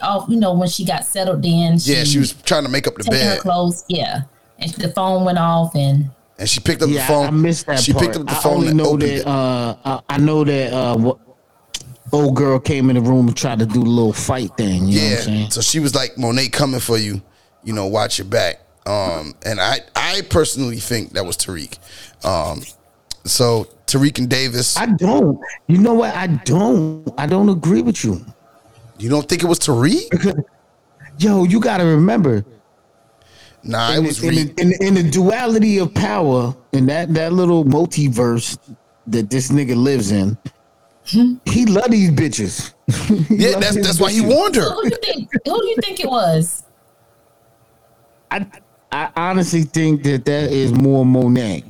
off. 0.02 0.28
You 0.28 0.36
know 0.36 0.52
when 0.54 0.68
she 0.68 0.84
got 0.84 1.04
settled 1.04 1.44
in. 1.44 1.78
yeah, 1.80 2.04
she 2.04 2.18
was 2.18 2.32
trying 2.32 2.64
to 2.64 2.68
make 2.68 2.86
up 2.86 2.94
the 2.96 3.04
taking 3.04 3.20
bed, 3.20 3.36
her 3.36 3.42
clothes. 3.42 3.84
Yeah, 3.88 4.22
and 4.58 4.70
the 4.72 4.90
phone 4.90 5.24
went 5.24 5.38
off, 5.38 5.74
and 5.76 6.10
and 6.38 6.48
she 6.48 6.58
picked 6.60 6.82
up 6.82 6.88
yeah, 6.90 7.06
the 7.06 7.12
phone. 7.12 7.26
I 7.26 7.30
missed 7.30 7.66
that 7.66 7.78
She 7.80 7.92
part. 7.92 8.04
picked 8.06 8.16
up 8.16 8.26
the 8.26 8.32
I 8.32 8.42
phone 8.42 8.54
only 8.56 8.68
and 8.68 8.76
know 8.76 8.86
opened 8.86 9.02
that. 9.02 9.20
it. 9.20 9.26
Uh, 9.26 9.76
I, 9.84 10.00
I 10.08 10.18
know 10.18 10.42
that. 10.44 10.72
Uh, 10.72 10.96
what 10.96 11.18
old 12.12 12.36
girl 12.36 12.60
came 12.60 12.90
in 12.90 12.96
the 12.96 13.02
room 13.02 13.26
and 13.28 13.36
tried 13.36 13.58
to 13.58 13.66
do 13.66 13.80
a 13.80 13.84
little 13.84 14.12
fight 14.12 14.56
thing. 14.56 14.86
You 14.86 15.00
know 15.00 15.04
what 15.04 15.10
I'm 15.12 15.16
yeah. 15.18 15.20
saying? 15.20 15.50
So 15.50 15.60
she 15.60 15.80
was 15.80 15.94
like, 15.94 16.16
Monet 16.16 16.48
coming 16.50 16.78
for 16.80 16.96
you. 16.96 17.20
You 17.64 17.72
know, 17.72 17.86
watch 17.86 18.18
your 18.18 18.26
back. 18.26 18.60
Um, 18.86 19.34
and 19.46 19.60
I, 19.60 19.80
I 19.96 20.20
personally 20.28 20.76
think 20.78 21.12
that 21.12 21.24
was 21.24 21.36
Tariq. 21.36 21.78
Um, 22.24 22.62
so 23.24 23.64
Tariq 23.86 24.18
and 24.18 24.28
Davis. 24.28 24.76
I 24.76 24.86
don't. 24.86 25.38
You 25.68 25.78
know 25.78 25.94
what? 25.94 26.14
I 26.14 26.26
don't. 26.26 27.04
I 27.16 27.26
don't 27.26 27.48
agree 27.48 27.82
with 27.82 28.04
you. 28.04 28.24
You 28.98 29.08
don't 29.08 29.28
think 29.28 29.42
it 29.42 29.46
was 29.46 29.58
Tariq? 29.58 30.42
Yo, 31.18 31.44
you 31.44 31.60
got 31.60 31.78
to 31.78 31.84
remember. 31.84 32.44
Nah, 33.62 33.92
in 33.94 34.04
it 34.04 34.06
was 34.08 34.20
the, 34.20 34.28
in, 34.28 34.34
Reed. 34.34 34.56
the, 34.56 34.62
in, 34.62 34.72
in 34.88 34.94
the 34.94 35.10
duality 35.10 35.78
of 35.78 35.94
power 35.94 36.54
in 36.72 36.84
that 36.86 37.14
that 37.14 37.32
little 37.32 37.64
multiverse 37.64 38.58
that 39.06 39.30
this 39.30 39.50
nigga 39.50 39.74
lives 39.76 40.10
in. 40.12 40.36
He 41.04 41.64
love 41.66 41.90
these 41.90 42.10
bitches. 42.10 42.72
He 43.28 43.36
Yeah, 43.36 43.50
love 43.52 43.60
that's 43.62 43.76
his 43.76 43.86
that's 43.86 44.00
why 44.00 44.10
he 44.12 44.20
warned 44.20 44.56
her. 44.56 44.68
who 44.68 44.82
do 44.82 44.88
you 44.90 44.98
think? 45.02 45.30
Who 45.46 45.60
do 45.60 45.66
you 45.66 45.76
think 45.82 46.00
it 46.00 46.08
was? 46.08 46.64
I 48.30 48.46
I 48.94 49.10
honestly 49.16 49.62
think 49.62 50.04
that 50.04 50.24
that 50.26 50.52
is 50.52 50.72
more 50.72 51.04
Monet 51.04 51.64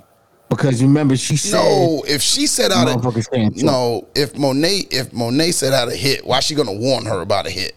because 0.51 0.83
remember 0.83 1.16
she 1.16 1.39
said 1.39 1.57
No, 1.57 2.05
if 2.07 2.20
she 2.20 2.47
set 2.47 2.70
out 2.70 2.87
Motherfuckers 2.87 3.33
a 3.33 3.64
no, 3.64 4.07
if 4.14 4.37
Monet 4.37 4.89
if 4.91 5.11
Monet 5.14 5.53
set 5.53 5.72
out 5.72 5.89
a 5.89 5.97
hit, 5.97 6.27
why 6.27 6.41
she 6.41 6.55
gonna 6.55 6.75
warn 6.75 7.07
her 7.07 7.22
about 7.22 7.47
a 7.47 7.51
hit? 7.51 7.72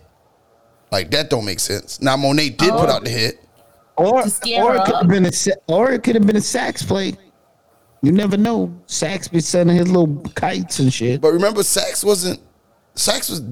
Like 0.91 1.11
that 1.11 1.29
don't 1.29 1.45
make 1.45 1.61
sense. 1.61 2.01
Now 2.01 2.17
Monet 2.17 2.49
did 2.49 2.71
put 2.71 2.89
out 2.89 3.05
the 3.05 3.09
hit. 3.09 3.41
or 3.95 4.19
or 4.19 4.75
it 4.75 4.83
could 4.85 4.95
have 4.95 5.07
been 5.07 5.25
a 5.25 5.31
or 5.67 5.93
it 5.93 6.03
could 6.03 6.15
have 6.15 6.27
been 6.27 6.35
a 6.35 6.41
Saxe 6.41 6.83
play. 6.83 7.13
You 8.01 8.11
never 8.11 8.35
know. 8.35 8.77
Saxe 8.85 9.29
be 9.29 9.39
sending 9.39 9.77
his 9.77 9.89
little 9.89 10.17
kites 10.35 10.79
and 10.79 10.93
shit. 10.93 11.21
But 11.21 11.31
remember, 11.31 11.63
Saxe 11.63 12.03
wasn't 12.03 12.41
Saxe 12.95 13.29
was. 13.29 13.43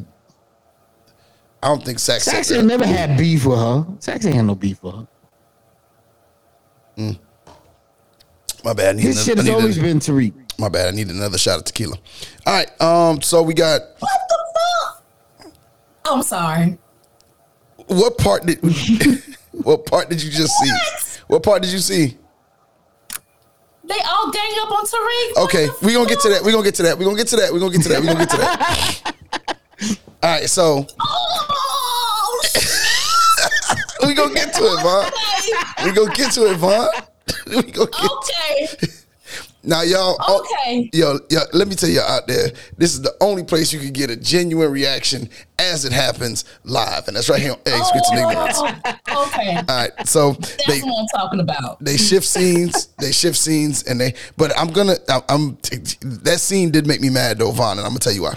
I 1.64 1.70
don't 1.70 1.86
think 1.86 2.00
Saxe. 2.00 2.26
Saxe 2.26 2.52
ain't 2.52 2.68
never 2.68 2.86
had 2.86 3.18
beef 3.18 3.46
with 3.46 3.60
her. 3.60 3.88
Saxe 4.00 4.26
ain't 4.26 4.36
had 4.36 4.46
no 4.46 4.56
beef 4.56 4.84
with 4.84 4.93
her. 4.93 5.08
My 6.98 8.74
bad. 8.74 8.89
I 8.89 8.91
need 8.93 9.02
His 9.04 9.28
another- 9.28 9.41
shit 9.43 9.46
has 9.46 9.50
always 9.62 9.78
a- 9.78 9.82
been 9.82 10.00
Tariq. 10.00 10.34
My 10.58 10.70
bad. 10.70 10.88
I 10.88 10.91
need 10.96 11.10
another 11.10 11.38
shot 11.38 11.60
of 11.60 11.66
tequila. 11.66 11.98
All 12.46 12.54
right. 12.54 12.82
Um. 12.82 13.22
So 13.22 13.41
we 13.43 13.54
got 13.54 13.82
Oh, 16.08 16.16
I'm 16.18 16.24
sorry. 16.24 16.78
what 17.88 18.18
part 18.18 18.46
did 18.46 18.60
what 19.52 19.86
part 19.86 20.10
did 20.10 20.22
you 20.24 20.30
just 20.32 20.54
see? 20.60 20.72
What 21.28 21.43
part 21.43 21.62
did 21.64 21.72
you 21.72 21.80
see? 21.80 22.18
They 23.88 24.00
all 24.08 24.32
gang 24.32 24.52
up 24.62 24.72
on 24.72 24.86
Tariq. 24.86 25.43
Okay, 25.46 25.68
we 25.84 25.93
gonna 25.93 26.08
get 26.10 26.20
to 26.22 26.30
that. 26.30 26.43
We 26.43 26.52
gonna 26.52 26.64
get 26.64 26.76
to 26.76 26.84
that. 26.84 26.98
We 26.98 27.06
gonna 27.06 27.18
get 27.18 27.28
to 27.28 27.36
that. 27.38 27.52
We 27.54 27.60
gonna 27.60 27.72
get 27.72 27.82
to 27.84 27.89
that. 27.89 28.02
We 28.02 28.08
gonna 28.08 28.20
get 28.20 28.30
to 28.32 28.38
that. 28.38 29.58
All 30.24 30.30
right. 30.32 30.50
So 30.50 30.88
we 34.08 34.14
gonna 34.14 34.34
get 34.34 34.53
to 34.53 34.64
it, 34.64 34.82
Von. 34.84 35.12
We 35.86 35.91
gonna 35.91 36.14
get 36.14 36.32
to 36.34 36.51
it, 36.51 36.58
Von. 36.58 36.88
we 37.47 37.62
gonna 37.72 37.89
get 37.91 38.12
Okay. 38.12 38.78
Now, 39.68 39.82
y'all. 39.82 40.16
oh, 40.20 40.45
Okay. 40.62 40.91
yo, 40.93 41.18
yo, 41.32 41.39
let 41.53 41.68
me 41.68 41.74
tell 41.74 41.89
you 41.89 41.99
out 41.99 42.28
there, 42.28 42.51
this 42.78 42.93
is 42.93 43.01
the 43.01 43.16
only 43.20 43.43
place 43.43 43.74
you 43.74 43.80
can 43.80 43.93
get 43.93 44.12
a 44.12 44.16
genuine 44.16 44.72
reaction 44.72 45.28
as 45.58 45.86
it 45.86 45.91
happens 45.91 46.45
live, 46.66 47.08
and 47.08 47.18
that's 47.18 47.30
right 47.30 47.41
here 47.41 47.53
on 47.53 47.58
Eggs, 47.66 47.89
and 47.95 48.20
Ignorance. 48.20 48.60
Oh, 49.08 49.26
okay. 49.28 49.56
All 49.68 49.76
right, 49.76 49.91
so 50.08 50.34
That's 50.34 50.66
they 50.68 50.82
what 50.82 50.99
I'm 50.99 51.08
talking 51.20 51.39
about. 51.39 51.84
they 51.84 51.97
shift 51.97 52.28
scenes, 52.28 52.89
they 52.99 53.12
shift 53.12 53.38
scenes, 53.38 53.82
and 53.88 53.99
they. 53.99 54.14
But 54.38 54.56
I'm 54.56 54.68
gonna, 54.68 54.97
I'm, 55.10 55.22
I'm 55.30 55.58
that 56.24 56.38
scene 56.41 56.70
did 56.70 56.86
make 56.86 57.01
me 57.01 57.10
mad 57.10 57.39
though, 57.39 57.49
Von, 57.49 57.80
and 57.80 57.88
I'm 57.88 57.93
gonna 57.93 57.99
tell 58.01 58.14
you 58.14 58.22
why. 58.22 58.36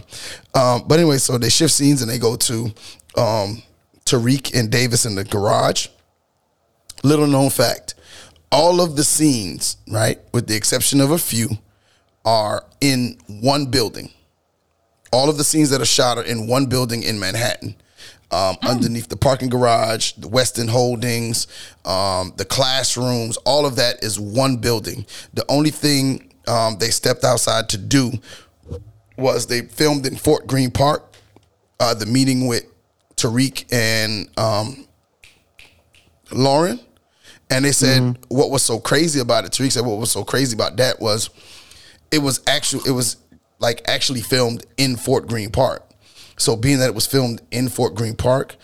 Um, 0.54 0.84
but 0.88 0.98
anyway, 0.98 1.18
so 1.18 1.36
they 1.36 1.50
shift 1.50 1.74
scenes 1.74 2.00
and 2.00 2.10
they 2.10 2.16
go 2.18 2.36
to 2.36 2.72
um, 3.18 3.62
Tariq 4.08 4.58
and 4.58 4.70
Davis 4.70 5.04
in 5.04 5.14
the 5.14 5.24
garage. 5.24 5.88
Little 7.02 7.26
known 7.26 7.50
fact: 7.50 7.94
all 8.50 8.80
of 8.80 8.96
the 8.96 9.04
scenes, 9.04 9.76
right, 9.88 10.18
with 10.32 10.46
the 10.46 10.56
exception 10.56 11.00
of 11.00 11.10
a 11.10 11.18
few, 11.18 11.50
are 12.24 12.64
in 12.80 13.18
one 13.28 13.66
building. 13.66 14.10
All 15.12 15.30
of 15.30 15.38
the 15.38 15.44
scenes 15.44 15.70
that 15.70 15.80
are 15.80 15.86
shot 15.86 16.18
are 16.18 16.24
in 16.24 16.46
one 16.46 16.66
building 16.66 17.02
in 17.02 17.18
Manhattan. 17.18 17.76
Um, 18.30 18.58
Underneath 18.62 19.08
the 19.08 19.16
parking 19.16 19.48
garage, 19.48 20.12
the 20.12 20.28
Weston 20.28 20.68
Holdings, 20.68 21.46
um, 21.86 22.34
the 22.36 22.44
classrooms, 22.44 23.38
all 23.38 23.64
of 23.64 23.76
that 23.76 24.04
is 24.04 24.20
one 24.20 24.58
building. 24.58 25.06
The 25.32 25.46
only 25.48 25.70
thing 25.70 26.30
um, 26.46 26.76
they 26.78 26.90
stepped 26.90 27.24
outside 27.24 27.70
to 27.70 27.78
do 27.78 28.12
was 29.16 29.46
they 29.46 29.62
filmed 29.62 30.06
in 30.06 30.16
Fort 30.16 30.46
Greene 30.46 30.70
Park, 30.70 31.14
uh, 31.80 31.94
the 31.94 32.04
meeting 32.04 32.46
with 32.46 32.64
Tariq 33.18 33.72
and 33.72 34.28
um, 34.38 34.86
Lauren. 36.32 36.80
And 37.50 37.64
they 37.64 37.72
said 37.72 38.18
what 38.28 38.50
was 38.50 38.62
so 38.62 38.78
crazy 38.78 39.20
about 39.20 39.44
it. 39.44 39.52
Tariq 39.52 39.72
said 39.72 39.84
what 39.84 39.98
was 39.98 40.10
so 40.10 40.22
crazy 40.22 40.54
about 40.54 40.76
that 40.76 41.00
was 41.00 41.30
it 42.10 42.18
was 42.18 42.40
actually 42.46 42.82
it 42.86 42.92
was 42.92 43.16
like 43.58 43.82
actually 43.88 44.20
filmed 44.20 44.64
in 44.76 44.96
Fort 44.96 45.26
Greene 45.26 45.50
Park. 45.50 45.84
So 46.36 46.56
being 46.56 46.78
that 46.78 46.88
it 46.88 46.94
was 46.94 47.06
filmed 47.06 47.42
in 47.50 47.68
Fort 47.68 47.94
Greene 47.94 48.16
Park, 48.16 48.56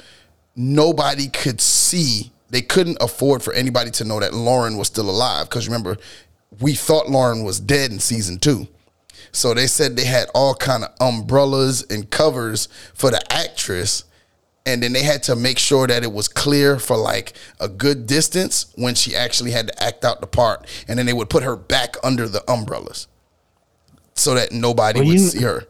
nobody 0.55 1.29
could 1.29 1.61
see. 1.61 2.31
They 2.51 2.63
couldn't 2.63 2.99
afford 3.01 3.43
for 3.43 3.53
anybody 3.53 3.91
to 3.93 4.05
know 4.05 4.21
that 4.21 4.33
Lauren 4.33 4.77
was 4.77 4.87
still 4.87 5.11
alive. 5.11 5.49
Because 5.49 5.67
remember, 5.67 5.97
we 6.61 6.75
thought 6.75 7.11
Lauren 7.11 7.43
was 7.43 7.59
dead 7.59 7.91
in 7.91 7.99
season 7.99 8.39
two. 8.39 8.69
So 9.33 9.55
they 9.55 9.67
said 9.67 9.97
they 9.97 10.05
had 10.05 10.29
all 10.35 10.55
kind 10.55 10.85
of 10.85 10.91
umbrellas 11.01 11.85
and 11.91 12.09
covers 12.11 12.69
for 12.95 13.11
the 13.11 13.21
actress. 13.33 14.05
And 14.67 14.83
then 14.83 14.93
they 14.95 15.03
had 15.03 15.23
to 15.25 15.37
make 15.37 15.59
sure 15.59 15.87
that 15.87 16.03
it 16.03 16.13
was 16.13 16.27
clear 16.27 16.79
for 16.79 16.97
like 16.97 17.35
a 17.61 17.69
good 17.69 18.07
distance 18.07 18.73
when 18.77 18.95
she 18.95 19.15
actually 19.15 19.51
had 19.51 19.67
to 19.69 19.83
act 19.83 20.05
out 20.05 20.21
the 20.23 20.27
part. 20.27 20.67
And 20.89 20.99
then 20.99 21.05
they 21.07 21.13
would 21.13 21.29
put 21.29 21.43
her 21.43 21.55
back 21.57 21.97
under 22.03 22.27
the 22.29 22.43
umbrellas 22.51 23.07
so 24.15 24.35
that 24.35 24.53
nobody 24.53 25.01
Well, 25.01 25.09
would 25.09 25.21
you- 25.21 25.27
see 25.29 25.41
her. 25.43 25.65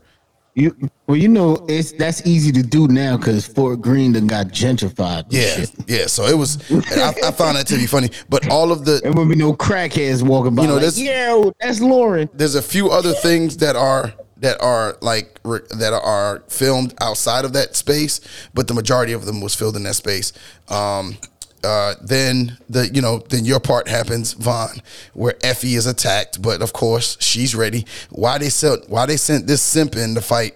You 0.57 0.77
well, 1.09 1.17
you 1.17 1.27
know, 1.27 1.67
it's 1.69 1.91
that's 1.91 2.25
easy 2.25 2.53
to 2.53 2.63
do 2.63 2.87
now 2.87 3.17
because 3.17 3.45
Fort 3.45 3.81
Greene 3.81 4.13
done 4.13 4.29
got 4.29 4.47
gentrified. 4.51 5.25
Yeah, 5.29 5.47
shit. 5.57 5.71
yeah. 5.89 6.07
So 6.07 6.27
it 6.27 6.39
was. 6.39 6.59
I, 6.93 7.13
I 7.27 7.31
found 7.33 7.57
that 7.57 7.67
to 7.67 7.75
be 7.77 7.89
funny. 7.89 8.09
But 8.29 8.49
all 8.49 8.71
of 8.71 8.85
the 8.85 9.01
there 9.03 9.11
would 9.13 9.29
be 9.29 9.35
no 9.35 9.53
crackheads 9.53 10.23
walking 10.23 10.55
by. 10.55 10.63
You 10.63 10.69
know, 10.69 10.77
like, 10.77 10.97
yo, 10.97 11.53
that's 11.61 11.81
Lauren. 11.81 12.31
there's 12.35 12.55
a 12.55 12.63
few 12.63 12.89
other 12.89 13.15
things 13.15 13.57
that 13.57 13.75
are 13.75 14.13
that 14.45 14.61
are 14.61 14.99
like 15.01 15.41
re- 15.43 15.67
that 15.71 15.95
are 15.95 16.43
filmed 16.49 16.95
outside 17.01 17.47
of 17.47 17.55
that 17.55 17.75
space, 17.75 18.21
but 18.53 18.69
the 18.69 18.75
majority 18.75 19.15
of 19.15 19.25
them 19.25 19.41
was 19.41 19.55
filmed 19.55 19.77
in 19.77 19.85
that 19.85 19.95
space. 19.95 20.33
Um, 20.69 21.17
uh, 21.65 21.95
then 22.03 22.59
the 22.69 22.91
you 22.93 23.01
know 23.01 23.19
then 23.31 23.47
your 23.47 23.59
part 23.59 23.89
happens, 23.89 24.35
Von, 24.35 24.83
where 25.15 25.35
Effie 25.43 25.77
is 25.77 25.87
attacked, 25.87 26.43
but 26.43 26.61
of 26.61 26.75
course 26.75 27.17
she's 27.21 27.55
ready. 27.55 27.87
Why 28.11 28.37
they 28.37 28.51
sent 28.51 28.91
why 28.91 29.07
they 29.07 29.17
sent 29.17 29.47
this 29.47 29.63
simp 29.63 29.97
in 29.97 30.15
to 30.15 30.21
fight 30.21 30.55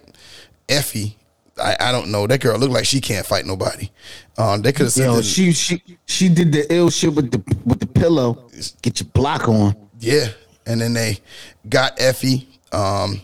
Effie? 0.69 1.17
I, 1.59 1.77
I 1.81 1.93
don't 1.93 2.13
know. 2.13 2.27
That 2.27 2.41
girl 2.41 2.59
looked 2.59 2.75
like 2.75 2.85
she 2.85 3.01
can't 3.01 3.25
fight 3.25 3.47
nobody. 3.47 3.91
Um, 4.37 4.61
they 4.61 4.71
could 4.73 4.85
have 4.85 4.93
sent 4.93 5.15
Yo, 5.15 5.23
she 5.23 5.53
she 5.53 5.83
she 6.05 6.29
did 6.29 6.53
the 6.53 6.71
ill 6.73 6.91
shit 6.91 7.15
with 7.15 7.31
the 7.31 7.43
with 7.65 7.81
the 7.81 7.87
pillow. 7.87 8.51
Get 8.83 9.01
your 9.01 9.09
block 9.15 9.49
on. 9.49 9.75
Yeah. 9.99 10.29
And 10.67 10.83
then 10.83 10.93
they 10.93 11.19
got 11.67 11.99
Effie. 11.99 12.47
Um, 12.71 13.23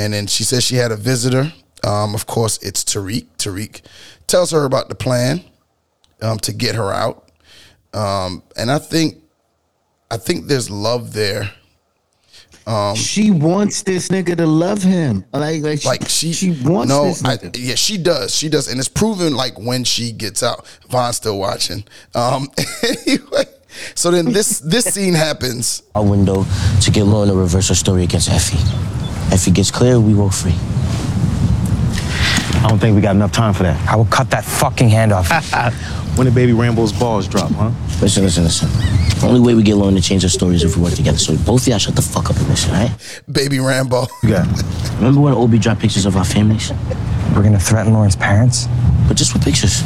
and 0.00 0.14
then 0.14 0.26
she 0.26 0.44
says 0.44 0.64
she 0.64 0.76
had 0.76 0.92
a 0.92 0.96
visitor. 0.96 1.52
Um, 1.84 2.14
of 2.14 2.26
course, 2.26 2.58
it's 2.62 2.82
Tariq. 2.82 3.26
Tariq 3.36 3.82
tells 4.26 4.50
her 4.50 4.64
about 4.64 4.88
the 4.88 4.94
plan 4.94 5.42
um, 6.22 6.38
to 6.38 6.52
get 6.52 6.74
her 6.74 6.90
out, 6.90 7.30
um, 7.92 8.42
and 8.56 8.70
I 8.70 8.78
think 8.78 9.18
I 10.10 10.16
think 10.16 10.46
there's 10.46 10.70
love 10.70 11.12
there. 11.12 11.50
Um, 12.66 12.94
she 12.94 13.30
wants 13.30 13.82
this 13.82 14.08
nigga 14.08 14.36
to 14.36 14.46
love 14.46 14.82
him. 14.82 15.24
Like, 15.32 15.62
like, 15.62 15.84
like 15.84 16.08
she, 16.08 16.32
she 16.32 16.50
wants 16.62 16.88
no, 16.88 17.04
this 17.04 17.24
I, 17.24 17.38
yeah, 17.54 17.74
she 17.74 17.98
does, 17.98 18.34
she 18.34 18.48
does, 18.48 18.68
and 18.68 18.78
it's 18.78 18.88
proven 18.88 19.34
like 19.34 19.58
when 19.58 19.84
she 19.84 20.12
gets 20.12 20.42
out. 20.42 20.66
Von's 20.88 21.16
still 21.16 21.38
watching. 21.38 21.84
Um, 22.14 22.48
anyway, 23.06 23.44
so 23.94 24.10
then 24.10 24.32
this 24.32 24.60
this 24.60 24.84
scene 24.86 25.14
happens. 25.14 25.82
A 25.94 26.02
window 26.02 26.46
to 26.82 26.90
get 26.90 27.04
Lauren 27.04 27.28
to 27.28 27.34
reverse 27.34 27.68
her 27.68 27.74
story 27.74 28.04
against 28.04 28.30
Effie. 28.30 28.99
Effie 29.32 29.50
gets 29.52 29.70
clear, 29.70 30.00
we 30.00 30.14
walk 30.14 30.32
free. 30.32 30.54
I 32.62 32.68
don't 32.68 32.78
think 32.78 32.94
we 32.94 33.00
got 33.00 33.16
enough 33.16 33.32
time 33.32 33.54
for 33.54 33.62
that. 33.62 33.88
I 33.88 33.96
will 33.96 34.04
cut 34.06 34.30
that 34.30 34.44
fucking 34.44 34.88
hand 34.88 35.12
off. 35.12 35.30
when 36.16 36.26
did 36.26 36.34
baby 36.34 36.52
Rambo's 36.52 36.92
balls 36.92 37.26
drop, 37.26 37.50
huh? 37.52 37.70
Listen, 38.02 38.22
listen, 38.24 38.44
listen. 38.44 38.68
The 39.20 39.26
only 39.26 39.40
way 39.40 39.54
we 39.54 39.62
get 39.62 39.76
Lauren 39.76 39.94
to 39.94 40.00
change 40.00 40.22
her 40.22 40.28
story 40.28 40.56
is 40.56 40.64
if 40.64 40.76
we 40.76 40.82
work 40.82 40.94
together. 40.94 41.18
So 41.18 41.36
both 41.38 41.62
of 41.62 41.68
y'all 41.68 41.78
shut 41.78 41.96
the 41.96 42.02
fuck 42.02 42.28
up 42.28 42.36
and 42.36 42.48
listen, 42.48 42.74
all 42.74 42.82
right? 42.82 43.22
Baby 43.30 43.60
Rambo. 43.60 44.06
Yeah. 44.22 44.44
Remember 44.96 45.20
when 45.20 45.32
Obi 45.32 45.58
dropped 45.58 45.80
pictures 45.80 46.06
of 46.06 46.16
our 46.16 46.24
families? 46.24 46.72
We're 47.34 47.42
gonna 47.42 47.60
threaten 47.60 47.92
Lauren's 47.92 48.16
parents? 48.16 48.66
But 49.08 49.16
just 49.16 49.32
with 49.32 49.44
pictures. 49.44 49.82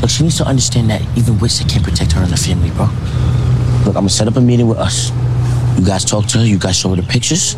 Look, 0.00 0.10
she 0.10 0.22
needs 0.22 0.36
to 0.38 0.44
understand 0.44 0.90
that 0.90 1.02
even 1.16 1.38
Witcher 1.38 1.64
can't 1.64 1.84
protect 1.84 2.12
her 2.12 2.22
and 2.22 2.30
her 2.30 2.36
family, 2.36 2.70
bro. 2.70 2.86
Look, 3.84 3.96
I'm 3.96 4.04
gonna 4.04 4.10
set 4.10 4.26
up 4.26 4.36
a 4.36 4.40
meeting 4.40 4.66
with 4.66 4.78
us. 4.78 5.10
You 5.78 5.84
guys 5.84 6.04
talk 6.04 6.26
to 6.26 6.38
her, 6.38 6.44
you 6.44 6.58
guys 6.58 6.76
show 6.76 6.90
her 6.90 6.96
the 6.96 7.02
pictures. 7.02 7.56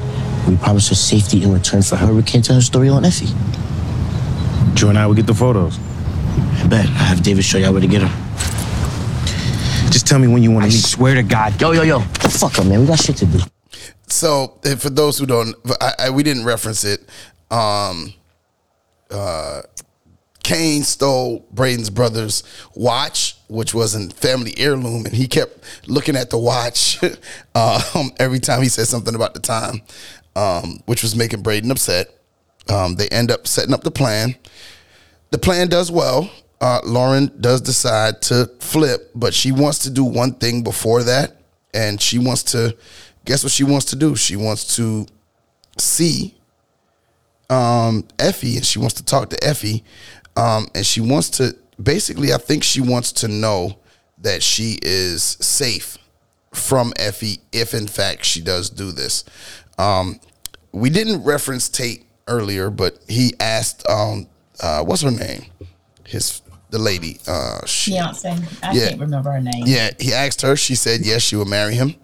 We 0.48 0.56
promise 0.56 0.88
her 0.88 0.94
safety 0.94 1.42
in 1.42 1.52
return 1.52 1.82
for 1.82 1.96
her 1.96 2.12
recanting 2.12 2.54
her 2.54 2.60
story 2.60 2.88
on 2.88 3.04
Effie. 3.04 3.26
Joe 4.74 4.90
and 4.90 4.98
I 4.98 5.06
will 5.06 5.14
get 5.14 5.26
the 5.26 5.34
photos. 5.34 5.78
I 5.78 6.66
bet. 6.68 6.86
I 6.86 7.04
have 7.04 7.22
David 7.22 7.44
show 7.44 7.58
y'all 7.58 7.72
where 7.72 7.80
to 7.80 7.86
get 7.86 8.00
them. 8.00 8.10
Just 9.90 10.06
tell 10.06 10.18
me 10.18 10.28
when 10.28 10.42
you 10.42 10.50
want 10.50 10.64
to 10.64 10.70
meet. 10.70 10.82
swear 10.82 11.14
to 11.14 11.22
God. 11.22 11.60
Yo, 11.60 11.72
yo, 11.72 11.82
yo. 11.82 11.98
The 11.98 12.28
fuck 12.28 12.58
up, 12.58 12.66
man. 12.66 12.80
We 12.80 12.86
got 12.86 13.00
shit 13.00 13.16
to 13.16 13.26
do. 13.26 13.38
So, 14.08 14.58
eh, 14.64 14.76
for 14.76 14.90
those 14.90 15.18
who 15.18 15.26
don't, 15.26 15.56
I, 15.80 15.92
I, 15.98 16.10
we 16.10 16.22
didn't 16.22 16.44
reference 16.44 16.84
it. 16.84 17.08
Um, 17.50 18.12
uh, 19.10 19.62
Cane 20.46 20.84
stole 20.84 21.44
Brayden's 21.52 21.90
brother's 21.90 22.44
watch, 22.76 23.36
which 23.48 23.74
was 23.74 23.96
a 23.96 24.08
family 24.10 24.54
heirloom, 24.56 25.04
and 25.04 25.12
he 25.12 25.26
kept 25.26 25.58
looking 25.88 26.14
at 26.14 26.30
the 26.30 26.38
watch 26.38 27.02
um, 27.56 28.12
every 28.20 28.38
time 28.38 28.62
he 28.62 28.68
said 28.68 28.86
something 28.86 29.16
about 29.16 29.34
the 29.34 29.40
time, 29.40 29.82
um, 30.36 30.80
which 30.84 31.02
was 31.02 31.16
making 31.16 31.42
Brayden 31.42 31.70
upset. 31.70 32.14
Um, 32.68 32.94
they 32.94 33.08
end 33.08 33.30
up 33.30 33.46
setting 33.46 33.74
up 33.74 33.82
the 33.82 33.90
plan. 33.90 34.36
The 35.30 35.38
plan 35.38 35.68
does 35.68 35.90
well. 35.90 36.30
Uh, 36.60 36.80
Lauren 36.84 37.32
does 37.40 37.60
decide 37.60 38.22
to 38.22 38.46
flip, 38.60 39.10
but 39.14 39.34
she 39.34 39.50
wants 39.50 39.80
to 39.80 39.90
do 39.90 40.04
one 40.04 40.34
thing 40.34 40.62
before 40.62 41.02
that, 41.02 41.40
and 41.74 42.00
she 42.00 42.18
wants 42.18 42.42
to. 42.44 42.76
Guess 43.24 43.42
what 43.42 43.52
she 43.52 43.64
wants 43.64 43.86
to 43.86 43.96
do? 43.96 44.14
She 44.14 44.36
wants 44.36 44.76
to 44.76 45.06
see 45.78 46.36
um, 47.50 48.06
Effie, 48.18 48.56
and 48.56 48.64
she 48.64 48.78
wants 48.78 48.94
to 48.94 49.04
talk 49.04 49.30
to 49.30 49.44
Effie, 49.44 49.84
um, 50.36 50.68
and 50.74 50.86
she 50.86 51.00
wants 51.00 51.30
to 51.30 51.56
basically. 51.82 52.32
I 52.32 52.38
think 52.38 52.62
she 52.62 52.80
wants 52.80 53.12
to 53.12 53.28
know 53.28 53.78
that 54.18 54.42
she 54.42 54.78
is 54.82 55.22
safe 55.22 55.98
from 56.52 56.92
Effie 56.96 57.40
if, 57.52 57.74
in 57.74 57.86
fact, 57.86 58.24
she 58.24 58.40
does 58.40 58.70
do 58.70 58.92
this. 58.92 59.24
Um, 59.78 60.20
we 60.76 60.90
didn't 60.90 61.24
reference 61.24 61.68
Tate 61.68 62.04
earlier, 62.28 62.70
but 62.70 62.98
he 63.08 63.32
asked, 63.40 63.88
um, 63.88 64.26
uh, 64.60 64.82
"What's 64.84 65.02
her 65.02 65.10
name?" 65.10 65.46
His 66.04 66.42
the 66.70 66.78
lady. 66.80 67.20
Uh, 67.28 67.64
she, 67.64 67.92
Beyonce. 67.92 68.42
I 68.62 68.72
Yeah. 68.72 68.88
can't 68.88 69.00
remember 69.00 69.30
her 69.30 69.40
name. 69.40 69.64
yeah, 69.66 69.90
he 70.00 70.12
asked 70.12 70.42
her. 70.42 70.56
She 70.56 70.74
said 70.74 71.00
yes, 71.06 71.22
she 71.22 71.36
would 71.36 71.46
marry 71.48 71.74
him, 71.74 71.94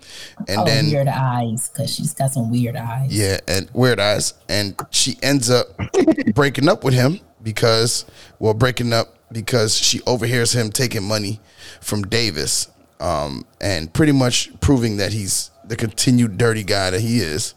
and 0.49 0.61
oh, 0.61 0.65
then 0.65 0.87
weird 0.91 1.09
eyes, 1.09 1.69
because 1.69 1.93
she's 1.95 2.15
got 2.15 2.33
some 2.33 2.51
weird 2.51 2.77
eyes. 2.77 3.11
yeah, 3.13 3.39
and 3.49 3.69
weird 3.73 3.99
eyes, 4.01 4.35
and 4.49 4.77
she 4.91 5.19
ends 5.23 5.51
up 5.51 5.67
breaking 6.35 6.69
up 6.69 6.85
with 6.85 6.95
him 6.95 7.19
because, 7.43 8.05
well, 8.39 8.55
breaking 8.55 8.93
up 8.93 9.17
because 9.33 9.77
she 9.77 10.01
overhears 10.07 10.53
him 10.55 10.71
taking 10.71 11.03
money 11.03 11.41
from 11.81 12.03
Davis, 12.05 12.69
um, 13.01 13.45
and 13.61 13.93
pretty 13.93 14.13
much 14.13 14.49
proving 14.61 14.97
that 14.99 15.13
he's 15.13 15.51
the 15.65 15.75
continued 15.75 16.39
dirty 16.39 16.63
guy 16.63 16.91
that 16.91 17.01
he 17.01 17.19
is. 17.19 17.55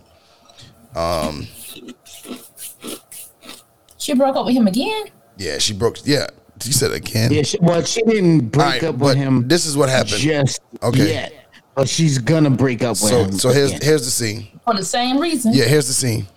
Um, 0.95 1.47
She 3.97 4.13
broke 4.13 4.35
up 4.35 4.45
with 4.45 4.55
him 4.55 4.67
again. 4.67 5.05
yeah, 5.37 5.57
she 5.57 5.73
broke. 5.73 5.97
Yeah, 6.05 6.27
she 6.61 6.71
said 6.71 6.91
it 6.91 6.97
again. 6.97 7.31
Yeah, 7.33 7.41
she, 7.41 7.57
well, 7.59 7.81
she 7.83 8.01
didn't 8.03 8.49
break 8.49 8.65
Alright, 8.65 8.83
up 8.83 8.97
with 8.97 9.15
him. 9.17 9.47
This 9.47 9.65
is 9.65 9.75
what 9.75 9.89
happened. 9.89 10.17
Just 10.17 10.61
Okay. 10.83 11.11
yet, 11.13 11.33
but 11.73 11.89
she's 11.89 12.17
gonna 12.19 12.49
break 12.51 12.83
up 12.83 12.91
with 12.91 13.09
So, 13.09 13.23
him. 13.25 13.31
so 13.33 13.49
here's 13.49 13.71
again. 13.71 13.81
here's 13.83 14.05
the 14.05 14.11
scene. 14.11 14.47
For 14.63 14.73
the 14.75 14.85
same 14.85 15.17
reason. 15.19 15.53
Yeah, 15.53 15.65
here's 15.65 15.87
the 15.87 15.93
scene. 15.93 16.27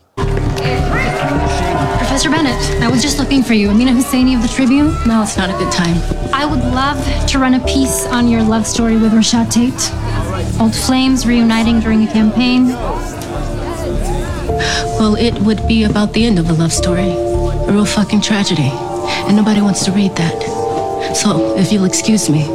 Professor 1.98 2.30
Bennett, 2.30 2.56
I 2.82 2.88
was 2.90 3.02
just 3.02 3.18
looking 3.18 3.42
for 3.42 3.52
you. 3.54 3.68
Amina 3.70 3.92
Husseini 3.92 4.34
of 4.34 4.42
the 4.42 4.48
Tribune. 4.48 4.94
No, 5.06 5.22
it's 5.22 5.36
not 5.36 5.50
a 5.50 5.52
good 5.52 5.70
time. 5.70 5.96
I 6.32 6.46
would 6.46 6.64
love 6.74 6.98
to 7.28 7.38
run 7.38 7.54
a 7.54 7.60
piece 7.66 8.06
on 8.06 8.26
your 8.28 8.42
love 8.42 8.66
story 8.66 8.96
with 8.96 9.12
Rashad 9.12 9.50
Tate. 9.52 9.92
Old 10.60 10.74
flames 10.74 11.26
reuniting 11.26 11.80
during 11.80 12.02
a 12.08 12.12
campaign. 12.12 12.68
Well, 14.98 15.16
it 15.16 15.34
would 15.40 15.66
be 15.66 15.84
about 15.84 16.12
the 16.12 16.24
end 16.24 16.38
of 16.38 16.50
a 16.50 16.52
love 16.52 16.72
story. 16.72 17.10
A 17.10 17.72
real 17.72 17.84
fucking 17.84 18.20
tragedy. 18.20 18.70
And 19.26 19.36
nobody 19.36 19.60
wants 19.60 19.84
to 19.84 19.92
read 19.92 20.14
that. 20.16 21.14
So, 21.14 21.56
if 21.56 21.72
you'll 21.72 21.84
excuse 21.84 22.28
me. 22.28 22.46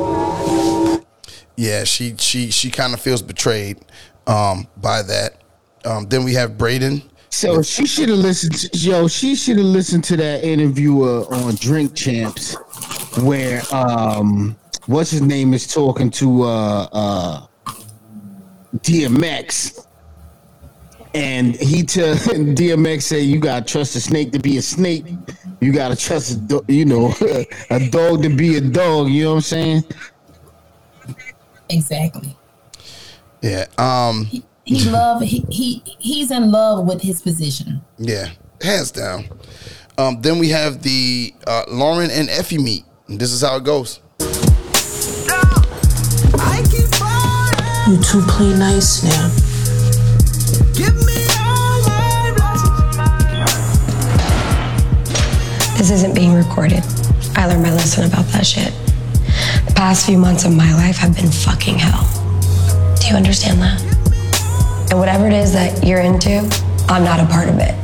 Yeah, 1.55 1.83
she 1.83 2.15
she 2.17 2.49
she 2.49 2.71
kind 2.71 2.93
of 2.93 2.99
feels 2.99 3.21
betrayed 3.21 3.77
um, 4.27 4.67
by 4.77 5.01
that. 5.03 5.41
Um, 5.85 6.07
then 6.07 6.23
we 6.23 6.33
have 6.33 6.51
Brayden. 6.51 7.03
So 7.29 7.61
she 7.61 7.85
should 7.85 8.09
have 8.09 8.19
listened. 8.19 8.53
To, 8.55 8.77
yo, 8.77 9.07
she 9.07 9.35
should 9.35 9.57
have 9.57 9.65
listened 9.65 10.03
to 10.05 10.17
that 10.17 10.43
interviewer 10.43 11.25
on 11.33 11.55
Drink 11.55 11.95
Champs, 11.95 12.55
where 13.21 13.61
um, 13.71 14.55
what's 14.85 15.11
his 15.11 15.21
name 15.21 15.53
is 15.53 15.67
talking 15.67 16.09
to 16.11 16.43
uh 16.43 16.87
uh 16.91 17.47
DMX, 18.77 19.85
and 21.13 21.55
he 21.55 21.83
tell 21.83 22.15
DMX 22.15 23.03
say 23.03 23.21
you 23.21 23.39
gotta 23.39 23.65
trust 23.65 23.95
a 23.95 24.01
snake 24.01 24.31
to 24.31 24.39
be 24.39 24.57
a 24.57 24.61
snake. 24.61 25.05
You 25.61 25.71
gotta 25.71 25.95
trust 25.95 26.31
a 26.31 26.35
do- 26.37 26.65
you 26.67 26.85
know 26.85 27.13
a 27.69 27.89
dog 27.89 28.23
to 28.23 28.29
be 28.29 28.57
a 28.57 28.61
dog. 28.61 29.09
You 29.09 29.23
know 29.25 29.29
what 29.31 29.35
I'm 29.35 29.41
saying? 29.41 29.83
Exactly. 31.69 32.35
Yeah. 33.41 33.65
Um. 33.77 34.29
He 34.65 34.89
love 34.89 35.21
he, 35.21 35.45
he 35.49 35.83
he's 35.99 36.31
in 36.31 36.49
love 36.51 36.87
with 36.87 37.01
his 37.01 37.21
position. 37.21 37.81
Yeah. 37.97 38.29
Hands 38.61 38.89
down. 38.91 39.25
Um. 39.97 40.21
Then 40.21 40.39
we 40.39 40.49
have 40.49 40.81
the 40.81 41.33
uh, 41.45 41.65
Lauren 41.67 42.09
and 42.11 42.29
Effie 42.29 42.57
meet. 42.57 42.85
And 43.07 43.19
this 43.19 43.31
is 43.31 43.41
how 43.41 43.57
it 43.57 43.63
goes. 43.63 43.99
You 47.85 47.97
two 48.01 48.21
play 48.21 48.57
nice 48.57 49.03
now. 49.03 49.42
This 55.77 55.91
isn't 55.91 56.15
being 56.15 56.33
recorded. 56.33 56.81
I 57.35 57.45
learned 57.45 57.63
my 57.63 57.71
lesson 57.71 58.05
about 58.05 58.25
that 58.27 58.45
shit. 58.45 58.73
The 59.67 59.73
past 59.75 60.05
few 60.05 60.17
months 60.17 60.45
of 60.45 60.55
my 60.55 60.73
life 60.75 60.95
have 60.97 61.13
been 61.13 61.29
fucking 61.29 61.77
hell. 61.77 62.07
Do 63.01 63.07
you 63.07 63.15
understand 63.15 63.61
that? 63.61 63.81
And 64.89 64.97
whatever 64.97 65.27
it 65.27 65.33
is 65.33 65.51
that 65.51 65.85
you're 65.85 65.99
into, 65.99 66.39
I'm 66.87 67.03
not 67.03 67.19
a 67.19 67.25
part 67.25 67.49
of 67.49 67.59
it. 67.59 67.75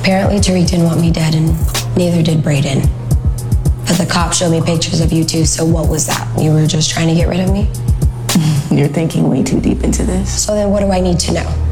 Apparently, 0.00 0.38
Tariq 0.38 0.70
didn't 0.70 0.84
want 0.84 1.00
me 1.00 1.10
dead, 1.10 1.34
and 1.34 1.48
neither 1.96 2.22
did 2.22 2.38
Brayden. 2.38 2.88
But 3.86 3.98
the 3.98 4.06
cops 4.08 4.36
showed 4.36 4.50
me 4.50 4.62
pictures 4.62 5.00
of 5.00 5.12
you 5.12 5.24
two, 5.24 5.46
so 5.46 5.64
what 5.64 5.88
was 5.88 6.06
that? 6.06 6.28
You 6.38 6.52
were 6.52 6.66
just 6.66 6.90
trying 6.90 7.08
to 7.08 7.14
get 7.14 7.26
rid 7.26 7.40
of 7.40 7.50
me? 7.52 7.68
You're 8.70 8.88
thinking 8.88 9.28
way 9.28 9.42
too 9.42 9.60
deep 9.60 9.82
into 9.82 10.04
this. 10.04 10.44
So 10.44 10.54
then, 10.54 10.70
what 10.70 10.80
do 10.80 10.90
I 10.90 11.00
need 11.00 11.18
to 11.20 11.32
know? 11.32 11.66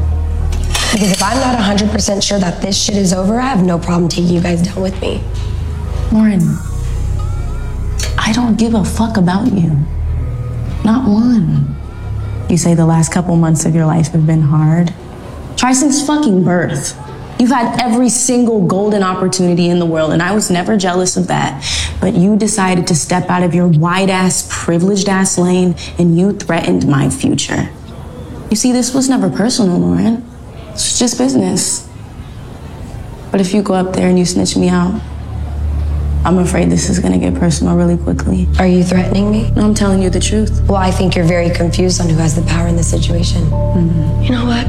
Because 0.91 1.11
if 1.11 1.21
I'm 1.21 1.37
not 1.37 1.57
100% 1.57 2.23
sure 2.23 2.39
that 2.39 2.61
this 2.61 2.81
shit 2.81 2.97
is 2.97 3.13
over, 3.13 3.39
I 3.39 3.45
have 3.45 3.63
no 3.63 3.77
problem 3.77 4.09
taking 4.09 4.33
you 4.33 4.41
guys 4.41 4.61
down 4.63 4.81
with 4.81 4.99
me. 5.01 5.23
Lauren, 6.11 6.41
I 8.17 8.31
don't 8.33 8.57
give 8.57 8.73
a 8.73 8.83
fuck 8.83 9.17
about 9.17 9.53
you. 9.53 9.69
Not 10.83 11.07
one. 11.07 11.75
You 12.49 12.57
say 12.57 12.73
the 12.73 12.85
last 12.85 13.13
couple 13.13 13.35
months 13.35 13.65
of 13.65 13.75
your 13.75 13.85
life 13.85 14.07
have 14.09 14.25
been 14.25 14.41
hard. 14.41 14.93
Try 15.55 15.73
since 15.73 16.05
fucking 16.05 16.43
birth. 16.43 16.97
You've 17.39 17.51
had 17.51 17.81
every 17.81 18.09
single 18.09 18.67
golden 18.67 19.01
opportunity 19.01 19.69
in 19.69 19.79
the 19.79 19.85
world, 19.85 20.11
and 20.11 20.21
I 20.21 20.33
was 20.33 20.51
never 20.51 20.75
jealous 20.75 21.15
of 21.15 21.27
that. 21.27 21.63
But 22.01 22.13
you 22.13 22.35
decided 22.35 22.85
to 22.87 22.95
step 22.95 23.29
out 23.29 23.43
of 23.43 23.55
your 23.55 23.67
wide 23.67 24.09
ass, 24.09 24.45
privileged 24.51 25.07
ass 25.07 25.37
lane, 25.37 25.75
and 25.97 26.19
you 26.19 26.33
threatened 26.33 26.85
my 26.85 27.09
future. 27.09 27.69
You 28.49 28.57
see, 28.57 28.73
this 28.73 28.93
was 28.93 29.07
never 29.07 29.29
personal, 29.29 29.77
Lauren. 29.77 30.29
It's 30.71 30.99
just 30.99 31.17
business. 31.17 31.87
But 33.31 33.39
if 33.39 33.53
you 33.53 33.61
go 33.61 33.73
up 33.75 33.93
there 33.93 34.09
and 34.09 34.19
you 34.19 34.25
snitch 34.25 34.57
me 34.57 34.67
out, 34.67 34.99
I'm 36.25 36.39
afraid 36.39 36.69
this 36.69 36.89
is 36.89 36.99
gonna 36.99 37.19
get 37.19 37.35
personal 37.35 37.77
really 37.77 37.95
quickly. 37.95 38.49
Are 38.59 38.67
you 38.67 38.83
threatening 38.83 39.31
me? 39.31 39.49
No, 39.51 39.61
I'm 39.61 39.73
telling 39.73 40.01
you 40.01 40.09
the 40.09 40.19
truth. 40.19 40.61
Well, 40.67 40.75
I 40.75 40.91
think 40.91 41.15
you're 41.15 41.23
very 41.23 41.49
confused 41.49 42.01
on 42.01 42.09
who 42.09 42.15
has 42.17 42.35
the 42.35 42.41
power 42.41 42.67
in 42.67 42.75
this 42.75 42.89
situation. 42.89 43.43
Mm-hmm. 43.43 44.23
You 44.23 44.31
know 44.31 44.45
what? 44.45 44.67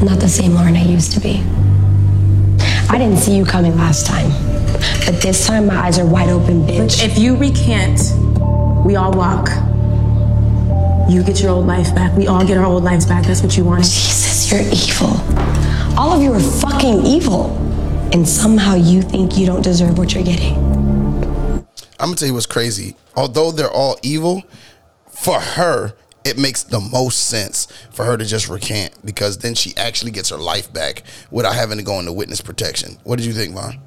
I'm 0.00 0.06
not 0.06 0.18
the 0.18 0.28
same 0.28 0.54
Lauren 0.54 0.74
I 0.74 0.82
used 0.82 1.12
to 1.12 1.20
be. 1.20 1.44
I 2.92 2.98
didn't 2.98 3.16
see 3.16 3.34
you 3.34 3.46
coming 3.46 3.74
last 3.74 4.04
time. 4.06 4.30
But 5.06 5.22
this 5.22 5.46
time, 5.46 5.66
my 5.68 5.86
eyes 5.86 5.98
are 5.98 6.04
wide 6.04 6.28
open, 6.28 6.66
bitch. 6.66 7.02
If 7.02 7.18
you 7.18 7.36
recant, 7.36 7.98
we 8.84 8.96
all 8.96 9.12
walk. 9.12 9.48
You 11.10 11.22
get 11.22 11.40
your 11.40 11.52
old 11.52 11.66
life 11.66 11.94
back. 11.94 12.14
We 12.14 12.26
all 12.26 12.46
get 12.46 12.58
our 12.58 12.66
old 12.66 12.84
lives 12.84 13.06
back. 13.06 13.24
That's 13.24 13.42
what 13.42 13.56
you 13.56 13.64
want. 13.64 13.84
Jesus, 13.84 14.52
you're 14.52 14.60
evil. 14.60 15.16
All 15.98 16.12
of 16.12 16.20
you 16.20 16.34
are 16.34 16.38
fucking 16.38 17.06
evil. 17.06 17.56
And 18.12 18.28
somehow 18.28 18.74
you 18.74 19.00
think 19.00 19.38
you 19.38 19.46
don't 19.46 19.62
deserve 19.62 19.96
what 19.96 20.12
you're 20.12 20.22
getting. 20.22 20.54
I'm 21.98 22.08
gonna 22.08 22.16
tell 22.16 22.28
you 22.28 22.34
what's 22.34 22.44
crazy. 22.44 22.96
Although 23.16 23.52
they're 23.52 23.70
all 23.70 23.96
evil, 24.02 24.42
for 25.08 25.40
her, 25.40 25.94
it 26.24 26.38
makes 26.38 26.62
the 26.62 26.80
most 26.80 27.28
sense 27.28 27.66
for 27.90 28.04
her 28.04 28.16
to 28.16 28.24
just 28.24 28.48
recant 28.48 28.94
because 29.04 29.38
then 29.38 29.54
she 29.54 29.76
actually 29.76 30.10
gets 30.10 30.30
her 30.30 30.36
life 30.36 30.72
back 30.72 31.02
without 31.30 31.54
having 31.54 31.78
to 31.78 31.84
go 31.84 31.98
into 31.98 32.12
witness 32.12 32.40
protection. 32.40 32.98
What 33.04 33.16
did 33.16 33.26
you 33.26 33.32
think, 33.32 33.54
Von? 33.54 33.80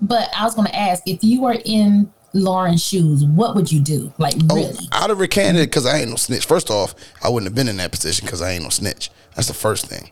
But 0.00 0.30
I 0.36 0.44
was 0.44 0.54
going 0.54 0.68
to 0.68 0.76
ask 0.76 1.02
if 1.06 1.22
you 1.22 1.42
were 1.42 1.58
in 1.64 2.10
Lauren's 2.32 2.82
shoes, 2.82 3.24
what 3.24 3.54
would 3.54 3.70
you 3.70 3.80
do? 3.80 4.12
Like, 4.18 4.34
oh, 4.48 4.56
really? 4.56 4.88
I'd 4.92 5.10
have 5.10 5.18
recanted 5.18 5.66
because 5.66 5.84
I 5.84 5.98
ain't 5.98 6.10
no 6.10 6.16
snitch. 6.16 6.46
First 6.46 6.70
off, 6.70 6.94
I 7.22 7.28
wouldn't 7.28 7.48
have 7.48 7.54
been 7.54 7.68
in 7.68 7.76
that 7.78 7.90
position 7.90 8.24
because 8.24 8.40
I 8.40 8.52
ain't 8.52 8.62
no 8.62 8.70
snitch. 8.70 9.10
That's 9.34 9.48
the 9.48 9.54
first 9.54 9.86
thing. 9.86 10.10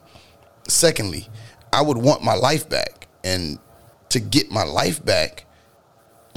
Secondly, 0.67 1.27
I 1.73 1.81
would 1.81 1.97
want 1.97 2.23
my 2.23 2.35
life 2.35 2.69
back, 2.69 3.07
and 3.23 3.57
to 4.09 4.19
get 4.19 4.51
my 4.51 4.63
life 4.63 5.03
back, 5.03 5.45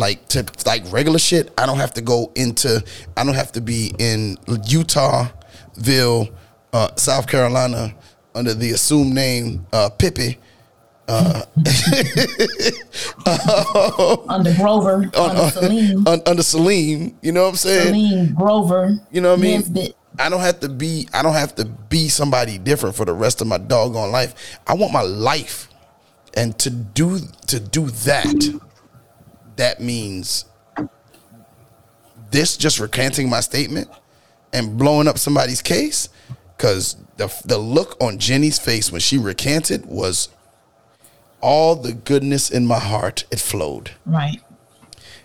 like 0.03 0.28
to 0.28 0.44
like 0.66 0.82
regular 0.92 1.18
shit, 1.18 1.53
I 1.57 1.64
don't 1.64 1.78
have 1.78 1.94
to 1.94 2.03
go 2.03 2.32
into. 2.34 2.84
I 3.16 3.24
don't 3.24 3.34
have 3.34 3.53
to 3.53 3.61
be 3.61 3.94
in 3.98 4.36
Utahville, 4.46 6.32
uh, 6.72 6.94
South 6.96 7.28
Carolina, 7.28 7.94
under 8.34 8.53
the 8.53 8.72
assumed 8.72 9.14
name 9.14 9.64
uh, 9.72 9.88
Pippi. 9.90 10.38
Uh, 11.09 11.42
under 14.28 14.55
Grover, 14.55 15.11
on, 15.14 15.30
under 15.30 15.42
on- 15.42 15.50
Celine, 15.50 16.07
under 16.26 16.42
Celine, 16.42 17.18
you 17.22 17.32
know 17.32 17.42
what 17.42 17.50
I'm 17.50 17.57
saying? 17.57 17.86
Celine 17.86 18.34
Grover. 18.34 18.98
You 19.11 19.20
know 19.20 19.30
what 19.30 19.38
I 19.38 19.42
mean? 19.42 19.61
Nesbitt. 19.61 19.96
I 20.18 20.28
don't 20.28 20.40
have 20.40 20.61
to 20.61 20.68
be 20.68 21.09
I 21.14 21.22
don't 21.22 21.34
have 21.34 21.55
to 21.57 21.64
be 21.64 22.09
somebody 22.09 22.59
different 22.59 22.96
for 22.96 23.05
the 23.05 23.14
rest 23.14 23.40
of 23.40 23.46
my 23.46 23.59
doggone 23.59 24.12
life. 24.12 24.59
I 24.66 24.74
want 24.74 24.92
my 24.92 25.03
life. 25.03 25.68
And 26.34 26.59
to 26.61 26.70
do 26.70 27.18
to 27.48 27.61
do 27.61 27.86
that, 28.09 28.61
that 29.63 29.79
means 29.79 30.45
this 32.33 32.57
just 32.57 32.81
recanting 32.81 33.31
my 33.31 33.39
statement 33.39 33.89
and 34.53 34.77
blowing 34.77 35.07
up 35.07 35.19
somebody's 35.19 35.63
case 35.63 36.09
cuz 36.59 36.97
the 37.17 37.33
the 37.45 37.59
look 37.59 37.97
on 38.01 38.19
Jenny's 38.19 38.59
face 38.59 38.91
when 38.91 39.01
she 39.01 39.17
recanted 39.19 39.87
was 39.87 40.31
all 41.41 41.77
the 41.77 41.93
goodness 41.93 42.51
in 42.51 42.67
my 42.67 42.81
heart 42.81 43.25
it 43.31 43.39
flowed. 43.39 43.93
Right. 44.05 44.41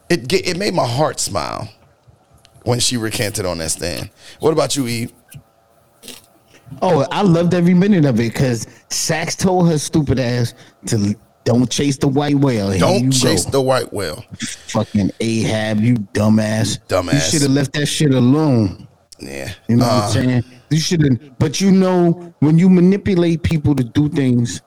It 0.07 0.31
it 0.31 0.55
made 0.55 0.75
my 0.75 0.87
heart 0.87 1.19
smile 1.19 1.69
when 2.61 2.79
she 2.79 2.95
recanted 2.95 3.43
on 3.43 3.57
that 3.57 3.71
stand. 3.71 4.11
What 4.39 4.53
about 4.53 4.75
you, 4.75 4.87
Eve? 4.87 5.13
Oh, 6.83 7.07
I 7.11 7.23
loved 7.23 7.55
every 7.55 7.73
minute 7.73 8.05
of 8.05 8.19
it 8.19 8.33
because 8.33 8.67
Saxe 8.89 9.35
told 9.35 9.67
her 9.69 9.79
stupid 9.79 10.19
ass 10.19 10.53
to 10.87 11.15
don't 11.47 11.69
chase 11.71 11.97
the 11.97 12.09
white 12.09 12.35
whale. 12.35 12.69
Here 12.71 12.79
Don't 12.81 13.09
chase 13.11 13.45
go. 13.45 13.51
the 13.51 13.61
white 13.61 13.91
whale. 13.93 14.23
Fucking 14.67 15.11
Ahab, 15.21 15.79
you 15.79 15.95
dumbass. 16.13 16.77
Dumbass. 16.89 17.13
You 17.13 17.19
should 17.21 17.41
have 17.43 17.51
left 17.51 17.71
that 17.73 17.85
shit 17.85 18.13
alone. 18.13 18.85
Yeah. 19.19 19.53
You 19.69 19.77
know 19.77 19.85
what 19.85 19.93
Uh, 19.93 20.05
I'm 20.05 20.11
saying? 20.11 20.43
You 20.69 20.79
should 20.79 21.01
have. 21.03 21.39
But 21.39 21.61
you 21.61 21.71
know, 21.71 22.33
when 22.39 22.57
you 22.57 22.69
manipulate 22.69 23.43
people 23.43 23.73
to 23.75 23.83
do 23.83 24.09
things, 24.09 24.61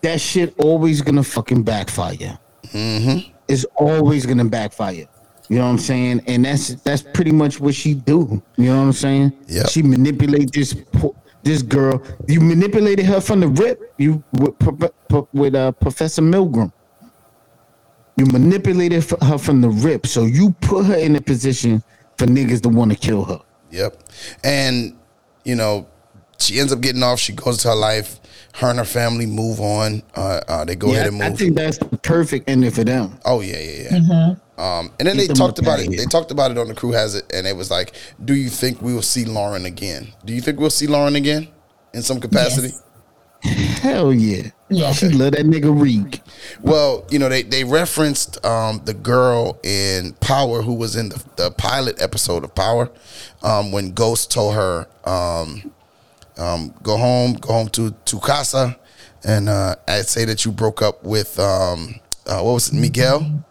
that 0.00 0.20
shit 0.22 0.54
always 0.58 1.02
gonna 1.02 1.22
fucking 1.22 1.62
backfire. 1.64 2.38
Mm-hmm. 2.68 3.30
It's 3.48 3.66
always 3.76 4.24
gonna 4.24 4.46
backfire. 4.46 5.06
You 5.50 5.56
know 5.58 5.64
what 5.64 5.70
I'm 5.72 5.78
saying? 5.78 6.22
And 6.26 6.44
that's 6.46 6.68
that's 6.82 7.02
pretty 7.02 7.32
much 7.32 7.60
what 7.60 7.74
she 7.74 7.92
do. 7.94 8.42
You 8.56 8.66
know 8.70 8.78
what 8.78 8.82
I'm 8.84 8.92
saying? 8.92 9.32
Yeah. 9.48 9.66
She 9.66 9.82
manipulate 9.82 10.52
this 10.52 10.74
this 11.42 11.62
girl. 11.62 12.02
You 12.28 12.40
manipulated 12.40 13.06
her 13.06 13.20
from 13.20 13.40
the 13.40 13.48
rip. 13.48 13.94
You 13.98 14.22
with, 14.32 14.58
Pro- 14.58 14.88
Pro- 15.08 15.28
with 15.32 15.54
uh, 15.54 15.72
Professor 15.72 16.22
Milgram. 16.22 16.72
You 18.16 18.26
manipulated 18.26 19.02
her 19.22 19.38
from 19.38 19.60
the 19.60 19.70
rip, 19.70 20.06
so 20.06 20.24
you 20.24 20.50
put 20.60 20.84
her 20.86 20.96
in 20.96 21.16
a 21.16 21.20
position 21.20 21.82
for 22.18 22.26
niggas 22.26 22.60
to 22.62 22.68
want 22.68 22.90
to 22.92 22.96
kill 22.98 23.24
her. 23.24 23.40
Yep. 23.70 24.02
And 24.44 24.96
you 25.44 25.54
know, 25.54 25.86
she 26.38 26.58
ends 26.58 26.72
up 26.72 26.80
getting 26.80 27.02
off. 27.02 27.18
She 27.18 27.32
goes 27.32 27.58
to 27.58 27.68
her 27.68 27.74
life. 27.74 28.18
Her 28.54 28.68
and 28.70 28.78
her 28.80 28.84
family 28.84 29.26
move 29.26 29.60
on. 29.60 30.02
Uh, 30.14 30.40
uh, 30.48 30.64
they 30.64 30.74
go 30.74 30.88
Yeah, 30.88 30.94
ahead 30.94 31.06
and 31.06 31.16
move. 31.16 31.26
On. 31.26 31.32
I 31.32 31.36
think 31.36 31.56
that's 31.56 31.78
the 31.78 31.96
perfect 31.98 32.50
ending 32.50 32.70
for 32.72 32.84
them. 32.84 33.18
Oh 33.24 33.40
yeah, 33.40 33.58
yeah, 33.58 33.98
yeah. 34.02 34.34
Um, 34.60 34.92
and 34.98 35.08
then 35.08 35.16
Get 35.16 35.28
they 35.28 35.34
talked 35.34 35.58
about 35.58 35.80
it. 35.80 35.88
here. 35.88 35.96
They 35.96 36.04
talked 36.04 36.30
about 36.30 36.50
it 36.50 36.58
on 36.58 36.68
the 36.68 36.74
crew 36.74 36.92
has 36.92 37.14
it, 37.14 37.32
and 37.32 37.46
it 37.46 37.56
was 37.56 37.70
like, 37.70 37.94
"Do 38.22 38.34
you 38.34 38.50
think 38.50 38.82
we 38.82 38.92
will 38.92 39.00
see 39.00 39.24
Lauren 39.24 39.64
again? 39.64 40.08
Do 40.26 40.34
you 40.34 40.42
think 40.42 40.60
we'll 40.60 40.68
see 40.68 40.86
Lauren 40.86 41.16
again 41.16 41.48
in 41.94 42.02
some 42.02 42.20
capacity?" 42.20 42.74
Hell 43.42 44.12
yeah. 44.12 44.50
Yeah. 44.68 44.92
She 44.92 45.08
love 45.08 45.32
that 45.32 45.46
nigga 45.46 45.80
Reek. 45.80 46.20
Well, 46.60 47.06
you 47.10 47.18
know, 47.18 47.30
they 47.30 47.42
they 47.42 47.64
referenced 47.64 48.44
um, 48.44 48.82
the 48.84 48.92
girl 48.92 49.58
in 49.64 50.12
Power 50.20 50.60
who 50.60 50.74
was 50.74 50.94
in 50.94 51.08
the, 51.08 51.24
the 51.36 51.50
pilot 51.52 52.00
episode 52.02 52.44
of 52.44 52.54
Power 52.54 52.90
um, 53.42 53.72
when 53.72 53.92
Ghost 53.92 54.30
told 54.30 54.54
her, 54.54 54.86
um, 55.04 55.72
um, 56.36 56.74
"Go 56.82 56.98
home, 56.98 57.32
go 57.32 57.54
home 57.54 57.68
to 57.70 57.92
to 57.92 58.20
casa," 58.20 58.76
and 59.24 59.48
uh, 59.48 59.76
I'd 59.88 60.06
say 60.06 60.26
that 60.26 60.44
you 60.44 60.52
broke 60.52 60.82
up 60.82 61.02
with 61.02 61.38
um, 61.38 61.98
uh, 62.26 62.42
what 62.42 62.52
was 62.52 62.68
it, 62.68 62.74
Miguel, 62.74 63.42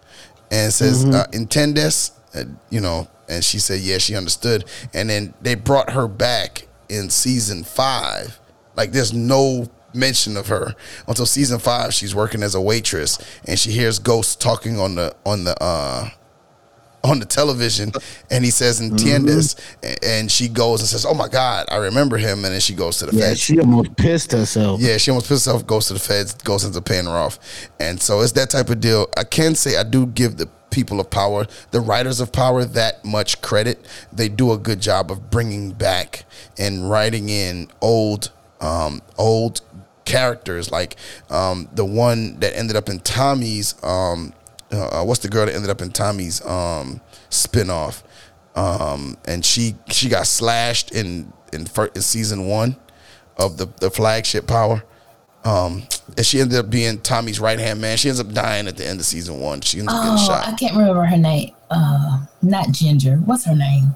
and 0.52 0.74
says 0.74 1.06
Mhm. 1.06 1.14
uh, 1.16 1.28
"Entiendes," 1.32 2.12
uh, 2.36 2.43
you 2.70 2.80
know, 2.82 3.08
and 3.28 3.43
she 3.43 3.60
said, 3.60 3.80
"Yeah, 3.82 3.97
she 3.97 4.16
understood." 4.16 4.66
And 4.93 5.10
then 5.10 5.34
they 5.41 5.56
brought 5.56 5.91
her 5.91 6.08
back 6.08 6.68
in 6.89 7.10
season 7.10 7.64
five. 7.64 8.39
Like, 8.76 8.91
there's 8.91 9.14
no 9.14 9.68
mention 9.93 10.38
of 10.38 10.47
her 10.47 10.76
until 11.08 11.26
season 11.26 11.60
five. 11.60 11.93
She's 11.93 12.14
working 12.16 12.43
as 12.43 12.56
a 12.56 12.62
waitress, 12.62 13.18
and 13.45 13.58
she 13.60 13.72
hears 13.72 14.00
ghosts 14.00 14.36
talking 14.36 14.80
on 14.80 14.95
the 14.95 15.14
on 15.26 15.43
the 15.43 15.62
uh, 15.62 16.10
on 17.04 17.20
the 17.20 17.26
television, 17.26 17.91
and 18.30 18.43
he 18.43 18.52
says 18.52 18.82
"Entiendes," 18.82 19.56
a- 19.84 20.04
and 20.06 20.32
she 20.32 20.47
goes 20.47 20.82
and 20.82 20.89
says, 20.89 21.06
"Oh 21.06 21.14
my 21.14 21.28
God, 21.28 21.66
I 21.70 21.78
remember 21.78 22.18
him." 22.18 22.43
And 22.45 22.54
then 22.54 22.60
she 22.62 22.74
goes 22.74 22.97
to 22.97 23.06
the 23.06 23.16
Yeah, 23.16 23.28
feds. 23.30 23.39
she 23.39 23.60
almost 23.60 23.95
pissed 23.95 24.32
herself. 24.34 24.82
Yeah, 24.82 24.97
she 24.97 25.12
almost 25.12 25.28
pissed 25.30 25.45
herself, 25.45 25.66
goes 25.66 25.88
to 25.88 25.93
the 25.93 26.00
feds, 26.00 26.34
goes 26.34 26.64
into 26.66 26.82
paying 26.82 27.06
her 27.06 27.12
off. 27.18 27.39
And 27.80 28.02
so 28.02 28.22
it's 28.22 28.34
that 28.34 28.50
type 28.50 28.70
of 28.70 28.80
deal. 28.82 29.08
I 29.18 29.24
can 29.24 29.56
say 29.56 29.78
I 29.78 29.84
do 29.84 30.06
give 30.08 30.38
the 30.38 30.47
people 30.72 31.00
of 31.00 31.10
power, 31.10 31.47
the 31.72 31.80
writers 31.80 32.20
of 32.20 32.32
power, 32.32 32.64
that 32.64 33.04
much 33.04 33.41
credit. 33.41 33.84
They 34.14 34.30
do 34.30 34.52
a 34.52 34.58
good 34.58 34.80
job 34.82 35.10
of 35.12 35.30
bringing 35.32 35.72
back 35.72 36.26
and 36.58 36.89
writing 36.91 37.30
in 37.30 37.70
old, 37.82 38.30
um, 38.62 39.02
old 39.18 39.62
characters 40.06 40.72
like 40.72 40.95
um, 41.30 41.70
the 41.74 41.86
one 41.86 42.39
that 42.39 42.56
ended 42.58 42.76
up 42.76 42.89
in 42.89 43.00
Tommy's. 43.00 43.76
Um, 43.84 44.34
uh, 44.72 45.03
what's 45.03 45.22
the 45.22 45.30
girl 45.30 45.45
that 45.45 45.55
ended 45.55 45.70
up 45.70 45.82
in 45.82 45.91
Tommy's 45.91 46.43
um, 46.45 47.01
spinoff? 47.30 48.03
Um, 48.55 49.17
and 49.26 49.43
she 49.45 49.76
she 49.89 50.09
got 50.09 50.28
slashed 50.28 50.91
in 50.91 51.32
in, 51.53 51.65
in 51.95 52.01
season 52.01 52.47
one 52.47 52.76
of 53.38 53.57
the 53.57 53.67
the 53.80 53.89
flagship 53.89 54.47
power. 54.47 54.84
Um, 55.45 55.84
and 56.17 56.26
she 56.26 56.41
ended 56.41 56.59
up 56.59 56.70
being 56.70 56.99
Tommy's 56.99 57.39
right 57.39 57.57
hand 57.59 57.80
man. 57.80 57.95
She 57.97 58.09
ends 58.09 58.20
up 58.20 58.32
dying 58.34 58.67
at 58.67 58.76
the 58.76 58.86
end 58.86 58.99
of 58.99 59.05
season 59.05 59.39
one. 59.39 59.61
She 59.61 59.80
ends 59.80 59.91
up 59.93 60.03
getting 60.03 60.20
Oh, 60.20 60.28
shot. 60.28 60.47
I 60.47 60.53
can't 60.53 60.76
remember 60.76 61.05
her 61.05 61.15
name. 61.17 61.53
Uh, 61.70 62.26
not 62.41 62.72
Ginger. 62.72 63.15
What's 63.17 63.45
her 63.45 63.55
name? 63.55 63.95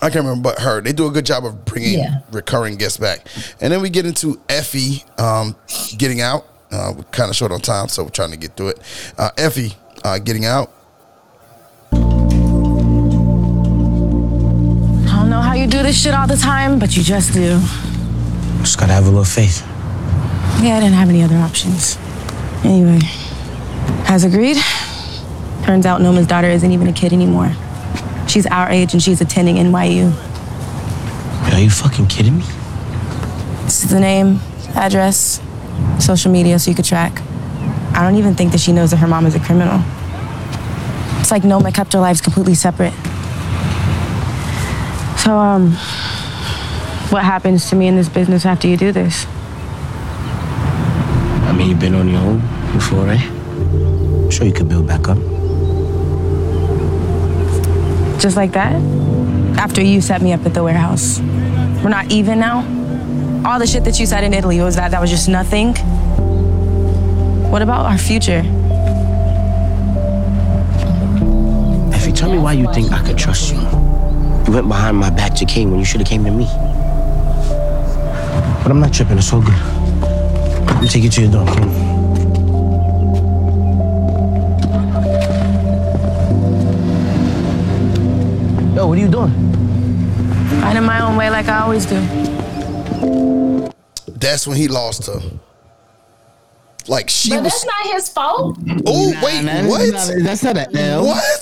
I 0.00 0.10
can't 0.10 0.24
remember, 0.26 0.50
but 0.50 0.60
her. 0.60 0.80
They 0.80 0.92
do 0.92 1.06
a 1.08 1.10
good 1.10 1.26
job 1.26 1.44
of 1.44 1.64
bringing 1.64 1.98
Yeah. 1.98 2.20
recurring 2.30 2.76
guests 2.76 2.98
back. 2.98 3.26
And 3.60 3.72
then 3.72 3.80
we 3.82 3.90
get 3.90 4.06
into 4.06 4.40
Effie 4.48 5.02
um, 5.18 5.56
getting 5.96 6.20
out. 6.20 6.46
Uh, 6.70 6.92
we're 6.96 7.02
kind 7.04 7.30
of 7.30 7.36
short 7.36 7.50
on 7.50 7.60
time, 7.60 7.88
so 7.88 8.04
we're 8.04 8.10
trying 8.10 8.30
to 8.30 8.36
get 8.36 8.56
through 8.56 8.68
it. 8.68 8.80
Uh, 9.18 9.30
Effie 9.38 9.74
uh, 10.06 10.18
getting 10.20 10.44
out. 10.44 10.70
I 11.92 11.96
don't 15.18 15.30
know 15.30 15.40
how 15.40 15.54
you 15.54 15.66
do 15.66 15.82
this 15.82 16.00
shit 16.00 16.14
all 16.14 16.28
the 16.28 16.36
time, 16.36 16.78
but 16.78 16.96
you 16.96 17.02
just 17.02 17.32
do. 17.32 17.58
Just 18.60 18.78
gotta 18.78 18.92
have 18.92 19.06
a 19.06 19.10
little 19.10 19.24
faith. 19.24 19.62
Yeah, 20.62 20.76
I 20.76 20.80
didn't 20.80 20.94
have 20.94 21.08
any 21.08 21.22
other 21.22 21.36
options. 21.36 21.98
Anyway, 22.64 23.00
as 24.08 24.22
agreed, 24.24 24.58
turns 25.64 25.84
out 25.86 26.00
Noma's 26.00 26.26
daughter 26.26 26.48
isn't 26.48 26.70
even 26.70 26.86
a 26.86 26.92
kid 26.92 27.12
anymore. 27.12 27.52
She's 28.28 28.46
our 28.46 28.70
age 28.70 28.92
and 28.92 29.02
she's 29.02 29.20
attending 29.20 29.56
NYU. 29.56 30.12
Are 31.52 31.60
you 31.60 31.70
fucking 31.70 32.06
kidding 32.06 32.38
me? 32.38 32.44
This 33.64 33.82
is 33.84 33.90
the 33.90 34.00
name, 34.00 34.40
address, 34.74 35.40
social 35.98 36.30
media 36.30 36.58
so 36.58 36.70
you 36.70 36.76
could 36.76 36.84
track. 36.84 37.20
I 37.92 38.02
don't 38.02 38.16
even 38.16 38.34
think 38.34 38.52
that 38.52 38.60
she 38.60 38.72
knows 38.72 38.90
that 38.90 38.98
her 38.98 39.06
mom 39.08 39.26
is 39.26 39.34
a 39.34 39.40
criminal. 39.40 39.82
It's 41.26 41.32
like 41.32 41.42
Noma 41.42 41.72
kept 41.72 41.92
our 41.96 42.00
lives 42.00 42.20
completely 42.20 42.54
separate. 42.54 42.92
So, 45.18 45.36
um, 45.36 45.72
what 47.10 47.24
happens 47.24 47.68
to 47.70 47.74
me 47.74 47.88
in 47.88 47.96
this 47.96 48.08
business 48.08 48.46
after 48.46 48.68
you 48.68 48.76
do 48.76 48.92
this? 48.92 49.26
I 51.48 51.52
mean, 51.52 51.68
you've 51.68 51.80
been 51.80 51.96
on 51.96 52.08
your 52.08 52.20
own 52.20 52.38
before, 52.72 53.06
right? 53.06 53.20
I'm 53.20 54.30
sure 54.30 54.46
you 54.46 54.52
could 54.52 54.68
build 54.68 54.86
back 54.86 55.08
up. 55.08 55.18
Just 58.20 58.36
like 58.36 58.52
that? 58.52 58.80
After 59.58 59.82
you 59.82 60.00
set 60.00 60.22
me 60.22 60.32
up 60.32 60.46
at 60.46 60.54
the 60.54 60.62
warehouse. 60.62 61.18
We're 61.82 61.88
not 61.88 62.12
even 62.12 62.38
now? 62.38 62.58
All 63.44 63.58
the 63.58 63.66
shit 63.66 63.82
that 63.82 63.98
you 63.98 64.06
said 64.06 64.22
in 64.22 64.32
Italy 64.32 64.60
was 64.60 64.76
that 64.76 64.92
that 64.92 65.00
was 65.00 65.10
just 65.10 65.28
nothing? 65.28 65.74
What 67.50 67.62
about 67.62 67.86
our 67.86 67.98
future? 67.98 68.44
Tell 72.16 72.30
me 72.32 72.38
why 72.38 72.54
you 72.54 72.72
think 72.72 72.90
I 72.92 73.02
could 73.04 73.18
trust 73.18 73.52
you. 73.52 73.58
You 73.60 74.52
went 74.52 74.68
behind 74.68 74.96
my 74.96 75.10
back 75.10 75.34
to 75.36 75.44
Cane 75.44 75.70
when 75.70 75.78
you 75.78 75.84
should 75.84 76.00
have 76.00 76.08
came 76.08 76.24
to 76.24 76.30
me. 76.30 76.46
But 78.62 78.70
I'm 78.70 78.80
not 78.80 78.92
tripping. 78.92 79.18
It's 79.18 79.32
all 79.32 79.42
good. 79.42 79.54
Let 80.66 80.82
me 80.82 80.88
take 80.88 81.04
you 81.04 81.10
to 81.10 81.22
your 81.22 81.30
door. 81.32 81.46
Come 81.46 81.68
on. 81.68 82.86
Yo, 88.74 88.86
what 88.86 88.98
are 88.98 89.00
you 89.00 89.08
doing? 89.08 89.32
Finding 90.60 90.84
my 90.84 91.00
own 91.00 91.16
way 91.16 91.30
like 91.30 91.48
I 91.48 91.60
always 91.60 91.86
do. 91.86 91.98
That's 94.08 94.46
when 94.46 94.56
he 94.58 94.68
lost 94.68 95.06
her. 95.06 95.20
Like 96.86 97.08
she 97.08 97.30
But 97.30 97.42
was. 97.42 97.52
that's 97.52 97.64
not 97.64 97.94
his 97.94 98.08
fault. 98.10 98.58
Oh 98.86 99.12
wait, 99.24 99.42
nah, 99.44 99.66
what? 99.66 99.90
that's 99.90 100.08
not- 100.10 100.22
that's 100.22 100.42
not 100.44 100.56
an 100.58 100.76
L. 100.76 101.06
What? 101.06 101.35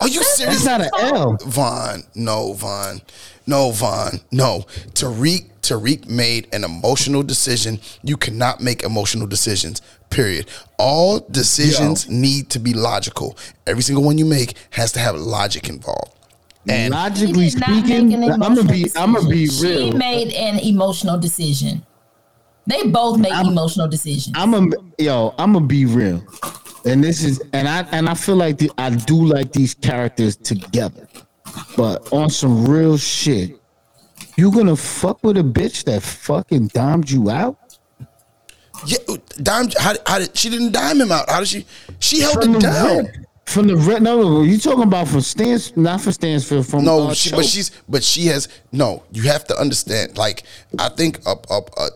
Are 0.00 0.08
you 0.08 0.22
serious? 0.22 0.64
That's 0.64 0.64
not 0.64 0.80
an 0.80 0.90
oh, 0.92 1.14
L. 1.14 1.38
Von, 1.46 2.04
no, 2.14 2.52
Von, 2.52 3.00
no, 3.46 3.72
Von, 3.72 4.20
no. 4.30 4.64
Tariq, 4.92 5.50
Tariq 5.62 6.08
made 6.08 6.46
an 6.52 6.64
emotional 6.64 7.22
decision. 7.22 7.80
You 8.02 8.16
cannot 8.16 8.60
make 8.60 8.82
emotional 8.82 9.26
decisions. 9.26 9.82
Period. 10.10 10.48
All 10.78 11.20
decisions 11.20 12.08
need 12.08 12.48
to 12.50 12.58
be 12.58 12.72
logical. 12.74 13.36
Every 13.66 13.82
single 13.82 14.04
one 14.04 14.18
you 14.18 14.24
make 14.24 14.54
has 14.70 14.92
to 14.92 15.00
have 15.00 15.16
logic 15.16 15.68
involved. 15.68 16.14
And 16.68 16.92
logically 16.92 17.44
He 17.44 17.50
did 17.50 17.60
not 17.60 17.70
make 17.70 17.84
speaking, 17.86 18.14
an 18.14 18.30
I'm 18.30 18.54
gonna 18.54 18.64
be 18.64 18.82
emotional 18.82 19.02
I'm 19.02 19.14
gonna 19.14 19.28
be 19.28 19.46
decision. 19.46 19.76
She 19.76 19.84
real. 19.90 19.98
made 19.98 20.32
an 20.34 20.58
emotional 20.60 21.18
decision. 21.18 21.84
They 22.66 22.82
both 22.84 23.18
make 23.18 23.32
emotional 23.32 23.88
decisions. 23.88 24.36
I'm 24.36 24.52
a 24.52 24.68
yo. 24.98 25.34
I'm 25.38 25.54
gonna 25.54 25.66
be 25.66 25.86
real, 25.86 26.22
and 26.88 27.04
this 27.04 27.22
is 27.22 27.40
and 27.52 27.68
I 27.68 27.82
and 27.92 28.08
I 28.08 28.14
feel 28.14 28.36
like 28.36 28.58
the, 28.58 28.70
I 28.78 28.90
do 28.90 29.24
like 29.24 29.52
these 29.52 29.74
characters 29.74 30.36
together, 30.36 31.06
but 31.76 32.12
on 32.12 32.30
some 32.30 32.66
real 32.66 32.96
shit, 32.98 33.58
you 34.36 34.50
gonna 34.52 34.76
fuck 34.76 35.22
with 35.22 35.36
a 35.38 35.42
bitch 35.42 35.84
that 35.84 36.02
fucking 36.02 36.68
dimed 36.68 37.10
you 37.10 37.30
out? 37.30 37.56
yeah, 38.86 38.98
dime. 39.42 39.68
How, 39.78 39.94
how 40.06 40.18
did 40.18 40.36
she 40.36 40.50
didn't 40.50 40.72
dime 40.72 41.00
him 41.00 41.10
out? 41.12 41.28
How 41.28 41.40
did 41.40 41.48
she? 41.48 41.66
She 41.98 42.20
held 42.20 42.42
From 42.42 42.52
the 42.54 42.58
down. 42.60 42.96
red- 43.04 43.24
From 43.46 43.66
the 43.66 43.76
red, 43.76 44.02
no, 44.02 44.42
you 44.42 44.58
talking 44.58 44.82
about 44.84 45.08
from 45.08 45.22
Stans, 45.22 45.74
not 45.74 46.02
from 46.02 46.12
Stansfield, 46.12 46.66
from 46.66 46.84
No, 46.84 47.08
uh, 47.08 47.14
she, 47.14 47.30
but 47.30 47.46
she's 47.46 47.70
but 47.88 48.04
she 48.04 48.26
has 48.26 48.46
no. 48.72 49.02
You 49.10 49.22
have 49.22 49.44
to 49.46 49.56
understand. 49.56 50.18
Like 50.18 50.42
I 50.78 50.90
think 50.90 51.20
up 51.26 51.46
up 51.50 51.70
uh, 51.78 51.88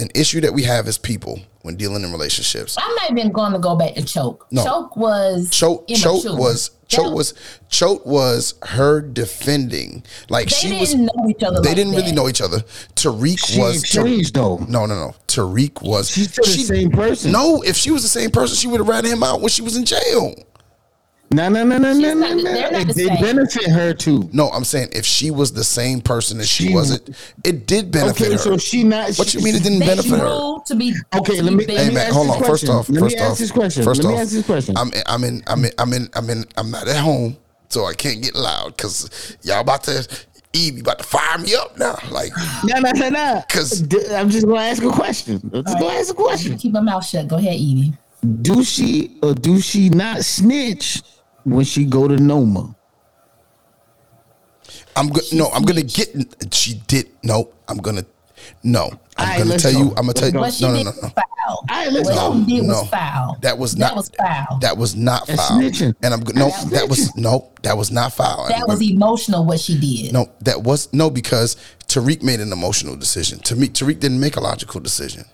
an 0.00 0.08
issue 0.14 0.40
that 0.40 0.52
we 0.52 0.64
have 0.64 0.88
as 0.88 0.98
people 0.98 1.38
when 1.68 1.76
dealing 1.76 2.02
in 2.02 2.10
relationships. 2.10 2.76
I'm 2.80 2.94
not 2.94 3.10
even 3.10 3.30
going 3.30 3.52
to 3.52 3.58
go 3.58 3.76
back 3.76 3.92
to 3.94 4.02
choke. 4.02 4.46
No. 4.50 4.64
Choke 4.64 4.96
was 4.96 5.50
Choke, 5.50 5.84
immature. 5.86 6.12
choke 6.22 6.38
was 6.38 6.70
choke 6.88 7.14
was 7.14 7.34
choke 7.68 8.06
was 8.06 8.54
her 8.62 9.02
defending. 9.02 10.02
Like 10.30 10.48
They 10.48 10.54
she 10.56 10.68
didn't 10.70 10.80
was. 10.80 10.94
know 11.14 11.28
each 11.28 11.42
other 11.42 11.60
They 11.60 11.68
like 11.68 11.76
didn't 11.76 11.92
that. 11.92 11.98
really 11.98 12.12
know 12.12 12.26
each 12.26 12.40
other. 12.40 12.60
Tariq 12.96 13.38
She 13.46 13.60
was 13.60 13.76
ain't 13.76 13.84
changed, 13.84 14.34
though. 14.34 14.56
No, 14.66 14.86
no, 14.86 14.94
no. 14.94 15.14
Tariq 15.26 15.82
was. 15.82 16.10
She's 16.10 16.32
still 16.32 16.44
the 16.44 16.50
same 16.52 16.90
person. 16.90 17.32
No, 17.32 17.60
if 17.62 17.76
she 17.76 17.90
was 17.90 18.02
the 18.02 18.08
same 18.08 18.30
person, 18.30 18.56
she 18.56 18.66
would 18.66 18.80
have 18.80 18.88
ratted 18.88 19.10
him 19.12 19.22
out 19.22 19.42
when 19.42 19.50
she 19.50 19.60
was 19.60 19.76
in 19.76 19.84
jail. 19.84 20.34
No, 21.30 21.48
no, 21.50 21.62
no, 21.62 21.76
no, 21.76 21.92
no, 21.92 22.14
no, 22.14 22.34
no. 22.34 22.42
they're 22.42 22.70
not 22.70 22.86
the 22.86 22.92
They 22.94 23.06
same. 23.06 23.20
benefit 23.20 23.66
her 23.70 23.92
too. 23.92 24.30
No, 24.32 24.48
I'm 24.48 24.64
saying 24.64 24.88
if 24.92 25.04
she 25.04 25.30
was 25.30 25.52
the 25.52 25.62
same 25.64 26.00
person 26.00 26.40
as 26.40 26.48
she, 26.48 26.68
She- 26.68 26.74
wasn't, 26.74 27.10
it 27.44 27.66
did 27.66 27.90
benefit 27.90 28.22
Okay, 28.22 28.32
her. 28.32 28.38
so 28.38 28.56
she 28.56 28.82
not. 28.82 29.14
What 29.16 29.28
she- 29.28 29.38
you 29.38 29.44
mean 29.44 29.54
it 29.54 29.62
didn't 29.62 29.80
benefit 29.80 30.10
her? 30.12 30.18
grew 30.18 30.62
to 30.66 30.74
be 30.74 30.94
Okay, 31.14 31.36
to 31.36 31.42
let 31.42 31.50
be 31.50 31.56
me- 31.56 31.66
big. 31.66 31.76
let 31.76 31.82
Hey 31.82 31.88
me 31.90 31.94
man, 31.96 32.06
ask 32.06 32.14
hold 32.14 32.30
on. 32.30 32.42
First 32.44 32.68
off, 32.70 32.88
Let 32.88 32.94
me 32.94 33.00
first 33.10 33.16
ask 33.18 33.32
off, 33.32 33.38
this 33.38 33.50
question. 33.52 33.84
First 33.84 34.02
Let 34.04 34.10
me 34.14 34.18
ask 34.20 34.32
this 34.32 34.46
question. 34.46 34.76
I'm 34.78 34.90
I'm 35.06 35.24
in 35.24 35.42
I'm 35.46 35.64
in 35.66 35.72
I'm 35.78 35.92
in 35.92 36.08
I'm 36.14 36.30
in 36.30 36.44
I'm 36.56 36.70
not 36.70 36.88
at 36.88 36.96
home, 36.96 37.36
so 37.68 37.84
I 37.84 37.92
can't 37.92 38.22
get 38.22 38.34
loud 38.34 38.76
because 38.76 39.36
y'all 39.42 39.60
about 39.60 39.84
to 39.84 40.08
Evie 40.54 40.80
about 40.80 40.98
to 41.00 41.04
fire 41.04 41.36
me 41.36 41.54
up 41.54 41.76
now. 41.78 41.98
Like 42.10 42.32
No, 42.64 42.78
no, 42.80 42.90
no, 42.92 43.08
no. 43.10 43.42
'Cause- 43.50 43.80
D- 43.82 43.98
I'm 44.14 44.30
just 44.30 44.46
gonna 44.46 44.60
ask 44.60 44.82
a 44.82 44.88
question. 44.90 45.42
I'm 45.52 45.62
just 45.62 45.76
gonna 45.78 45.88
right. 45.90 46.00
ask 46.00 46.10
a 46.10 46.14
question. 46.14 46.56
Keep 46.56 46.72
my 46.72 46.80
mouth 46.80 47.04
shut. 47.04 47.28
Go 47.28 47.36
ahead, 47.36 47.56
Evie. 47.56 47.92
Do 48.42 48.64
she 48.64 49.18
or 49.22 49.34
do 49.34 49.60
she 49.60 49.90
not 49.90 50.24
snitch 50.24 51.02
when 51.50 51.64
she 51.64 51.84
go 51.84 52.08
to 52.08 52.16
Noma? 52.16 52.74
I'm 54.96 55.08
go- 55.08 55.20
no, 55.32 55.48
I'm 55.50 55.62
gonna 55.62 55.82
get. 55.82 56.14
She 56.52 56.74
did 56.86 57.08
no. 57.22 57.50
I'm 57.68 57.78
gonna 57.78 58.04
no. 58.62 58.90
I'm 59.16 59.24
Alright, 59.24 59.38
gonna 59.38 59.58
tell 59.58 59.72
go. 59.72 59.78
you. 59.78 59.84
I'm 59.90 60.06
gonna 60.06 60.06
Let's 60.06 60.20
tell 60.20 60.28
you. 60.28 60.32
go. 60.34 60.40
What 60.40 60.60
No, 60.60 60.68
no, 60.72 60.82
no, 60.82 60.90
no. 61.02 61.08
foul. 61.08 61.24
All 61.48 61.64
right, 61.70 61.92
let's 61.92 62.08
what 62.08 62.14
go. 62.16 62.34
she 62.38 62.44
did 62.56 62.64
No. 62.64 62.80
was 62.80 62.88
foul. 62.88 63.36
That 63.42 63.58
was 63.58 63.72
That 63.74 63.78
not. 63.80 63.96
was 63.96 64.10
foul. 64.18 64.58
That 64.60 64.76
was 64.76 64.96
not 64.96 65.26
That's 65.26 65.48
foul. 65.48 65.58
snitching. 65.60 65.94
And 66.02 66.14
I'm 66.14 66.20
go- 66.20 66.32
no. 66.34 66.48
That's 66.50 66.64
That 66.66 66.88
was 66.88 67.16
no. 67.16 67.50
That 67.62 67.76
was 67.76 67.90
not 67.90 68.12
foul. 68.12 68.48
That 68.48 68.66
was 68.68 68.82
emotional. 68.82 69.44
What 69.44 69.60
she 69.60 69.78
did. 69.78 70.12
No, 70.12 70.28
that 70.42 70.62
was 70.62 70.88
no 70.92 71.10
because 71.10 71.56
Tariq 71.86 72.22
made 72.22 72.40
an 72.40 72.52
emotional 72.52 72.96
decision. 72.96 73.38
To 73.40 73.56
me, 73.56 73.68
Tariq 73.68 74.00
didn't 74.00 74.20
make 74.20 74.36
a 74.36 74.40
logical 74.40 74.80
decision. 74.80 75.24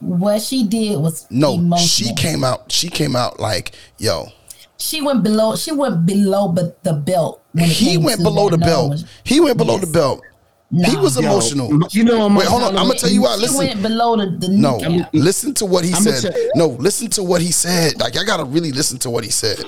What 0.00 0.42
she 0.42 0.64
did 0.66 0.98
was 0.98 1.26
No, 1.30 1.54
emotional. 1.54 1.86
she 1.88 2.14
came 2.14 2.44
out. 2.44 2.70
She 2.70 2.88
came 2.88 3.14
out 3.16 3.38
like, 3.40 3.74
yo, 3.98 4.28
She 4.76 5.00
went 5.00 5.22
below. 5.22 5.56
She 5.56 5.72
went 5.72 6.04
below, 6.06 6.48
but 6.48 6.82
the 6.82 6.92
belt. 6.94 7.42
he 7.56 7.96
went 7.96 8.22
below 8.22 8.48
the 8.48 8.58
belt. 8.58 8.88
knowledge. 8.88 9.04
He 9.22 9.40
went 9.40 9.56
below 9.56 9.78
the 9.78 9.86
Yes. 9.86 9.92
belt. 9.92 10.20
He 10.72 10.92
Nah. 10.94 11.02
was 11.02 11.14
Yo, 11.16 11.22
emotional. 11.22 11.70
you 11.92 12.02
know, 12.02 12.26
I'm 12.26 12.34
Wait, 12.34 12.48
hold 12.48 12.62
on. 12.64 12.76
I'm 12.76 12.88
gonna 12.88 12.98
tell 12.98 13.08
you 13.10 13.22
why. 13.22 13.36
She 13.36 13.42
Listen, 13.42 13.58
went 13.58 13.82
below 13.82 14.16
the, 14.16 14.26
the 14.38 14.48
no, 14.48 14.78
kneecap. 14.78 15.10
listen 15.12 15.54
to 15.54 15.66
what 15.66 15.84
he 15.84 15.92
I'ma 15.92 16.10
said. 16.10 16.32
tell- 16.32 16.42
no, 16.56 16.66
listen 16.80 17.08
to 17.10 17.22
what 17.22 17.40
he 17.42 17.52
said. 17.52 18.00
Like 18.00 18.16
I 18.18 18.24
gotta 18.24 18.44
really 18.44 18.72
listen 18.72 18.98
to 19.00 19.10
what 19.10 19.22
he 19.22 19.30
said. 19.30 19.60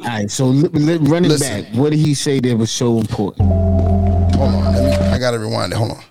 All 0.00 0.06
right, 0.06 0.30
so 0.30 0.46
li- 0.46 0.68
li- 0.72 0.96
run 0.96 1.24
it 1.24 1.28
Listen. 1.28 1.62
back. 1.64 1.74
What 1.74 1.90
did 1.90 2.00
he 2.00 2.14
say 2.14 2.40
that 2.40 2.56
was 2.58 2.70
so 2.72 2.98
important? 2.98 3.48
Hold 4.34 4.54
on, 4.54 4.74
let 4.74 5.00
me. 5.00 5.06
I 5.08 5.18
gotta 5.18 5.38
rewind 5.38 5.72
it. 5.72 5.76
Hold 5.76 5.92
on. 5.92 6.02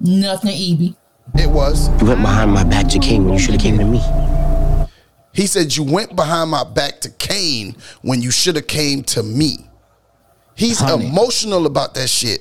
Nothing, 0.00 0.52
Evie. 0.52 0.96
It 1.36 1.50
was. 1.50 1.88
You 2.00 2.06
went 2.06 2.22
behind 2.22 2.52
my 2.52 2.64
back 2.64 2.88
to 2.88 2.98
Cane 2.98 3.24
when 3.24 3.34
you 3.34 3.38
should 3.40 3.54
have 3.54 3.62
came 3.62 3.76
to 3.78 3.84
me. 3.84 3.98
He 5.34 5.46
said 5.46 5.76
you 5.76 5.82
went 5.82 6.14
behind 6.16 6.50
my 6.50 6.64
back 6.64 7.00
to 7.02 7.10
Cane 7.10 7.76
when 8.02 8.22
you 8.22 8.30
should 8.30 8.56
have 8.56 8.66
came 8.68 9.02
to 9.04 9.22
me. 9.22 9.58
He's 10.54 10.78
Honey. 10.78 11.06
emotional 11.08 11.66
about 11.66 11.94
that 11.94 12.08
shit. 12.08 12.40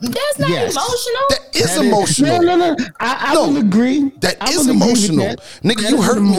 That's 0.00 0.38
not 0.38 0.48
Yes. 0.50 0.72
emotional. 0.74 1.22
That 1.30 1.56
is 1.56 1.74
That 1.74 1.84
emotional. 1.84 2.42
No, 2.42 2.56
no, 2.56 2.74
no. 2.74 2.76
I, 3.00 3.16
I 3.30 3.34
No, 3.34 3.48
will 3.48 3.56
agree. 3.56 4.12
that 4.20 4.36
I 4.40 4.50
is 4.50 4.58
will 4.58 4.62
agree 4.76 4.76
with 4.76 4.82
emotional. 5.10 5.24
that. 5.26 5.40
Nigga, 5.64 5.82
That 5.82 5.90
you 5.90 6.02
hurt 6.02 6.18
an 6.18 6.30
me. 6.30 6.36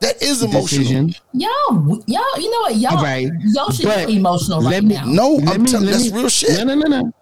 That 0.00 0.22
is 0.22 0.42
emotional. 0.42 0.62
decision. 0.84 1.14
y'all, 1.32 2.02
y'all, 2.06 2.22
you 2.38 2.50
know 2.50 2.60
what? 2.60 2.76
Y'all, 2.76 2.96
All 2.98 3.02
right, 3.02 3.28
y'all 3.46 3.70
should 3.72 3.86
but 3.86 4.06
be 4.06 4.16
emotional 4.18 4.60
right 4.62 4.84
me- 4.84 4.94
now. 4.94 5.04
No, 5.06 5.30
Let 5.32 5.54
I'm 5.56 5.62
me- 5.62 5.70
telling 5.70 5.86
let 5.86 5.92
that's 5.94 6.12
me- 6.12 6.18
real 6.18 6.28
shit. 6.28 6.58
No, 6.64 6.74
no, 6.74 6.74
no, 6.86 7.00
no. 7.00 7.12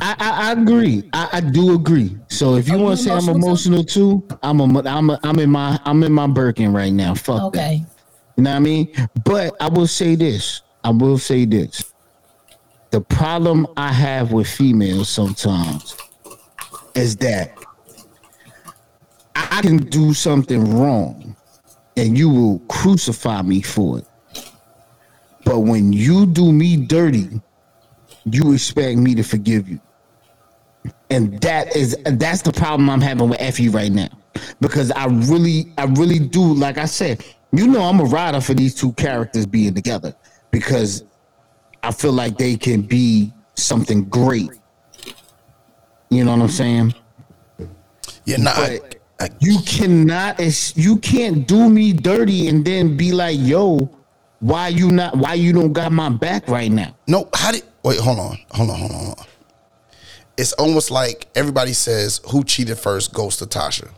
I, 0.00 0.16
I, 0.18 0.48
I 0.48 0.52
agree. 0.52 1.08
I, 1.12 1.28
I 1.34 1.40
do 1.40 1.74
agree. 1.74 2.16
So 2.28 2.56
if 2.56 2.68
you 2.68 2.78
want 2.78 2.98
to 2.98 3.04
say 3.04 3.10
I'm 3.10 3.28
emotional 3.28 3.84
too, 3.84 4.26
I'm 4.42 4.60
a, 4.60 4.82
I'm 4.88 5.10
a, 5.10 5.20
I'm 5.22 5.38
in 5.38 5.50
my 5.50 5.78
I'm 5.84 6.02
in 6.02 6.12
my 6.12 6.26
Birkin 6.26 6.72
right 6.72 6.92
now. 6.92 7.14
Fuck 7.14 7.52
that. 7.52 7.58
Okay. 7.60 7.84
You 8.36 8.42
know 8.42 8.50
what 8.50 8.56
I 8.56 8.60
mean? 8.60 8.92
But 9.24 9.54
I 9.60 9.68
will 9.68 9.86
say 9.86 10.16
this. 10.16 10.62
I 10.82 10.90
will 10.90 11.18
say 11.18 11.44
this. 11.44 11.92
The 12.90 13.00
problem 13.00 13.66
I 13.76 13.92
have 13.92 14.32
with 14.32 14.48
females 14.48 15.08
sometimes 15.08 15.96
is 16.94 17.16
that 17.16 17.52
I 19.34 19.60
can 19.62 19.78
do 19.78 20.14
something 20.14 20.76
wrong 20.76 21.36
and 21.96 22.18
you 22.18 22.28
will 22.28 22.58
crucify 22.68 23.42
me 23.42 23.62
for 23.62 23.98
it. 23.98 24.06
But 25.44 25.60
when 25.60 25.92
you 25.92 26.26
do 26.26 26.52
me 26.52 26.76
dirty, 26.76 27.40
you 28.30 28.52
expect 28.52 28.98
me 28.98 29.14
to 29.14 29.22
forgive 29.22 29.68
you. 29.68 29.80
And 31.10 31.40
that 31.40 31.76
is 31.76 31.96
that's 32.04 32.42
the 32.42 32.52
problem 32.52 32.90
I'm 32.90 33.00
having 33.00 33.28
with 33.28 33.40
Effie 33.40 33.68
right 33.68 33.92
now. 33.92 34.08
Because 34.60 34.90
I 34.90 35.06
really, 35.06 35.72
I 35.78 35.84
really 35.84 36.18
do, 36.18 36.42
like 36.42 36.76
I 36.76 36.86
said, 36.86 37.24
you 37.52 37.68
know 37.68 37.82
I'm 37.82 38.00
a 38.00 38.04
rider 38.04 38.40
for 38.40 38.54
these 38.54 38.74
two 38.74 38.92
characters 38.94 39.46
being 39.46 39.74
together 39.74 40.14
because 40.50 41.04
I 41.82 41.92
feel 41.92 42.12
like 42.12 42.36
they 42.36 42.56
can 42.56 42.82
be 42.82 43.32
something 43.54 44.04
great. 44.04 44.50
You 46.10 46.24
know 46.24 46.32
what 46.32 46.42
I'm 46.42 46.48
saying? 46.48 46.94
Yeah, 48.24 48.38
nah, 48.38 48.50
I, 48.50 48.80
But 49.18 49.34
you 49.40 49.58
cannot. 49.66 50.40
You 50.76 50.98
can't 50.98 51.46
do 51.46 51.68
me 51.68 51.92
dirty 51.92 52.48
and 52.48 52.64
then 52.64 52.96
be 52.96 53.12
like, 53.12 53.36
"Yo, 53.40 53.90
why 54.40 54.68
you 54.68 54.90
not? 54.90 55.16
Why 55.16 55.34
you 55.34 55.52
don't 55.52 55.72
got 55.72 55.92
my 55.92 56.08
back 56.08 56.48
right 56.48 56.70
now?" 56.70 56.96
No, 57.06 57.28
how 57.34 57.52
did 57.52 57.62
wait? 57.84 58.00
Hold 58.00 58.18
on, 58.18 58.38
hold 58.50 58.70
on, 58.70 58.78
hold 58.78 58.92
on. 58.92 59.04
Hold 59.04 59.18
on. 59.18 59.26
It's 60.36 60.52
almost 60.54 60.90
like 60.90 61.28
everybody 61.36 61.72
says, 61.72 62.20
"Who 62.30 62.42
cheated 62.42 62.78
first 62.78 63.14
goes 63.14 63.36
to 63.36 63.46
Tasha." 63.46 63.90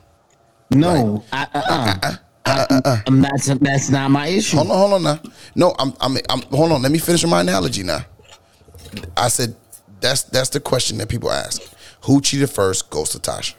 No, 0.70 1.24
uh-uh. 1.32 1.47
uh, 1.55 1.62
uh, 1.68 1.95
uh, 2.03 2.16
I, 2.45 2.51
uh, 2.53 2.66
uh, 2.70 2.97
um, 3.07 3.24
I'm. 3.24 3.59
That's 3.61 3.89
not 3.91 4.11
my 4.11 4.26
issue. 4.26 4.57
Hold 4.57 4.70
on, 4.70 4.78
hold 4.78 4.93
on 4.95 5.03
now. 5.03 5.20
No, 5.55 5.74
I'm, 5.78 5.95
I'm, 6.01 6.16
I'm. 6.28 6.43
Hold 6.43 6.72
on. 6.72 6.82
Let 6.82 6.93
me 6.93 6.99
finish 6.99 7.24
my 7.24 7.41
analogy 7.41 7.82
now. 7.82 8.01
I 9.16 9.28
said 9.28 9.57
that's 10.01 10.24
that's 10.24 10.51
the 10.51 10.61
question 10.61 10.99
that 10.99 11.09
people 11.09 11.30
ask. 11.30 11.62
Who 12.03 12.20
cheated 12.20 12.51
first 12.51 12.91
goes 12.91 13.11
to 13.11 13.18
Tasha. 13.18 13.55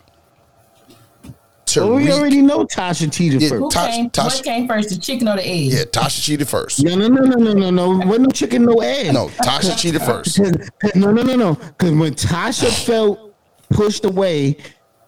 Well, 1.82 1.91
oh, 1.91 1.95
we 1.95 2.05
Tariq- 2.05 2.11
already 2.19 2.41
know 2.41 2.65
Tasha 2.65 3.11
cheated 3.11 3.41
Yeah, 3.41 3.49
first. 3.49 3.59
Who 3.61 3.69
Tosh- 3.69 3.91
came, 3.95 4.09
Tosh- 4.09 4.36
what 4.36 4.43
came 4.43 4.67
first, 4.67 4.89
the 4.89 4.97
chicken 4.97 5.28
or 5.28 5.36
the 5.38 5.47
egg? 5.47 5.71
Yeah, 5.71 5.84
Tasha 5.84 6.23
cheated 6.23 6.47
first. 6.47 6.84
No, 6.84 6.95
no, 6.95 7.07
no, 7.07 7.21
no, 7.23 7.36
no, 7.38 7.53
no, 7.53 7.69
no. 7.69 7.89
Wasn't 8.07 8.21
no 8.21 8.30
chicken, 8.30 8.63
no 8.65 8.75
egg. 8.82 9.13
No, 9.13 9.28
Tasha 9.28 9.78
cheated 9.78 10.01
first. 10.01 10.38
Cause- 10.38 10.69
cause- 10.82 10.95
no, 10.95 11.11
no, 11.11 11.21
no, 11.23 11.36
no. 11.36 11.53
Because 11.55 11.91
when 11.91 12.13
Tasha 12.13 12.69
felt 12.86 13.34
pushed 13.69 14.05
away, 14.05 14.57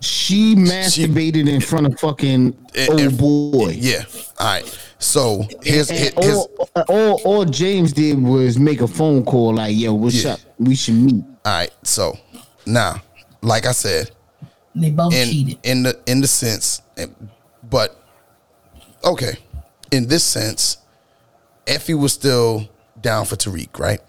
she 0.01 0.55
masturbated 0.55 1.47
in 1.49 1.59
front 1.61 1.85
of 1.87 1.99
fucking 1.99 2.55
eh, 2.75 2.87
old 2.89 2.99
eh, 3.01 3.09
boy. 3.09 3.71
Yeah. 3.77 4.03
All 4.39 4.47
right. 4.47 4.79
So 4.99 5.45
here's, 5.63 5.89
And 5.89 5.99
here- 5.99 6.11
here's 6.19 6.35
all, 6.37 6.69
all, 6.89 7.21
all 7.25 7.45
James 7.45 7.93
did 7.93 8.21
was 8.21 8.57
make 8.59 8.81
a 8.81 8.87
phone 8.87 9.23
call 9.23 9.55
like, 9.55 9.75
"Yo, 9.75 9.93
what's 9.93 10.23
Yeah. 10.23 10.33
up? 10.33 10.39
We 10.57 10.75
should 10.75 10.95
meet." 10.95 11.23
all 11.45 11.51
right. 11.53 11.71
So 11.83 12.17
now, 12.65 13.01
like 13.41 13.65
I 13.65 13.71
said, 13.71 14.11
They 14.79 14.91
both 14.91 15.13
in 15.13 15.27
cheated. 15.27 15.59
in 15.63 15.83
the 15.83 15.99
in 16.05 16.21
the 16.21 16.27
sense, 16.27 16.81
but 17.69 17.99
okay, 19.03 19.37
in 19.91 20.07
this 20.07 20.23
sense, 20.23 20.77
Effie 21.67 21.93
was 21.93 22.13
still 22.13 22.69
down 23.01 23.25
for 23.25 23.35
Tariq, 23.35 23.79
right? 23.79 24.01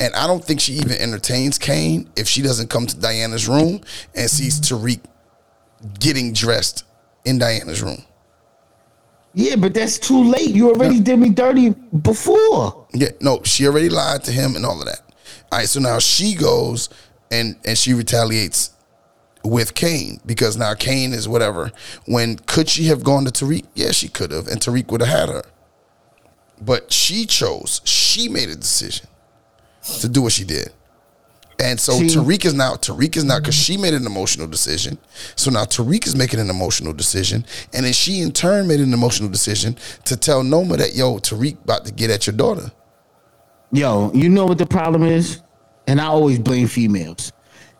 And 0.00 0.14
I 0.14 0.26
don't 0.26 0.44
think 0.44 0.60
she 0.60 0.74
even 0.74 0.92
entertains 0.92 1.58
Cane 1.58 2.10
if 2.16 2.28
she 2.28 2.42
doesn't 2.42 2.68
come 2.68 2.86
to 2.86 2.98
Diana's 2.98 3.48
room 3.48 3.80
and 4.14 4.28
sees 4.28 4.60
mm-hmm. 4.60 4.84
Tariq 4.84 5.00
getting 5.98 6.32
dressed 6.32 6.84
in 7.24 7.38
Diana's 7.38 7.82
room. 7.82 8.04
Yeah, 9.32 9.56
but 9.56 9.74
that's 9.74 9.98
too 9.98 10.22
late. 10.22 10.50
You 10.50 10.70
already 10.70 11.00
did 11.00 11.18
me 11.18 11.30
dirty 11.30 11.70
before. 11.70 12.86
Yeah, 12.92 13.08
no, 13.20 13.42
she 13.42 13.66
already 13.66 13.88
lied 13.88 14.22
to 14.24 14.32
him 14.32 14.54
and 14.54 14.64
all 14.64 14.78
of 14.78 14.86
that. 14.86 15.00
All 15.50 15.58
right, 15.58 15.68
so 15.68 15.80
now 15.80 15.98
she 15.98 16.34
goes 16.34 16.88
and 17.30 17.56
and 17.64 17.76
she 17.76 17.94
retaliates 17.94 18.70
with 19.44 19.74
Cane 19.74 20.20
because 20.24 20.56
now 20.56 20.74
Cane 20.74 21.12
is 21.12 21.28
whatever. 21.28 21.70
When 22.06 22.36
could 22.36 22.68
she 22.68 22.84
have 22.86 23.04
gone 23.04 23.24
to 23.26 23.30
Tariq? 23.30 23.64
Yeah, 23.74 23.92
she 23.92 24.08
could 24.08 24.30
have, 24.30 24.48
and 24.48 24.60
Tariq 24.60 24.90
would 24.90 25.02
have 25.02 25.18
had 25.18 25.28
her. 25.28 25.42
But 26.60 26.92
she 26.92 27.26
chose. 27.26 27.80
She 27.84 28.28
made 28.28 28.48
a 28.48 28.56
decision 28.56 29.06
to 30.00 30.08
do 30.08 30.22
what 30.22 30.32
she 30.32 30.44
did. 30.44 30.72
And 31.60 31.78
so 31.78 31.92
See- 31.92 32.06
Tariq 32.06 32.44
is 32.46 32.54
now 32.54 32.74
Tariq 32.74 33.16
is 33.16 33.24
now 33.24 33.38
because 33.38 33.54
she 33.54 33.76
made 33.76 33.94
an 33.94 34.06
emotional 34.06 34.46
decision. 34.48 34.98
So 35.36 35.50
now 35.50 35.64
Tariq 35.64 36.06
is 36.06 36.16
making 36.16 36.40
an 36.40 36.50
emotional 36.50 36.92
decision, 36.92 37.44
and 37.72 37.84
then 37.84 37.92
she 37.92 38.20
in 38.20 38.32
turn 38.32 38.66
made 38.66 38.80
an 38.80 38.92
emotional 38.92 39.28
decision 39.28 39.76
to 40.04 40.16
tell 40.16 40.42
Noma 40.42 40.76
that 40.78 40.94
yo 40.94 41.18
Tariq 41.18 41.62
about 41.62 41.84
to 41.86 41.92
get 41.92 42.10
at 42.10 42.26
your 42.26 42.34
daughter. 42.36 42.72
Yo, 43.72 44.10
you 44.14 44.28
know 44.28 44.46
what 44.46 44.58
the 44.58 44.66
problem 44.66 45.02
is? 45.02 45.42
And 45.86 46.00
I 46.00 46.06
always 46.06 46.38
blame 46.38 46.66
females. 46.66 47.32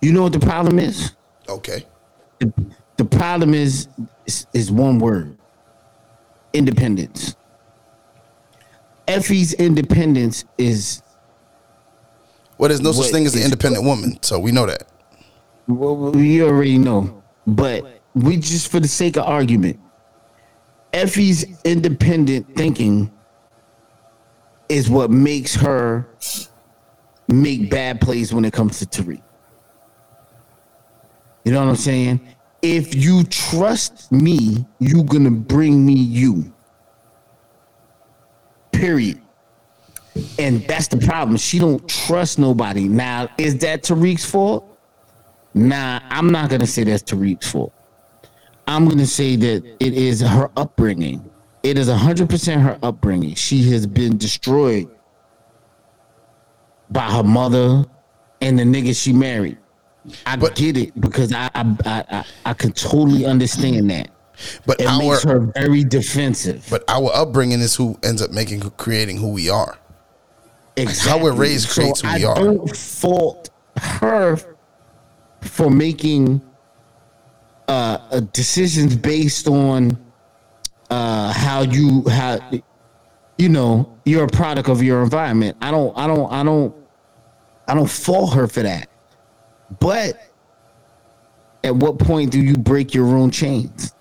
You 0.03 0.13
know 0.13 0.23
what 0.23 0.33
the 0.33 0.41
problem 0.41 0.79
is? 0.79 1.13
Okay. 1.49 1.85
The, 2.39 2.53
the 2.97 3.05
problem 3.05 3.55
is, 3.55 3.89
is 4.27 4.47
is 4.53 4.71
one 4.71 4.99
word. 4.99 5.37
Independence. 6.53 7.37
Effie's 9.07 9.53
independence 9.55 10.45
is 10.57 11.03
Well, 12.57 12.69
there's 12.69 12.81
no 12.81 12.93
such 12.93 13.11
thing 13.11 13.27
as 13.27 13.35
an 13.35 13.43
independent 13.43 13.85
woman, 13.85 14.19
so 14.23 14.39
we 14.39 14.51
know 14.53 14.67
that. 14.67 14.85
well, 15.67 16.13
we 16.13 16.43
already 16.43 16.79
know. 16.79 17.23
But 17.47 18.01
we 18.15 18.37
just 18.39 18.71
for 18.71 18.81
the 18.81 18.89
sake 18.89 19.17
of 19.17 19.25
argument, 19.25 19.79
Effie's 20.93 21.45
independent 21.65 22.55
thinking 22.57 23.11
is 24.69 24.89
what 24.89 25.11
makes 25.11 25.55
her 25.55 26.09
make 27.29 27.69
bad 27.71 28.01
plays 28.01 28.33
when 28.33 28.45
it 28.45 28.53
comes 28.53 28.79
to 28.79 28.87
Tariq. 28.87 29.21
You 31.45 31.53
know 31.53 31.61
what 31.61 31.69
I'm 31.69 31.77
saying? 31.77 32.21
If 32.63 32.95
you 32.95 33.25
trust 33.25 34.11
me, 34.11 34.65
you're 34.79 35.05
gonna 35.05 35.31
bring 35.31 35.85
me 35.85 35.93
you. 35.95 36.53
Period. 38.73 39.21
And 40.39 40.67
that's 40.67 40.89
the 40.89 40.97
problem. 40.97 41.37
She 41.37 41.59
don't 41.59 41.87
trust 41.89 42.39
nobody. 42.39 42.89
Now, 42.89 43.29
is 43.37 43.59
that 43.59 43.83
Tariq's 43.83 44.25
fault? 44.25 44.79
Nah, 45.53 46.01
I'm 46.09 46.31
not 46.31 46.51
gonna 46.51 46.67
say 46.67 46.85
that's 46.85 47.03
Tariq's 47.03 47.51
fault. 47.51 47.73
I'm 48.67 48.89
gonna 48.89 49.07
say 49.07 49.37
that 49.37 49.77
it 49.79 49.93
is 49.93 50.21
her 50.21 50.51
upbringing. 50.57 51.31
It 51.63 51.79
is 51.79 51.89
100% 51.89 52.63
her 52.63 52.79
upbringing. 52.83 53.35
She 53.35 53.71
has 53.73 53.87
been 53.87 54.17
destroyed 54.17 54.89
by 56.91 57.11
her 57.11 57.23
mother 57.23 57.85
and 58.41 58.59
the 58.59 58.65
nigga 58.65 58.95
she 59.01 59.13
married. 59.13 59.59
I 60.27 60.37
get 60.37 60.77
it 60.77 60.99
because 61.01 61.33
I 61.33 61.51
I, 61.55 61.77
I 61.87 62.25
I 62.47 62.55
can 62.55 62.73
totally 62.73 63.25
understand 63.25 63.91
that. 63.91 64.11
But 64.67 64.81
it 64.81 64.87
our- 64.87 64.99
makes 64.99 65.23
her 65.25 65.39
very 65.39 65.85
defensive. 65.85 66.67
But 66.71 66.85
our 66.89 67.11
upbringing 67.15 67.61
is 67.61 67.75
who 67.75 67.99
ends 68.03 68.21
up 68.21 68.31
making 68.31 68.61
creating 68.77 69.19
who 69.19 69.31
we 69.31 69.49
are. 69.49 69.79
Exactly. 70.77 71.11
How 71.11 71.25
we're 71.25 71.33
raised 71.33 71.69
creates 71.71 72.01
who 72.01 72.09
I 72.09 72.17
we 72.17 72.25
are. 72.25 72.37
I 72.37 72.43
don't 72.43 72.77
fault 72.77 73.51
her 73.77 74.39
for 75.41 75.71
making 75.71 76.43
uh, 77.69 77.99
uh, 78.11 78.21
decisions 78.33 78.97
based 78.97 79.47
on 79.47 79.97
uh, 80.91 81.33
how 81.33 81.63
you 81.63 82.07
how 82.09 82.41
you 83.39 83.49
know 83.49 83.97
you're 84.05 84.25
a 84.25 84.29
product 84.29 84.69
of 84.69 84.83
your 84.83 85.03
environment. 85.03 85.57
I 85.61 85.71
don't 85.71 85.97
I 85.97 86.07
don't 86.07 86.33
I 86.33 86.43
don't 86.43 86.75
I 87.69 87.75
don't 87.75 87.91
fault 87.91 88.35
her 88.35 88.47
for 88.49 88.63
that. 88.63 88.89
But 89.81 90.21
at 91.63 91.75
what 91.75 91.99
point 91.99 92.31
do 92.31 92.41
you 92.41 92.55
break 92.55 92.95
your 92.95 93.07
own 93.17 93.31
chains? 93.31 93.95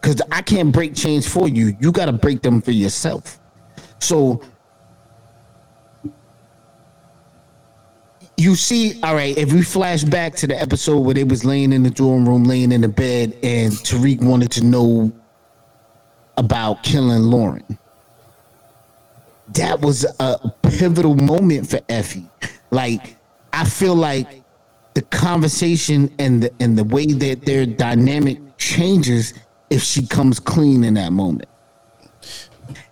Because 0.00 0.20
I 0.30 0.42
can't 0.42 0.72
break 0.72 0.94
chains 0.94 1.26
for 1.26 1.48
you. 1.48 1.76
You 1.80 1.92
got 1.92 2.06
to 2.06 2.12
break 2.12 2.42
them 2.42 2.60
for 2.60 2.72
yourself. 2.72 3.38
So 4.00 4.42
you 8.36 8.56
see, 8.56 9.00
all 9.02 9.14
right, 9.14 9.36
if 9.38 9.52
we 9.52 9.62
flash 9.62 10.04
back 10.04 10.34
to 10.36 10.46
the 10.46 10.60
episode 10.60 10.98
where 10.98 11.14
they 11.14 11.24
was 11.24 11.44
laying 11.44 11.72
in 11.72 11.82
the 11.82 11.90
dorm 11.90 12.28
room, 12.28 12.44
laying 12.44 12.72
in 12.72 12.80
the 12.80 12.88
bed, 12.88 13.32
and 13.42 13.72
Tariq 13.72 14.22
wanted 14.22 14.50
to 14.52 14.64
know 14.64 15.12
about 16.36 16.82
killing 16.82 17.22
Lauren. 17.22 17.78
That 19.54 19.80
was 19.80 20.04
a 20.18 20.52
pivotal 20.62 21.14
moment 21.14 21.70
for 21.70 21.80
Effie. 21.88 22.28
Like, 22.70 23.16
I 23.54 23.64
feel 23.64 23.94
like 23.94 24.42
the 24.94 25.02
conversation 25.02 26.12
and 26.18 26.42
the 26.42 26.52
and 26.60 26.76
the 26.76 26.84
way 26.84 27.06
that 27.06 27.44
their 27.44 27.64
dynamic 27.66 28.38
changes 28.58 29.34
if 29.70 29.82
she 29.82 30.06
comes 30.06 30.40
clean 30.40 30.84
in 30.84 30.94
that 30.94 31.12
moment. 31.12 31.48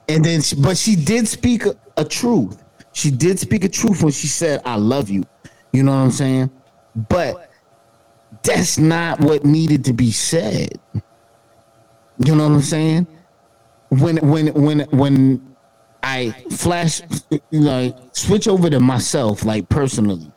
And 0.09 0.25
then, 0.25 0.43
she, 0.43 0.57
but 0.57 0.77
she 0.77 0.97
did 0.97 1.27
speak 1.27 1.65
a, 1.67 1.77
a 1.97 2.05
truth. 2.05 2.63
She 2.93 3.11
did 3.11 3.39
speak 3.39 3.65
a 3.65 3.69
truth 3.69 4.03
when 4.03 4.13
she 4.13 4.29
said, 4.29 4.63
"I 4.65 4.77
love 4.77 5.11
you." 5.11 5.25
You 5.73 5.83
know 5.83 5.93
what 5.93 6.03
I'm 6.03 6.11
saying? 6.11 6.51
But 7.09 7.51
that's 8.43 8.79
not 8.79 9.21
what 9.21 9.45
needed 9.45 9.85
to 9.87 9.93
be 9.93 10.13
said. 10.13 10.79
You 12.19 12.37
know 12.37 12.49
what 12.49 12.55
I'm 12.55 12.63
saying? 12.63 13.07
When 13.89 14.17
when 14.19 14.49
when 14.55 14.81
when 14.91 15.57
I 16.03 16.31
flash, 16.51 17.01
like 17.51 17.97
switch 18.13 18.47
over 18.47 18.71
to 18.71 18.81
myself, 18.81 19.45
like 19.45 19.69
personally. 19.69 20.31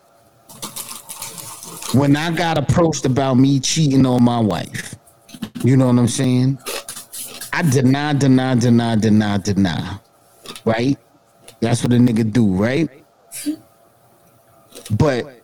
When 1.93 2.15
I 2.15 2.31
got 2.31 2.57
approached 2.57 3.05
about 3.05 3.35
me 3.35 3.59
cheating 3.59 4.05
on 4.05 4.23
my 4.23 4.39
wife, 4.39 4.95
you 5.63 5.77
know 5.77 5.87
what 5.87 5.99
I'm 5.99 6.07
saying? 6.07 6.59
I 7.53 7.61
deny, 7.61 8.13
deny, 8.13 8.55
deny, 8.55 8.95
deny, 8.95 9.37
deny. 9.37 9.99
Right? 10.65 10.97
That's 11.59 11.83
what 11.83 11.93
a 11.93 11.97
nigga 11.97 12.31
do, 12.31 12.47
right? 12.53 12.89
But 14.91 15.41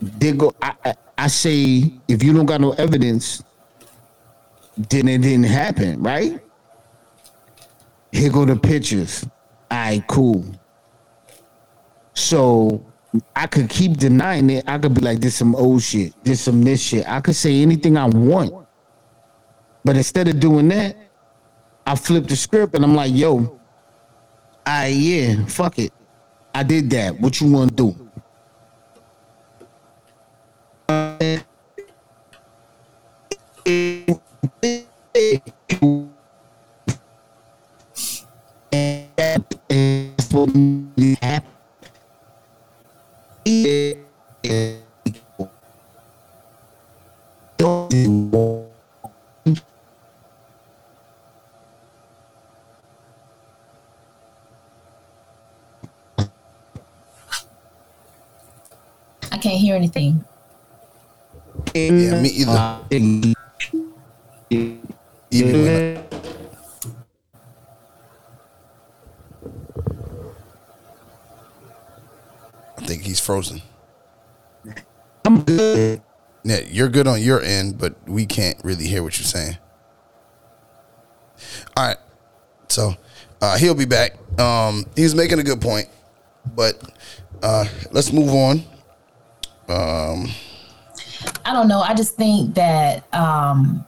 they 0.00 0.32
go. 0.32 0.54
I, 0.62 0.74
I, 0.84 0.94
I 1.18 1.26
say 1.28 1.92
if 2.08 2.22
you 2.22 2.32
don't 2.32 2.46
got 2.46 2.60
no 2.60 2.72
evidence, 2.72 3.42
then 4.76 5.08
it 5.08 5.18
didn't 5.18 5.44
happen, 5.44 6.02
right? 6.02 6.40
Here 8.12 8.30
go 8.30 8.44
the 8.44 8.56
pictures. 8.56 9.24
All 9.70 9.78
right, 9.78 10.06
cool. 10.06 10.44
So 12.14 12.84
I 13.34 13.46
could 13.46 13.68
keep 13.68 13.96
denying 13.96 14.50
it. 14.50 14.64
I 14.66 14.78
could 14.78 14.94
be 14.94 15.00
like, 15.00 15.20
this 15.20 15.36
some 15.36 15.54
old 15.54 15.82
shit, 15.82 16.12
this 16.24 16.40
some 16.40 16.62
this 16.62 16.82
shit. 16.82 17.08
I 17.08 17.20
could 17.20 17.36
say 17.36 17.62
anything 17.62 17.96
I 17.96 18.06
want. 18.06 18.66
But 19.84 19.96
instead 19.96 20.28
of 20.28 20.40
doing 20.40 20.68
that, 20.68 20.96
I 21.86 21.94
flip 21.94 22.26
the 22.26 22.36
script 22.36 22.74
and 22.74 22.84
I'm 22.84 22.94
like, 22.96 23.12
yo, 23.14 23.60
I 24.66 24.88
yeah, 24.88 25.44
fuck 25.46 25.78
it. 25.78 25.92
I 26.54 26.62
did 26.62 26.90
that. 26.90 27.20
What 27.20 27.40
you 27.40 27.50
want 27.50 27.70
to 27.70 27.76
do? 27.76 28.05
You're 76.76 76.90
good 76.90 77.06
on 77.06 77.22
your 77.22 77.40
end, 77.40 77.78
but 77.78 77.94
we 78.06 78.26
can't 78.26 78.62
really 78.62 78.86
hear 78.86 79.02
what 79.02 79.18
you're 79.18 79.24
saying. 79.24 79.56
All 81.74 81.86
right, 81.88 81.96
so 82.68 82.94
uh, 83.40 83.56
he'll 83.56 83.74
be 83.74 83.86
back. 83.86 84.12
Um, 84.38 84.84
he's 84.94 85.14
making 85.14 85.38
a 85.38 85.42
good 85.42 85.60
point, 85.60 85.88
but 86.54 86.74
uh, 87.42 87.64
let's 87.92 88.12
move 88.12 88.28
on. 88.28 88.58
Um, 89.68 90.28
I 91.46 91.52
don't 91.54 91.66
know. 91.66 91.80
I 91.80 91.94
just 91.94 92.14
think 92.16 92.54
that 92.54 93.02
um 93.14 93.84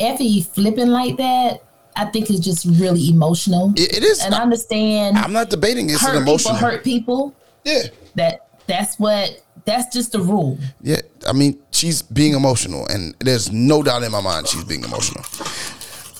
Effie 0.00 0.42
flipping 0.42 0.88
like 0.88 1.16
that, 1.18 1.62
I 1.94 2.06
think 2.06 2.30
is 2.30 2.40
just 2.40 2.66
really 2.66 3.08
emotional. 3.08 3.72
it 3.76 4.02
is. 4.02 4.22
And 4.24 4.34
I 4.34 4.42
understand 4.42 5.16
I'm 5.16 5.32
not 5.32 5.50
debating 5.50 5.88
it's 5.88 6.02
hurt 6.02 6.16
an 6.16 6.22
emotional. 6.22 6.54
people 6.56 6.68
hurt 6.68 6.84
people. 6.84 7.34
Yeah. 7.64 7.82
That 8.16 8.43
that's 8.66 8.98
what 8.98 9.42
that's 9.64 9.94
just 9.94 10.12
the 10.12 10.20
rule. 10.20 10.58
Yeah, 10.82 11.00
I 11.26 11.32
mean, 11.32 11.58
she's 11.70 12.02
being 12.02 12.34
emotional, 12.34 12.86
and 12.86 13.14
there's 13.20 13.50
no 13.52 13.82
doubt 13.82 14.02
in 14.02 14.12
my 14.12 14.20
mind 14.20 14.48
she's 14.48 14.64
being 14.64 14.84
emotional. 14.84 15.24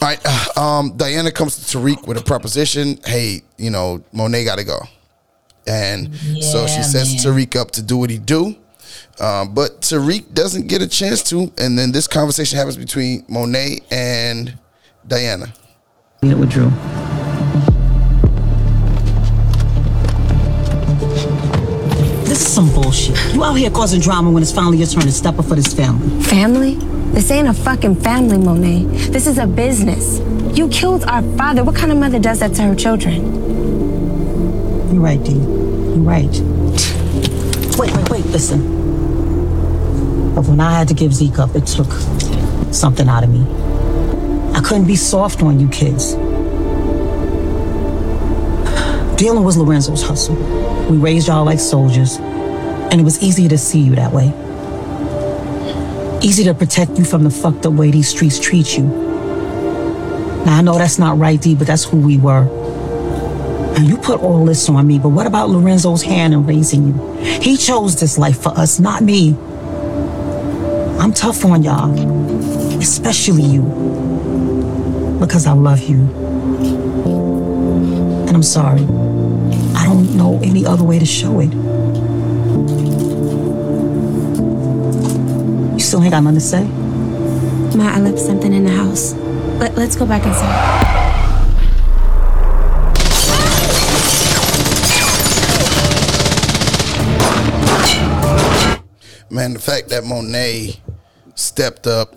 All 0.03 0.09
right, 0.09 0.21
uh, 0.25 0.61
um, 0.61 0.97
Diana 0.97 1.31
comes 1.31 1.57
to 1.57 1.79
Tariq 1.79 2.07
with 2.07 2.19
a 2.19 2.23
proposition. 2.23 2.99
Hey, 3.05 3.43
you 3.57 3.71
know, 3.71 4.03
Monet 4.13 4.45
got 4.45 4.59
to 4.59 4.65
go, 4.65 4.79
and 5.67 6.15
so 6.43 6.67
she 6.67 6.77
Yeah, 6.77 6.83
sets 6.83 7.25
man. 7.25 7.35
Tariq 7.35 7.57
up 7.57 7.71
to 7.73 7.83
do 7.83 7.97
what 7.97 8.11
he 8.11 8.19
do. 8.19 8.57
Um, 9.21 9.55
but 9.55 9.81
Tariq 9.81 10.33
doesn't 10.35 10.67
get 10.67 10.83
a 10.83 10.89
chance 10.89 11.23
to, 11.25 11.53
and 11.59 11.79
then 11.79 11.93
this 11.93 12.07
conversation 12.07 12.59
happens 12.59 12.77
between 12.77 13.25
Monet 13.29 13.81
and 13.91 14.59
Diana. 15.07 15.53
It 16.23 16.35
with 16.37 16.51
Dru. 16.51 16.71
This 22.35 22.49
is 22.49 22.53
some 22.53 22.75
bullshit. 22.75 23.17
You 23.33 23.45
out 23.45 23.55
here 23.55 23.71
causing 23.71 24.01
drama 24.01 24.29
when 24.29 24.43
it's 24.43 24.51
finally 24.51 24.79
your 24.79 24.89
turn 24.89 25.05
to 25.05 25.13
step 25.13 25.39
up 25.39 25.45
for 25.45 25.55
this 25.55 25.73
family. 25.73 26.21
Family? 26.25 26.75
This 27.15 27.31
ain't 27.31 27.47
a 27.47 27.53
fucking 27.53 27.95
family, 27.95 28.39
Monet. 28.39 28.87
This 29.13 29.29
is 29.29 29.39
a 29.39 29.47
business. 29.47 30.19
You 30.59 30.69
killed 30.69 31.05
our 31.05 31.23
father. 31.39 31.63
What 31.63 31.77
kind 31.77 31.93
of 31.93 31.99
mother 31.99 32.19
does 32.19 32.41
that 32.41 32.53
to 32.55 32.63
her 32.63 32.75
children? 32.75 33.23
You're 34.93 35.01
right, 35.01 35.23
Dee. 35.23 35.35
You're 35.35 35.99
right. 35.99 36.41
Wait, 37.79 37.95
wait, 37.95 38.11
wait, 38.11 38.27
listen. 38.27 40.35
But 40.35 40.47
when 40.47 40.59
I 40.59 40.77
had 40.77 40.89
to 40.89 40.95
give 40.95 41.15
Zeke 41.15 41.39
up, 41.39 41.55
it 41.55 41.69
took 41.69 41.93
something 42.73 43.09
out 43.09 43.23
of 43.23 43.31
me. 43.31 43.47
I 44.57 44.61
couldn't 44.61 44.89
be 44.89 44.97
soft 44.97 45.41
on 45.41 45.61
you 45.61 45.69
kids. 45.69 46.15
Dealing 49.21 49.45
was 49.45 49.57
Lorenzo's 49.57 50.03
hustle. 50.03 50.64
We 50.89 50.99
raised 50.99 51.29
y'all 51.29 51.45
like 51.45 51.61
soldiers, 51.61 52.19
and 52.19 53.01
it 53.01 53.05
was 53.05 53.23
easy 53.23 53.49
to 53.49 53.57
see 53.57 53.81
you 53.81 53.95
that 53.97 54.13
way. 54.13 54.33
Easy 56.23 56.45
to 56.45 56.53
protect 56.53 56.99
you 56.99 57.05
from 57.05 57.25
the 57.25 57.31
fucked 57.31 57.65
up 57.65 57.73
way 57.73 57.91
these 57.91 58.09
streets 58.09 58.39
treat 58.39 58.77
you. 58.77 58.85
Now, 60.45 60.59
I 60.59 60.61
know 60.61 60.77
that's 60.77 60.99
not 60.99 61.19
right, 61.19 61.41
D, 61.41 61.55
but 61.55 61.67
that's 61.67 61.85
who 61.85 61.97
we 61.97 62.19
were. 62.19 62.47
And 63.77 63.89
you 63.89 63.97
put 63.97 64.21
all 64.21 64.45
this 64.45 64.69
on 64.69 64.87
me, 64.87 64.99
but 64.99 65.09
what 65.09 65.27
about 65.27 65.49
Lorenzo's 65.49 66.03
hand 66.03 66.35
in 66.35 66.47
raising 66.47 66.89
you? 66.89 67.17
He 67.41 67.57
chose 67.57 67.99
this 67.99 68.19
life 68.19 68.43
for 68.43 68.51
us, 68.51 68.79
not 68.79 69.03
me. 69.03 69.31
I'm 71.01 71.15
tough 71.15 71.45
on 71.47 71.63
y'all, 71.63 71.99
especially 72.79 73.43
you, 73.43 73.63
because 75.19 75.47
I 75.47 75.53
love 75.53 75.81
you. 75.81 76.03
And 78.29 78.37
I'm 78.37 78.43
sorry. 78.43 79.04
I 79.95 79.97
don't 79.97 80.17
know 80.17 80.41
any 80.43 80.67
other 80.67 80.83
way 80.83 80.99
to 80.99 81.07
show 81.07 81.39
it. 81.39 81.53
You 85.73 85.79
still 85.79 86.03
ain't 86.03 86.11
got 86.11 86.25
nothing 86.25 86.41
to 86.41 86.45
say? 86.45 86.65
Ma, 87.77 87.95
I 87.95 88.01
left 88.01 88.19
something 88.19 88.53
in 88.53 88.65
the 88.65 88.73
house. 88.73 89.15
Let, 89.61 89.77
let's 89.77 89.95
go 89.95 90.05
back 90.05 90.27
inside. 90.27 90.81
man, 99.31 99.53
the 99.53 99.61
fact 99.61 99.91
that 99.91 100.03
Monet 100.05 100.81
stepped 101.37 101.87
up 101.87 102.17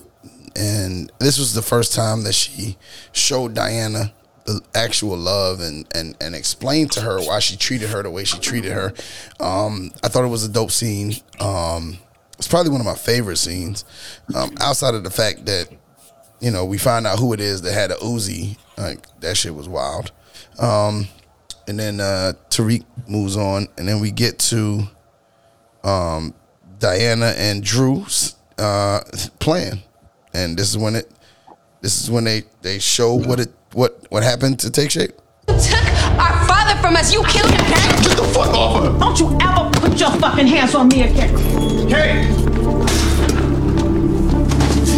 and 0.56 1.12
this 1.20 1.38
was 1.38 1.54
the 1.54 1.62
first 1.62 1.94
time 1.94 2.24
that 2.24 2.34
she 2.34 2.76
showed 3.12 3.54
Diana 3.54 4.14
actual 4.74 5.18
love 5.18 5.60
and 5.60 5.88
and 5.95 6.15
and 6.22 6.36
explained 6.36 6.91
to 6.94 7.02
her 7.02 7.19
why 7.19 7.40
she 7.40 7.57
treated 7.57 7.90
her 7.90 8.03
the 8.03 8.10
way 8.10 8.24
she 8.24 8.40
treated 8.40 8.72
her. 8.72 8.94
Um, 9.40 9.91
I 10.03 10.07
thought 10.07 10.24
it 10.24 10.30
was 10.30 10.44
a 10.44 10.49
dope 10.49 10.72
scene. 10.72 11.14
Um, 11.40 11.98
it's 12.38 12.48
probably 12.48 12.72
one 12.72 12.82
of 12.82 12.86
my 12.86 12.95
favorite 12.95 13.38
scenes. 13.38 13.84
Um, 14.36 14.52
outside 14.60 14.94
of 14.94 15.03
the 15.03 15.10
fact 15.10 15.45
that 15.45 15.69
you 16.40 16.52
know 16.52 16.65
we 16.65 16.78
find 16.78 17.07
out 17.07 17.19
who 17.19 17.34
it 17.34 17.40
is 17.40 17.61
that 17.64 17.74
had 17.74 17.91
a 17.91 17.95
Uzi, 17.95 18.57
like 18.78 19.06
that 19.19 19.38
shit 19.38 19.53
was 19.53 19.68
wild. 19.68 20.11
Um, 20.60 21.07
and 21.68 21.78
then 21.78 21.99
uh, 21.99 22.34
Tariq 22.49 22.86
moves 23.07 23.36
on, 23.36 23.68
and 23.78 23.88
then 23.88 23.99
we 23.99 24.11
get 24.11 24.40
to 24.40 24.84
um, 25.84 26.34
Diana 26.80 27.34
and 27.38 27.64
Dru's 27.64 28.36
uh, 28.57 29.02
plan, 29.40 29.82
and 30.34 30.57
this 30.57 30.69
is 30.69 30.78
when 30.78 30.95
it, 30.95 31.11
this 31.82 32.02
is 32.02 32.10
when 32.10 32.24
they 32.24 32.44
they 32.61 32.80
show 32.80 33.14
what 33.14 33.40
it 33.40 33.52
what 33.73 34.06
what 34.10 34.23
happened 34.23 34.60
to 34.60 34.72
take 34.72 34.91
shape. 34.91 35.11
You 35.48 35.60
took 35.60 35.85
our 36.19 36.45
father 36.48 36.80
from 36.81 36.95
us. 36.95 37.14
You 37.14 37.23
killed 37.23 37.52
him. 37.52 37.60
Get 38.03 38.18
the 38.18 38.30
fuck 38.34 38.53
off 38.53 38.84
her. 38.84 38.99
Don't 38.99 39.19
you 39.19 39.38
ever 39.41 39.69
put 39.80 39.99
your 39.99 40.11
fucking 40.11 40.48
hands 40.48 40.76
on 40.76 40.88
me 40.88 41.03
again. 41.03 41.38
Hey! 41.88 42.27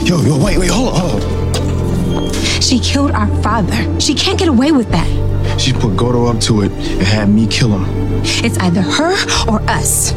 Yo, 0.05 0.21
yo, 0.21 0.43
wait, 0.43 0.57
wait, 0.57 0.69
hold 0.71 0.93
on, 0.93 0.99
hold 0.99 1.23
on. 1.23 2.33
She 2.61 2.79
killed 2.79 3.11
our 3.11 3.27
father. 3.41 3.99
She 3.99 4.13
can't 4.13 4.39
get 4.39 4.47
away 4.47 4.71
with 4.71 4.89
that. 4.91 5.59
She 5.59 5.73
put 5.73 5.95
Gordo 5.95 6.25
up 6.25 6.39
to 6.41 6.61
it 6.61 6.71
and 6.71 7.01
had 7.01 7.29
me 7.29 7.47
kill 7.47 7.77
him. 7.77 7.85
It's 8.23 8.57
either 8.57 8.81
her 8.81 9.13
or 9.47 9.61
us. 9.69 10.13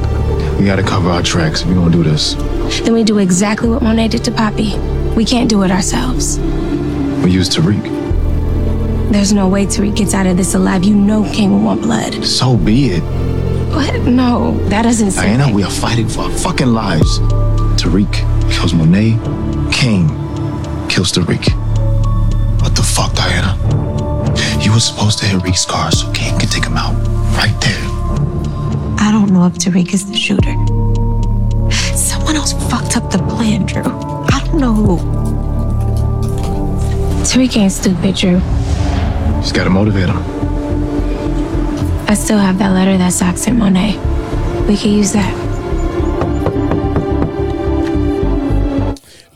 We 0.59 0.67
gotta 0.67 0.83
cover 0.83 1.11
our 1.11 1.23
tracks 1.23 1.63
if 1.63 1.69
we 1.69 1.75
gonna 1.75 1.91
do 1.91 2.03
this. 2.03 2.35
Then 2.83 2.95
we 2.95 3.05
do 3.05 3.19
exactly 3.19 3.69
what 3.69 3.83
Monet 3.83 4.09
did 4.09 4.25
to 4.25 4.33
Poppy. 4.33 4.79
We 5.17 5.25
can't 5.25 5.49
do 5.49 5.63
it 5.63 5.71
ourselves. 5.71 6.39
We 7.23 7.31
use 7.31 7.49
Tariq. 7.49 8.02
There's 9.13 9.35
no 9.35 9.47
way 9.47 9.67
Tariq 9.67 9.95
gets 9.97 10.15
out 10.15 10.27
of 10.27 10.39
this 10.39 10.55
alive. 10.55 10.85
You 10.85 10.95
know 10.95 11.23
King 11.35 11.53
will 11.53 11.61
want 11.61 11.83
blood. 11.83 12.25
So 12.25 12.57
be 12.57 12.87
it. 12.93 13.03
What? 13.75 13.95
No, 14.05 14.57
that 14.71 14.83
doesn't 14.83 15.11
say. 15.11 15.37
Diana, 15.37 15.53
we 15.55 15.63
are 15.63 15.71
fighting 15.71 16.09
for 16.09 16.23
our 16.23 16.31
fucking 16.31 16.69
lives. 16.69 17.19
Tariq 17.79 18.11
kills 18.51 18.73
Monet. 18.73 19.19
King 19.71 20.09
kills 20.89 21.13
Tariq. 21.13 21.45
What 22.63 22.75
the 22.75 22.83
fuck, 22.83 23.15
Diana? 23.15 23.53
You 24.63 24.73
were 24.73 24.81
supposed 24.81 25.19
to 25.19 25.27
hit 25.27 25.43
Reek's 25.43 25.67
car 25.67 25.93
so 25.93 26.11
King 26.13 26.39
can 26.39 26.49
take 26.49 26.65
him 26.65 26.79
out. 26.79 26.95
Right 27.37 27.55
there. 27.61 27.85
I 28.99 29.11
don't 29.13 29.31
know 29.31 29.45
if 29.45 29.55
Tariq 29.55 29.93
is 29.93 30.11
the 30.11 30.17
shooter. 30.17 30.55
Someone 31.95 32.37
else 32.37 32.55
fucked 32.71 32.97
up 32.97 33.11
the 33.11 33.19
plan, 33.19 33.67
Dru. 33.67 33.83
I 33.85 34.43
don't 34.47 34.59
know 34.59 34.73
who. 34.73 34.97
Tariq 37.25 37.59
ain't 37.59 37.73
stupid, 37.73 38.15
Dru. 38.17 38.41
Just 39.41 39.55
gotta 39.55 39.71
motivate 39.71 40.09
him. 40.09 40.19
I 42.09 42.15
still 42.15 42.39
have 42.39 42.59
that 42.59 42.71
letter 42.73 42.97
that 42.99 43.13
Saxe 43.13 43.43
sent 43.43 43.59
Monet. 43.59 43.97
We 44.69 44.77
could 44.77 44.91
use 44.91 45.13
that. 45.13 45.33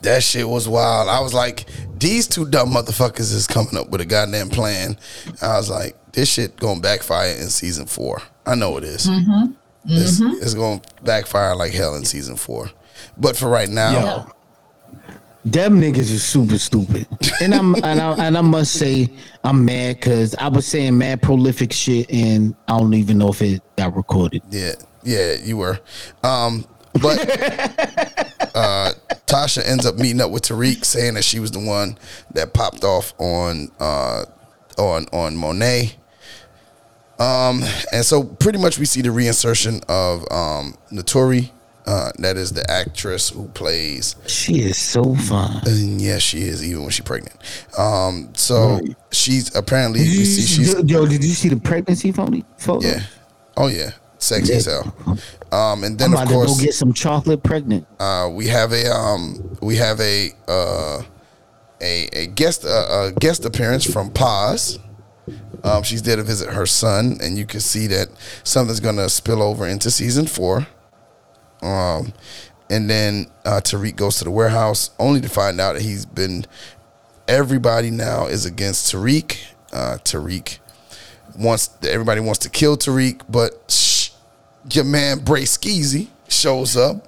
That 0.02 0.22
shit 0.22 0.48
was 0.48 0.68
wild. 0.68 1.08
I 1.08 1.20
was 1.20 1.34
like, 1.34 1.64
these 1.98 2.28
two 2.28 2.48
dumb 2.48 2.70
motherfuckers 2.70 3.32
is 3.34 3.46
coming 3.48 3.76
up 3.76 3.90
with 3.90 4.00
a 4.00 4.04
goddamn 4.04 4.50
plan. 4.50 4.96
I 5.42 5.56
was 5.56 5.68
like, 5.68 5.96
this 6.12 6.30
shit 6.30 6.56
gonna 6.56 6.80
backfire 6.80 7.30
in 7.32 7.48
season 7.48 7.86
four. 7.86 8.22
I 8.46 8.54
know 8.54 8.76
it 8.76 8.84
is. 8.84 9.06
Mm-hmm. 9.08 9.52
It's, 9.88 10.20
Mm-hmm. 10.20 10.42
it's 10.42 10.54
gonna 10.54 10.80
backfire 11.02 11.56
like 11.56 11.72
hell 11.72 11.96
in 11.96 12.04
season 12.04 12.36
four. 12.36 12.70
But 13.16 13.36
for 13.36 13.48
right 13.48 13.68
now, 13.68 13.92
Yo. 13.92 14.32
Them 15.46 15.80
niggas 15.80 16.10
is 16.10 16.24
super 16.24 16.58
stupid, 16.58 17.06
and 17.40 17.54
I'm 17.54 17.74
and 17.84 18.00
I, 18.00 18.26
and 18.26 18.36
I 18.36 18.40
must 18.40 18.72
say 18.72 19.08
I'm 19.44 19.64
mad 19.64 19.94
because 19.94 20.34
I 20.34 20.48
was 20.48 20.66
saying 20.66 20.98
mad 20.98 21.22
prolific 21.22 21.72
shit, 21.72 22.10
and 22.10 22.56
I 22.66 22.76
don't 22.76 22.94
even 22.94 23.18
know 23.18 23.28
if 23.28 23.40
it 23.40 23.62
got 23.76 23.94
recorded. 23.94 24.42
Yeah, 24.50 24.72
yeah, 25.04 25.34
you 25.34 25.56
were. 25.58 25.78
Um, 26.24 26.66
but 26.94 27.20
uh, 28.56 28.92
Tasha 29.28 29.62
ends 29.64 29.86
up 29.86 29.94
meeting 29.94 30.20
up 30.20 30.32
with 30.32 30.42
Tariq, 30.42 30.84
saying 30.84 31.14
that 31.14 31.22
she 31.22 31.38
was 31.38 31.52
the 31.52 31.60
one 31.60 31.96
that 32.32 32.52
popped 32.52 32.82
off 32.82 33.14
on 33.18 33.70
uh, 33.78 34.24
on 34.76 35.06
on 35.12 35.36
Monet. 35.36 35.94
Um, 37.20 37.62
and 37.92 38.04
so 38.04 38.24
pretty 38.24 38.58
much 38.58 38.80
we 38.80 38.84
see 38.84 39.00
the 39.00 39.10
reinsertion 39.10 39.84
of 39.88 40.22
um, 40.32 40.76
Naturi. 40.90 41.52
Uh, 41.86 42.10
that 42.18 42.36
is 42.36 42.52
the 42.52 42.68
actress 42.68 43.28
who 43.28 43.46
plays. 43.48 44.16
She 44.26 44.60
is 44.60 44.76
so 44.76 45.14
fine. 45.14 45.60
And 45.66 46.00
yes, 46.00 46.20
she 46.20 46.38
is, 46.42 46.64
even 46.66 46.82
when 46.82 46.90
she's 46.90 47.04
pregnant. 47.04 47.36
Um, 47.78 48.30
so 48.34 48.80
she's 49.12 49.54
apparently 49.54 50.00
Did 50.00 50.08
you, 50.12 50.24
see 50.24 50.42
she's 50.42 50.74
yo, 50.90 51.06
did 51.06 51.22
you 51.22 51.30
see 51.34 51.48
the 51.48 51.56
pregnancy 51.60 52.10
photo? 52.10 52.42
photo? 52.58 52.86
yeah. 52.88 53.02
Oh 53.56 53.68
yeah, 53.68 53.92
sexy 54.18 54.52
Yeah. 54.52 54.58
as 54.58 54.64
hell. 54.66 54.94
Um, 55.52 55.84
and 55.84 55.96
then 55.96 56.12
I'm 56.14 56.24
of 56.24 56.28
course 56.28 56.54
to 56.56 56.58
go 56.58 56.64
get 56.64 56.74
some 56.74 56.92
chocolate 56.92 57.44
pregnant. 57.44 57.86
uh, 58.00 58.28
we 58.32 58.48
have 58.48 58.72
a 58.72 58.90
um, 58.92 59.56
we 59.62 59.76
have 59.76 60.00
a 60.00 60.30
uh, 60.48 61.02
a 61.80 62.08
a 62.12 62.26
guest 62.26 62.64
uh, 62.64 62.68
a 62.68 63.12
guest 63.20 63.44
appearance 63.44 63.84
from 63.90 64.10
Paz. 64.10 64.80
Um, 65.62 65.82
she's 65.84 66.02
there 66.02 66.16
to 66.16 66.22
visit 66.24 66.50
her 66.52 66.66
son, 66.66 67.18
and 67.22 67.38
you 67.38 67.46
can 67.46 67.60
see 67.60 67.86
that 67.88 68.08
something's 68.44 68.80
gonna 68.80 69.08
spill 69.08 69.40
over 69.40 69.66
into 69.68 69.90
season 69.90 70.26
four. 70.26 70.66
Um, 71.62 72.12
and 72.70 72.88
then 72.90 73.26
uh, 73.44 73.60
Tariq 73.62 73.96
goes 73.96 74.18
to 74.18 74.24
the 74.24 74.30
warehouse, 74.30 74.90
only 74.98 75.20
to 75.20 75.28
find 75.28 75.60
out 75.60 75.74
that 75.74 75.82
he's 75.82 76.04
been. 76.06 76.44
Everybody 77.28 77.90
now 77.90 78.26
is 78.26 78.44
against 78.46 78.92
Tariq. 78.92 79.36
Uh, 79.72 79.98
Tariq 80.04 80.58
wants 81.38 81.70
everybody 81.82 82.20
wants 82.20 82.38
to 82.40 82.48
kill 82.48 82.76
Tariq, 82.76 83.20
but 83.28 83.70
shh, 83.70 84.10
your 84.72 84.84
man 84.84 85.18
Bray 85.20 85.42
Skeezy 85.42 86.08
shows 86.28 86.76
up, 86.76 87.06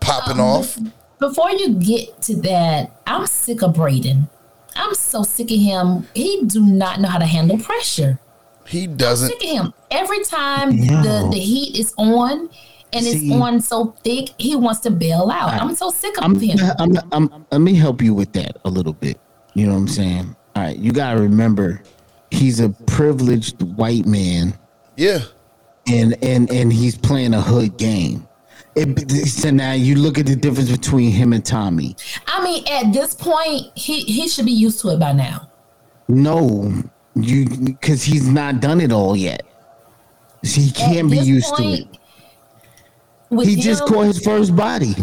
popping 0.00 0.34
Um, 0.40 0.46
off. 0.46 0.78
Before 1.18 1.50
you 1.50 1.74
get 1.74 2.20
to 2.22 2.36
that, 2.42 2.90
I'm 3.06 3.26
sick 3.26 3.62
of 3.62 3.74
Brayden. 3.74 4.28
I'm 4.76 4.94
so 4.94 5.22
sick 5.22 5.50
of 5.50 5.58
him. 5.58 6.06
He 6.14 6.42
do 6.44 6.60
not 6.64 7.00
know 7.00 7.08
how 7.08 7.18
to 7.18 7.24
handle 7.26 7.58
pressure. 7.58 8.18
He 8.66 8.86
doesn't. 8.86 9.28
Sick 9.30 9.42
of 9.42 9.48
him. 9.50 9.74
Every 9.90 10.22
time 10.24 10.76
No. 10.76 11.02
the, 11.02 11.30
the 11.32 11.38
heat 11.38 11.76
is 11.78 11.94
on 11.96 12.50
and 12.92 13.04
See- 13.04 13.30
it's 13.30 13.34
on 13.34 13.60
so 13.60 13.94
thick, 14.04 14.30
he 14.38 14.56
wants 14.56 14.80
to 14.80 14.90
bail 14.90 15.30
out. 15.30 15.52
I'm 15.60 15.74
so 15.74 15.90
sick 15.90 16.16
of 16.18 16.24
I'm, 16.24 16.38
him. 16.38 16.58
I'm, 16.78 16.96
I'm, 17.12 17.46
let 17.50 17.60
me 17.60 17.74
help 17.74 18.02
you 18.02 18.14
with 18.14 18.32
that 18.34 18.56
a 18.64 18.70
little 18.70 18.92
bit. 18.92 19.20
You 19.54 19.66
know 19.66 19.72
what 19.72 19.80
I'm 19.80 19.88
saying? 19.88 20.36
All 20.54 20.62
right, 20.62 20.78
you 20.78 20.92
gotta 20.92 21.20
remember, 21.20 21.82
he's 22.30 22.60
a 22.60 22.70
privileged 22.70 23.62
white 23.62 24.06
man. 24.06 24.54
Yeah. 24.96 25.20
And 25.88 26.16
and 26.22 26.50
and 26.50 26.72
he's 26.72 26.96
playing 26.96 27.34
a 27.34 27.40
hood 27.40 27.76
game. 27.78 28.26
It, 28.74 29.28
so 29.28 29.50
now 29.50 29.72
you 29.72 29.94
look 29.94 30.18
at 30.18 30.26
the 30.26 30.36
difference 30.36 30.70
between 30.70 31.10
him 31.10 31.32
and 31.32 31.44
Tommy. 31.44 31.96
I 32.26 32.44
mean, 32.44 32.62
at 32.68 32.92
this 32.92 33.14
point, 33.14 33.70
he, 33.74 34.00
he 34.00 34.28
should 34.28 34.44
be 34.44 34.52
used 34.52 34.80
to 34.80 34.90
it 34.90 35.00
by 35.00 35.12
now. 35.12 35.50
No, 36.08 36.72
you 37.14 37.48
because 37.48 38.02
he's 38.02 38.28
not 38.28 38.60
done 38.60 38.82
it 38.82 38.92
all 38.92 39.16
yet. 39.16 39.46
So 40.44 40.60
he 40.60 40.70
can't 40.70 41.10
be 41.10 41.16
used 41.16 41.54
point, 41.54 41.90
to 41.90 41.90
it. 41.90 41.98
With 43.30 43.48
He 43.48 43.56
just 43.56 43.84
caught 43.86 44.06
his 44.06 44.20
first 44.20 44.54
body. 44.54 44.94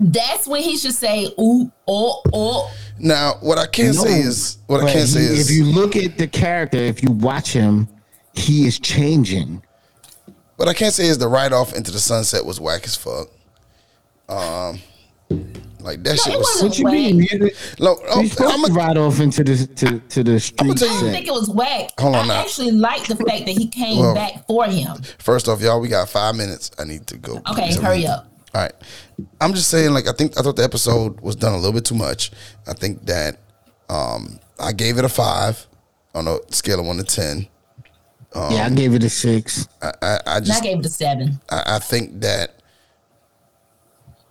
That's 0.00 0.46
when 0.46 0.62
he 0.62 0.76
should 0.76 0.94
say, 0.94 1.26
ooh, 1.40 1.70
oh, 1.86 2.22
oh. 2.32 2.72
Now, 2.98 3.34
what 3.40 3.58
I 3.58 3.66
can 3.66 3.86
No, 3.86 4.04
say 4.04 4.20
is, 4.20 4.58
what 4.66 4.80
I 4.80 4.84
but 4.84 4.92
can 4.92 5.06
say 5.06 5.20
he- 5.20 5.26
is, 5.26 5.50
if 5.50 5.56
you 5.56 5.64
look 5.64 5.96
at 5.96 6.16
the 6.18 6.26
character, 6.28 6.78
if 6.78 7.02
you 7.02 7.10
watch 7.10 7.52
him, 7.52 7.88
he 8.32 8.66
is 8.66 8.78
changing. 8.78 9.62
what 10.56 10.68
I 10.68 10.74
can't 10.74 10.94
say 10.94 11.06
is 11.06 11.18
the 11.18 11.28
ride 11.28 11.52
off 11.52 11.74
into 11.74 11.90
the 11.90 11.98
sunset 11.98 12.44
was 12.44 12.60
whack 12.60 12.84
as 12.84 12.96
fuck. 12.96 13.28
Um, 14.28 14.78
like 15.80 16.02
that 16.04 16.18
shit 16.18 16.38
was. 16.38 16.62
What 16.62 16.78
you 16.78 16.84
mean? 16.86 17.26
Look, 17.78 18.00
oh, 18.08 18.20
you're 18.20 18.30
supposed 18.30 18.66
to 18.66 18.72
ride 18.72 18.96
off 18.96 19.20
into 19.20 19.44
the 19.44 19.66
to, 19.66 20.00
to 20.00 20.24
the 20.24 20.40
street. 20.40 20.70
I 20.70 20.74
don't 20.74 21.12
think 21.12 21.26
it 21.26 21.32
was 21.32 21.48
whack. 21.48 21.90
Hold 21.98 22.16
on 22.16 22.24
I 22.24 22.28
now. 22.28 22.40
actually 22.40 22.72
like 22.72 23.06
the 23.06 23.16
fact 23.16 23.46
that 23.46 23.56
he 23.56 23.68
came 23.68 23.98
Well, 24.00 24.14
back 24.14 24.46
for 24.46 24.64
him. 24.64 24.96
First 25.18 25.48
off, 25.48 25.60
y'all, 25.60 25.80
we 25.80 25.88
got 25.88 26.08
five 26.08 26.34
minutes. 26.34 26.70
I 26.78 26.84
need 26.84 27.06
to 27.08 27.16
go. 27.18 27.40
Okay, 27.50 27.74
hurry 27.74 28.06
up. 28.06 28.30
All 28.54 28.62
right. 28.62 28.72
I'm 29.40 29.52
just 29.52 29.68
saying, 29.68 29.92
like, 29.92 30.08
I 30.08 30.12
think 30.12 30.38
I 30.38 30.42
thought 30.42 30.56
the 30.56 30.64
episode 30.64 31.20
was 31.20 31.36
done 31.36 31.52
a 31.52 31.56
little 31.56 31.72
bit 31.72 31.84
too 31.84 31.94
much. 31.94 32.30
I 32.66 32.72
think 32.72 33.06
that 33.06 33.38
um 33.88 34.40
I 34.58 34.72
gave 34.72 34.98
it 34.98 35.04
a 35.04 35.08
five 35.08 35.66
on 36.14 36.26
a 36.26 36.38
scale 36.50 36.80
of 36.80 36.86
one 36.86 36.96
to 36.96 37.04
ten. 37.04 37.46
Um, 38.34 38.52
yeah, 38.52 38.66
I 38.66 38.70
gave 38.70 38.94
it 38.94 39.02
a 39.04 39.08
six. 39.08 39.68
I, 39.80 39.92
I, 40.02 40.20
I 40.26 40.36
And 40.38 40.50
I 40.50 40.60
gave 40.60 40.80
it 40.80 40.86
a 40.86 40.90
seven. 40.90 41.40
I, 41.50 41.62
I 41.76 41.78
think 41.78 42.20
that 42.20 42.60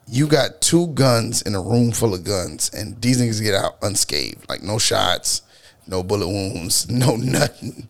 you 0.07 0.27
got 0.27 0.61
two 0.61 0.87
guns 0.87 1.41
in 1.41 1.53
a 1.55 1.61
room 1.61 1.91
full 1.91 2.13
of 2.13 2.23
guns, 2.23 2.69
and 2.73 2.99
these 3.01 3.21
niggas 3.21 3.41
get 3.41 3.53
out 3.53 3.77
unscathed, 3.81 4.47
like 4.49 4.63
no 4.63 4.77
shots, 4.77 5.41
no 5.87 6.03
bullet 6.03 6.27
wounds, 6.27 6.89
no 6.91 7.15
nothing 7.15 7.89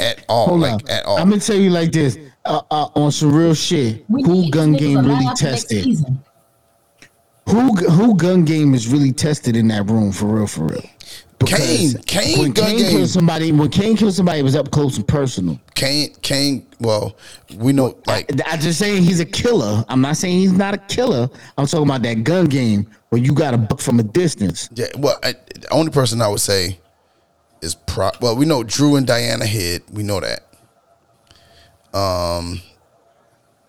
at 0.00 0.24
all, 0.28 0.48
Hold 0.48 0.60
like 0.60 0.72
on. 0.84 0.90
at 0.90 1.04
all. 1.04 1.18
I'm 1.18 1.28
gonna 1.28 1.40
tell 1.40 1.56
you 1.56 1.70
like 1.70 1.92
this. 1.92 2.18
Uh, 2.44 2.62
uh, 2.70 2.88
on 2.94 3.12
some 3.12 3.34
real 3.34 3.54
shit, 3.54 4.04
who 4.08 4.50
gun 4.50 4.72
game 4.72 5.04
really 5.04 5.28
tested? 5.36 5.84
Who 7.48 7.74
who 7.74 8.14
gun 8.16 8.44
game 8.44 8.74
is 8.74 8.88
really 8.88 9.12
tested 9.12 9.56
in 9.56 9.68
that 9.68 9.88
room 9.90 10.12
for 10.12 10.26
real? 10.26 10.46
For 10.46 10.64
real. 10.66 10.84
Cane, 11.46 11.92
Cane 12.06 12.38
when 12.38 12.52
Cane 12.52 12.78
game. 12.78 12.90
killed 12.90 13.08
somebody, 13.08 13.52
when 13.52 13.70
Cane 13.70 13.96
killed 13.96 14.14
somebody, 14.14 14.40
it 14.40 14.42
was 14.42 14.56
up 14.56 14.70
close 14.70 14.96
and 14.96 15.06
personal. 15.06 15.58
Cane, 15.74 16.12
Cane. 16.22 16.66
Well, 16.80 17.16
we 17.56 17.72
know 17.72 17.96
like 18.06 18.30
I 18.46 18.56
just 18.56 18.78
saying 18.78 19.04
he's 19.04 19.20
a 19.20 19.24
killer. 19.24 19.84
I'm 19.88 20.00
not 20.00 20.16
saying 20.16 20.38
he's 20.38 20.52
not 20.52 20.74
a 20.74 20.78
killer. 20.78 21.28
I'm 21.56 21.66
talking 21.66 21.86
about 21.86 22.02
that 22.02 22.24
gun 22.24 22.46
game 22.46 22.88
where 23.10 23.20
you 23.20 23.32
got 23.32 23.54
a 23.54 23.58
buck 23.58 23.80
from 23.80 24.00
a 24.00 24.02
distance. 24.02 24.68
Yeah, 24.74 24.86
well, 24.98 25.18
I, 25.22 25.32
the 25.32 25.68
only 25.70 25.92
person 25.92 26.20
I 26.20 26.28
would 26.28 26.40
say 26.40 26.78
is 27.62 27.74
pro. 27.74 28.10
Well, 28.20 28.36
we 28.36 28.44
know 28.44 28.62
Dru 28.64 28.96
and 28.96 29.06
Diana 29.06 29.46
hid. 29.46 29.82
We 29.92 30.02
know 30.02 30.20
that. 30.20 30.44
Um, 31.96 32.60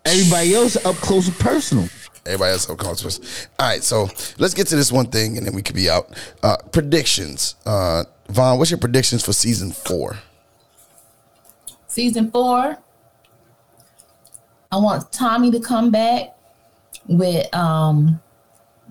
everybody 0.06 0.54
else 0.56 0.76
up 0.86 0.96
close 0.98 1.28
and 1.28 1.38
personal. 1.40 1.88
Everybody 2.26 2.52
else 2.52 2.70
up 2.70 2.78
close. 2.78 3.02
and 3.04 3.24
personal. 3.24 3.50
All 3.60 3.68
right, 3.68 3.84
so 3.84 4.10
let's 4.38 4.54
get 4.54 4.68
to 4.68 4.76
this 4.76 4.92
one 4.92 5.08
thing, 5.08 5.38
and 5.38 5.46
then 5.46 5.54
we 5.54 5.62
could 5.62 5.76
be 5.76 5.90
out. 5.90 6.14
Uh, 6.44 6.58
predictions. 6.72 7.56
Uh, 7.66 8.04
Von, 8.30 8.58
what's 8.58 8.72
your 8.72 8.78
predictions 8.78 9.24
for 9.26 9.34
season 9.34 9.72
four? 9.72 10.20
Season 11.88 12.30
four, 12.30 12.78
I 14.72 14.78
want 14.78 15.12
Tommy 15.12 15.50
to 15.52 15.60
come 15.60 15.90
back 15.90 16.36
with 17.08 17.54
um 17.56 18.22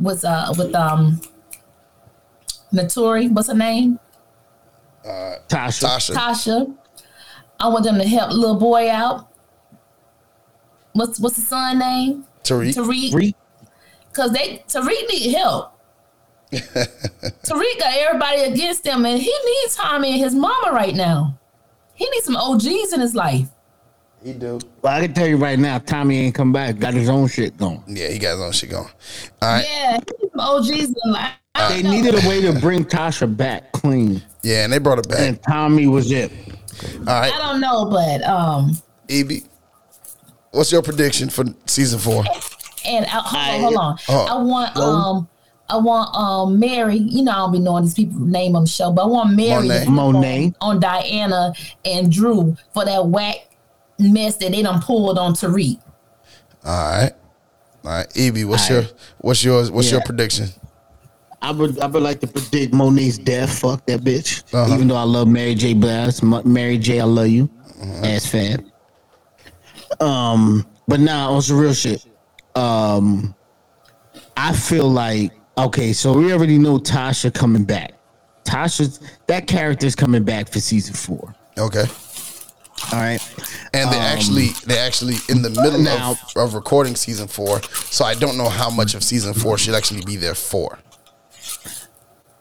with 0.00 0.24
uh 0.24 0.52
with 0.59 0.74
um 0.74 1.20
Naturi, 2.72 3.30
what's 3.30 3.48
her 3.48 3.55
name? 3.55 3.98
Uh, 5.05 5.36
Tasha. 5.48 5.86
Tasha. 5.86 6.14
Tasha. 6.14 6.76
I 7.60 7.68
want 7.68 7.84
them 7.84 7.98
to 7.98 8.06
help 8.06 8.32
little 8.32 8.59
boy 8.59 8.90
out. 8.90 9.28
What's 10.92 11.18
what's 11.18 11.36
the 11.36 11.42
son 11.42 11.78
name? 11.78 12.24
Tariq. 12.48 12.74
Tariq. 12.74 13.34
Cause 14.12 14.32
they 14.32 14.64
Tariq 14.68 15.08
need 15.08 15.32
help. 15.34 15.74
Tariq 16.52 17.78
got 17.78 17.94
everybody 17.94 18.42
against 18.42 18.86
him, 18.86 19.04
and 19.04 19.20
he 19.20 19.34
needs 19.46 19.76
Tommy 19.76 20.12
and 20.12 20.18
his 20.18 20.34
mama 20.34 20.72
right 20.72 20.94
now. 20.94 21.38
He 21.94 22.08
needs 22.10 22.24
some 22.24 22.36
OGs 22.36 22.92
in 22.92 23.00
his 23.00 23.14
life. 23.14 23.48
He 24.24 24.32
do. 24.32 24.58
Well, 24.82 24.92
I 24.92 25.06
can 25.06 25.14
tell 25.14 25.26
you 25.26 25.36
right 25.36 25.58
now, 25.58 25.78
Tommy 25.78 26.18
ain't 26.18 26.34
come 26.34 26.52
back. 26.52 26.78
Got 26.78 26.94
his 26.94 27.08
own 27.08 27.28
shit 27.28 27.56
going. 27.56 27.82
Yeah, 27.86 28.08
he 28.08 28.18
got 28.18 28.32
his 28.32 28.40
own 28.40 28.52
shit 28.52 28.70
going. 28.70 28.88
All 29.42 29.52
right. 29.54 29.64
Yeah, 29.68 29.92
he 29.92 30.22
needs 30.22 30.32
some 30.32 30.40
OGs 30.40 30.94
in 31.04 31.12
life. 31.12 31.32
I 31.54 31.80
They 31.80 31.88
needed 31.88 32.24
a 32.24 32.28
way 32.28 32.40
to 32.42 32.58
bring 32.60 32.84
Tasha 32.84 33.34
back 33.36 33.72
clean. 33.72 34.22
Yeah, 34.42 34.64
and 34.64 34.72
they 34.72 34.78
brought 34.78 34.98
it 34.98 35.08
back. 35.08 35.20
And 35.20 35.42
Tommy 35.42 35.86
was 35.86 36.10
it. 36.10 36.32
All 37.00 37.04
right. 37.06 37.32
I 37.32 37.38
don't 37.38 37.60
know, 37.60 37.84
but 37.86 38.22
um, 38.22 38.76
Evie, 39.08 39.44
what's 40.59 40.72
your 40.72 40.82
prediction 40.82 41.30
for 41.30 41.44
season 41.66 41.98
four? 42.01 42.24
and 42.85 43.06
I, 43.06 43.09
hold 43.10 43.36
on, 43.36 43.60
hold 43.60 43.76
on. 43.76 43.98
Oh. 44.09 44.26
I 44.39 44.43
want 44.43 44.74
Go. 44.74 44.82
um, 44.82 45.28
I 45.70 45.76
want 45.76 46.14
um 46.14 46.59
Mary. 46.59 46.97
You 46.97 47.22
know, 47.24 47.32
I 47.32 47.36
don't 47.36 47.52
be 47.52 47.59
knowing 47.60 47.85
these 47.85 47.94
people 47.94 48.18
name 48.20 48.56
on 48.56 48.64
the 48.64 48.68
show, 48.68 48.90
but 48.93 49.02
I 49.05 49.06
want 49.06 49.35
Mary 49.35 49.68
Monet. 49.68 49.86
Monet. 49.89 50.55
on, 50.60 50.76
on 50.76 50.80
Diana 50.80 51.52
and 51.85 52.10
Dru 52.12 52.56
for 52.74 52.85
that 52.85 53.06
whack 53.06 53.36
mess 53.98 54.36
that 54.36 54.52
they 54.52 54.62
done 54.62 54.80
pulled 54.82 55.18
on 55.18 55.32
Tariq. 55.35 55.80
All 56.64 56.72
right, 56.72 57.12
all 57.85 57.90
right. 57.90 58.16
Evie, 58.16 58.44
what's 58.44 58.68
All 58.68 58.76
your 58.76 58.82
right. 58.82 58.94
what's 59.18 59.44
yours? 59.44 59.70
What's 59.70 59.90
your 59.90 60.01
prediction? 60.02 60.48
I 61.40 61.52
would 61.52 61.78
I 61.78 61.86
would 61.86 62.02
like 62.02 62.20
to 62.20 62.26
predict 62.26 62.74
Monet's 62.74 63.16
death. 63.18 63.60
Fuck 63.60 63.86
that 63.86 64.01
bitch. 64.01 64.43
Uh-huh. 64.52 64.74
Even 64.74 64.89
though 64.89 64.97
I 64.97 65.05
love 65.05 65.28
Mary 65.28 65.55
J. 65.55 65.72
Blige, 65.74 66.20
Mary 66.44 66.78
J. 66.78 67.01
I 67.01 67.05
love 67.05 67.28
you, 67.28 67.48
Uh-huh. 67.80 68.06
ass 68.06 68.26
fan. 68.26 68.72
Um, 70.00 70.66
but 70.86 71.00
now 71.00 71.32
on 71.32 71.42
some 71.42 71.58
real 71.58 71.74
shit. 71.74 72.04
Um, 72.54 73.34
I 74.36 74.52
feel 74.54 74.88
like 74.90 75.32
okay, 75.56 75.92
so 75.92 76.12
we 76.12 76.32
already 76.32 76.58
know 76.58 76.78
Tasha 76.78 77.32
coming 77.32 77.64
back. 77.64 77.92
Tasha's 78.44 79.00
that 79.26 79.46
character's 79.46 79.94
coming 79.94 80.24
back 80.24 80.48
for 80.48 80.60
season 80.60 80.94
four. 80.94 81.34
Okay. 81.58 81.84
All 82.92 82.98
right. 83.00 83.18
And 83.74 83.90
they're 83.92 83.98
Um, 84.00 84.04
actually 84.18 84.48
they're 84.64 84.86
actually 84.86 85.16
in 85.28 85.42
the 85.42 85.50
middle 85.50 85.80
now- 85.80 86.12
of, 86.12 86.18
of 86.36 86.54
recording 86.54 86.94
season 86.96 87.26
four, 87.28 87.60
so 87.90 88.04
I 88.04 88.14
don't 88.14 88.36
know 88.38 88.48
how 88.48 88.70
much 88.70 88.94
of 88.94 89.02
season 89.02 89.34
four 89.34 89.58
should 89.58 89.74
actually 89.74 90.04
be 90.04 90.16
there 90.16 90.34
for. 90.36 90.78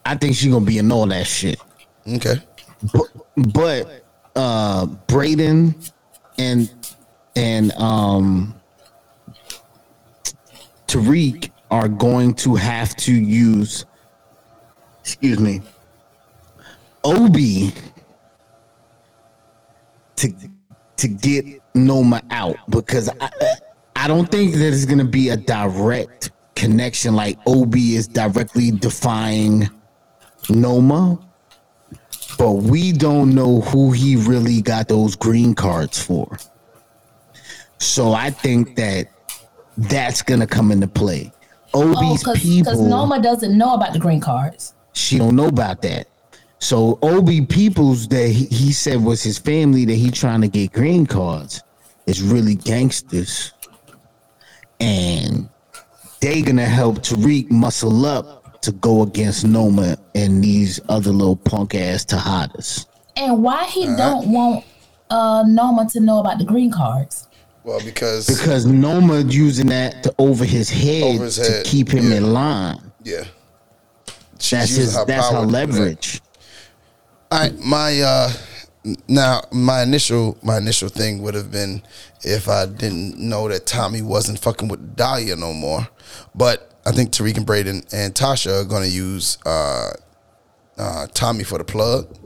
I 0.06 0.16
think 0.16 0.36
she's 0.36 0.52
gonna 0.52 0.64
be 0.64 0.78
in 0.78 0.92
all 0.92 1.06
that 1.08 1.28
shit. 1.28 1.60
Okay. 2.08 2.36
But, 2.94 3.08
but 3.54 4.04
uh 4.36 4.86
Brayden 5.08 5.92
and 6.38 6.70
and 7.38 7.72
um 7.74 8.54
Tariq 10.88 11.52
are 11.70 11.88
going 11.88 12.34
to 12.36 12.56
have 12.56 12.96
to 12.98 13.14
use 13.14 13.86
excuse 15.02 15.40
me 15.40 15.62
Obi 17.04 17.72
to 20.18 20.34
to 20.98 21.08
get 21.08 21.46
Noma 21.76 22.24
out 22.32 22.58
because 22.70 23.10
I 23.22 23.30
I 23.96 24.08
don't 24.08 24.30
think 24.30 24.54
that 24.54 24.74
it's 24.74 24.86
gonna 24.86 25.06
be 25.06 25.30
a 25.30 25.38
direct 25.38 26.32
connection 26.56 27.16
like 27.16 27.38
Obi 27.46 27.96
is 27.96 28.08
directly 28.08 28.72
defying 28.72 29.70
Noma, 30.50 31.20
but 32.40 32.52
we 32.54 32.92
don't 32.94 33.36
know 33.36 33.62
who 33.62 33.92
he 33.92 34.16
really 34.16 34.62
got 34.62 34.88
those 34.88 35.16
green 35.16 35.54
cards 35.54 36.02
for. 36.02 36.38
So 37.80 38.14
I 38.14 38.30
think 38.30 38.76
that 38.76 39.08
that's 39.78 40.22
gonna 40.22 40.48
come 40.48 40.72
into 40.72 40.88
play. 40.88 41.32
Obi's 41.74 42.28
Oh, 42.28 42.34
people, 42.34 42.72
because 42.72 42.82
Noma 42.82 43.22
doesn't 43.22 43.56
know 43.58 43.74
about 43.74 43.94
the 43.94 44.00
green 44.00 44.20
cards. 44.22 44.74
she 44.94 45.18
don't 45.18 45.36
know 45.36 45.48
about 45.48 45.82
that. 45.84 46.08
So 46.60 46.98
Obi 47.04 47.46
peoples 47.46 48.08
that 48.08 48.30
he, 48.30 48.46
he 48.46 48.72
said 48.72 49.04
was 49.04 49.22
his 49.22 49.38
family 49.38 49.86
that 49.86 49.94
he 49.94 50.10
trying 50.10 50.42
to 50.42 50.48
get 50.48 50.74
green 50.74 51.06
cards 51.06 51.62
is 52.08 52.22
really 52.22 52.56
gangsters, 52.56 53.54
and 54.80 55.50
they 56.20 56.42
gonna 56.42 56.66
help 56.66 56.98
Tariq 57.00 57.52
muscle 57.52 58.06
up 58.06 58.62
to 58.62 58.72
go 58.72 59.04
against 59.04 59.46
Noma 59.46 59.98
and 60.16 60.44
these 60.44 60.80
other 60.90 61.12
little 61.12 61.36
punk 61.36 61.76
ass 61.76 62.04
Tejadas. 62.06 62.88
And 63.16 63.44
why 63.44 63.66
he 63.66 63.86
don't 63.86 64.32
want 64.32 64.66
uh 65.12 65.44
Noma 65.48 65.88
to 65.92 66.00
know 66.00 66.20
about 66.20 66.40
the 66.40 66.46
green 66.46 66.72
cards? 66.72 67.27
Well, 67.68 67.82
because 67.84 68.28
Because 68.28 68.66
Noma 68.66 69.20
using 69.20 69.68
that 69.68 70.02
to 70.04 70.16
over 70.18 70.46
his 70.46 70.70
head, 70.70 71.04
Over 71.04 71.26
his 71.26 71.36
head, 71.36 71.66
to 71.66 71.70
keep 71.70 71.90
him 71.90 72.14
in 72.14 72.32
line. 72.32 72.80
yeah, 73.04 73.26
That's 74.50 74.70
his. 74.70 74.96
her 74.96 75.04
That's 75.04 75.28
her 75.28 75.34
power 75.34 75.42
to 75.42 75.48
do 75.48 75.52
that. 75.52 75.68
leverage. 75.68 76.22
All 77.30 77.40
right, 77.40 77.60
my 77.60 78.00
uh 78.00 78.32
now 79.10 79.42
my 79.52 79.84
initial 79.84 80.38
my 80.42 80.58
initial 80.58 80.88
thing 80.88 81.22
would 81.24 81.34
have 81.34 81.52
been 81.52 81.82
if 82.22 82.48
I 82.48 82.68
didn't 82.68 83.20
know 83.20 83.50
that 83.50 83.66
Tommy 83.66 84.02
wasn't 84.02 84.40
fucking 84.40 84.70
with 84.70 84.96
Dahlia 84.96 85.36
no 85.36 85.52
more. 85.52 85.90
But 86.34 86.72
I 86.86 86.94
think 86.94 87.12
Tariq 87.12 87.36
and 87.36 87.46
Brayden 87.46 87.86
and 87.94 88.16
Tasha 88.16 88.62
are 88.62 88.66
gonna 88.66 88.86
use 88.86 89.38
uh 89.46 89.92
uh 90.78 91.08
Tommy 91.14 91.44
for 91.44 91.58
the 91.58 91.66
plug. 91.66 92.18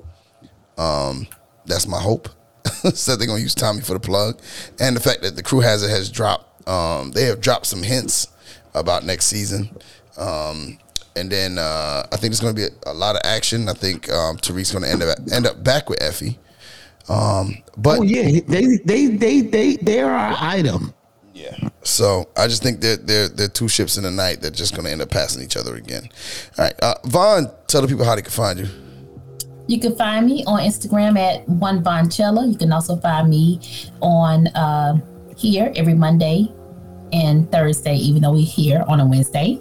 Um 0.77 1.25
that's 1.65 1.87
my 1.87 1.99
hope. 1.99 2.29
so 2.93 3.15
they're 3.15 3.27
gonna 3.27 3.39
use 3.39 3.55
Tommy 3.55 3.81
for 3.81 3.93
the 3.93 3.99
plug. 3.99 4.39
And 4.79 4.95
the 4.95 4.99
fact 4.99 5.21
that 5.21 5.35
the 5.35 5.43
crew 5.43 5.59
has 5.59 5.83
it 5.83 5.89
has 5.89 6.09
dropped 6.09 6.67
um 6.67 7.11
they 7.11 7.25
have 7.25 7.41
dropped 7.41 7.65
some 7.65 7.83
hints 7.83 8.27
about 8.73 9.03
next 9.05 9.25
season. 9.25 9.69
Um 10.17 10.77
and 11.15 11.29
then 11.29 11.57
uh, 11.57 12.03
I 12.11 12.15
think 12.15 12.31
there's 12.31 12.39
going 12.39 12.55
to 12.55 12.61
be 12.61 12.67
a, 12.67 12.91
a 12.91 12.93
lot 12.93 13.15
of 13.15 13.21
action. 13.25 13.67
I 13.67 13.73
think 13.73 14.09
um, 14.09 14.37
Tariq's 14.37 14.71
going 14.71 14.85
to 14.85 14.89
end 14.89 15.03
up 15.03 15.17
end 15.31 15.45
up 15.45 15.63
back 15.63 15.89
with 15.89 16.01
Effie. 16.01 16.39
Um, 17.09 17.61
but 17.77 17.99
oh 17.99 18.03
yeah, 18.03 18.39
they 18.47 18.77
they 18.85 19.07
they 19.07 19.41
they 19.41 19.75
they 19.77 19.99
are 19.99 20.11
our 20.11 20.35
item. 20.39 20.93
Yeah. 21.33 21.69
So 21.83 22.29
I 22.37 22.47
just 22.47 22.63
think 22.63 22.81
that 22.81 23.07
they're 23.07 23.27
they're 23.27 23.47
two 23.47 23.67
ships 23.67 23.97
in 23.97 24.03
the 24.03 24.11
night 24.11 24.41
that 24.41 24.53
just 24.53 24.73
going 24.73 24.85
to 24.85 24.91
end 24.91 25.01
up 25.01 25.09
passing 25.09 25.43
each 25.43 25.57
other 25.57 25.75
again. 25.75 26.07
All 26.57 26.65
right, 26.65 26.79
uh, 26.81 26.95
Von, 27.05 27.51
tell 27.67 27.81
the 27.81 27.87
people 27.87 28.05
how 28.05 28.15
they 28.15 28.21
can 28.21 28.31
find 28.31 28.59
you. 28.59 28.67
You 29.67 29.79
can 29.79 29.95
find 29.95 30.25
me 30.25 30.43
on 30.45 30.59
Instagram 30.59 31.17
at 31.17 31.47
one 31.47 31.83
Vonchella. 31.83 32.49
You 32.51 32.57
can 32.57 32.73
also 32.73 32.97
find 32.97 33.29
me 33.29 33.59
on 34.01 34.47
uh, 34.47 34.99
here 35.37 35.71
every 35.75 35.93
Monday 35.93 36.51
and 37.13 37.49
Thursday, 37.51 37.95
even 37.95 38.21
though 38.21 38.33
we're 38.33 38.45
here 38.45 38.83
on 38.87 38.99
a 38.99 39.05
Wednesday. 39.05 39.59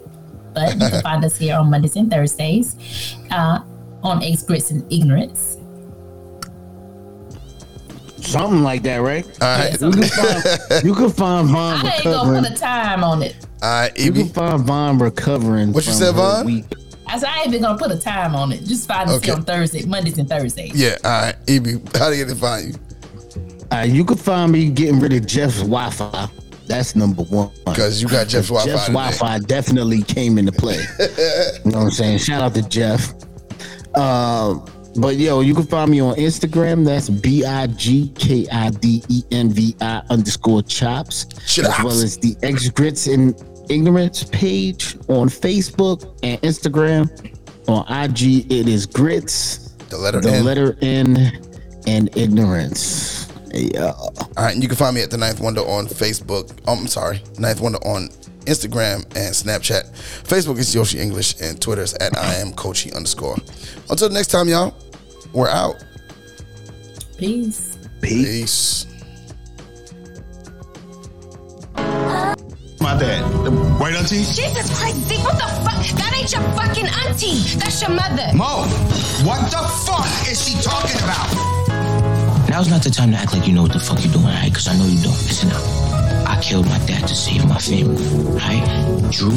But 0.55 0.75
you 0.75 0.89
can 0.89 1.03
find 1.03 1.25
us 1.25 1.37
here 1.37 1.57
on 1.57 1.71
Mondays 1.71 1.97
and 1.97 2.11
Thursdays 2.11 3.17
uh, 3.31 3.61
on 4.03 4.23
Eggs, 4.23 4.43
Grits, 4.43 4.71
and 4.71 4.91
Ignorance. 4.93 5.59
Something 8.17 8.63
like 8.63 8.83
that, 8.83 8.99
right? 8.99 9.25
All 9.41 9.59
right. 9.59 9.81
You 9.81 9.91
can 9.91 10.03
find, 10.09 10.85
you 10.85 10.95
can 10.95 11.11
find 11.11 11.49
Von 11.49 11.87
I 11.87 11.95
ain't 11.95 12.05
gonna 12.05 12.41
put 12.41 12.51
a 12.51 12.55
time 12.55 13.03
on 13.03 13.23
it. 13.23 13.37
All 13.63 13.69
right, 13.69 13.99
You 13.99 14.13
can 14.13 14.29
find 14.29 14.61
Von 14.65 14.99
recovering. 14.99 15.73
What 15.73 15.87
you 15.87 15.93
said, 15.93 16.15
her 16.15 16.43
Von? 16.43 16.65
Week. 17.15 17.17
I 17.17 17.19
said 17.19 17.29
I 17.31 17.39
ain't 17.41 17.49
even 17.49 17.63
gonna 17.63 17.79
put 17.79 17.91
a 17.91 17.99
time 17.99 18.35
on 18.35 18.53
it. 18.53 18.65
Just 18.65 18.87
find 18.89 19.09
us 19.11 19.17
Okay. 19.17 19.27
here 19.27 19.35
on 19.37 19.45
Thursday, 19.45 19.85
Mondays 19.87 20.19
and 20.19 20.29
Thursdays. 20.29 20.73
Yeah, 20.75 20.97
all 21.05 21.11
right, 21.11 21.35
Evie, 21.47 21.81
how 21.97 22.11
do 22.11 22.17
they 22.17 22.25
can 22.25 22.35
find 22.37 22.69
you? 22.69 22.75
Uh, 23.73 23.83
you 23.83 24.05
can 24.05 24.17
find 24.17 24.51
me 24.53 24.69
getting 24.69 24.99
rid 25.01 25.13
of 25.13 25.27
Jeff's 25.27 25.59
Wi-Fi. 25.59 26.29
That's 26.67 26.95
number 26.97 27.23
one. 27.25 27.51
Because 27.67 28.01
you 28.03 28.09
got 28.09 28.29
Jeff's 28.29 28.49
Wi-Fi 28.49 28.69
Jeff's. 28.71 28.87
Wi-Fi 28.89 29.39
definitely 29.41 30.03
came 30.03 30.39
into 30.39 30.53
play. 30.53 30.77
you 30.99 31.71
know 31.71 31.79
what 31.79 31.85
I'm 31.85 31.91
saying? 31.91 32.19
Shout 32.19 32.43
out 32.43 32.55
to 32.55 32.69
Jeff. 32.69 33.13
Uh, 33.95 34.55
but 34.97 35.17
yo, 35.17 35.41
you 35.41 35.55
can 35.55 35.67
find 35.67 35.91
me 35.91 36.01
on 36.01 36.15
Instagram. 36.17 36.85
That's 36.85 37.09
B 37.09 37.45
I 37.45 37.67
G 37.69 38.13
K 38.17 38.47
I 38.51 38.71
D 38.71 39.03
E 39.09 39.23
N 39.31 39.51
V 39.51 39.75
I 39.81 40.03
underscore 40.11 40.63
chops, 40.63 41.27
as 41.59 41.69
well 41.83 41.89
as 41.91 42.17
the 42.19 42.37
Eggs 42.43 42.69
Grits 42.71 43.07
and 43.07 43.35
Ignorance 43.71 44.25
page 44.25 44.97
on 45.09 45.29
Facebook 45.29 46.03
and 46.23 46.41
Instagram. 46.43 47.09
On 47.69 47.87
IG, 47.87 48.51
it 48.51 48.67
is 48.67 48.85
Grits, 48.85 49.71
the 49.91 49.97
letter 49.97 50.21
the 50.21 50.33
N. 50.33 50.45
letter 50.45 50.77
N, 50.83 51.41
and 51.87 52.15
Ignorance. 52.17 53.33
Yeah. 53.55 53.93
All 53.93 54.27
right, 54.37 54.55
and 54.55 54.63
you 54.63 54.69
can 54.69 54.77
find 54.77 54.95
me 54.95 55.03
at 55.03 55.11
the 55.11 55.17
Ninth 55.17 55.41
Wonder 55.41 55.61
on 55.61 55.87
Facebook. 55.87 56.53
Oh, 56.67 56.75
I'm 56.75 56.89
sorry, 56.89 57.23
Ninth 57.39 57.61
Wonder 57.61 57.79
on 57.87 58.09
Instagram 58.47 59.05
and 59.17 59.35
Snapchat. 59.35 59.91
Facebook 60.25 60.59
is 60.59 60.75
Yoshi 60.75 60.99
English, 60.99 61.41
and 61.41 61.61
Twitter 61.61 61.83
is 61.83 61.95
at 61.95 62.17
I 62.17 62.35
am 62.37 62.53
Coachy 62.53 62.93
underscore. 62.93 63.37
Until 63.89 64.11
next 64.11 64.29
time, 64.29 64.49
y'all, 64.49 64.75
we're 65.33 65.49
out. 65.49 65.77
Peace. 67.17 67.79
Peace. 68.01 68.87
My 72.81 72.97
dad. 72.99 73.21
Right, 73.79 73.95
auntie? 73.95 74.25
Jesus 74.25 74.73
Christ, 74.79 74.97
Zeke, 75.07 75.23
what 75.23 75.37
the 75.37 75.45
fuck? 75.61 75.85
That 76.01 76.13
ain't 76.17 76.33
your 76.33 76.41
fucking 76.57 76.89
auntie. 77.05 77.41
That's 77.59 77.83
your 77.83 77.91
mother. 77.91 78.33
Mo, 78.35 78.65
what 79.23 79.51
the 79.51 79.61
fuck 79.85 80.09
is 80.27 80.41
she 80.49 80.55
talking 80.63 80.97
about? 81.05 81.29
Now's 82.49 82.71
not 82.71 82.83
the 82.83 82.91
time 82.91 83.13
to 83.13 83.19
act 83.19 83.35
like 83.35 83.47
you 83.47 83.53
know 83.55 83.63
what 83.63 83.73
the 83.73 83.79
fuck 83.79 84.03
you're 84.03 84.13
doing, 84.13 84.25
right? 84.25 84.49
Because 84.49 84.67
I 84.67 84.77
know 84.79 84.87
you 84.87 85.03
don't. 85.03 85.13
Listen 85.29 85.51
up. 85.53 85.63
I 86.27 86.41
killed 86.41 86.67
my 86.67 86.79
dad 86.87 87.07
to 87.07 87.15
save 87.15 87.47
my 87.47 87.59
family, 87.59 88.01
right? 88.33 88.65
Dru, 89.11 89.31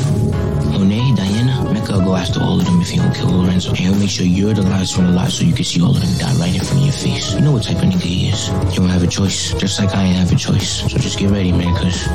Monet, 0.72 1.14
Diana, 1.16 1.53
Will 1.90 2.02
go 2.02 2.16
after 2.16 2.42
all 2.42 2.60
of 2.60 2.66
them 2.66 2.82
if 2.82 2.92
you 2.92 3.02
don't 3.02 3.14
kill 3.14 3.30
Lorenzo. 3.30 3.70
And 3.70 3.78
he'll 3.78 3.96
make 3.96 4.10
sure 4.10 4.26
you're 4.26 4.54
the 4.54 4.64
last 4.64 4.98
one 4.98 5.08
alive 5.08 5.32
so 5.32 5.44
you 5.44 5.54
can 5.54 5.64
see 5.64 5.82
all 5.82 5.92
of 5.92 6.02
them 6.02 6.18
die 6.18 6.34
right 6.40 6.56
in 6.56 6.62
front 6.62 6.80
of 6.80 6.86
your 6.86 6.94
face. 6.94 7.36
You 7.36 7.42
know 7.42 7.52
what 7.52 7.64
type 7.64 7.78
of 7.78 7.84
nigga 7.84 8.02
he 8.02 8.30
is. 8.30 8.48
You 8.74 8.80
don't 8.82 8.90
have 8.90 9.04
a 9.04 9.08
choice, 9.08 9.54
just 9.54 9.80
like 9.80 9.94
I 9.96 10.04
ain't 10.04 10.18
have 10.18 10.32
a 10.32 10.36
choice. 10.36 10.92
So 10.92 10.98
just 10.98 11.20
get 11.20 11.30
ready, 11.30 11.52
man, 11.52 11.74
because 11.74 12.08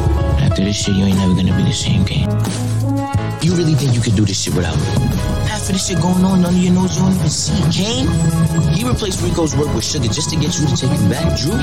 after 0.42 0.64
this 0.64 0.82
shit, 0.82 0.96
you 0.96 1.04
ain't 1.04 1.18
never 1.18 1.34
gonna 1.34 1.56
be 1.56 1.62
the 1.62 1.72
same 1.72 2.04
game. 2.04 2.28
You 3.42 3.54
really 3.54 3.74
think 3.74 3.94
you 3.94 4.00
can 4.00 4.16
do 4.16 4.24
this 4.24 4.42
shit 4.42 4.54
without 4.54 4.76
me? 4.76 5.37
Half 5.58 5.70
of 5.70 5.74
this 5.74 5.88
shit 5.88 6.00
going 6.00 6.24
on 6.24 6.44
under 6.44 6.60
your 6.60 6.72
nose, 6.72 6.94
you 6.94 7.02
don't 7.02 7.14
even 7.18 7.28
see. 7.28 7.58
Cane, 7.74 8.06
he 8.72 8.86
replaced 8.86 9.20
Rico's 9.20 9.56
work 9.56 9.74
with 9.74 9.82
Sugar 9.82 10.06
just 10.06 10.30
to 10.30 10.36
get 10.36 10.56
you 10.56 10.68
to 10.68 10.76
take 10.76 10.88
him 10.88 11.10
back. 11.10 11.36
Dru, 11.36 11.58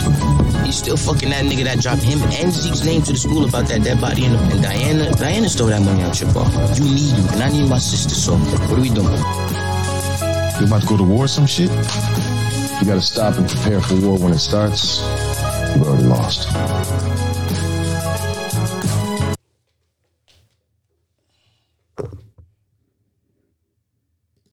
he's 0.66 0.76
still 0.76 0.98
fucking 0.98 1.30
that 1.30 1.46
nigga 1.46 1.64
that 1.64 1.80
dropped 1.80 2.02
him 2.02 2.22
and 2.22 2.52
Zeke's 2.52 2.84
name 2.84 3.04
to 3.04 3.14
the 3.14 3.18
school 3.18 3.46
about 3.48 3.70
that 3.70 3.86
dead 3.86 4.02
body. 4.02 4.26
And, 4.26 4.36
and 4.52 4.62
Diana, 4.62 5.10
Diana 5.12 5.48
stole 5.48 5.68
that 5.68 5.82
money 5.82 6.04
out 6.04 6.20
your 6.20 6.30
bar. 6.34 6.52
You 6.76 6.84
need 6.84 7.14
me, 7.16 7.24
and 7.32 7.42
I 7.42 7.50
need 7.50 7.70
my 7.70 7.78
sister, 7.78 8.14
so 8.14 8.36
what 8.36 8.78
are 8.78 8.82
we 8.82 8.90
doing? 8.90 9.16
You 10.60 10.68
about 10.68 10.82
to 10.82 10.88
go 10.88 10.98
to 10.98 11.04
war 11.04 11.30
some 11.30 11.46
shit? 11.46 11.72
You 11.72 12.86
gotta 12.86 13.00
stop 13.00 13.38
and 13.38 13.48
prepare 13.48 13.80
for 13.80 13.96
war 13.96 14.18
when 14.20 14.34
it 14.34 14.40
starts. 14.40 15.00
You've 15.74 15.88
already 15.88 16.04
lost. 16.04 17.35